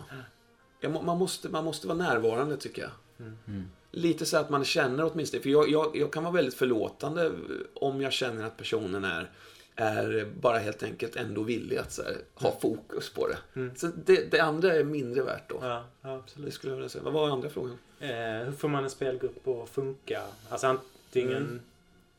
man, 0.88 1.18
måste, 1.18 1.48
man 1.48 1.64
måste 1.64 1.86
vara 1.86 1.98
närvarande 1.98 2.56
tycker 2.56 2.82
jag. 2.82 2.90
Mm. 3.20 3.38
mm. 3.48 3.64
Lite 3.90 4.26
så 4.26 4.36
att 4.36 4.50
man 4.50 4.64
känner 4.64 5.12
åtminstone. 5.12 5.42
För 5.42 5.50
jag, 5.50 5.70
jag, 5.70 5.96
jag 5.96 6.12
kan 6.12 6.24
vara 6.24 6.34
väldigt 6.34 6.54
förlåtande 6.54 7.32
om 7.74 8.00
jag 8.00 8.12
känner 8.12 8.44
att 8.44 8.56
personen 8.56 9.04
är 9.04 9.30
är 9.76 10.32
bara 10.40 10.58
helt 10.58 10.82
enkelt 10.82 11.16
ändå 11.16 11.42
villig 11.42 11.76
att 11.76 11.98
här, 11.98 12.16
ha 12.34 12.48
mm. 12.48 12.60
fokus 12.60 13.10
på 13.10 13.28
det. 13.28 13.38
Mm. 13.60 13.74
Så 13.76 13.86
det, 13.86 14.30
det, 14.30 14.40
andra 14.40 14.74
är 14.74 14.84
mindre 14.84 15.22
värt 15.22 15.50
då. 15.50 15.58
Ja, 15.60 15.84
absolut. 16.02 16.46
Det 16.46 16.52
skulle 16.52 16.70
jag 16.70 16.76
vilja 16.76 16.88
säga. 16.88 17.04
Vad 17.04 17.12
var 17.12 17.30
andra 17.30 17.48
frågan? 17.48 17.78
Eh, 18.00 18.08
hur 18.44 18.52
får 18.52 18.68
man 18.68 18.84
en 18.84 18.90
spelgrupp 18.90 19.48
att 19.48 19.68
funka? 19.68 20.22
Alltså 20.48 20.66
antingen 20.66 21.36
mm 21.36 21.60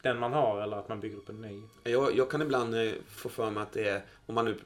den 0.04 0.20
man 0.20 0.34
har 0.34 0.62
eller 0.62 0.78
att 0.78 0.90
man 0.90 1.00
bygger 1.00 1.18
upp 1.18 1.30
en 1.30 1.42
ny? 1.42 1.62
Jag, 1.84 2.18
jag 2.18 2.32
kan 2.32 2.42
ibland 2.42 2.76
eh, 2.76 2.92
få 3.08 3.30
för 3.30 3.52
mig 3.52 3.64
att 3.64 3.72
det 3.72 3.90
är, 3.90 4.02
om 4.26 4.36
man 4.36 4.46
nu 4.46 4.58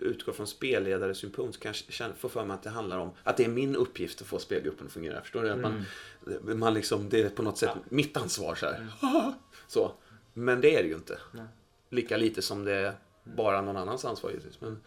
utgår 0.00 0.32
från 0.32 0.46
spelledaresynpunkt, 0.46 1.54
så 1.54 1.60
kan 1.60 1.74
jag 1.98 2.16
få 2.16 2.28
för 2.28 2.44
mig 2.44 2.54
att 2.54 2.62
det 2.62 2.70
handlar 2.70 2.98
om 2.98 3.10
att 3.22 3.36
det 3.36 3.44
är 3.44 3.48
min 3.48 3.76
uppgift 3.76 4.20
att 4.20 4.26
få 4.26 4.38
spelgruppen 4.38 4.86
att 4.86 4.92
fungera. 4.92 5.20
Förstår 5.20 5.42
du? 5.42 5.50
Att 5.50 5.58
man, 5.58 5.84
mm. 6.26 6.58
man 6.58 6.74
liksom, 6.74 7.08
det 7.08 7.22
är 7.22 7.30
på 7.30 7.42
något 7.42 7.58
sätt 7.58 7.70
ja. 7.74 7.80
mitt 7.88 8.16
ansvar. 8.16 8.54
Så, 8.54 8.66
mm. 8.66 8.88
så 9.66 9.92
Men 10.32 10.60
det 10.60 10.76
är 10.76 10.82
det 10.82 10.88
ju 10.88 10.94
inte. 10.94 11.18
Nej. 11.32 11.46
Lika 11.90 12.16
lite 12.16 12.42
som 12.42 12.64
det 12.64 12.74
är 12.74 12.92
bara 13.24 13.62
någon 13.62 13.76
annans 13.76 14.04
ansvar 14.04 14.30
givetvis. 14.30 14.60
Men... 14.60 14.80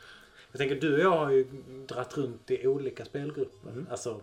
Jag 0.52 0.60
tänker, 0.60 0.76
du 0.76 0.94
och 0.94 1.00
jag 1.00 1.18
har 1.18 1.32
ju 1.32 1.44
dratt 1.88 2.18
runt 2.18 2.52
i 2.52 2.68
olika 2.68 3.06
spelgrupper. 3.06 3.70
Mm. 3.70 3.88
Alltså, 3.92 4.22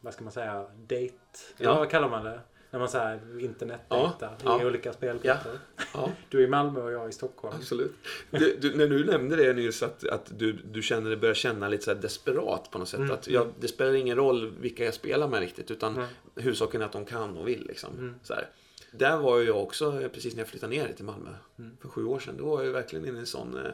vad 0.00 0.14
ska 0.14 0.24
man 0.24 0.32
säga, 0.32 0.66
date? 0.86 1.12
Ja. 1.58 1.74
vad 1.74 1.90
kallar 1.90 2.08
man 2.08 2.24
det? 2.24 2.40
När 2.72 2.78
man 2.78 2.88
så 2.88 3.18
internetdejtar 3.40 4.36
Ja, 4.44 4.62
i 4.62 4.66
olika 4.66 4.92
spelgrupper. 4.92 5.58
Du 6.28 6.38
är 6.38 6.42
i 6.44 6.48
Malmö 6.48 6.82
och 6.82 6.92
jag 6.92 7.04
är 7.04 7.08
i 7.08 7.12
Stockholm. 7.12 7.54
absolut. 7.58 7.92
Du, 8.30 8.56
du, 8.60 8.76
när 8.76 8.86
du 8.88 9.04
nämnde 9.04 9.36
det 9.36 9.52
nyss, 9.52 9.82
att, 9.82 10.08
att 10.08 10.32
du, 10.38 10.52
du 10.52 10.82
känner 10.82 11.16
börjar 11.16 11.34
känna 11.34 11.68
lite 11.68 11.84
så 11.84 11.94
här 11.94 12.00
desperat 12.02 12.70
på 12.70 12.78
något 12.78 12.88
sätt. 12.88 13.00
Mm. 13.00 13.10
Att 13.12 13.28
jag, 13.28 13.46
det 13.60 13.68
spelar 13.68 13.94
ingen 13.94 14.16
roll 14.16 14.52
vilka 14.60 14.84
jag 14.84 14.94
spelar 14.94 15.28
med 15.28 15.40
riktigt, 15.40 15.70
utan 15.70 15.94
Nej. 15.94 16.06
huvudsaken 16.36 16.80
är 16.82 16.86
att 16.86 16.92
de 16.92 17.04
kan 17.04 17.36
och 17.36 17.48
vill. 17.48 17.66
Liksom. 17.66 17.92
Mm. 17.98 18.14
Så 18.22 18.34
här. 18.34 18.48
Där 18.92 19.16
var 19.16 19.38
ju 19.38 19.46
jag 19.46 19.62
också, 19.62 20.00
eh, 20.02 20.08
precis 20.08 20.34
när 20.34 20.40
jag 20.40 20.48
flyttade 20.48 20.70
ner 20.76 20.92
till 20.96 21.04
Malmö 21.04 21.30
Mm. 21.58 21.76
för 21.80 21.88
sju 21.88 22.04
år 22.04 22.18
sedan. 22.18 22.34
Då 22.38 22.44
var 22.44 22.56
jag 22.58 22.66
ju 22.66 22.72
verkligen 22.72 23.06
inne 23.06 23.16
i 23.16 23.20
en 23.20 23.26
sån... 23.26 23.56
eh, 23.56 23.72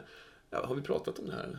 Ja, 0.51 0.65
har 0.65 0.75
vi 0.75 0.81
pratat 0.81 1.19
om 1.19 1.25
det 1.25 1.31
här? 1.33 1.57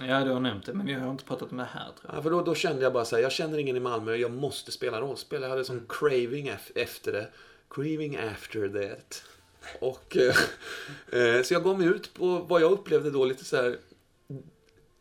Ja, 0.00 0.24
du 0.24 0.30
har 0.30 0.40
nämnt 0.40 0.66
det, 0.66 0.72
men 0.72 0.86
vi 0.86 0.92
har 0.92 1.10
inte 1.10 1.24
pratat 1.24 1.50
om 1.50 1.56
det 1.58 1.64
här 1.64 1.84
tror 1.84 1.96
jag. 2.10 2.16
Ja, 2.16 2.22
för 2.22 2.30
då, 2.30 2.42
då 2.42 2.54
kände 2.54 2.82
jag 2.82 2.92
bara 2.92 3.04
så 3.04 3.16
här, 3.16 3.22
jag 3.22 3.32
känner 3.32 3.58
ingen 3.58 3.76
i 3.76 3.80
Malmö, 3.80 4.16
jag 4.16 4.30
måste 4.30 4.72
spela 4.72 5.00
rollspel. 5.00 5.42
Jag 5.42 5.48
hade 5.48 5.64
sån 5.64 5.86
craving 5.88 6.50
ef- 6.50 6.72
efter 6.74 7.12
det. 7.12 7.28
Craving 7.70 8.16
after 8.16 8.68
that. 8.68 9.24
Och, 9.80 10.16
eh, 11.12 11.20
eh, 11.20 11.42
så 11.42 11.54
jag 11.54 11.64
gav 11.64 11.78
mig 11.78 11.88
ut 11.88 12.14
på 12.14 12.38
vad 12.38 12.62
jag 12.62 12.72
upplevde 12.72 13.10
då 13.10 13.24
lite 13.24 13.44
så 13.44 13.56
här 13.56 13.78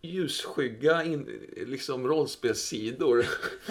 ljusskygga 0.01 1.03
in, 1.03 1.39
liksom 1.67 2.07
rollspelssidor. 2.07 3.25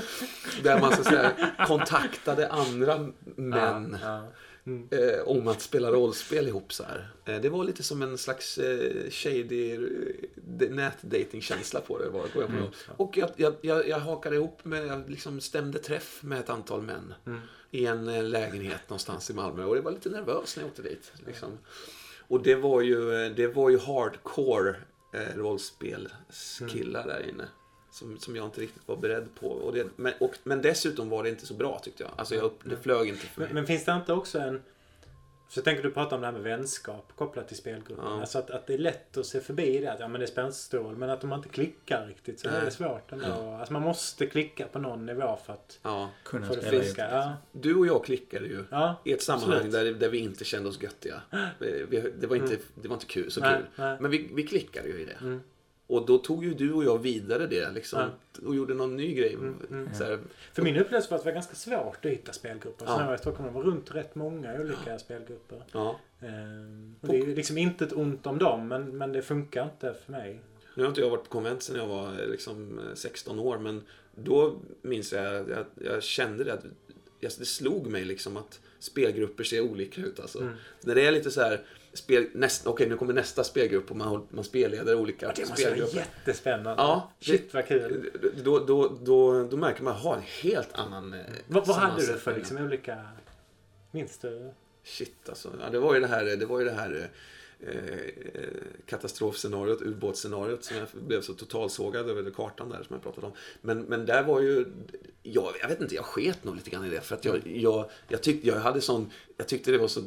där 0.63 0.81
man 0.81 0.93
så 0.93 1.01
att 1.01 1.07
säga 1.07 1.33
kontaktade 1.67 2.49
andra 2.49 3.13
män. 3.37 3.99
Ja, 4.03 4.27
Mm. 4.67 4.89
Eh, 4.91 5.21
om 5.29 5.49
att 5.49 5.61
spela 5.61 5.91
rollspel 5.91 6.49
ihop 6.49 6.73
så 6.73 6.85
här. 6.85 7.11
Eh, 7.25 7.41
det 7.41 7.49
var 7.49 7.65
lite 7.65 7.83
som 7.83 8.03
en 8.03 8.19
slags 8.19 8.59
eh, 8.59 9.11
shady 9.11 9.73
eh, 9.73 10.71
nätdatingkänsla 10.71 11.81
på 11.81 11.99
det. 11.99 12.09
Var, 12.09 12.27
jag 12.35 12.51
Mm. 12.51 12.65
Och 12.97 13.17
jag, 13.17 13.31
jag, 13.37 13.55
jag, 13.61 13.89
jag 13.89 13.99
hakade 13.99 14.37
ihop 14.37 14.65
med, 14.65 14.87
jag 14.87 15.11
liksom 15.11 15.41
stämde 15.41 15.79
träff 15.79 16.23
med 16.23 16.41
ett 16.41 16.51
antal 16.51 16.83
män. 16.83 17.15
Mm. 17.27 17.41
I 17.71 17.87
en 17.87 18.09
eh, 18.09 18.25
lägenhet 18.25 18.81
någonstans 18.89 19.31
i 19.31 19.35
Malmö. 19.35 19.65
Och 19.65 19.75
det 19.75 19.81
var 19.81 19.93
lite 19.93 20.09
nervöst 20.09 20.57
när 20.57 20.65
jag 20.65 20.71
åkte 20.71 20.83
dit. 20.83 21.13
Liksom. 21.27 21.59
Och 22.29 22.43
det 22.43 22.55
var 22.55 22.81
ju, 22.81 23.25
eh, 23.25 23.33
det 23.33 23.47
var 23.47 23.71
ju 23.71 23.79
hardcore 23.79 24.77
eh, 25.13 25.37
rollspelskillar 25.37 27.07
där 27.07 27.29
inne. 27.29 27.49
Som, 27.93 28.19
som 28.19 28.37
jag 28.37 28.45
inte 28.45 28.61
riktigt 28.61 28.89
var 28.89 28.97
beredd 28.97 29.29
på. 29.41 29.47
Och 29.49 29.73
det, 29.75 29.87
men, 29.97 30.13
och, 30.21 30.39
men 30.45 30.63
dessutom 30.63 31.09
var 31.09 31.23
det 31.23 31.29
inte 31.29 31.47
så 31.47 31.55
bra 31.55 31.79
tyckte 31.79 32.03
jag. 32.03 32.13
Alltså 32.17 32.35
jag, 32.35 32.45
upp- 32.45 32.61
det 32.65 32.77
flög 32.77 33.09
inte 33.09 33.27
för 33.27 33.41
mig. 33.41 33.49
Men, 33.49 33.55
men 33.55 33.67
finns 33.67 33.85
det 33.85 33.93
inte 33.93 34.13
också 34.13 34.39
en... 34.39 34.63
Så 35.49 35.63
tänker 35.63 35.83
du 35.83 35.91
pratar 35.91 36.17
om 36.17 36.21
det 36.23 36.27
här 36.27 36.33
med 36.33 36.43
vänskap 36.43 37.13
kopplat 37.17 37.49
till 37.49 37.57
spelgruppen. 37.57 38.05
Ja. 38.05 38.21
Alltså 38.21 38.39
att, 38.39 38.51
att 38.51 38.67
det 38.67 38.75
är 38.75 38.79
lätt 38.79 39.17
att 39.17 39.27
se 39.27 39.41
förbi 39.41 39.79
det. 39.79 39.93
Att, 39.93 40.01
ja 40.01 40.09
men 40.09 40.21
det 40.21 40.25
är 40.25 40.31
spännstrål. 40.31 40.97
Men 40.97 41.11
att 41.11 41.25
om 41.25 41.31
man 41.31 41.39
inte 41.39 41.49
klickar 41.49 42.07
riktigt 42.07 42.41
så 42.41 42.49
är 42.49 42.53
det 42.53 42.63
Nej. 42.63 42.71
svårt 42.71 43.13
ändå. 43.13 43.57
Alltså 43.59 43.73
man 43.73 43.83
måste 43.83 44.27
klicka 44.27 44.67
på 44.67 44.79
någon 44.79 45.07
nivå 45.07 45.39
för 45.47 45.53
att 45.53 45.79
Ja. 45.83 46.11
Kunna 46.25 46.47
få 46.47 46.55
det 46.55 46.61
spela 46.61 46.83
ihop. 46.85 46.97
Ja. 46.99 47.33
Du 47.53 47.75
och 47.75 47.87
jag 47.87 48.05
klickade 48.05 48.47
ju. 48.47 48.65
Ja. 48.71 48.97
I 49.05 49.13
ett 49.13 49.23
sammanhang 49.23 49.71
där, 49.71 49.85
där 49.93 50.09
vi 50.09 50.19
inte 50.19 50.45
kände 50.45 50.69
oss 50.69 50.83
göttiga. 50.83 51.23
Vi, 51.59 51.87
vi, 51.91 52.13
det, 52.21 52.27
var 52.27 52.37
inte, 52.37 52.57
det 52.75 52.89
var 52.89 52.97
inte 52.97 53.07
kul, 53.07 53.31
så 53.31 53.41
Nej, 53.41 53.55
kul. 53.57 53.67
nej. 53.77 53.97
Men 54.01 54.11
vi, 54.11 54.31
vi 54.35 54.43
klickade 54.43 54.89
ju 54.89 55.01
i 55.01 55.05
det. 55.05 55.17
Mm. 55.21 55.41
Och 55.91 56.07
då 56.07 56.19
tog 56.19 56.45
ju 56.45 56.55
du 56.55 56.73
och 56.73 56.85
jag 56.85 56.99
vidare 56.99 57.47
det 57.47 57.71
liksom. 57.71 58.11
Och 58.45 58.55
gjorde 58.55 58.75
någon 58.75 58.97
ny 58.97 59.15
grej. 59.15 59.35
mm. 59.35 59.89
Så 59.95 60.05
här, 60.05 60.19
För 60.53 60.63
min 60.63 60.77
upplevelse 60.77 61.11
var 61.11 61.19
att 61.19 61.25
det 61.25 61.31
var 61.31 61.35
ganska 61.35 61.55
svårt 61.55 62.05
att 62.05 62.11
hitta 62.11 62.33
spelgrupper. 62.33 62.87
Så 62.87 62.93
Ja. 62.93 62.97
när 62.97 63.03
jag 63.03 63.09
var 63.09 63.15
i 63.15 63.19
Stockholm 63.19 63.55
var 63.55 63.63
runt 63.63 63.95
rätt 63.95 64.15
många 64.15 64.61
olika 64.61 64.99
spelgrupper. 64.99 65.63
ja. 65.73 66.01
Ehm, 66.21 66.95
och 67.01 67.09
det 67.09 67.19
är 67.19 67.27
liksom 67.27 67.59
inte 67.59 67.85
ett 67.85 67.93
ont 67.93 68.27
om 68.27 68.39
dem 68.39 68.69
men, 68.69 68.99
men 68.99 69.13
det 69.13 69.23
funkar 69.23 69.65
inte 69.65 69.95
för 70.05 70.13
mig. 70.13 70.41
Nu 70.75 70.83
har 70.83 70.89
inte 70.89 71.01
jag 71.01 71.11
varit 71.11 71.25
på 71.25 71.31
konvent 71.31 71.63
sedan 71.63 71.77
jag 71.77 71.87
var 71.87 72.23
eh, 72.23 72.29
liksom 72.29 72.79
eh, 72.79 72.95
16 72.95 73.39
år. 73.39 73.59
Men 73.59 73.83
då 74.15 74.55
minns 74.83 75.13
jag 75.13 75.53
att 75.53 75.67
jag, 75.75 76.03
kände 76.03 76.45
det 76.45 76.53
att 76.53 76.65
det 77.21 77.31
slog 77.31 77.87
mig 77.87 78.05
liksom 78.05 78.37
att 78.37 78.61
spelgrupper 78.79 79.45
ser 79.45 79.61
olika 79.61 80.01
ut. 80.01 80.21
Alltså. 80.21 80.41
Mm. 80.41 80.53
När 80.81 80.95
det 80.95 81.07
är 81.07 81.13
lite 81.13 81.31
så 81.31 81.41
här, 81.41 81.61
spel, 81.93 82.27
näst, 82.35 82.67
okej 82.67 82.89
nu 82.89 82.97
kommer 82.97 83.13
nästa 83.13 83.45
spelgrupp 83.45 83.91
och 83.91 83.97
man, 83.97 84.27
man 84.31 84.45
spelleder 84.45 84.95
olika 84.95 85.33
Det 85.37 85.49
måste 85.49 85.65
vara 85.65 85.75
spelgrupper. 85.75 85.97
jättespännande. 85.97 86.83
Ja, 86.83 87.13
Shit 87.21 87.55
vad 87.55 87.67
kul. 87.67 88.11
Då, 88.45 88.59
då, 88.59 88.97
då, 89.01 89.45
då 89.45 89.57
märker 89.57 89.83
man, 89.83 89.95
ha 89.95 90.17
en 90.17 90.23
helt 90.43 90.73
annan 90.73 91.15
eh, 91.15 91.21
Vad, 91.47 91.67
vad 91.67 91.77
hade 91.77 92.07
du 92.07 92.19
för 92.19 92.37
liksom 92.37 92.57
olika... 92.57 92.99
Minns 93.91 94.19
du? 94.19 94.51
Shit 94.85 95.29
alltså. 95.29 95.49
Ja, 95.61 95.71
det 95.71 95.79
var 95.79 95.95
ju 95.95 96.01
det 96.01 96.07
här, 96.07 96.25
det 96.25 96.47
var 96.47 96.59
ju 96.59 96.65
det 96.65 96.73
här 96.73 96.97
eh, 96.97 97.05
Eh, 97.67 98.45
katastrofscenariot, 98.87 99.83
ubåtsscenariot 99.83 100.65
som 100.65 100.77
jag 100.77 100.87
blev 100.93 101.21
så 101.21 101.35
totalsågad 101.35 102.11
över 102.11 102.31
kartan 102.31 102.69
där 102.69 102.83
som 102.83 102.95
jag 102.95 103.03
pratade 103.03 103.27
om. 103.27 103.33
Men, 103.61 103.81
men 103.81 104.07
där 104.07 104.23
var 104.23 104.41
ju, 104.41 104.67
jag, 105.23 105.53
jag 105.61 105.69
vet 105.69 105.81
inte, 105.81 105.95
jag 105.95 106.05
sket 106.05 106.45
nog 106.45 106.57
lite 106.57 106.71
grann 106.71 106.85
i 106.85 106.91
det 106.91 107.01
för 107.01 107.15
att 107.15 107.25
jag, 107.25 107.47
jag, 107.47 107.91
jag, 108.09 108.23
tyckte, 108.23 108.49
jag 108.49 108.57
hade 108.57 108.81
sån, 108.81 109.11
jag 109.37 109.49
tyckte 109.49 109.71
det 109.71 109.79
var 109.79 109.89
så 109.89 110.01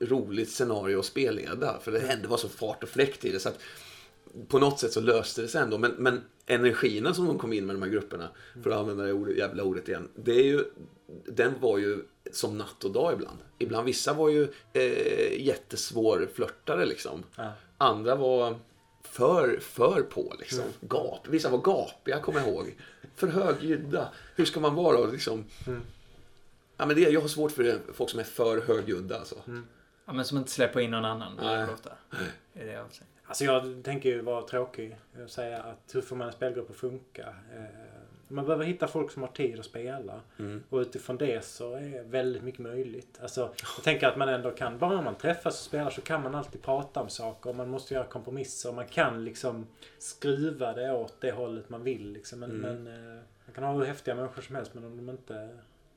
roligt 0.00 0.50
scenario 0.50 0.98
att 0.98 1.04
spelleda 1.04 1.78
för 1.80 1.92
det 1.92 2.00
hände, 2.00 2.28
var 2.28 2.36
så 2.36 2.48
fart 2.48 2.82
och 2.82 2.88
fläkt 2.88 3.24
i 3.24 3.32
det 3.32 3.40
så 3.40 3.48
att 3.48 3.58
på 4.48 4.58
något 4.58 4.80
sätt 4.80 4.92
så 4.92 5.00
löste 5.00 5.42
det 5.42 5.48
sig 5.48 5.62
ändå. 5.62 5.78
Men, 5.78 5.92
men 5.98 6.20
energierna 6.46 7.14
som 7.14 7.26
de 7.26 7.38
kom 7.38 7.52
in 7.52 7.66
med 7.66 7.76
de 7.76 7.82
här 7.82 7.90
grupperna, 7.90 8.28
för 8.62 8.70
att 8.70 8.76
använda 8.76 9.04
det 9.04 9.12
ordet, 9.12 9.36
jävla 9.36 9.62
ordet 9.62 9.88
igen. 9.88 10.08
Det 10.14 10.32
är 10.32 10.44
ju, 10.44 10.64
den 11.26 11.60
var 11.60 11.78
ju 11.78 12.04
som 12.32 12.58
natt 12.58 12.84
och 12.84 12.90
dag 12.90 13.12
ibland. 13.12 13.38
Ibland 13.58 13.86
vissa 13.86 14.12
var 14.12 14.28
ju 14.28 14.48
eh, 14.72 15.40
jättesvårflörtade 15.40 16.86
liksom. 16.86 17.24
Ja. 17.36 17.52
Andra 17.78 18.14
var 18.14 18.58
för, 19.02 19.58
för 19.60 20.02
på 20.02 20.34
liksom. 20.38 20.64
Gap. 20.80 21.28
Vissa 21.28 21.50
var 21.50 21.58
gapiga, 21.58 22.20
kommer 22.20 22.40
jag 22.40 22.48
ihåg. 22.48 22.76
För 23.14 23.26
högljudda. 23.26 24.08
Hur 24.36 24.44
ska 24.44 24.60
man 24.60 24.74
vara 24.74 24.96
då 24.96 25.06
liksom? 25.06 25.44
Ja, 26.76 26.86
men 26.86 26.96
det, 26.96 27.00
jag 27.00 27.20
har 27.20 27.28
svårt 27.28 27.52
för 27.52 27.62
det, 27.62 27.78
folk 27.94 28.10
som 28.10 28.20
är 28.20 28.24
för 28.24 28.60
högljudda 28.60 29.18
alltså. 29.18 29.36
Ja, 30.04 30.12
men 30.12 30.24
som 30.24 30.38
inte 30.38 30.50
släpper 30.50 30.80
in 30.80 30.90
någon 30.90 31.04
annan. 31.04 31.32
Nej. 31.42 31.66
Är 32.54 32.66
det 32.66 32.72
jag 32.72 32.84
vill 32.84 32.92
säga. 32.92 33.06
Alltså 33.26 33.44
jag 33.44 33.84
tänker 33.84 34.08
ju 34.08 34.20
vara 34.20 34.42
tråkig 34.42 34.96
och 35.24 35.30
säga 35.30 35.62
att 35.62 35.94
hur 35.94 36.00
får 36.00 36.16
man 36.16 36.26
en 36.26 36.32
spelgrupp 36.32 36.70
att 36.70 36.76
funka? 36.76 37.34
Eh, 37.54 37.62
Man 38.32 38.44
behöver 38.44 38.64
hitta 38.64 38.86
folk 38.88 39.10
som 39.10 39.22
har 39.22 39.28
tid 39.30 39.58
att 39.58 39.64
spela. 39.64 40.20
Mm. 40.38 40.62
Och 40.68 40.78
utifrån 40.78 41.16
det 41.16 41.44
så 41.44 41.74
är 41.74 42.02
väldigt 42.04 42.42
mycket 42.42 42.60
möjligt. 42.60 43.18
Alltså, 43.22 43.40
jag 43.76 43.84
tänker 43.84 44.06
att 44.08 44.16
man 44.16 44.28
ändå 44.28 44.50
kan, 44.50 44.78
bara 44.78 45.02
man 45.02 45.14
träffas 45.14 45.54
och 45.60 45.64
spelar 45.64 45.90
så 45.90 46.00
kan 46.00 46.22
man 46.22 46.34
alltid 46.34 46.62
prata 46.62 47.00
om 47.00 47.08
saker. 47.08 47.50
Och 47.50 47.56
man 47.56 47.68
måste 47.70 47.94
göra 47.94 48.04
kompromisser. 48.04 48.68
Och 48.68 48.74
man 48.74 48.86
kan 48.86 49.24
liksom 49.24 49.66
skruva 49.98 50.72
det 50.72 50.92
åt 50.92 51.20
det 51.20 51.30
hållet 51.32 51.68
man 51.68 51.82
vill. 51.82 52.12
Liksom. 52.12 52.40
Men, 52.40 52.50
Mm. 52.50 52.82
men 52.84 52.86
eh, 53.16 53.22
man 53.46 53.54
kan 53.54 53.64
ha 53.64 53.72
hur 53.72 53.84
häftiga 53.84 54.14
människor 54.14 54.42
som 54.42 54.56
helst 54.56 54.74
men 54.74 54.84
om 54.84 54.96
de 54.96 55.10
inte 55.10 55.48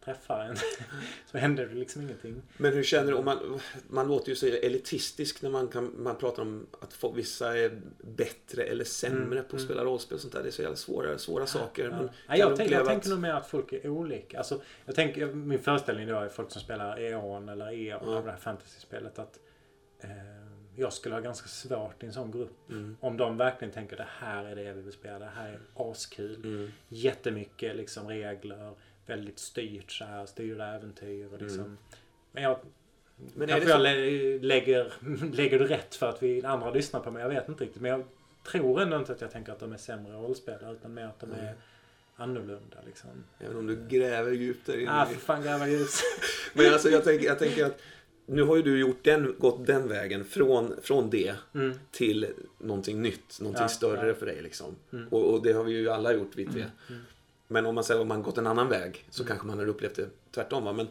träffar 0.05 0.39
en 0.39 0.55
så 1.31 1.37
händer 1.37 1.65
det 1.65 1.75
liksom 1.75 2.01
ingenting. 2.01 2.41
Men 2.57 2.73
hur 2.73 2.83
känner 2.83 3.11
du, 3.11 3.21
man, 3.21 3.59
man 3.87 4.07
låter 4.07 4.29
ju 4.29 4.35
så 4.35 4.45
elitistisk 4.45 5.41
när 5.41 5.49
man, 5.49 5.67
kan, 5.67 6.03
man 6.03 6.15
pratar 6.15 6.41
om 6.41 6.67
att 6.81 6.93
folk, 6.93 7.17
vissa 7.17 7.57
är 7.57 7.81
bättre 7.97 8.63
eller 8.63 8.83
sämre 8.83 9.15
Mm, 9.15 9.29
på 9.31 9.39
att 9.39 9.51
mm. 9.53 9.65
spela 9.65 9.83
rollspel 9.83 10.15
och 10.15 10.21
sånt 10.21 10.33
där. 10.33 10.43
Det 10.43 10.49
är 10.49 10.51
så 10.51 10.61
jävla 10.61 10.77
svåra, 10.77 11.17
svåra 11.17 11.47
saker. 11.47 11.83
Ja. 11.83 11.89
kan 11.89 12.09
Ja, 12.27 12.37
jag, 12.37 12.51
du 12.51 12.55
tänker, 12.55 12.75
jag 12.75 12.85
tänker 12.85 13.09
nog 13.09 13.19
mer 13.19 13.33
att 13.33 13.47
folk 13.47 13.73
är 13.73 13.89
olika. 13.89 14.37
Alltså, 14.37 14.61
jag 14.85 14.95
tänker, 14.95 15.25
min 15.25 15.59
föreställning 15.59 16.07
då 16.07 16.15
är 16.15 16.29
folk 16.29 16.51
som 16.51 16.61
spelar 16.61 16.99
E.ON 16.99 17.49
eller 17.49 17.73
E.ON 17.73 18.13
Ja. 18.13 18.21
det 18.21 18.31
här 18.31 18.37
fantasy-spelet. 18.37 19.19
Att 19.19 19.39
eh, 19.99 20.09
jag 20.75 20.93
skulle 20.93 21.15
ha 21.15 21.21
ganska 21.21 21.47
svårt 21.47 22.03
i 22.03 22.05
en 22.05 22.13
sån 22.13 22.31
grupp. 22.31 22.69
Mm. 22.69 22.97
Om 22.99 23.17
de 23.17 23.37
verkligen 23.37 23.73
tänker 23.73 23.97
det 23.97 24.07
här 24.19 24.45
är 24.45 24.55
det 24.55 24.73
vi 24.73 24.81
vill 24.81 24.93
spela. 24.93 25.19
Det 25.19 25.31
här 25.35 25.49
är 25.49 25.59
askul. 25.91 26.35
Mm. 26.35 26.71
Jättemycket 26.87 27.75
liksom 27.75 28.07
regler. 28.07 28.73
Väldigt 29.05 29.39
styrt 29.39 29.91
så 29.91 30.05
här. 30.05 30.25
Styrda 30.25 30.75
äventyr 30.75 31.27
och 31.33 31.41
liksom. 31.41 31.59
Mm. 31.59 31.77
Men 32.31 32.43
jag 32.43 32.57
Men 33.35 33.49
är 33.49 33.53
kanske 33.53 33.69
jag 33.69 33.81
lä- 33.81 34.39
lägger, 34.47 34.93
lägger 35.33 35.59
det 35.59 35.65
rätt 35.65 35.95
för 35.95 36.09
att 36.09 36.23
vi 36.23 36.43
andra 36.45 36.71
lyssnar 36.71 36.99
på 36.99 37.11
mig. 37.11 37.21
Jag 37.21 37.29
vet 37.29 37.49
inte 37.49 37.63
riktigt. 37.63 37.81
Men 37.81 37.91
jag 37.91 38.03
tror 38.51 38.81
ändå 38.81 38.97
inte 38.97 39.11
att 39.11 39.21
jag 39.21 39.31
tänker 39.31 39.51
att 39.51 39.59
de 39.59 39.73
är 39.73 39.77
sämre 39.77 40.13
rollspelare. 40.13 40.73
Utan 40.73 40.93
mer 40.93 41.05
att 41.05 41.19
de 41.19 41.31
är 41.31 41.39
Mm. 41.39 41.55
annorlunda 42.15 42.77
liksom. 42.85 43.09
även 43.39 43.57
om 43.57 43.67
du 43.67 43.87
gräver 43.89 44.31
djupt 44.31 44.65
där 44.65 44.77
inne. 44.79 44.91
Ah, 45.01 45.05
för 45.05 45.15
fan 45.15 45.43
gräva 45.43 45.67
ljus. 45.67 46.01
Men 46.53 46.73
alltså 46.73 46.89
jag 46.89 47.03
tänker, 47.03 47.25
jag 47.25 47.39
tänker 47.39 47.65
att 47.65 47.79
nu 48.27 48.41
har 48.43 48.55
ju 48.55 48.61
du 48.61 48.79
gjort 48.79 49.03
den, 49.03 49.35
gått 49.39 49.65
den 49.67 49.87
vägen 49.87 50.25
från, 50.25 50.75
från 50.81 51.09
det 51.09 51.35
Mm. 51.55 51.79
till 51.91 52.27
någonting 52.57 53.01
nytt, 53.01 53.39
någonting 53.41 53.61
Ja, 53.61 53.67
större 53.69 54.07
ja. 54.07 54.13
för 54.13 54.25
dig 54.25 54.41
liksom. 54.41 54.75
Mm. 54.93 55.07
Och, 55.07 55.33
och 55.33 55.43
det 55.43 55.53
har 55.53 55.63
vi 55.63 55.71
ju 55.71 55.89
alla 55.89 56.13
gjort 56.13 56.31
vi 56.35 56.45
tre. 56.45 56.65
mm. 56.89 57.01
Men 57.47 57.65
om 57.65 57.75
man 57.75 57.83
säger 57.83 58.01
om 58.01 58.07
man 58.07 58.23
gått 58.23 58.37
en 58.37 58.47
annan 58.47 58.69
väg 58.69 59.05
så 59.09 59.21
Mm. 59.23 59.27
kanske 59.27 59.47
man 59.47 59.59
har 59.59 59.67
upplevt 59.67 59.95
det 59.95 60.09
tvärtom. 60.31 60.63
Va? 60.63 60.73
Men 60.73 60.87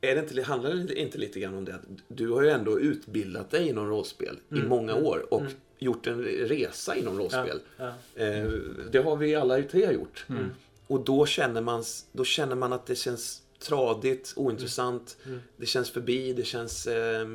är 0.00 0.14
det 0.14 0.20
inte, 0.20 0.42
handlar 0.42 0.70
det 0.74 0.94
inte 1.00 1.18
lite 1.18 1.40
grann 1.40 1.54
om 1.54 1.64
det 1.64 1.74
att 1.74 1.80
du 2.08 2.28
har 2.30 2.42
ju 2.42 2.48
ändå 2.50 2.80
utbildat 2.80 3.50
dig 3.50 3.68
inom 3.68 3.88
rollspel 3.88 4.38
i 4.48 4.54
Mm, 4.54 4.68
många 4.68 4.92
mm, 4.92 5.04
år 5.04 5.26
och 5.30 5.40
mm. 5.40 5.52
gjort 5.78 6.06
en 6.06 6.22
resa 6.22 6.96
inom 6.96 7.18
rollspel. 7.18 7.60
Ja. 7.76 7.92
Eh, 8.14 8.48
det 8.90 8.98
har 8.98 9.16
vi 9.16 9.34
alla 9.34 9.62
tre 9.62 9.92
gjort. 9.92 10.26
Mm. 10.28 10.50
Och 10.86 11.00
då 11.04 11.26
känner, 11.26 11.60
man, 11.60 11.84
då 12.12 12.24
känner 12.24 12.54
man 12.56 12.72
att 12.72 12.86
det 12.86 12.94
känns 12.96 13.42
tradigt, 13.58 14.32
ointressant, 14.36 15.16
Mm. 15.26 15.40
det 15.56 15.66
känns 15.66 15.90
förbi, 15.90 16.32
det 16.32 16.44
känns 16.44 16.86
eh, 16.86 17.28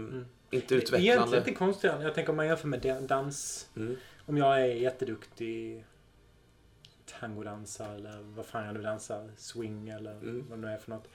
inte 0.52 0.76
utvecklande. 0.76 1.06
Egentligen 1.08 1.44
inte 1.48 1.54
konstigare. 1.58 2.04
Jag 2.04 2.16
tänker 2.16 2.30
om 2.30 2.36
man 2.38 2.48
jämför 2.48 2.68
med 2.68 2.82
dan- 2.82 3.08
dans. 3.08 3.68
Mm. 3.76 3.96
Om 4.26 4.38
jag 4.38 4.62
är 4.62 4.66
jätteduktig 4.66 5.86
tangodansare 7.20 7.96
eller 7.96 8.18
vad 8.36 8.46
fan 8.46 8.66
jag 8.66 8.74
nu 8.76 8.82
dansar. 8.82 9.30
Swing 9.38 9.90
eller 9.90 10.12
Mm. 10.12 10.46
vad 10.50 10.60
det 10.60 10.68
nu 10.68 10.74
är 10.74 10.78
för 10.78 10.92
något. 10.92 11.08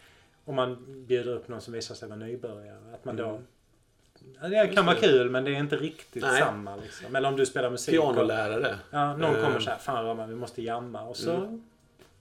om 0.45 0.55
man 0.55 0.85
bjuder 1.07 1.33
upp 1.33 1.49
någon 1.49 1.61
som 1.61 1.73
visar 1.73 1.95
sig 1.95 2.09
vara 2.09 2.19
nybörjare. 2.19 2.95
Att 2.95 3.05
man 3.05 3.17
då... 3.17 3.41
Ja, 4.43 4.49
det 4.49 4.69
kan 4.75 4.87
vara 4.87 4.97
kul 4.97 5.31
men 5.31 5.45
det 5.45 5.51
är 5.51 5.59
inte 5.59 5.77
riktigt 5.77 6.23
Nej. 6.23 6.41
samma. 6.41 6.77
Liksom. 6.77 7.17
Eller 7.17 7.29
om 7.29 7.37
du 7.37 7.47
spelar 7.47 7.71
musik. 7.71 8.01
och- 8.01 8.15
Pianolärare. 8.15 8.79
Ja, 8.91 9.17
någon 9.17 9.35
Eh. 9.37 9.45
kommer 9.45 9.61
så 9.61 9.71
här, 9.71 9.79
fan 9.79 10.05
Roman 10.05 10.29
vi 10.29 10.35
måste 10.35 10.63
jamma. 10.63 11.03
Och 11.03 11.17
så 11.17 11.37
Mm. 11.37 11.63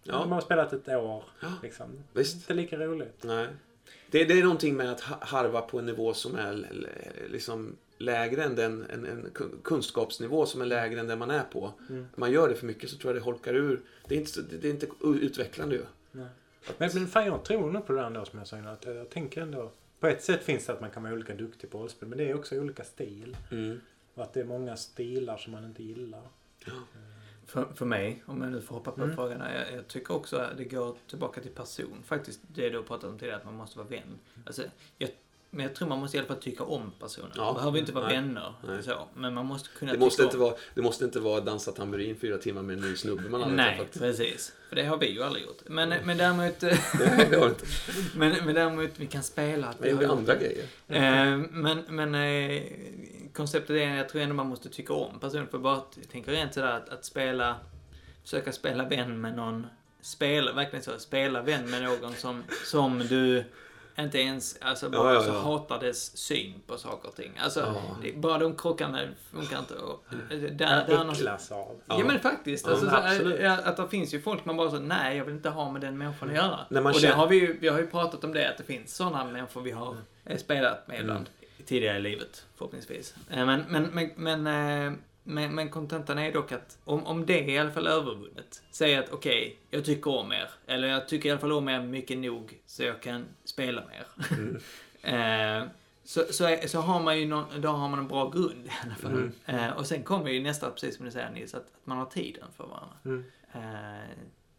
ja. 0.04 0.14
de 0.20 0.32
har 0.32 0.42
spelat 0.42 0.74
ett 0.74 0.88
år. 0.90 1.24
Liksom. 1.64 1.86
visst. 2.14 2.36
Inte 2.36 2.54
lika 2.54 2.78
roligt. 2.78 3.24
Nej. 3.24 3.48
Det, 4.12 4.24
det 4.24 4.34
är 4.40 4.44
någonting 4.44 4.76
med 4.76 4.92
att 4.92 5.02
ha- 5.02 5.18
harva 5.22 5.62
på 5.62 5.80
en 5.80 5.86
nivå 5.86 6.14
som 6.14 6.36
är 6.36 6.66
liksom 7.30 7.76
lägre 8.04 8.44
än 8.44 8.56
den, 8.56 8.86
en, 8.90 9.06
en 9.06 9.30
kun- 9.34 9.62
kunskapsnivå 9.64 10.46
som 10.46 10.62
är 10.62 10.66
lägre 10.66 11.00
än 11.00 11.08
den 11.08 11.20
man 11.20 11.32
är 11.32 11.44
på. 11.44 11.74
Mm. 11.90 12.08
man 12.16 12.32
gör 12.32 12.50
det 12.50 12.56
för 12.56 12.66
mycket 12.66 12.90
så 12.90 12.98
tror 12.98 13.14
jag 13.14 13.22
det 13.22 13.26
holkar 13.26 13.54
ur. 13.54 13.82
Det 14.08 14.16
är 14.16 14.20
inte, 14.20 14.42
det 14.42 14.68
är 14.68 14.72
inte 14.72 14.88
utvecklande 15.04 15.76
ju. 15.76 15.84
Nej. 16.12 16.28
Men, 16.78 16.90
men 16.94 17.08
fan 17.08 17.26
jag 17.26 17.44
tror 17.46 17.72
nog 17.72 17.86
på 17.88 17.94
det 17.94 18.00
där 18.00 18.06
ändå 18.08 18.26
som 18.26 18.40
jag 18.40 18.48
sa 18.48 18.58
innan. 18.58 18.74
Att 18.74 18.86
jag, 18.86 18.96
jag 18.96 19.10
tänker 19.10 19.42
ändå. 19.42 19.72
På 20.00 20.08
ett 20.08 20.24
sätt 20.24 20.44
finns 20.44 20.66
det 20.66 20.74
att 20.74 20.82
man 20.82 20.92
kan 20.92 21.04
vara 21.04 21.14
olika 21.14 21.34
duktig 21.36 21.70
på 21.72 21.78
rollspel. 21.80 22.10
Men 22.10 22.18
det 22.18 22.30
är 22.30 22.36
också 22.36 22.56
olika 22.60 22.84
stil. 22.84 23.38
Mm. 23.52 23.82
Och 24.14 24.24
att 24.24 24.34
det 24.34 24.40
är 24.40 24.46
många 24.46 24.76
stilar 24.78 25.38
som 25.38 25.52
man 25.52 25.66
inte 25.66 25.84
gillar. 25.84 26.22
För, 27.46 27.66
för 27.76 27.86
mig, 27.86 28.24
om 28.26 28.42
jag 28.42 28.52
nu 28.52 28.62
får 28.62 28.76
hoppa 28.76 28.92
på 28.92 29.04
Mm. 29.04 29.42
här, 29.42 29.60
jag, 29.70 29.78
jag 29.78 29.88
tycker 29.88 30.14
också 30.16 30.38
att 30.38 30.58
det 30.58 30.64
går 30.64 30.98
tillbaka 31.10 31.42
till 31.42 31.52
person. 31.52 32.04
Faktiskt, 32.06 32.40
det 32.48 32.70
du 32.70 32.78
har 32.78 32.84
pratat 32.84 33.10
om 33.10 33.20
tidigare, 33.20 33.38
att 33.38 33.46
man 33.46 33.54
måste 33.54 33.78
vara 33.78 33.88
vän. 33.88 34.20
Alltså, 34.46 34.64
jag, 34.98 35.10
men 35.54 35.66
jag 35.66 35.76
tror 35.76 35.88
man 35.88 36.00
måste 36.00 36.18
i 36.18 36.20
alla 36.20 36.28
fall 36.28 36.38
tycka 36.38 36.64
om 36.64 36.92
personen. 37.00 37.32
Ja. 37.36 37.44
Man 37.44 37.54
behöver 37.56 37.80
inte 37.80 37.92
vara 37.92 38.08
Nej. 38.08 38.16
vänner, 38.16 38.54
Nej. 38.68 38.84
så, 38.84 39.08
men 39.16 39.34
man 39.34 39.46
måste 39.46 39.70
kunna 39.70 39.92
Det, 39.92 39.98
måste 40.00 40.24
inte 40.24 40.38
om. 40.38 40.44
vara, 40.44 40.56
det 40.76 40.82
måste 40.82 41.06
inte 41.06 41.20
vara 41.20 41.42
dansa 41.42 41.72
tamburin 41.72 42.16
fyra 42.16 42.38
timmar 42.38 42.62
med 42.62 42.74
en 42.78 42.82
ny 42.90 42.96
snubbe 42.96 43.30
man 43.30 43.42
aldrig 43.42 43.58
Nej, 43.58 43.78
träffat. 43.78 44.00
precis. 44.00 44.54
För 44.70 44.76
det 44.76 44.84
har 44.86 44.98
vi 44.98 45.10
ju 45.10 45.24
aldrig 45.24 45.46
gjort. 45.46 45.62
Men, 45.66 45.90
men 45.90 46.18
däremot, 46.18 46.62
Nej, 46.62 47.28
det 47.30 47.38
har 47.38 47.48
inte. 47.50 47.66
men, 48.16 48.36
men 48.46 48.56
däremot, 48.56 48.90
vi 48.96 49.08
kan 49.08 49.24
spela. 49.24 49.68
Att 49.68 49.86
ju 49.86 49.90
gjort 49.90 50.04
andra 50.04 50.36
grejer. 50.36 50.66
Eh, 50.88 51.38
men 51.52 51.84
men 51.90 52.16
eh, 52.16 52.64
konceptet 53.34 53.70
är 53.70 53.96
jag 53.96 54.10
tror 54.10 54.22
ändå 54.22 54.36
man 54.36 54.48
måste 54.48 54.70
tycka 54.70 54.94
om 54.94 55.20
personen. 55.20 55.48
För 55.48 55.58
bara, 55.58 55.82
jag 55.96 56.10
tänker 56.12 56.32
rent 56.32 56.54
sådär 56.54 56.68
att, 56.72 56.90
att 56.90 57.06
spela, 57.06 57.56
försöka 58.24 58.52
spela 58.52 58.86
vän 58.90 59.22
med 59.22 59.36
någon, 59.36 59.68
spela, 60.02 60.54
verkligen 60.54 60.84
så, 60.84 61.00
spela 61.00 61.42
vän 61.42 61.70
med 61.72 61.84
någon 61.84 62.14
som, 62.14 62.44
som 62.66 63.00
du 63.00 63.44
inte 64.00 64.20
ens, 64.20 64.58
alltså 64.62 64.90
bara 64.90 65.14
Ja, 65.14 65.14
ja, 65.14 65.22
så 65.24 65.30
ja. 65.34 65.40
hatar 65.42 65.80
dess 65.80 66.18
syn 66.18 66.54
på 66.68 66.78
saker 66.78 67.08
och 67.10 67.16
ting. 67.16 67.32
Alltså, 67.44 67.60
Ja. 67.60 67.82
det, 68.04 68.14
bara 68.18 68.38
de 68.38 68.56
krockarna 68.56 69.00
funkar 69.32 69.60
inte. 69.60 69.74
Och, 69.76 70.04
eh, 70.32 70.38
där, 70.38 70.88
Där 70.88 70.98
någon- 70.98 71.10
äcklas 71.10 71.52
av. 71.52 71.80
Ja, 71.88 72.02
men 72.06 72.20
faktiskt. 72.20 72.66
Ja, 72.68 72.72
alltså, 72.74 72.90
så, 73.24 73.36
äh, 73.36 73.68
att 73.68 73.78
det 73.78 73.88
finns 73.88 74.14
ju 74.14 74.22
folk 74.22 74.46
man 74.46 74.58
bara 74.58 74.70
så, 74.72 74.80
nej 74.80 75.18
jag 75.18 75.26
vill 75.26 75.36
inte 75.36 75.50
ha 75.50 75.72
med 75.72 75.82
den 75.82 75.98
människan 75.98 76.30
att 76.30 76.36
göra. 76.36 76.60
Man 76.70 76.86
och 76.86 76.94
det 76.94 77.00
känner- 77.00 77.16
har 77.16 77.28
vi 77.28 77.36
ju, 77.40 77.58
vi 77.60 77.68
har 77.68 77.80
ju 77.80 77.88
pratat 77.88 78.24
om 78.24 78.34
det, 78.34 78.50
att 78.50 78.58
det 78.58 78.64
finns 78.64 78.96
sådana 78.96 79.26
människor 79.26 79.62
vi 79.62 79.72
har 79.72 79.96
eh, 80.26 80.38
spelat 80.38 80.88
med 80.88 81.00
ibland. 81.00 81.30
Tidigare 81.66 81.98
i 81.98 82.02
livet, 82.02 82.46
förhoppningsvis. 82.56 83.16
Eh, 83.30 83.46
Men, 83.46 83.64
men, 83.70 83.84
men, 84.16 84.42
men, 84.42 84.88
eh, 84.88 84.94
men, 85.24 85.56
men 85.56 85.70
kontentan 85.70 86.18
är 86.18 86.32
dock 86.32 86.52
att 86.52 86.78
om, 86.84 87.06
om 87.06 87.26
det 87.26 87.44
är 87.44 87.50
i 87.50 87.58
alla 87.58 87.72
fall 87.72 87.88
övervunnet, 87.88 88.62
säg 88.72 88.96
att 88.96 89.10
okej, 89.12 89.60
jag 89.70 89.86
tycker 89.86 90.12
om 90.12 90.32
er. 90.32 90.50
Eller 90.68 90.88
jag 90.88 91.08
tycker 91.08 91.30
i 91.30 91.32
alla 91.32 91.42
fall 91.42 91.52
om 91.52 91.70
er 91.70 91.82
mycket 91.82 92.18
nog 92.18 92.60
så 92.66 92.84
jag 92.84 93.02
kan 93.02 93.26
spela 93.44 93.84
med 93.86 93.96
er. 94.00 94.60
eh, 95.62 95.68
så, 96.04 96.24
så, 96.30 96.46
är, 96.46 96.68
så 96.68 96.80
har 96.80 97.04
man 97.04 97.20
ju 97.20 97.26
någon, 97.26 97.62
då 97.62 97.70
har 97.70 97.90
man 97.90 98.00
en 98.00 98.08
bra 98.08 98.30
grund 98.30 98.66
i 98.66 98.72
alla 98.84 98.96
fall. 98.96 99.32
Eh, 99.46 99.70
och 99.70 99.88
sen 99.88 100.04
kommer 100.04 100.30
ju 100.30 100.42
nästa, 100.42 100.70
precis 100.70 100.96
som 100.96 101.06
du 101.06 101.12
säger 101.12 101.32
Nils, 101.32 101.54
att, 101.54 101.62
att 101.62 101.86
man 101.86 101.98
har 101.98 102.06
tiden 102.06 102.48
för 102.58 102.64
varandra. 102.64 102.96
Mm. 103.06 103.24
Eh, 103.54 104.10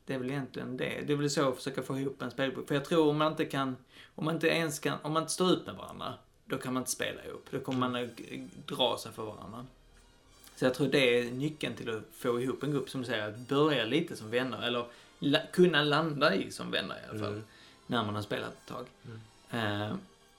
det 0.06 0.14
är 0.14 0.18
väl 0.18 0.30
egentligen 0.30 0.76
det. 0.76 1.04
Det 1.06 1.12
är 1.12 1.16
väl 1.16 1.30
så 1.30 1.48
att 1.48 1.56
försöka 1.56 1.82
få 1.82 1.98
ihop 1.98 2.22
en 2.22 2.30
spelgrupp. 2.30 2.68
För 2.68 2.74
jag 2.74 2.84
tror 2.84 3.10
om 3.10 3.16
man 3.16 3.32
inte 3.32 3.44
kan, 3.44 3.76
om 4.14 4.24
man 4.24 4.34
inte 4.34 4.48
ens 4.48 4.78
kan, 4.78 4.98
om 5.02 5.12
man 5.12 5.22
inte 5.22 5.32
står 5.32 5.50
ut 5.50 5.66
med 5.66 5.74
varandra, 5.74 6.14
då 6.44 6.58
kan 6.58 6.74
man 6.74 6.80
inte 6.80 6.90
spela 6.90 7.24
ihop. 7.24 7.46
Då 7.50 7.60
kommer 7.60 7.78
man 7.78 7.96
att 7.96 8.10
dra 8.66 8.98
sig 8.98 9.12
för 9.12 9.24
varandra. 9.24 9.66
Så 10.56 10.64
jag 10.64 10.74
tror 10.74 10.88
det 10.88 11.18
är 11.18 11.24
nyckeln 11.30 11.74
till 11.74 11.90
att 11.90 12.02
få 12.12 12.40
ihop 12.40 12.62
en 12.62 12.70
grupp 12.70 12.90
som 12.90 13.04
säger, 13.04 13.28
att 13.28 13.38
börja 13.38 13.84
lite 13.84 14.16
som 14.16 14.30
vänner, 14.30 14.66
eller 14.66 14.86
la, 15.18 15.38
kunna 15.52 15.82
landa 15.82 16.34
i 16.34 16.50
som 16.50 16.70
vänner 16.70 16.94
i 16.94 17.10
alla 17.10 17.18
fall. 17.18 17.32
Mm. 17.32 17.44
När 17.86 18.04
man 18.04 18.14
har 18.14 18.22
spelat 18.22 18.52
ett 18.52 18.68
tag. 18.68 18.86
Eh, 19.50 19.94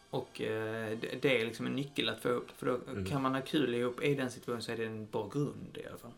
och 0.10 0.42
eh, 0.42 0.98
det, 1.02 1.22
det 1.22 1.42
är 1.42 1.46
liksom 1.46 1.66
en 1.66 1.74
nyckel 1.76 2.10
att 2.10 2.22
få 2.22 2.30
ihop 2.30 2.48
För 2.58 2.66
då 2.66 2.80
Mm. 2.92 3.06
kan 3.06 3.22
man 3.22 3.34
ha 3.36 3.42
kul 3.42 3.74
ihop 3.76 4.04
i 4.04 4.16
den 4.16 4.32
situationen 4.32 4.62
så 4.62 4.72
är 4.72 4.78
det 4.78 4.86
en 4.86 5.06
bra 5.12 5.30
grund 5.34 5.78
i 5.84 5.88
alla 5.88 5.98
fall. 5.98 6.12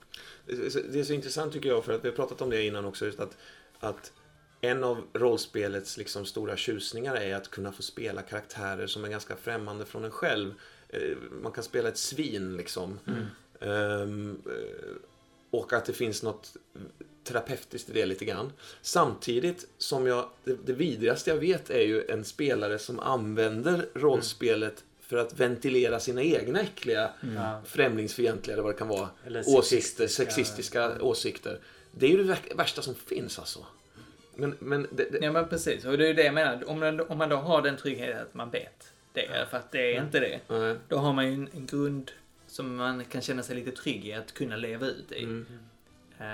Det 0.45 0.99
är 0.99 1.03
så- 1.03 1.13
intressant 1.13 1.53
tycker 1.53 1.69
jag, 1.69 1.85
för 1.85 1.93
att 1.93 2.03
vi 2.05 2.09
har 2.09 2.15
pratat 2.15 2.41
om 2.41 2.49
det 2.49 2.63
innan 2.63 2.85
också, 2.85 3.05
just 3.05 3.19
att, 3.19 3.37
att 3.79 4.13
en 4.61 4.83
av 4.83 5.03
rollspelets 5.13 5.97
liksom 5.97 6.25
stora 6.25 6.57
tjusningar 6.57 7.15
är 7.15 7.35
att 7.35 7.51
kunna 7.51 7.71
få 7.71 7.81
spela 7.81 8.21
karaktärer 8.21 8.87
som 8.87 9.03
är 9.05 9.09
ganska 9.09 9.35
främmande 9.35 9.85
från 9.85 10.03
en 10.05 10.11
själv. 10.11 10.53
Eh, 10.89 11.17
Man 11.41 11.51
kan 11.51 11.63
spela 11.63 11.89
ett 11.89 11.97
svin 11.97 12.57
liksom. 12.57 12.99
Eh, 13.07 13.13
och 15.51 15.73
att 15.73 15.85
det 15.85 15.93
finns 15.93 16.23
något 16.23 16.53
terapeutiskt 17.23 17.89
i 17.89 17.93
det 17.93 18.05
lite 18.05 18.25
grann. 18.25 18.51
Samtidigt 18.81 19.67
som 19.77 20.07
jag, 20.07 20.29
det, 20.43 20.57
det 20.65 20.73
vidrigaste 20.73 21.29
jag 21.29 21.37
vet 21.37 21.69
är 21.69 21.81
ju 21.81 22.05
en 22.09 22.25
spelare 22.25 22.79
som 22.79 22.99
använder 22.99 23.85
rollspelet 23.93 24.83
för 25.01 25.17
att 25.17 25.39
ventilera 25.39 25.99
sina 25.99 26.23
egna 26.23 26.59
äckliga 26.61 27.11
Ja. 27.35 27.61
främlingsfientliga 27.65 28.53
eller 28.53 28.63
vad 28.63 28.73
det 28.73 28.77
kan 28.79 28.87
vara. 28.87 29.09
Eller 29.25 29.39
åsikter, 29.47 30.07
sexistiska- 30.07 30.07
sexistiska 30.35 31.01
åsikter. 31.01 31.59
Det 31.91 32.05
är 32.05 32.09
ju 32.09 32.17
det 32.17 32.23
vär- 32.33 32.55
värsta 32.57 32.81
som 32.81 32.95
finns 32.95 33.39
alltså. 33.39 33.65
Men, 34.35 34.55
men 34.59 34.87
det, 34.91 35.09
det, 35.11 35.17
Ja 35.21 35.31
men 35.31 35.47
precis, 35.47 35.85
och 35.85 35.97
det 35.97 36.03
är 36.03 36.07
ju 36.07 36.13
det 36.13 36.23
jag 36.23 36.33
menar. 36.33 36.69
Om 36.69 36.79
man, 36.79 36.99
om 36.99 37.17
man 37.17 37.29
då 37.29 37.35
har 37.35 37.61
den 37.61 37.77
tryggheten 37.77 38.21
att 38.21 38.33
man 38.33 38.49
vet 38.49 38.91
det, 39.13 39.47
för 39.49 39.57
att 39.57 39.71
det 39.71 39.95
är 39.95 40.03
inte 40.03 40.19
det. 40.19 40.39
nej. 40.47 40.75
Då 40.87 40.97
har 40.97 41.13
man 41.13 41.27
ju 41.27 41.33
en, 41.33 41.49
en 41.53 41.65
grund 41.65 42.11
som 42.57 42.75
man 42.75 43.05
kan 43.05 43.21
känna 43.21 43.43
sig 43.43 43.55
lite 43.55 43.71
trygg 43.71 44.05
i 44.07 44.13
att 44.13 44.33
kunna 44.33 44.55
leva 44.55 44.85
ut 44.85 45.11
i. 45.11 45.23
Mm. 45.23 45.45
Eh, 46.19 46.25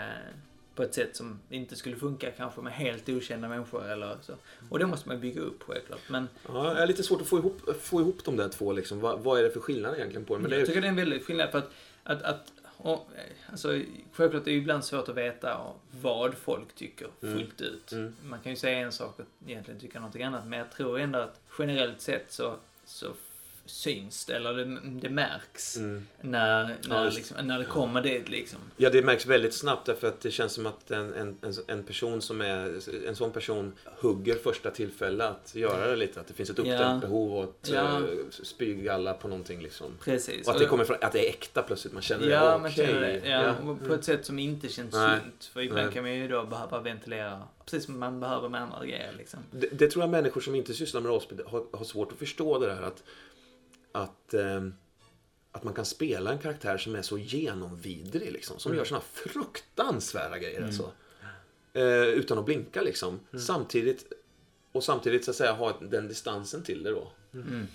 på 0.76 0.84
ett 0.84 0.94
sätt 0.94 1.16
som 1.16 1.40
inte 1.50 1.76
skulle 1.76 1.96
funka 1.96 2.32
kanske 2.32 2.62
med 2.62 2.74
helt 2.74 3.10
okända 3.10 3.50
människor 3.50 3.92
eller 3.92 4.18
så. 4.22 4.34
Och 4.70 4.80
det 4.80 4.86
måste 4.86 5.10
man 5.10 5.20
bygga 5.20 5.42
upp 5.42 5.64
självklart. 5.64 6.00
Men 6.08 6.28
Ja, 6.48 6.66
jag 6.74 6.82
är 6.84 6.88
lite 6.88 7.04
svårt 7.04 7.22
att 7.22 7.28
få 7.28 7.38
ihop, 7.38 7.62
få 7.82 8.02
ihop 8.02 8.26
de 8.26 8.38
där 8.38 8.50
två. 8.50 8.74
Liksom. 8.74 9.00
Vad, 9.00 9.20
vad 9.20 9.40
är 9.40 9.44
det 9.44 9.52
för 9.52 9.60
skillnad 9.60 9.96
egentligen 9.96 10.26
på 10.26 10.34
dem? 10.34 10.42
Men 10.42 10.52
det 10.52 10.56
är, 10.58 10.60
jag 10.60 10.68
tycker 10.68 10.82
det 10.82 10.88
är 10.88 10.90
en 10.90 10.96
väldigt 10.96 11.26
skillnad 11.26 11.52
för 11.52 11.58
att, 11.58 11.70
att, 12.04 12.22
att 12.22 12.54
och, 12.78 13.10
eh, 13.16 13.52
alltså, 13.52 13.80
självklart 14.14 14.42
är 14.42 14.52
det 14.52 14.58
ibland 14.58 14.86
svårt 14.86 15.10
att 15.10 15.16
veta 15.18 15.62
vad 16.02 16.34
folk 16.34 16.76
tycker 16.76 17.08
Mm. 17.22 17.38
fullt 17.38 17.62
ut. 17.62 17.92
Mm. 17.92 18.16
Man 18.24 18.40
kan 18.40 18.52
ju 18.52 18.56
säga 18.56 18.78
en 18.78 18.92
sak 18.92 19.20
och 19.20 19.26
egentligen 19.50 19.80
tycka 19.80 20.00
någonting 20.00 20.24
annat, 20.24 20.46
men 20.48 20.60
jag 20.60 20.72
tror 20.72 21.00
ändå 21.00 21.20
att 21.20 21.40
generellt 21.60 22.02
sett 22.02 22.32
så, 22.32 22.56
så 22.86 23.14
syns 23.66 24.26
det, 24.26 24.36
eller 24.36 24.54
det, 24.54 24.80
det 25.02 25.10
märks 25.10 25.78
Mm. 25.78 26.08
när, 26.22 26.78
när, 26.88 27.06
just. 27.06 27.18
liksom, 27.18 27.48
när 27.48 27.60
det 27.60 27.66
kommer 27.66 28.02
dit 28.02 28.30
liksom. 28.30 28.60
Ja, 28.78 28.90
det 28.90 29.02
märks 29.02 29.26
väldigt 29.26 29.54
snabbt 29.54 29.86
därför 29.86 30.08
att 30.08 30.22
det 30.22 30.32
känns 30.32 30.54
som 30.54 30.66
att 30.66 30.92
en, 30.92 31.14
en, 31.14 31.38
en, 31.68 31.84
person 31.84 32.22
som 32.22 32.42
är 32.42 32.80
en 33.08 33.16
sån 33.16 33.32
person 33.32 33.74
hugger 34.02 34.36
första 34.36 34.72
tillfälle 34.72 35.24
att 35.28 35.56
göra 35.56 35.88
det 35.88 35.96
lite. 35.96 36.20
Att 36.20 36.28
det 36.28 36.34
finns 36.34 36.50
ett 36.50 36.60
uppdämt 36.60 36.80
Ja. 36.82 37.08
behov 37.08 37.38
och 37.38 37.44
att 37.44 37.70
Ja. 37.74 38.00
ja. 38.00 38.06
spygalla 38.44 39.14
på 39.14 39.28
någonting 39.28 39.62
liksom. 39.62 39.88
Precis. 40.04 40.48
Och 40.48 40.54
att 40.54 40.60
det 40.60 40.66
kommer 40.66 40.84
från, 40.86 40.98
att 41.02 41.12
det 41.12 41.26
är 41.26 41.30
äkta 41.30 41.62
plötsligt. 41.64 41.94
Man 41.94 42.02
känner 42.04 42.28
Ja, 42.30 42.52
det. 42.52 42.58
man 42.58 42.72
okej. 42.72 42.88
känner 42.88 43.02
det. 43.02 43.22
Ja, 43.30 43.56
Ja. 43.66 43.78
På 43.88 43.94
ett 43.94 44.04
sätt 44.04 44.26
som 44.26 44.40
inte 44.40 44.70
känns 44.70 44.94
Nej. 44.94 45.20
sunt. 45.24 45.46
För 45.54 45.62
ibland 45.62 45.86
Nej. 45.86 45.94
kan 45.94 46.04
man 46.04 46.14
ju 46.16 46.28
då 46.28 46.44
behöva 46.46 46.80
ventilera, 46.80 47.42
precis 47.66 47.86
som 47.86 48.00
man 48.00 48.20
behöver 48.20 48.50
med 48.50 48.62
andra 48.62 48.86
grejer 48.86 49.14
liksom. 49.18 49.40
Det, 49.52 49.68
det 49.72 49.88
tror 49.88 50.04
jag 50.04 50.10
människor 50.10 50.42
som 50.42 50.56
inte 50.56 50.74
sysslar 50.74 51.02
med 51.02 51.10
rollspel 51.10 51.42
har, 51.46 51.66
har 51.72 51.86
svårt 51.86 52.12
att 52.12 52.18
förstå 52.18 52.60
det 52.60 52.66
där 52.68 52.82
att, 52.82 53.04
att, 53.94 54.34
ehm, 54.34 54.74
att 55.52 55.64
man 55.64 55.74
kan 55.74 55.86
spela 55.86 56.32
en 56.32 56.38
karaktär 56.40 56.78
som 56.78 56.96
är 56.96 57.02
så 57.02 57.18
genomvidrig 57.18 58.32
liksom. 58.32 58.60
Som 58.60 58.76
gör 58.76 58.86
såna 58.86 59.02
fruktansvärda 59.02 60.38
grejer 60.38 60.58
Mm. 60.58 60.68
alltså. 60.70 60.92
Eh, 61.74 62.04
utan 62.04 62.38
att 62.38 62.46
blinka 62.46 62.82
liksom. 62.82 63.20
Samtidigt, 63.48 64.14
och 64.72 64.84
samtidigt 64.84 65.26
så 65.26 65.32
att 65.32 65.38
säga 65.38 65.52
ha 65.54 65.80
den 65.82 66.08
distansen 66.08 66.64
till 66.64 66.84
det 66.84 66.90
då. 66.92 67.12
Mm. 67.34 67.68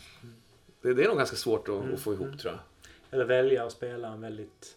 Det, 0.82 0.94
det 0.94 1.04
är 1.04 1.08
nog 1.08 1.16
ganska 1.18 1.36
svårt 1.36 1.68
att, 1.68 1.92
att 1.94 2.00
få 2.00 2.12
ihop 2.12 2.38
tror 2.38 2.52
jag. 2.52 2.60
Eller 3.10 3.24
välja 3.24 3.64
att 3.66 3.72
spela 3.72 4.08
en 4.08 4.20
väldigt 4.20 4.76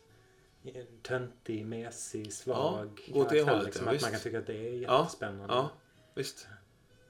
töntig, 1.02 1.66
mesig, 1.66 2.34
svag 2.34 3.02
Ja, 3.08 3.14
gå 3.14 3.24
karaktär, 3.26 3.52
hållet, 3.52 3.66
Liksom, 3.66 3.88
ja, 3.88 3.94
att 3.96 4.02
man 4.02 4.12
kan 4.12 4.20
tycka 4.20 4.40
att 4.40 4.48
det 4.48 4.54
är 4.68 4.82
Ja, 4.82 5.00
jättespännande. 5.02 5.54
Ja, 5.54 5.70
visst. 6.16 6.48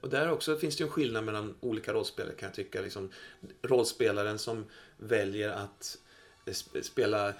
Och 0.02 0.08
där 0.08 0.30
också 0.30 0.56
finns 0.56 0.76
det 0.76 0.84
en 0.84 0.90
skillnad 0.90 1.24
mellan 1.24 1.54
olika 1.60 1.92
rollspelare 1.92 2.34
kan 2.34 2.46
jag 2.46 2.54
tycka. 2.54 2.80
Liksom, 2.80 3.10
rollspelaren 3.62 4.38
som 4.38 4.64
väljer 4.96 5.50
att 5.50 5.98
eh, 6.46 6.50
sp- 6.52 6.82
spela 6.82 7.28
eh, 7.28 7.34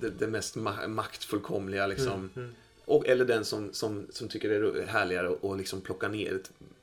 det, 0.00 0.10
det 0.10 0.26
mest 0.26 0.56
ma- 0.56 0.86
maktfullkomliga 0.88 1.86
liksom. 1.86 2.30
Mm. 2.36 2.54
Och, 2.84 3.06
eller 3.06 3.24
den 3.24 3.44
som, 3.44 3.72
som, 3.72 4.06
som 4.10 4.28
tycker 4.28 4.48
det 4.48 4.82
är 4.82 4.86
härligare 4.86 5.36
att 5.52 5.58
liksom 5.58 5.80
plocka 5.80 6.08
ner, 6.08 6.40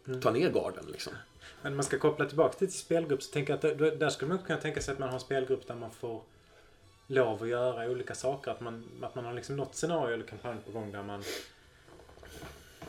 Mm. 0.07 0.21
ta 0.21 0.31
ner 0.31 0.49
garden 0.51 0.85
liksom. 0.91 1.13
Men 1.61 1.75
man 1.75 1.85
ska 1.85 1.99
koppla 1.99 2.25
tillbaka 2.25 2.57
till 2.57 2.71
spelgrupp 2.73 3.23
så 3.23 3.31
tänker 3.31 3.53
jag 3.61 3.71
att 3.91 3.99
där 3.99 4.09
skulle 4.09 4.29
man 4.29 4.39
kunna 4.39 4.59
tänka 4.59 4.81
sig 4.81 4.91
att 4.91 4.99
man 4.99 5.09
har 5.09 5.15
en 5.15 5.19
spelgrupp 5.21 5.67
där 5.67 5.75
man 5.75 5.91
får 5.91 6.21
lov 7.07 7.43
att 7.43 7.49
göra 7.49 7.89
olika 7.89 8.15
saker. 8.15 8.51
Att 8.51 8.61
man, 8.61 8.83
att 9.01 9.15
man 9.15 9.25
har 9.25 9.33
liksom 9.33 9.55
något 9.57 9.75
scenario 9.75 10.13
eller 10.13 10.25
kampanj 10.25 10.57
på 10.65 10.71
gång 10.71 10.91
där 10.91 11.03
man 11.03 11.23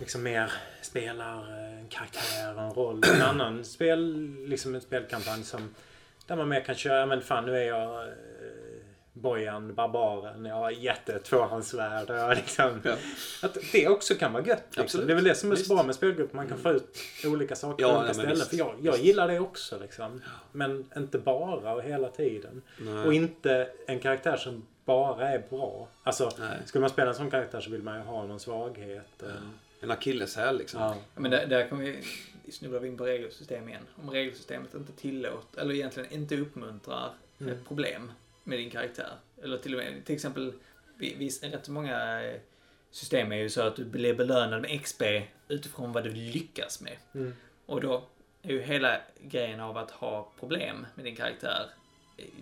liksom 0.01 0.23
mer 0.23 0.53
spelar 0.83 1.53
en 1.79 1.89
karaktär 1.89 2.55
och 2.57 2.63
en 2.63 2.73
roll. 2.73 3.03
En 3.15 3.23
annan 3.31 3.65
spel, 3.65 4.35
liksom 4.47 4.75
en 4.75 4.81
spelkampanj 4.81 5.45
som 5.45 5.75
där 6.27 6.37
man 6.37 6.49
mer 6.49 6.61
kan 6.61 6.75
köra, 6.75 7.07
men 7.07 7.21
fan 7.21 7.45
nu 7.45 7.57
är 7.57 7.65
jag 7.65 8.09
eh, 8.09 8.15
Bojan, 9.13 9.75
barbaren, 9.75 10.45
jag 10.45 10.55
har 10.55 10.71
jätte 10.71 11.19
tvåhandsvärd. 11.19 12.11
Jag 12.11 12.37
liksom, 12.37 12.81
ja. 12.85 12.97
Att 13.43 13.59
det 13.73 13.89
också 13.89 14.15
kan 14.15 14.33
vara 14.33 14.45
gött. 14.45 14.77
Liksom. 14.77 15.07
Det 15.07 15.13
är 15.13 15.15
väl 15.15 15.25
det 15.25 15.35
som 15.35 15.53
är 15.53 15.57
så 15.57 15.75
bra 15.75 15.83
med 15.83 15.95
spelgrupper. 15.95 16.37
Man 16.37 16.49
kan 16.49 16.59
få 16.59 16.71
ut 16.71 16.99
olika 17.25 17.57
saker 17.57 17.85
ja, 17.85 17.93
på 17.93 17.99
olika 17.99 18.15
ställen. 18.15 18.37
För 18.37 18.57
jag, 18.57 18.75
jag 18.83 18.99
gillar 18.99 19.29
det 19.29 19.41
också. 19.41 19.79
Liksom. 19.79 20.23
Men 20.53 20.91
inte 20.97 21.19
bara 21.19 21.75
och 21.75 21.83
hela 21.83 22.09
tiden. 22.09 22.63
Nej. 22.79 23.05
Och 23.05 23.15
inte 23.15 23.69
en 23.87 24.01
karaktär 24.01 24.37
som 24.37 24.67
bara 24.85 25.29
är 25.29 25.43
bra. 25.51 25.89
Alltså, 26.03 26.31
Nej. 26.39 26.59
skulle 26.65 26.81
man 26.81 26.91
spela 26.91 27.09
en 27.09 27.17
sån 27.17 27.31
karaktär 27.31 27.61
så 27.61 27.71
vill 27.71 27.83
man 27.83 27.97
ju 27.97 28.03
ha 28.03 28.27
någon 28.27 28.41
svaghet. 28.41 29.09
Ja. 29.19 29.27
En 29.81 29.91
akilleshäl 29.91 30.59
liksom. 30.59 30.81
Ja. 30.81 30.97
Men 31.14 31.31
där, 31.31 31.47
där 31.47 31.68
kommer 31.68 31.85
vi, 31.85 32.53
snubblar 32.53 32.81
vi 32.81 32.89
in 32.89 32.97
på 32.97 33.05
regelsystem 33.05 33.68
igen. 33.68 33.87
Om 33.97 34.11
regelsystemet 34.11 34.74
inte 34.74 34.93
tillåter, 34.93 35.61
eller 35.61 35.74
egentligen 35.74 36.12
inte 36.12 36.37
uppmuntrar 36.37 37.12
mm. 37.41 37.64
problem 37.68 38.12
med 38.45 38.59
din 38.59 38.70
karaktär. 38.70 39.12
Eller 39.43 39.59
till 39.59 39.74
och 39.74 39.85
med, 39.85 40.05
till 40.05 40.14
exempel, 40.14 40.53
visst, 40.97 41.45
rätt 41.45 41.68
många 41.68 42.22
system 42.91 43.33
är 43.33 43.37
ju 43.37 43.51
så 43.51 43.62
att 43.62 43.76
du 43.76 43.85
blir 43.85 44.14
belönad 44.14 44.62
med 44.62 44.83
XP 44.83 45.03
utifrån 45.49 45.93
vad 45.93 46.05
du 46.05 46.11
lyckas 46.11 46.81
med. 46.81 46.97
Mm. 47.14 47.35
Och 47.66 47.81
då 47.81 48.05
är 48.43 48.53
ju 48.53 48.62
hela 48.62 49.01
grejen 49.22 49.61
av 49.61 49.76
att 49.76 49.91
ha 49.91 50.33
problem 50.41 50.87
med 50.95 51.05
din 51.05 51.16
karaktär 51.16 51.66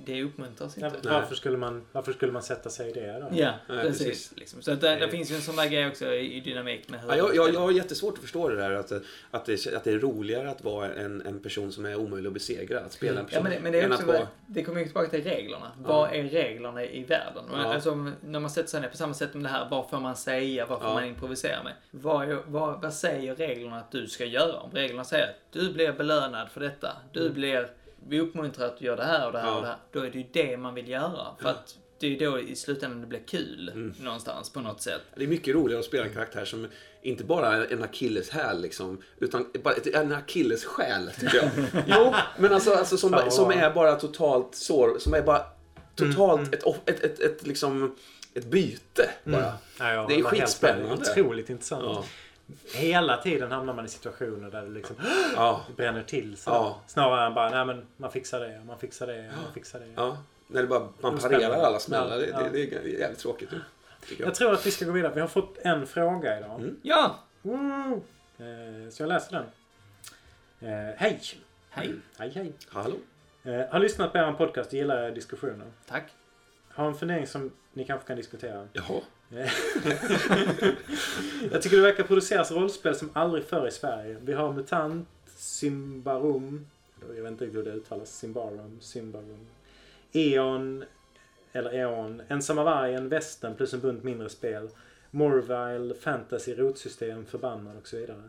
det 0.04 0.22
uppmuntras 0.22 0.76
inte. 0.78 0.90
Ja, 1.02 1.10
varför, 1.10 1.34
skulle 1.34 1.56
man, 1.56 1.86
varför 1.92 2.12
skulle 2.12 2.32
man 2.32 2.42
sätta 2.42 2.70
sig 2.70 2.90
i 2.90 2.92
det 2.92 3.18
då? 3.20 3.28
Ja, 3.32 3.54
Nej, 3.68 3.82
precis. 3.82 4.06
precis. 4.06 4.32
Liksom. 4.36 4.62
Så 4.62 4.74
det, 4.74 4.96
det 4.96 5.08
finns 5.08 5.30
ju 5.30 5.34
en 5.34 5.42
sån 5.42 5.56
där 5.56 5.68
grej 5.68 5.88
också 5.88 6.14
i, 6.14 6.40
dynamik 6.40 6.88
med 6.88 7.00
hur... 7.00 7.08
Ja, 7.08 7.16
jag, 7.16 7.36
jag, 7.36 7.54
jag 7.54 7.60
har 7.60 7.70
jättesvårt 7.70 8.14
att 8.14 8.20
förstå 8.20 8.48
det 8.48 8.56
där 8.56 8.70
att, 8.70 8.92
att, 9.30 9.44
det, 9.44 9.66
att 9.76 9.84
det 9.84 9.92
är 9.92 9.98
roligare 9.98 10.50
att 10.50 10.64
vara 10.64 10.94
en, 10.94 11.22
en 11.26 11.40
person 11.40 11.72
som 11.72 11.84
är 11.84 11.96
omöjlig 11.96 12.28
att 12.28 12.34
besegra. 12.34 12.80
Att 12.80 12.92
spela 12.92 13.20
en 13.20 13.26
person. 13.26 13.44
Ja, 13.44 13.50
men, 13.50 13.62
men 13.62 13.72
det, 13.72 13.80
är 13.80 13.92
också, 13.92 14.06
vara... 14.06 14.28
det 14.46 14.62
kommer 14.62 14.78
ju 14.78 14.84
tillbaka 14.84 15.08
till 15.08 15.24
reglerna. 15.24 15.72
Ja. 15.82 15.88
Vad 15.88 16.12
är 16.12 16.22
reglerna 16.22 16.84
i 16.84 17.04
världen? 17.04 17.44
Ja. 17.52 17.74
Alltså, 17.74 18.12
när 18.20 18.40
man 18.40 18.50
sätter 18.50 18.68
sig 18.68 18.80
ner 18.80 18.88
på 18.88 18.96
samma 18.96 19.14
sätt 19.14 19.34
med 19.34 19.42
det 19.42 19.48
här, 19.48 19.68
vad 19.70 19.90
får 19.90 20.00
man 20.00 20.16
säga, 20.16 20.66
vad 20.66 20.78
får 20.78 20.88
ja. 20.88 20.94
man 20.94 21.04
improvisera 21.04 21.62
med? 21.62 21.72
Vad, 21.90 22.28
vad, 22.46 22.82
vad 22.82 22.94
säger 22.94 23.34
reglerna 23.34 23.76
att 23.76 23.92
du 23.92 24.06
ska 24.06 24.24
göra? 24.24 24.60
Om 24.60 24.70
reglerna 24.72 25.04
säger 25.04 25.24
att 25.24 25.52
du 25.52 25.72
blir 25.72 25.92
belönad 25.92 26.48
för 26.50 26.60
detta, 26.60 26.96
du 27.12 27.20
mm. 27.20 27.34
blir 27.34 27.68
vi 28.08 28.20
uppmuntrar 28.20 28.66
att 28.66 28.78
du 28.78 28.84
gör 28.84 28.96
det 28.96 29.04
här 29.04 29.26
och 29.26 29.32
det 29.32 29.38
här 29.38 29.46
ja. 29.48 29.54
och 29.54 29.62
det 29.62 29.68
här. 29.68 29.76
Då 29.92 30.00
är 30.00 30.10
det 30.10 30.18
ju 30.18 30.24
det 30.32 30.56
man 30.56 30.74
vill 30.74 30.88
göra. 30.88 31.36
För 31.40 31.48
att 31.48 31.76
det 32.00 32.16
är 32.16 32.30
då 32.30 32.40
i 32.40 32.56
slutändan 32.56 33.00
det 33.00 33.06
blir 33.06 33.22
kul 33.26 33.68
mm. 33.74 33.94
någonstans 34.00 34.50
på 34.50 34.60
något 34.60 34.82
sätt. 34.82 35.00
Det 35.14 35.24
är 35.24 35.28
mycket 35.28 35.54
roligare 35.54 35.80
att 35.80 35.86
spela 35.86 36.04
en 36.04 36.14
karaktär 36.14 36.44
som 36.44 36.68
inte 37.02 37.24
bara 37.24 37.56
är 37.56 37.72
en 37.72 37.82
akilleshäl 37.82 38.60
liksom, 38.60 39.02
utan 39.18 39.46
bara 39.62 39.74
en 39.94 40.12
akillessjäl 40.12 41.10
tycker 41.20 41.36
jag. 41.36 41.50
jo, 41.86 42.14
men 42.38 42.52
alltså, 42.52 42.72
alltså 42.72 42.96
som, 42.96 43.12
ja. 43.12 43.30
som 43.30 43.50
är 43.50 43.70
bara 43.70 43.94
totalt 43.94 44.54
sår, 44.54 44.96
som 44.98 45.14
är 45.14 45.22
bara 45.22 45.42
totalt 45.94 46.40
mm. 46.40 46.52
ett, 46.52 46.88
ett, 46.88 47.04
ett, 47.04 47.20
ett, 47.20 47.46
liksom 47.46 47.96
ett 48.34 48.44
byte 48.44 49.10
bara. 49.24 49.36
Mm. 49.36 49.52
Ja, 49.78 49.92
ja, 49.92 50.06
det 50.08 50.14
är 50.14 50.22
skitspännande. 50.22 51.10
Otroligt 51.10 51.50
intressant. 51.50 52.06
Ja. 52.48 52.78
Hela 52.78 53.16
tiden 53.16 53.52
hamnar 53.52 53.74
man 53.74 53.84
i 53.84 53.88
situationer 53.88 54.50
där 54.50 54.62
det 54.62 54.70
liksom 54.70 54.96
ja. 55.36 55.64
bränner 55.76 56.02
till. 56.02 56.36
Så 56.36 56.50
ja. 56.50 56.80
Snarare 56.86 57.26
än 57.26 57.34
bara, 57.34 57.50
nej 57.50 57.64
men 57.64 57.86
man 57.96 58.12
fixar 58.12 58.40
det, 58.40 58.62
man 58.66 58.78
fixar 58.78 59.06
det, 59.06 59.32
man 59.44 59.54
fixar 59.54 59.80
det. 59.80 59.86
Ja. 59.94 60.18
När 60.46 60.62
det 60.62 60.68
bara, 60.68 60.88
man 61.00 61.18
parerar 61.18 61.62
alla 61.62 61.78
smällar. 61.78 62.20
Ja. 62.20 62.38
Det, 62.38 62.48
det, 62.48 62.64
det, 62.64 62.94
är 62.94 63.00
jävligt 63.00 63.18
tråkigt. 63.18 63.48
Jag. 63.52 64.28
jag. 64.28 64.34
tror 64.34 64.52
att 64.52 64.66
vi 64.66 64.70
ska 64.70 64.84
gå 64.84 64.92
vidare. 64.92 65.12
Vi 65.14 65.20
har 65.20 65.28
fått 65.28 65.58
en 65.58 65.86
fråga 65.86 66.38
idag. 66.38 66.60
Mm. 66.60 66.76
Ja! 66.82 67.18
Mm. 67.44 68.00
Så 68.90 69.02
jag 69.02 69.08
läser 69.08 69.32
den. 69.32 69.44
Eh, 70.70 70.94
hej! 70.96 71.20
Hej! 71.70 71.94
Hej, 72.18 72.30
hej! 72.34 72.52
Hallå! 72.68 72.96
Eh, 73.42 73.60
har 73.70 73.78
lyssnat 73.78 74.12
på 74.12 74.18
er 74.18 74.32
podcast 74.32 74.68
och 74.68 74.74
gillar 74.74 75.10
diskussionen. 75.10 75.72
Tack! 75.86 76.04
Har 76.68 76.86
en 76.86 76.94
fundering 76.94 77.26
som 77.26 77.50
ni 77.72 77.84
kanske 77.84 78.06
kan 78.06 78.16
diskutera. 78.16 78.68
Jaha. 78.72 79.00
Eh. 79.36 79.38
jag 81.52 81.62
tycker 81.62 81.76
det 81.76 81.82
verkar 81.82 82.04
produceras 82.04 82.50
rollspel 82.50 82.94
som 82.94 83.10
aldrig 83.12 83.44
förr 83.44 83.68
i 83.68 83.70
Sverige. 83.70 84.16
Vi 84.20 84.32
har 84.32 84.52
MUTANT, 84.52 85.08
Simbarum, 85.36 86.66
jag 87.16 87.22
vet 87.22 87.32
inte 87.32 87.44
riktigt 87.44 87.58
hur 87.58 87.64
det 87.64 87.72
uttalas, 87.72 88.18
Simbarum, 88.18 88.78
Simbarum. 88.80 89.46
E.ON, 90.12 90.84
eller 91.52 91.74
E.ON, 91.74 92.22
Ensamma 92.28 92.64
Vargen, 92.64 93.08
Västern 93.08 93.54
plus 93.54 93.74
en 93.74 93.80
bunt 93.80 94.04
mindre 94.04 94.28
spel. 94.28 94.68
Morvile, 95.10 95.94
Fantasy, 95.94 96.54
Rotsystem, 96.54 97.26
Förbannad 97.26 97.76
och 97.76 97.88
så 97.88 97.96
vidare. 97.96 98.22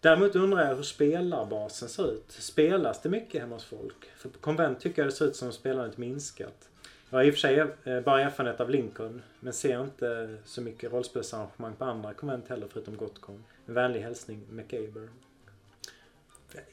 Däremot 0.00 0.36
undrar 0.36 0.68
jag 0.68 0.76
hur 0.76 0.82
spelarbasen 0.82 1.88
ser 1.88 2.12
ut. 2.12 2.24
Spelas 2.28 3.02
det 3.02 3.08
mycket 3.08 3.40
hemma 3.40 3.56
hos 3.56 3.64
folk? 3.64 4.10
För 4.16 4.28
på 4.28 4.38
konvent 4.38 4.80
tycker 4.80 5.02
jag 5.02 5.08
det 5.08 5.12
ser 5.12 5.26
ut 5.26 5.36
som 5.36 5.52
spelandet 5.52 5.98
minskat. 5.98 6.68
Jag 7.10 7.18
har 7.18 7.24
i 7.24 7.30
och 7.30 7.34
för 7.34 7.40
sig 7.40 7.58
eh, 7.84 8.00
bara 8.00 8.20
erfarenhet 8.20 8.60
av 8.60 8.70
Lincoln, 8.70 9.22
men 9.40 9.52
ser 9.52 9.84
inte 9.84 10.38
så 10.44 10.60
mycket 10.60 10.92
rollspelsarrangemang 10.92 11.76
på 11.76 11.84
andra 11.84 12.14
konvent 12.14 12.48
heller 12.48 12.68
förutom 12.70 12.96
Gotcon. 12.96 13.44
En 13.66 13.74
vänlig 13.74 14.00
hälsning, 14.00 14.46
McAber. 14.50 15.08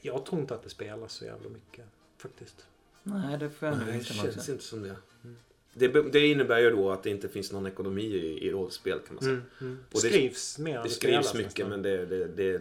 Jag 0.00 0.26
tror 0.26 0.40
inte 0.40 0.54
att 0.54 0.62
det 0.62 0.70
spelas 0.70 1.12
så 1.12 1.24
jävla 1.24 1.48
mycket, 1.48 1.84
faktiskt. 2.18 2.66
Nej, 3.02 3.38
det 3.38 3.50
får 3.50 3.68
jag 3.68 3.78
nog 3.78 3.88
inte 3.88 3.98
Det 3.98 4.14
känns 4.14 4.48
inte 4.48 4.64
som 4.64 4.82
det. 4.82 4.96
Mm. 5.24 5.36
Det, 5.78 5.88
det, 5.88 6.26
innebär 6.26 6.58
ju 6.58 6.70
då 6.70 6.90
att 6.90 7.02
det 7.02 7.10
inte 7.10 7.28
finns 7.28 7.52
någon 7.52 7.66
ekonomi 7.66 8.02
i, 8.02 8.46
i 8.46 8.50
rollspel 8.50 8.98
kan 9.06 9.14
man 9.14 9.24
säga. 9.24 9.32
Mm, 9.34 9.46
mm. 9.60 9.78
Och 9.92 10.00
det 10.02 10.08
skrivs 10.08 10.58
mer 10.58 10.82
Det 10.82 10.88
skrivs 10.88 11.34
mycket 11.34 11.46
nästan. 11.46 11.68
men 11.68 11.82
det, 11.82 12.06
det, 12.26 12.58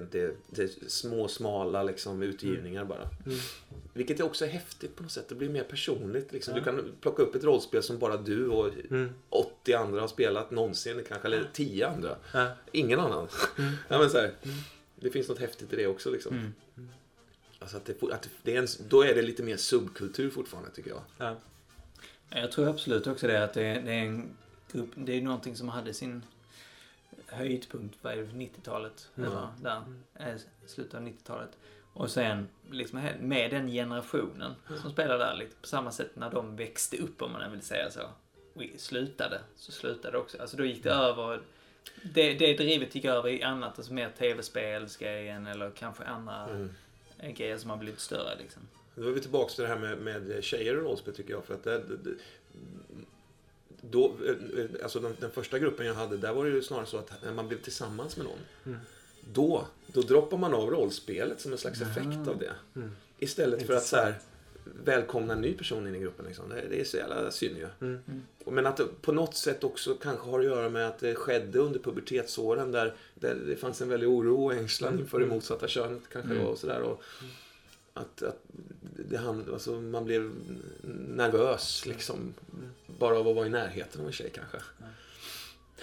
det, 0.49 0.63
är 0.63 0.69
små 0.87 1.27
smala 1.27 1.83
liksom, 1.83 2.23
utgivningar 2.23 2.81
mm. 2.81 2.87
bara. 2.87 3.09
Mm. 3.25 3.37
Vilket 3.93 4.21
också 4.21 4.45
är 4.45 4.49
häftigt 4.49 4.95
på 4.95 5.03
något 5.03 5.11
sätt. 5.11 5.29
Det 5.29 5.35
blir 5.35 5.49
mer 5.49 5.63
personligt. 5.63 6.33
Liksom. 6.33 6.55
Du 6.55 6.63
kan 6.63 6.91
plocka 7.01 7.23
upp 7.23 7.35
ett 7.35 7.43
rollspel 7.43 7.83
som 7.83 7.99
bara 7.99 8.17
du 8.17 8.47
och 8.47 8.71
80 9.29 9.71
mm. 9.71 9.87
andra 9.87 10.01
har 10.01 10.07
spelat 10.07 10.51
någonsin. 10.51 11.03
Kanske, 11.07 11.27
eller 11.27 11.49
10 11.53 11.87
andra. 11.87 12.15
Ingen 12.71 12.99
annan. 12.99 13.27
ja, 13.87 13.99
men 13.99 14.09
så 14.09 14.17
här, 14.17 14.31
Det 14.95 15.09
finns 15.09 15.29
något 15.29 15.39
häftigt 15.39 15.73
i 15.73 15.75
det 15.75 15.87
också. 15.87 16.11
Liksom. 16.11 16.53
Alltså 17.59 17.77
att 17.77 17.85
det, 17.85 18.03
att 18.11 18.29
det 18.43 18.55
är 18.55 18.59
en, 18.59 18.67
då 18.89 19.01
är 19.01 19.15
det 19.15 19.21
lite 19.21 19.43
mer 19.43 19.57
subkultur 19.57 20.29
fortfarande 20.29 20.71
tycker 20.71 20.89
jag. 20.89 21.35
Ja. 22.29 22.39
Jag 22.39 22.51
tror 22.51 22.69
absolut 22.69 23.07
också 23.07 23.27
det 23.27 23.43
att 23.43 23.53
det 23.53 23.63
är, 23.63 23.81
det 23.81 23.91
är 23.91 24.01
en 24.01 24.37
grupp, 24.71 24.89
det 24.95 25.13
är 25.13 25.21
någonting 25.21 25.55
som 25.55 25.69
hade 25.69 25.93
sin 25.93 26.23
höjdpunkt, 27.27 27.97
det, 28.01 28.09
90-talet? 28.09 29.09
Mm. 29.15 29.31
Eller 29.31 29.47
där, 29.61 29.81
mm. 30.19 30.39
slutet 30.65 30.93
av 30.93 31.01
90-talet. 31.01 31.49
Och 31.93 32.11
sen 32.11 32.47
liksom 32.71 33.09
med 33.19 33.51
den 33.51 33.67
generationen 33.67 34.55
mm. 34.69 34.81
som 34.81 34.91
spelar 34.91 35.17
där, 35.17 35.35
lite 35.35 35.55
på 35.61 35.67
samma 35.67 35.91
sätt 35.91 36.15
när 36.15 36.29
de 36.29 36.55
växte 36.55 36.97
upp 36.97 37.21
om 37.21 37.31
man 37.31 37.51
vill 37.51 37.61
säga 37.61 37.91
så. 37.91 38.01
Och 38.53 38.63
slutade, 38.77 39.41
så 39.55 39.71
slutade 39.71 40.17
också. 40.17 40.41
Alltså 40.41 40.57
då 40.57 40.65
gick 40.65 40.83
det 40.83 40.91
mm. 40.91 41.03
över 41.03 41.41
det, 42.01 42.33
det 42.33 42.53
drivet 42.53 42.95
gick 42.95 43.05
över 43.05 43.29
i 43.29 43.43
annat, 43.43 43.77
alltså 43.77 43.93
mer 43.93 44.09
tv-spelsgrejen 44.17 45.47
eller 45.47 45.71
kanske 45.71 46.03
andra 46.03 46.49
mm. 46.49 46.69
grejer 47.33 47.57
som 47.57 47.69
har 47.69 47.77
blivit 47.77 47.99
större 47.99 48.35
liksom. 48.37 48.61
Då 48.95 49.07
är 49.07 49.11
vi 49.11 49.21
tillbaka 49.21 49.53
till 49.53 49.61
det 49.63 49.67
här 49.67 49.79
med, 49.79 49.97
med 49.97 50.43
tjejer 50.43 50.77
och 50.77 50.83
rollspel 50.83 51.15
tycker 51.15 51.33
jag. 51.33 51.45
För 51.45 51.53
att 51.53 51.63
det, 51.63 51.77
det, 51.77 52.11
då, 53.81 54.15
alltså 54.83 54.99
den, 54.99 55.15
den, 55.19 55.31
första 55.31 55.59
gruppen 55.59 55.85
jag 55.85 55.93
hade, 55.93 56.17
där 56.17 56.33
var 56.33 56.45
det 56.45 56.51
ju 56.51 56.61
snarare 56.61 56.85
så 56.85 56.97
att 56.97 57.11
när 57.23 57.33
man 57.33 57.47
blev 57.47 57.61
tillsammans 57.61 58.17
med 58.17 58.25
någon. 58.25 58.39
Mm. 58.65 58.77
Då, 59.33 59.67
då 59.87 60.01
droppar 60.01 60.37
man 60.37 60.53
av 60.53 60.69
rollspelet 60.69 61.41
som 61.41 61.51
en 61.51 61.57
slags 61.57 61.81
effekt 61.81 62.27
av 62.27 62.39
det. 62.39 62.53
Mm. 62.75 62.91
Istället 63.19 63.67
för 63.67 63.73
att 63.73 63.85
så 63.85 63.95
här, 63.95 64.15
välkomna 64.83 65.33
en 65.33 65.41
ny 65.41 65.53
person 65.53 65.87
in 65.87 65.95
i 65.95 65.99
gruppen. 65.99 66.25
Liksom. 66.25 66.49
Det, 66.49 66.67
det 66.69 66.81
är 66.81 66.83
så 66.83 66.97
jävla 66.97 67.31
synd 67.31 67.57
ju. 67.57 67.67
Mm. 67.81 67.99
Men 68.45 68.65
att 68.65 68.77
det 68.77 68.85
på 69.01 69.11
något 69.11 69.35
sätt 69.35 69.63
också 69.63 69.95
kanske 69.95 70.29
har 70.29 70.39
att 70.39 70.45
göra 70.45 70.69
med 70.69 70.87
att 70.87 70.99
det 70.99 71.15
skedde 71.15 71.59
under 71.59 71.79
pubertetsåren 71.79 72.71
där, 72.71 72.93
där 73.15 73.35
det 73.35 73.55
fanns 73.55 73.81
en 73.81 73.89
väldig 73.89 74.09
oro 74.09 74.45
och 74.45 74.53
ängslan 74.53 74.89
mm. 74.89 75.01
inför 75.01 75.19
det 75.19 75.25
motsatta 75.25 75.67
könet 75.67 76.01
kanske. 76.11 76.31
Mm. 76.31 76.45
Och 76.45 76.57
sådär. 76.57 76.81
Och, 76.81 77.03
att, 77.95 78.21
att 78.21 78.39
det 79.09 79.17
hand, 79.17 79.49
alltså 79.53 79.81
man 79.81 80.05
blev 80.05 80.31
nervös 81.09 81.85
liksom. 81.85 82.33
Bara 82.99 83.19
av 83.19 83.27
att 83.27 83.35
vara 83.35 83.47
i 83.47 83.49
närheten 83.49 84.01
av 84.01 84.07
en 84.07 84.13
tjej 84.13 84.31
kanske. 84.35 84.57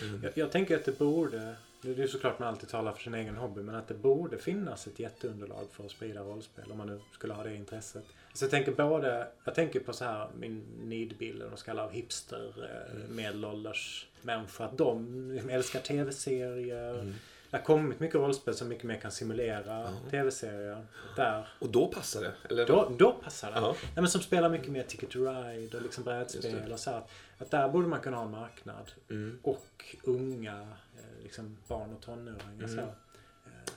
Mm. 0.03 0.23
Jag, 0.23 0.33
jag, 0.35 0.51
tänker 0.51 0.77
att 0.77 0.85
det 0.85 0.99
borde, 0.99 1.55
det 1.83 2.03
är 2.03 2.07
såklart 2.07 2.39
man 2.39 2.49
alltid 2.49 2.69
talar 2.69 2.93
för 2.93 3.03
sin 3.03 3.15
egen 3.15 3.37
hobby, 3.37 3.63
men 3.63 3.75
att 3.75 3.89
det 3.89 3.95
borde 3.95 4.39
finnas 4.39 4.87
ett 4.87 4.99
jätteunderlag 4.99 5.67
för 5.73 5.85
att 5.85 5.91
sprida 5.91 6.21
rollspel 6.21 6.73
om 6.73 6.79
man 6.79 6.87
nu 6.87 7.01
skulle 7.13 7.35
ha 7.35 7.43
det 7.43 7.55
intresset. 7.55 8.05
Så 8.35 8.45
jag 8.45 8.51
tänker 8.51 8.73
både, 8.73 9.29
jag 9.45 9.55
tänker 9.55 9.81
på 9.81 9.93
så 9.93 10.05
här 10.05 10.29
min 10.39 10.65
nidbild, 10.83 11.43
de 11.51 11.57
ska 11.57 11.81
av 11.81 11.91
hipster, 11.91 12.53
mm. 12.91 13.17
medelålders 13.17 14.09
människor, 14.23 14.65
att 14.65 14.79
de 14.79 15.49
älskar 15.51 15.81
tv-serier. 15.81 17.01
Mm 17.01 17.15
det 17.53 17.59
har 17.59 17.65
kommit 17.65 18.01
mycket 18.01 18.15
rollspel 18.15 18.55
som 18.55 18.69
mycket 18.69 18.85
mer 18.85 18.97
kan 18.97 19.11
simulera 19.11 19.87
-huh. 19.87 20.11
tv-serier. 20.11 20.87
Där. 21.17 21.49
Och 21.59 21.69
då 21.69 21.89
passar 21.89 22.21
det? 22.21 22.33
Eller? 22.51 22.67
Då, 22.67 22.93
då 22.99 23.13
passar 23.13 23.53
det. 23.53 23.59
-huh. 23.59 23.75
Nej, 23.83 23.93
men 23.95 24.09
som 24.09 24.21
spelar 24.21 24.49
mycket 24.49 24.69
mer 24.69 24.83
Ticket 24.83 25.11
to 25.11 25.19
Ride 25.19 25.77
och 25.77 25.83
liksom 25.83 26.05
brädspel 26.05 26.73
och 26.73 26.79
så. 26.79 26.91
Att, 26.91 27.11
att 27.39 27.51
där 27.51 27.69
borde 27.69 27.89
man 27.89 28.01
kunna 28.01 28.17
ha 28.17 28.25
en 28.25 28.31
marknad. 28.31 28.93
Mm. 29.11 29.39
Och 29.43 29.97
unga, 30.03 30.61
eh, 30.97 31.23
liksom 31.23 31.57
barn 31.69 31.93
och 31.93 32.01
tonåringar. 32.01 32.65
Mm. 32.65 32.77
Så. 32.77 32.95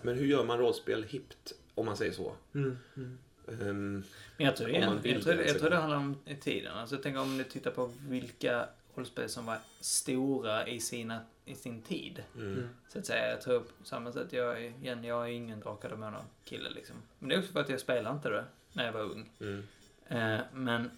Men 0.02 0.15
hur 0.15 0.26
gör 0.26 0.43
man 0.43 0.57
rollspel 0.57 1.03
hippt, 1.03 1.53
om 1.76 1.85
man 1.85 1.97
säger 1.97 2.11
så? 2.11 2.34
Mm. 2.53 2.77
Mm. 2.97 3.18
Um, 3.47 4.03
Men 4.38 4.45
jag 4.45 4.56
tror, 4.56 4.68
Om 4.68 4.76
igen, 4.76 4.85
man 4.89 5.02
vill 5.02 5.14
jag, 5.14 5.23
tror, 5.23 5.34
det, 5.34 5.45
jag 5.45 5.60
tror 5.60 5.69
det 5.69 5.76
handlar 5.76 5.97
om 5.97 6.18
tiden. 6.41 6.73
Alltså, 6.73 6.95
jag 6.95 7.03
tänker 7.03 7.22
om 7.22 7.38
du 7.38 7.43
tittar 7.43 7.72
på 7.72 7.91
vilka 8.10 8.68
rollspel 8.95 9.30
som 9.30 9.45
var 9.45 9.57
stora 9.80 10.67
i, 10.67 10.80
sina, 10.80 11.22
i 11.45 11.55
sin 11.55 11.81
tid. 11.81 12.23
mm. 12.35 12.69
Så 12.88 12.99
att 12.99 13.05
säga, 13.05 13.30
jag 13.30 13.41
tror 13.41 13.59
på 13.59 13.85
samma 13.85 14.11
sätt, 14.11 14.34
jag, 14.34 14.63
igen, 14.63 15.03
jag 15.03 15.23
är 15.23 15.31
ingen 15.31 15.59
Drakar 15.59 15.91
och 15.91 16.23
kille 16.45 16.69
liksom. 16.69 16.95
Men 17.19 17.30
det 17.30 17.35
är 17.35 17.39
också 17.39 17.51
för 17.51 17.59
att 17.59 17.69
jag 17.69 17.80
spelade 17.80 18.15
inte 18.15 18.30
det 18.30 18.45
när 18.73 18.85
jag 18.85 18.93
var 18.93 19.01
ung. 19.01 19.30
Mm. 19.39 19.63
Eh, 20.07 20.45
men, 20.53 20.91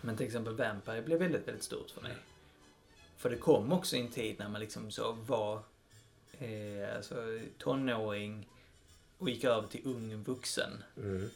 men 0.00 0.16
till 0.16 0.26
exempel 0.26 0.54
Vampire 0.54 1.02
blev 1.02 1.18
väldigt, 1.18 1.48
väldigt 1.48 1.64
stort 1.64 1.90
för 1.90 2.02
mig. 2.02 2.16
För 3.16 3.30
det 3.30 3.36
kom 3.36 3.72
också 3.72 3.96
i 3.96 4.00
en 4.00 4.08
tid 4.08 4.36
när 4.38 4.48
man 4.48 4.60
liksom 4.60 4.90
så 4.90 5.12
var 5.12 5.62
eh, 6.38 6.96
alltså, 6.96 7.40
tonåring 7.58 8.48
och 9.18 9.30
gick 9.30 9.44
över 9.44 9.68
till 9.68 9.80
ung 9.84 10.22
vuxen. 10.22 10.84
Mm. 10.96 11.30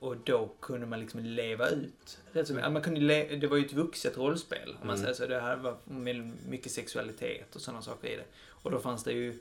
Och 0.00 0.16
då 0.16 0.50
kunde 0.60 0.86
man 0.86 1.00
liksom 1.00 1.20
leva 1.20 1.68
ut. 1.68 2.18
Ja, 2.32 2.70
man 2.70 2.82
kunde 2.82 3.00
det 3.36 3.46
var 3.46 3.56
ju 3.56 3.64
ett 3.64 3.72
vuxet 3.72 4.16
rollspel. 4.16 4.68
Om 4.80 4.86
man 4.86 4.96
Mm. 4.96 5.00
säger 5.00 5.14
så. 5.14 5.26
Det 5.26 5.40
här 5.40 5.56
var 5.56 5.76
med 5.84 6.32
mycket 6.48 6.72
sexualitet 6.72 7.56
och 7.56 7.60
sådana 7.62 7.82
saker 7.82 8.08
i 8.08 8.16
det. 8.16 8.24
Och 8.48 8.70
då 8.70 8.78
fanns 8.78 9.04
det 9.04 9.12
ju 9.12 9.38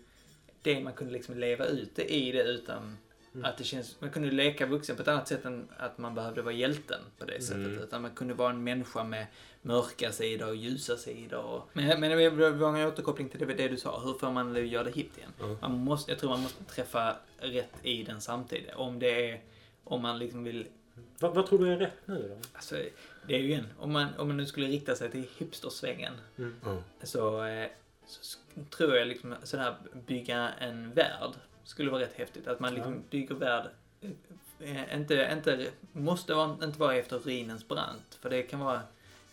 det 0.61 0.79
man 0.79 0.93
kunde 0.93 1.13
liksom 1.13 1.38
leva 1.38 1.65
ut 1.65 1.95
det 1.95 2.13
i 2.13 2.31
det 2.31 2.43
utan 2.43 2.97
Mm. 3.34 3.45
att 3.45 3.57
det 3.57 3.63
känns... 3.63 4.01
Man 4.01 4.09
kunde 4.09 4.31
leka 4.31 4.65
vuxen 4.65 4.95
på 4.95 5.01
ett 5.01 5.07
annat 5.07 5.27
sätt 5.27 5.45
än 5.45 5.67
att 5.77 5.97
man 5.97 6.15
behövde 6.15 6.41
vara 6.41 6.53
hjälten 6.53 6.99
på 7.17 7.25
det 7.25 7.41
sättet. 7.41 7.65
Mm. 7.65 7.79
Utan 7.84 8.01
man 8.01 8.11
kunde 8.15 8.34
vara 8.34 8.49
en 8.49 8.63
människa 8.63 9.03
med 9.03 9.25
mörka 9.61 10.11
sidor 10.11 10.47
och 10.47 10.55
ljusa 10.55 10.97
sidor. 10.97 11.39
Och, 11.43 11.69
men, 11.73 11.99
men 11.99 12.11
det 12.11 12.51
var 12.51 12.77
en 12.79 12.88
återkoppling 12.88 13.29
till 13.29 13.39
det, 13.39 13.53
det 13.53 13.67
du 13.67 13.77
sa. 13.77 13.99
Hur 13.99 14.13
får 14.13 14.31
man 14.31 14.67
göra 14.67 14.84
det 14.84 14.91
hippt 14.91 15.17
igen? 15.17 15.57
Man 15.61 15.71
måste, 15.77 16.11
jag 16.11 16.19
tror 16.19 16.29
man 16.29 16.41
måste 16.41 16.63
träffa 16.63 17.15
rätt 17.39 17.73
i 17.84 18.03
den 18.03 18.21
samtidigt. 18.21 18.75
Om 18.75 18.99
det 18.99 19.31
är... 19.31 19.41
Om 19.89 20.01
man 20.01 20.19
liksom 20.19 20.43
vill... 20.43 20.68
Vad, 21.19 21.35
vad 21.35 21.47
tror 21.47 21.59
du 21.59 21.72
är 21.73 21.77
rätt 21.77 21.97
nu 22.05 22.27
då? 22.30 22.47
Alltså, 22.53 22.76
det 23.27 23.35
är 23.35 23.39
ju 23.39 23.47
igen. 23.47 23.68
Om 23.80 23.91
man, 23.93 24.07
om 24.18 24.27
man 24.27 24.38
nu 24.38 24.45
skulle 24.45 24.68
rikta 24.68 24.95
sig 24.95 25.11
till 25.11 25.27
hipstersvängen. 25.38 26.14
Ja. 26.35 26.77
Så, 27.03 27.43
eh, 27.43 27.68
så 28.05 28.38
tror 28.69 28.95
jag 28.95 29.07
liksom 29.07 29.35
sådär 29.43 29.76
bygga 30.07 30.49
en 30.59 30.93
värld 30.93 31.31
skulle 31.64 31.91
vara 31.91 32.01
rätt 32.01 32.14
häftigt. 32.14 32.47
Att 32.47 32.59
man 32.59 32.73
liksom 32.73 32.93
Ja. 32.93 32.99
bygger 33.09 33.35
värld. 33.35 33.69
eh, 34.59 34.95
Inte, 34.95 35.30
inte, 35.34 35.68
måste 35.91 36.34
vara, 36.34 36.57
inte 36.65 36.80
vara 36.80 36.95
efter 36.95 37.19
ruinens 37.19 37.68
brant. 37.68 38.18
För 38.22 38.30
det 38.30 38.43
kan 38.43 38.59
vara, 38.59 38.81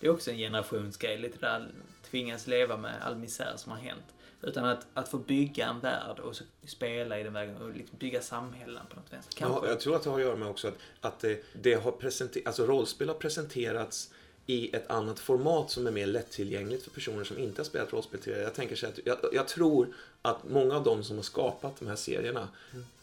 det 0.00 0.06
är 0.06 0.10
också 0.10 0.30
en 0.30 0.36
generationsgrej. 0.38 1.18
Lite 1.18 1.38
där 1.38 1.68
tvingas 2.10 2.46
leva 2.46 2.76
med 2.76 2.94
all 3.02 3.16
misär 3.16 3.52
som 3.56 3.72
har 3.72 3.78
hänt. 3.78 4.14
Utan 4.46 4.64
att, 4.64 4.86
att 4.94 5.08
få 5.08 5.18
bygga 5.18 5.66
en 5.66 5.80
värld 5.80 6.18
och 6.18 6.36
så 6.36 6.44
spela 6.66 7.20
i 7.20 7.22
den 7.22 7.32
vägen 7.32 7.56
och 7.56 7.74
liksom 7.74 7.98
bygga 7.98 8.20
samhällen 8.20 8.82
på 8.90 8.96
något 8.96 9.12
vänster. 9.12 9.34
Kanske. 9.36 9.66
Ja, 9.66 9.70
jag 9.70 9.80
tror 9.80 9.96
att 9.96 10.02
det 10.02 10.10
har 10.10 10.16
att 10.16 10.24
göra 10.24 10.36
med 10.36 10.48
också 10.48 10.68
att, 10.68 10.74
att 11.00 11.20
det, 11.20 11.44
det 11.62 11.74
har 11.74 11.92
presenterats, 11.92 12.46
alltså 12.46 12.66
rollspel 12.66 13.08
har 13.08 13.14
presenterats 13.14 14.10
i 14.46 14.76
ett 14.76 14.90
annat 14.90 15.18
format 15.18 15.70
som 15.70 15.86
är 15.86 15.90
mer 15.90 16.06
lättillgängligt 16.06 16.84
för 16.84 16.90
personer 16.90 17.24
som 17.24 17.38
inte 17.38 17.60
har 17.60 17.64
spelat 17.64 17.92
rollspel 17.92 18.20
tidigare. 18.20 18.42
Jag 18.42 18.54
tänker 18.54 18.76
så 18.76 18.86
att 18.86 18.98
jag, 19.04 19.16
jag 19.32 19.48
tror 19.48 19.88
att 20.22 20.50
många 20.50 20.76
av 20.76 20.84
de 20.84 21.04
som 21.04 21.16
har 21.16 21.22
skapat 21.22 21.76
de 21.78 21.88
här 21.88 21.96
serierna 21.96 22.48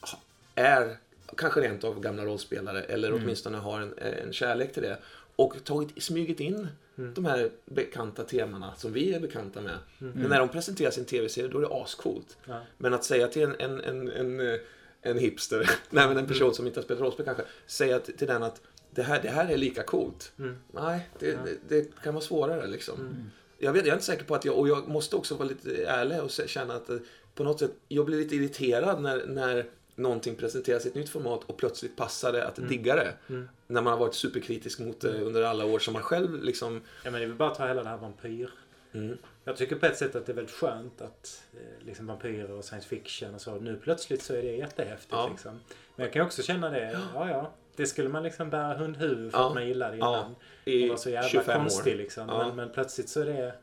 ha- 0.01 0.19
är 0.55 0.97
kanske 1.37 1.61
rent 1.61 1.83
av 1.83 1.99
gamla 1.99 2.25
rollspelare 2.25 2.83
eller 2.83 3.13
åtminstone 3.13 3.57
har 3.57 3.81
en, 3.81 3.93
en 3.97 4.33
kärlek 4.33 4.73
till 4.73 4.83
det 4.83 4.97
och 5.35 5.55
tagit, 5.63 6.03
smugit 6.03 6.39
in 6.39 6.67
de 7.13 7.25
här 7.25 7.51
bekanta 7.65 8.23
temana 8.23 8.75
som 8.75 8.93
vi 8.93 9.13
är 9.13 9.19
bekanta 9.19 9.61
med. 9.61 9.77
Men 9.97 10.29
när 10.29 10.39
de 10.39 10.49
presenterar 10.49 10.91
sin 10.91 11.05
tv-serie 11.05 11.49
då 11.49 11.57
är 11.57 11.61
det 11.61 11.73
ascoolt. 11.83 12.37
Ja. 12.45 12.61
Men 12.77 12.93
att 12.93 13.03
säga 13.03 13.27
till 13.27 13.43
en, 13.43 13.55
en, 13.59 13.79
en, 13.79 14.09
en, 14.39 14.59
en 15.01 15.17
hipster, 15.17 15.69
nej 15.89 16.07
men 16.07 16.17
en 16.17 16.27
person 16.27 16.53
som 16.53 16.67
inte 16.67 16.79
har 16.79 16.83
spelat 16.83 17.01
rollspel 17.01 17.25
kanske, 17.25 17.43
säga 17.67 17.99
till 17.99 18.27
den 18.27 18.43
att 18.43 18.61
det 18.91 19.03
här, 19.03 19.21
det 19.21 19.29
här 19.29 19.49
är 19.51 19.57
lika 19.57 19.83
coolt. 19.83 20.31
Mm. 20.39 20.55
Nej, 20.71 21.09
det, 21.19 21.27
Ja. 21.27 21.37
det, 21.45 21.75
det 21.75 22.03
kan 22.03 22.13
vara 22.13 22.23
svårare 22.23 22.67
liksom. 22.67 23.29
Jag, 23.57 23.73
vet, 23.73 23.81
jag 23.81 23.89
är 23.89 23.93
inte 23.93 24.05
säker 24.05 24.23
på 24.23 24.35
att 24.35 24.45
jag, 24.45 24.57
och 24.57 24.67
jag 24.67 24.87
måste 24.87 25.15
också 25.15 25.35
vara 25.35 25.47
lite 25.47 25.85
ärlig 25.85 26.21
och 26.21 26.31
känna 26.31 26.73
att 26.73 26.89
eh, 26.89 26.97
på 27.35 27.43
något 27.43 27.59
sätt, 27.59 27.71
jag 27.87 28.05
blir 28.05 28.17
lite 28.17 28.35
irriterad 28.35 29.01
när, 29.01 29.25
när 29.25 29.65
någonting 29.95 30.35
presenteras 30.35 30.85
i 30.85 30.89
ett 30.89 30.95
nytt 30.95 31.09
format 31.09 31.43
och 31.43 31.57
plötsligt 31.57 31.95
passar 31.95 32.33
det 32.33 32.47
att 32.47 32.69
digga 32.69 32.95
det. 32.95 33.13
Mm. 33.29 33.49
När 33.71 33.81
man 33.81 33.93
har 33.93 33.99
varit 33.99 34.13
superkritisk 34.15 34.79
mot 34.79 34.99
det 35.01 35.21
under 35.21 35.43
alla 35.43 35.65
år 35.65 35.79
som 35.79 35.93
man 35.93 36.03
själv 36.03 36.43
liksom... 36.43 36.81
Ja, 37.03 37.11
men 37.11 37.13
det 37.13 37.25
är 37.25 37.27
väl 37.27 37.37
bara 37.37 37.51
att 37.51 37.57
ta 37.57 37.67
hela 37.67 37.83
det 37.83 37.89
här 37.89 37.97
vampyr. 37.97 38.49
Mm. 38.93 39.17
Jag 39.43 39.57
tycker 39.57 39.75
på 39.75 39.85
ett 39.85 39.97
sätt 39.97 40.15
att 40.15 40.25
det 40.25 40.31
är 40.31 40.35
väldigt 40.35 40.55
skönt 40.55 41.01
att 41.01 41.43
eh, 41.53 41.85
liksom 41.85 42.07
vampyrer 42.07 42.51
och 42.51 42.63
science 42.65 42.87
fiction 42.87 43.35
och 43.35 43.41
så. 43.41 43.55
Nu 43.55 43.79
plötsligt 43.83 44.21
så 44.21 44.33
är 44.33 44.41
det 44.41 44.51
jättehäftigt 44.55 45.11
Ja. 45.11 45.27
liksom. 45.31 45.59
Men 45.95 46.03
jag 46.05 46.13
kan 46.13 46.25
också 46.25 46.41
känna 46.43 46.69
det. 46.69 46.99
Ja, 47.13 47.29
ja. 47.29 47.51
Det 47.75 47.85
skulle 47.85 48.09
man 48.09 48.23
liksom 48.23 48.49
bära 48.49 48.77
hundhuvud 48.77 49.31
för 49.31 49.39
Ja. 49.39 49.47
att 49.47 49.53
man 49.53 49.67
gillade 49.67 49.91
det 49.91 49.97
Ja. 49.97 50.19
innan. 50.19 50.35
I 50.65 50.85
Och 50.85 50.89
var 50.89 50.97
så 50.97 51.09
jävla 51.09 51.29
25 51.29 51.61
konstig 51.61 51.93
år. 51.93 51.97
liksom. 51.97 52.29
Ja. 52.29 52.47
Men, 52.47 52.55
men 52.55 52.69
plötsligt 52.69 53.09
så 53.09 53.21
är 53.21 53.25
det 53.25 53.53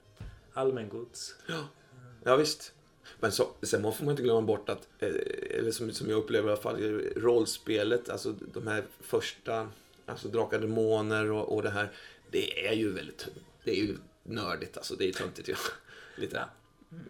allmängods. 0.53 1.35
Ja, 2.25 2.37
visst. 2.37 2.73
Men 3.21 3.33
så, 3.33 3.49
sen 3.63 3.83
får 3.83 4.05
man 4.05 4.11
inte 4.11 4.23
glömma 4.23 4.41
bort 4.43 4.69
att, 4.69 4.89
eh, 4.99 5.09
eller 5.59 5.71
som, 5.71 5.91
som 5.93 6.11
jag 6.11 6.17
upplever 6.19 6.49
i 6.49 6.53
alla 6.53 6.61
fall, 6.61 6.77
rollspelet, 7.17 8.09
alltså 8.11 8.35
de 8.53 8.67
här 8.67 8.83
första, 9.01 9.69
alltså 10.09 10.29
Drakar 10.29 10.59
Demoner 10.59 11.31
och, 11.31 11.55
och 11.57 11.63
det 11.63 11.71
här, 11.71 11.89
det 12.31 12.69
är 12.69 12.73
ju 12.73 12.93
väldigt, 12.93 13.29
det 13.65 13.71
är 13.71 13.83
ju 13.85 13.97
nördigt 14.23 14.77
alltså, 14.77 14.95
det 14.97 15.09
är 15.09 15.13
töntigt 15.13 15.49
ju. 15.49 15.55
Lite. 16.17 16.45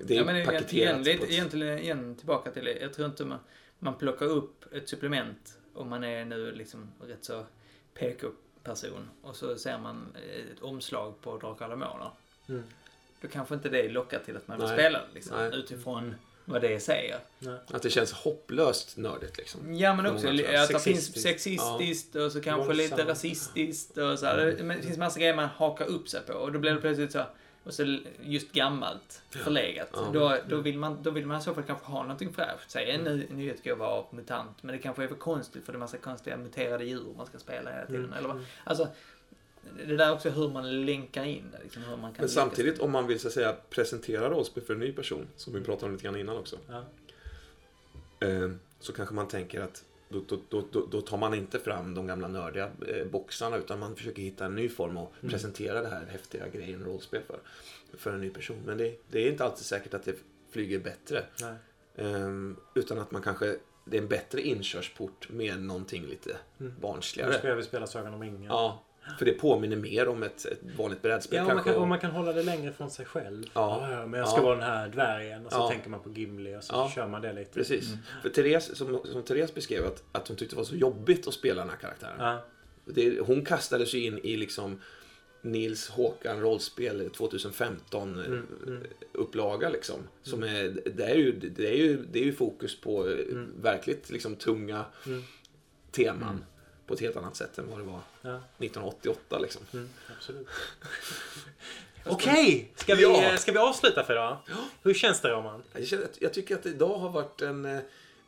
Det 0.00 0.14
är 0.14 0.18
ja, 0.18 0.24
men 0.24 0.44
paketerat 0.46 0.72
igen, 0.72 1.02
lite, 1.02 1.24
ett- 1.24 1.30
egentligen 1.30 1.78
igen 1.78 2.14
tillbaka 2.16 2.50
till 2.50 2.64
det. 2.64 2.78
Jag 2.78 2.94
tror 2.94 3.06
inte 3.08 3.24
man, 3.24 3.38
man 3.78 3.94
plockar 3.98 4.26
upp 4.26 4.74
ett 4.74 4.88
supplement 4.88 5.58
om 5.74 5.88
man 5.88 6.04
är 6.04 6.24
nu 6.24 6.52
liksom 6.52 6.92
rätt 7.00 7.24
så 7.24 7.46
PK-person 7.94 9.08
och 9.22 9.36
så 9.36 9.56
ser 9.56 9.78
man 9.78 10.16
ett 10.54 10.62
omslag 10.62 11.20
på 11.20 11.38
Drakar 11.38 11.68
Demoner. 11.68 12.10
Mm. 12.48 12.62
Då 13.20 13.28
kanske 13.28 13.54
inte 13.54 13.68
det 13.68 13.88
lockar 13.88 14.18
till 14.18 14.36
att 14.36 14.48
man 14.48 14.58
vill 14.58 14.66
Nej. 14.68 14.76
spela 14.78 14.98
det, 14.98 15.14
liksom, 15.14 15.36
Nej. 15.36 15.50
utifrån 15.58 16.14
vad 16.48 16.60
det 16.62 16.80
säger. 16.80 17.18
Ja. 17.38 17.58
Att 17.70 17.82
det 17.82 17.90
känns 17.90 18.12
hopplöst 18.12 18.96
nördigt 18.96 19.38
liksom. 19.38 19.74
Ja, 19.74 19.94
men 19.94 20.06
också 20.06 20.28
att 20.28 20.36
det 20.36 20.82
finns 20.82 21.04
Sexistiskt. 21.04 21.22
sexistiskt 21.22 22.16
och 22.16 22.32
så 22.32 22.40
kanske 22.40 22.66
Våldsamt. 22.66 22.90
lite 22.90 23.10
rasistiskt 23.10 23.98
och 23.98 24.18
så. 24.18 24.26
här. 24.26 24.36
Det, 24.36 24.62
men 24.62 24.76
det 24.76 24.82
finns 24.82 24.98
massa 24.98 25.18
grejer 25.18 25.34
man 25.34 25.48
hakar 25.48 25.86
upp 25.86 26.08
sig 26.08 26.20
på 26.26 26.32
och 26.32 26.52
då 26.52 26.58
blir 26.58 26.74
det 26.74 26.80
plötsligt 26.80 27.12
så 27.12 27.22
och 27.64 27.74
så 27.74 27.98
just 28.22 28.52
gammalt, 28.52 29.22
förlegat. 29.30 29.88
Ja. 29.92 30.10
Då, 30.12 30.36
då, 30.48 30.56
vill 30.56 30.78
man, 30.78 31.02
då 31.02 31.10
vill 31.10 31.26
man 31.26 31.38
i 31.38 31.42
så 31.42 31.54
fall 31.54 31.64
kanske 31.64 31.86
ha 31.86 32.02
någonting 32.02 32.32
fräscht. 32.32 32.70
Säg 32.70 32.90
en 32.90 33.04
ny 33.04 33.26
nyhetsgåva 33.30 33.86
av 33.86 34.06
MUTANT, 34.10 34.62
men 34.62 34.72
det 34.72 34.82
kanske 34.82 35.04
är 35.04 35.08
för 35.08 35.14
konstigt 35.14 35.64
för 35.64 35.72
det 35.72 35.76
är 35.76 35.80
massa 35.80 35.96
konstiga 35.96 36.36
muterade 36.36 36.84
djur 36.84 37.14
man 37.16 37.26
ska 37.26 37.38
spela 37.38 37.70
hela 37.70 37.86
tiden. 37.86 38.04
Mm. 38.04 38.18
Eller 38.18 38.28
vad. 38.28 38.44
Alltså, 38.64 38.88
det 39.86 39.96
där 39.96 40.06
är 40.06 40.12
också 40.12 40.30
hur 40.30 40.48
man 40.48 40.86
länkar 40.86 41.24
in 41.24 41.50
det. 41.52 41.58
Liksom, 41.62 41.82
hur 41.82 41.96
man 41.96 42.12
kan 42.12 42.22
Men 42.22 42.28
samtidigt 42.28 42.78
om 42.80 42.90
man 42.90 43.06
vill 43.06 43.20
så 43.20 43.28
att 43.28 43.34
säga 43.34 43.56
presentera 43.70 44.30
rollspel 44.30 44.64
för 44.64 44.74
en 44.74 44.80
ny 44.80 44.92
person, 44.92 45.26
som 45.36 45.52
vi 45.52 45.60
pratade 45.60 45.86
om 45.86 45.92
lite 45.92 46.04
grann 46.04 46.16
innan 46.16 46.36
också, 46.36 46.58
Ja. 46.68 46.84
eh, 48.26 48.50
så 48.80 48.92
kanske 48.92 49.14
man 49.14 49.28
tänker 49.28 49.60
att 49.60 49.84
då, 50.08 50.22
då, 50.48 50.64
då, 50.72 50.86
då, 50.90 51.00
tar 51.00 51.16
man 51.16 51.34
inte 51.34 51.58
fram 51.58 51.94
de 51.94 52.06
gamla 52.06 52.28
nördiga 52.28 52.70
eh, 52.88 53.06
boxarna 53.06 53.56
utan 53.56 53.78
man 53.78 53.96
försöker 53.96 54.22
hitta 54.22 54.44
en 54.44 54.54
ny 54.54 54.68
form 54.68 54.96
och 54.96 55.12
Mm. 55.20 55.30
presentera 55.30 55.82
det 55.82 55.88
här 55.88 56.06
häftiga 56.10 56.48
grejen 56.48 56.84
rollspel 56.84 57.22
för, 57.26 57.38
för 57.98 58.12
en 58.12 58.20
ny 58.20 58.30
person. 58.30 58.56
Men 58.66 58.78
det, 58.78 58.96
det 59.10 59.26
är 59.26 59.30
inte 59.32 59.44
alltid 59.44 59.64
säkert 59.66 59.94
att 59.94 60.04
det 60.04 60.14
flyger 60.50 60.78
bättre. 60.78 61.24
Nej. 61.40 61.54
Ehm, 61.96 62.56
utan 62.74 62.98
att 62.98 63.10
man 63.10 63.22
kanske, 63.22 63.56
det 63.84 63.96
är 63.96 64.02
en 64.02 64.08
bättre 64.08 64.40
inkörsport 64.42 65.28
med 65.30 65.62
någonting 65.62 66.06
lite 66.06 66.30
Mm. 66.30 66.38
Nu 66.56 66.80
barnsligare. 66.80 67.38
ska 67.38 67.54
vi 67.54 67.62
spela 67.62 67.86
Sagan 67.86 68.14
om 68.14 68.22
ringen. 68.22 68.42
Ja, 68.44 68.82
för 69.18 69.24
det 69.24 69.32
påminner 69.32 69.76
mer 69.76 70.08
om 70.08 70.22
ett, 70.22 70.44
ett 70.44 70.60
vanligt 70.78 71.02
brädspel 71.02 71.36
Ja, 71.36 71.44
och 71.48 71.54
man, 71.54 71.64
kan, 71.64 71.74
och 71.74 71.88
man 71.88 71.98
kan 71.98 72.10
hålla 72.10 72.32
det 72.32 72.42
längre 72.42 72.72
från 72.72 72.90
sig 72.90 73.06
själv. 73.06 73.44
Ja. 73.54 73.88
Ja, 73.92 74.06
men 74.06 74.20
jag 74.20 74.28
ska 74.28 74.38
Ja. 74.38 74.42
vara 74.44 74.54
den 74.54 74.64
här 74.64 74.88
dvärgen. 74.88 75.46
Och 75.46 75.52
så 75.52 75.58
Ja. 75.58 75.68
tänker 75.70 75.90
man 75.90 76.00
på 76.00 76.10
Gimli 76.10 76.56
och 76.56 76.64
så 76.64 76.74
Ja. 76.74 76.92
kör 76.94 77.08
man 77.08 77.22
det 77.22 77.32
lite. 77.32 77.50
Precis. 77.54 77.88
Mm. 77.88 77.98
För 78.22 78.28
Therese, 78.28 78.76
som, 78.76 79.00
som 79.04 79.22
Therese 79.22 79.54
beskrev, 79.54 79.86
att, 79.86 80.02
att 80.12 80.28
hon 80.28 80.36
tyckte 80.36 80.54
det 80.54 80.58
var 80.58 80.64
så 80.64 80.76
jobbigt 80.76 81.28
att 81.28 81.34
spela 81.34 81.60
den 81.60 81.70
här 81.70 81.76
karaktären. 81.76 82.38
Det, 82.84 83.20
hon 83.20 83.44
kastade 83.44 83.86
sig 83.86 84.04
in 84.06 84.18
i 84.18 84.36
liksom 84.36 84.80
Nils 85.42 85.88
Håkan 85.88 86.40
rollspel 86.40 87.10
2015 87.10 88.12
Mm, 88.24 88.46
mm. 88.66 88.82
upplaga 89.12 89.68
liksom. 89.68 89.96
Som 90.22 90.42
är, 90.42 90.80
det, 90.96 91.04
är 91.04 91.14
ju, 91.14 91.32
det, 91.32 91.68
är 91.68 91.76
ju, 91.76 92.04
det 92.12 92.18
är 92.20 92.24
ju 92.24 92.32
fokus 92.32 92.80
på 92.80 93.08
eh, 93.08 93.12
Mm. 93.30 93.52
verkligt 93.62 94.10
liksom 94.10 94.36
tunga 94.36 94.84
Mm. 95.06 95.22
teman. 95.90 96.44
På 96.88 96.94
ett 96.94 97.00
helt 97.00 97.16
annat 97.16 97.36
sätt 97.36 97.58
än 97.58 97.70
vad 97.70 97.78
det 97.78 97.84
var 97.84 98.00
Ja. 98.22 98.40
1988 98.58 99.38
liksom. 99.38 99.62
Mm, 99.72 99.88
absolut. 100.16 100.46
Okej, 102.06 102.72
ska, 102.76 102.94
vi, 102.94 103.02
Ja. 103.02 103.36
ska 103.36 103.52
vi 103.52 103.58
avsluta 103.58 104.04
för 104.04 104.12
idag? 104.12 104.36
Hur 104.82 104.94
känns 104.94 105.20
det 105.20 105.28
Roman? 105.28 105.62
Jag, 105.72 105.86
känner, 105.86 106.04
att- 106.04 106.20
jag 106.20 106.32
tycker 106.32 106.54
att 106.54 106.66
idag 106.66 106.98
har 106.98 107.10
varit 107.10 107.42
en, 107.42 107.64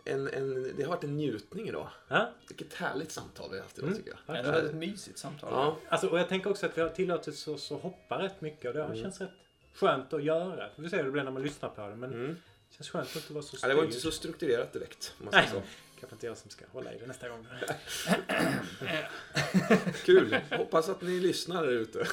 en, 0.05 0.29
en, 0.29 0.73
det 0.77 0.83
har 0.83 0.91
varit 0.91 1.05
en 1.05 1.17
njutning 1.17 1.69
idag. 1.69 1.89
Ja? 2.09 2.31
Vilket 2.49 2.75
härligt 2.75 3.13
samtal 3.13 3.49
vi 3.51 3.57
har 3.57 3.63
haft 3.63 3.79
idag 3.79 3.89
Mm. 3.91 3.99
tycker 4.03 4.17
jag. 4.27 4.37
Ja, 4.37 4.43
det 4.43 4.51
var 4.53 4.59
ett 4.59 4.75
mysigt 4.75 5.19
samtal. 5.19 5.49
Ja, 5.53 5.77
Alltså, 5.89 6.07
och 6.09 6.19
jag 6.19 6.29
tänker 6.29 6.51
också 6.51 6.67
att 6.67 6.79
vi 6.79 6.83
har 6.83 6.89
tillåtit 6.89 7.49
oss 7.49 7.73
att 7.73 7.81
hoppa 7.83 8.23
rätt 8.23 8.41
mycket 8.41 8.65
och 8.67 8.73
det 8.75 8.81
har 8.81 8.87
Mm. 8.91 9.03
känns 9.03 9.21
rätt 9.21 9.31
skönt 9.75 10.13
att 10.13 10.23
göra. 10.25 10.69
Vi 10.77 10.83
får 10.83 10.91
se 10.91 10.97
hur 10.97 11.05
det 11.05 11.11
blir 11.11 11.23
när 11.23 11.31
man 11.31 11.43
lyssnar 11.43 11.69
på 11.69 11.81
det. 11.89 11.97
Men 11.97 12.13
mm. 12.13 12.37
Känns 12.77 12.91
skönt 12.91 13.09
att 13.09 13.17
inte 13.17 13.33
vara 13.33 13.43
så 13.45 13.57
Ja, 13.63 13.69
det 13.69 13.75
var 13.75 13.85
inte 13.85 14.01
så 14.01 14.11
strukturerat 14.11 14.73
direkt. 14.73 15.15
Om 15.19 15.25
man 15.25 15.33
säger 15.35 15.49
så. 15.49 15.63
Kanske 16.01 16.15
inte 16.15 16.27
jag 16.27 16.37
som 16.37 16.51
ska 16.51 16.65
hålla 16.73 16.93
i 16.95 16.99
det 16.99 17.07
nästa 17.07 17.29
gång. 17.29 17.47
Kul! 20.05 20.39
Hoppas 20.51 20.89
att 20.89 21.03
ni 21.03 21.21
lyssnar 21.21 21.63
där 21.63 21.73
ute. 21.73 22.07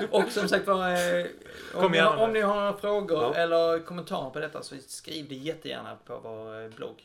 Och 0.10 0.30
som 0.32 0.48
sagt 0.48 0.66
var, 0.66 0.90
eh, 0.90 1.26
om, 1.74 1.92
ni 1.92 2.02
om 2.02 2.32
ni 2.32 2.40
har 2.40 2.72
frågor 2.72 3.22
Ja. 3.22 3.34
eller 3.34 3.78
kommentarer 3.86 4.30
på 4.30 4.38
detta 4.40 4.62
så 4.62 4.76
skriv 4.86 5.28
det 5.28 5.34
jättegärna 5.34 5.96
på 6.06 6.18
vår 6.18 6.62
eh, 6.64 6.68
blogg. 6.68 7.02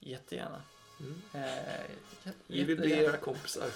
Jättegärna. 0.00 0.62
Mm. 1.00 1.22
Eh, 1.34 1.40
Vi 2.46 2.64
vill 2.64 2.76
bli 2.76 2.88
jättegärna. 2.88 3.12
era 3.12 3.16
kompisar. 3.16 3.64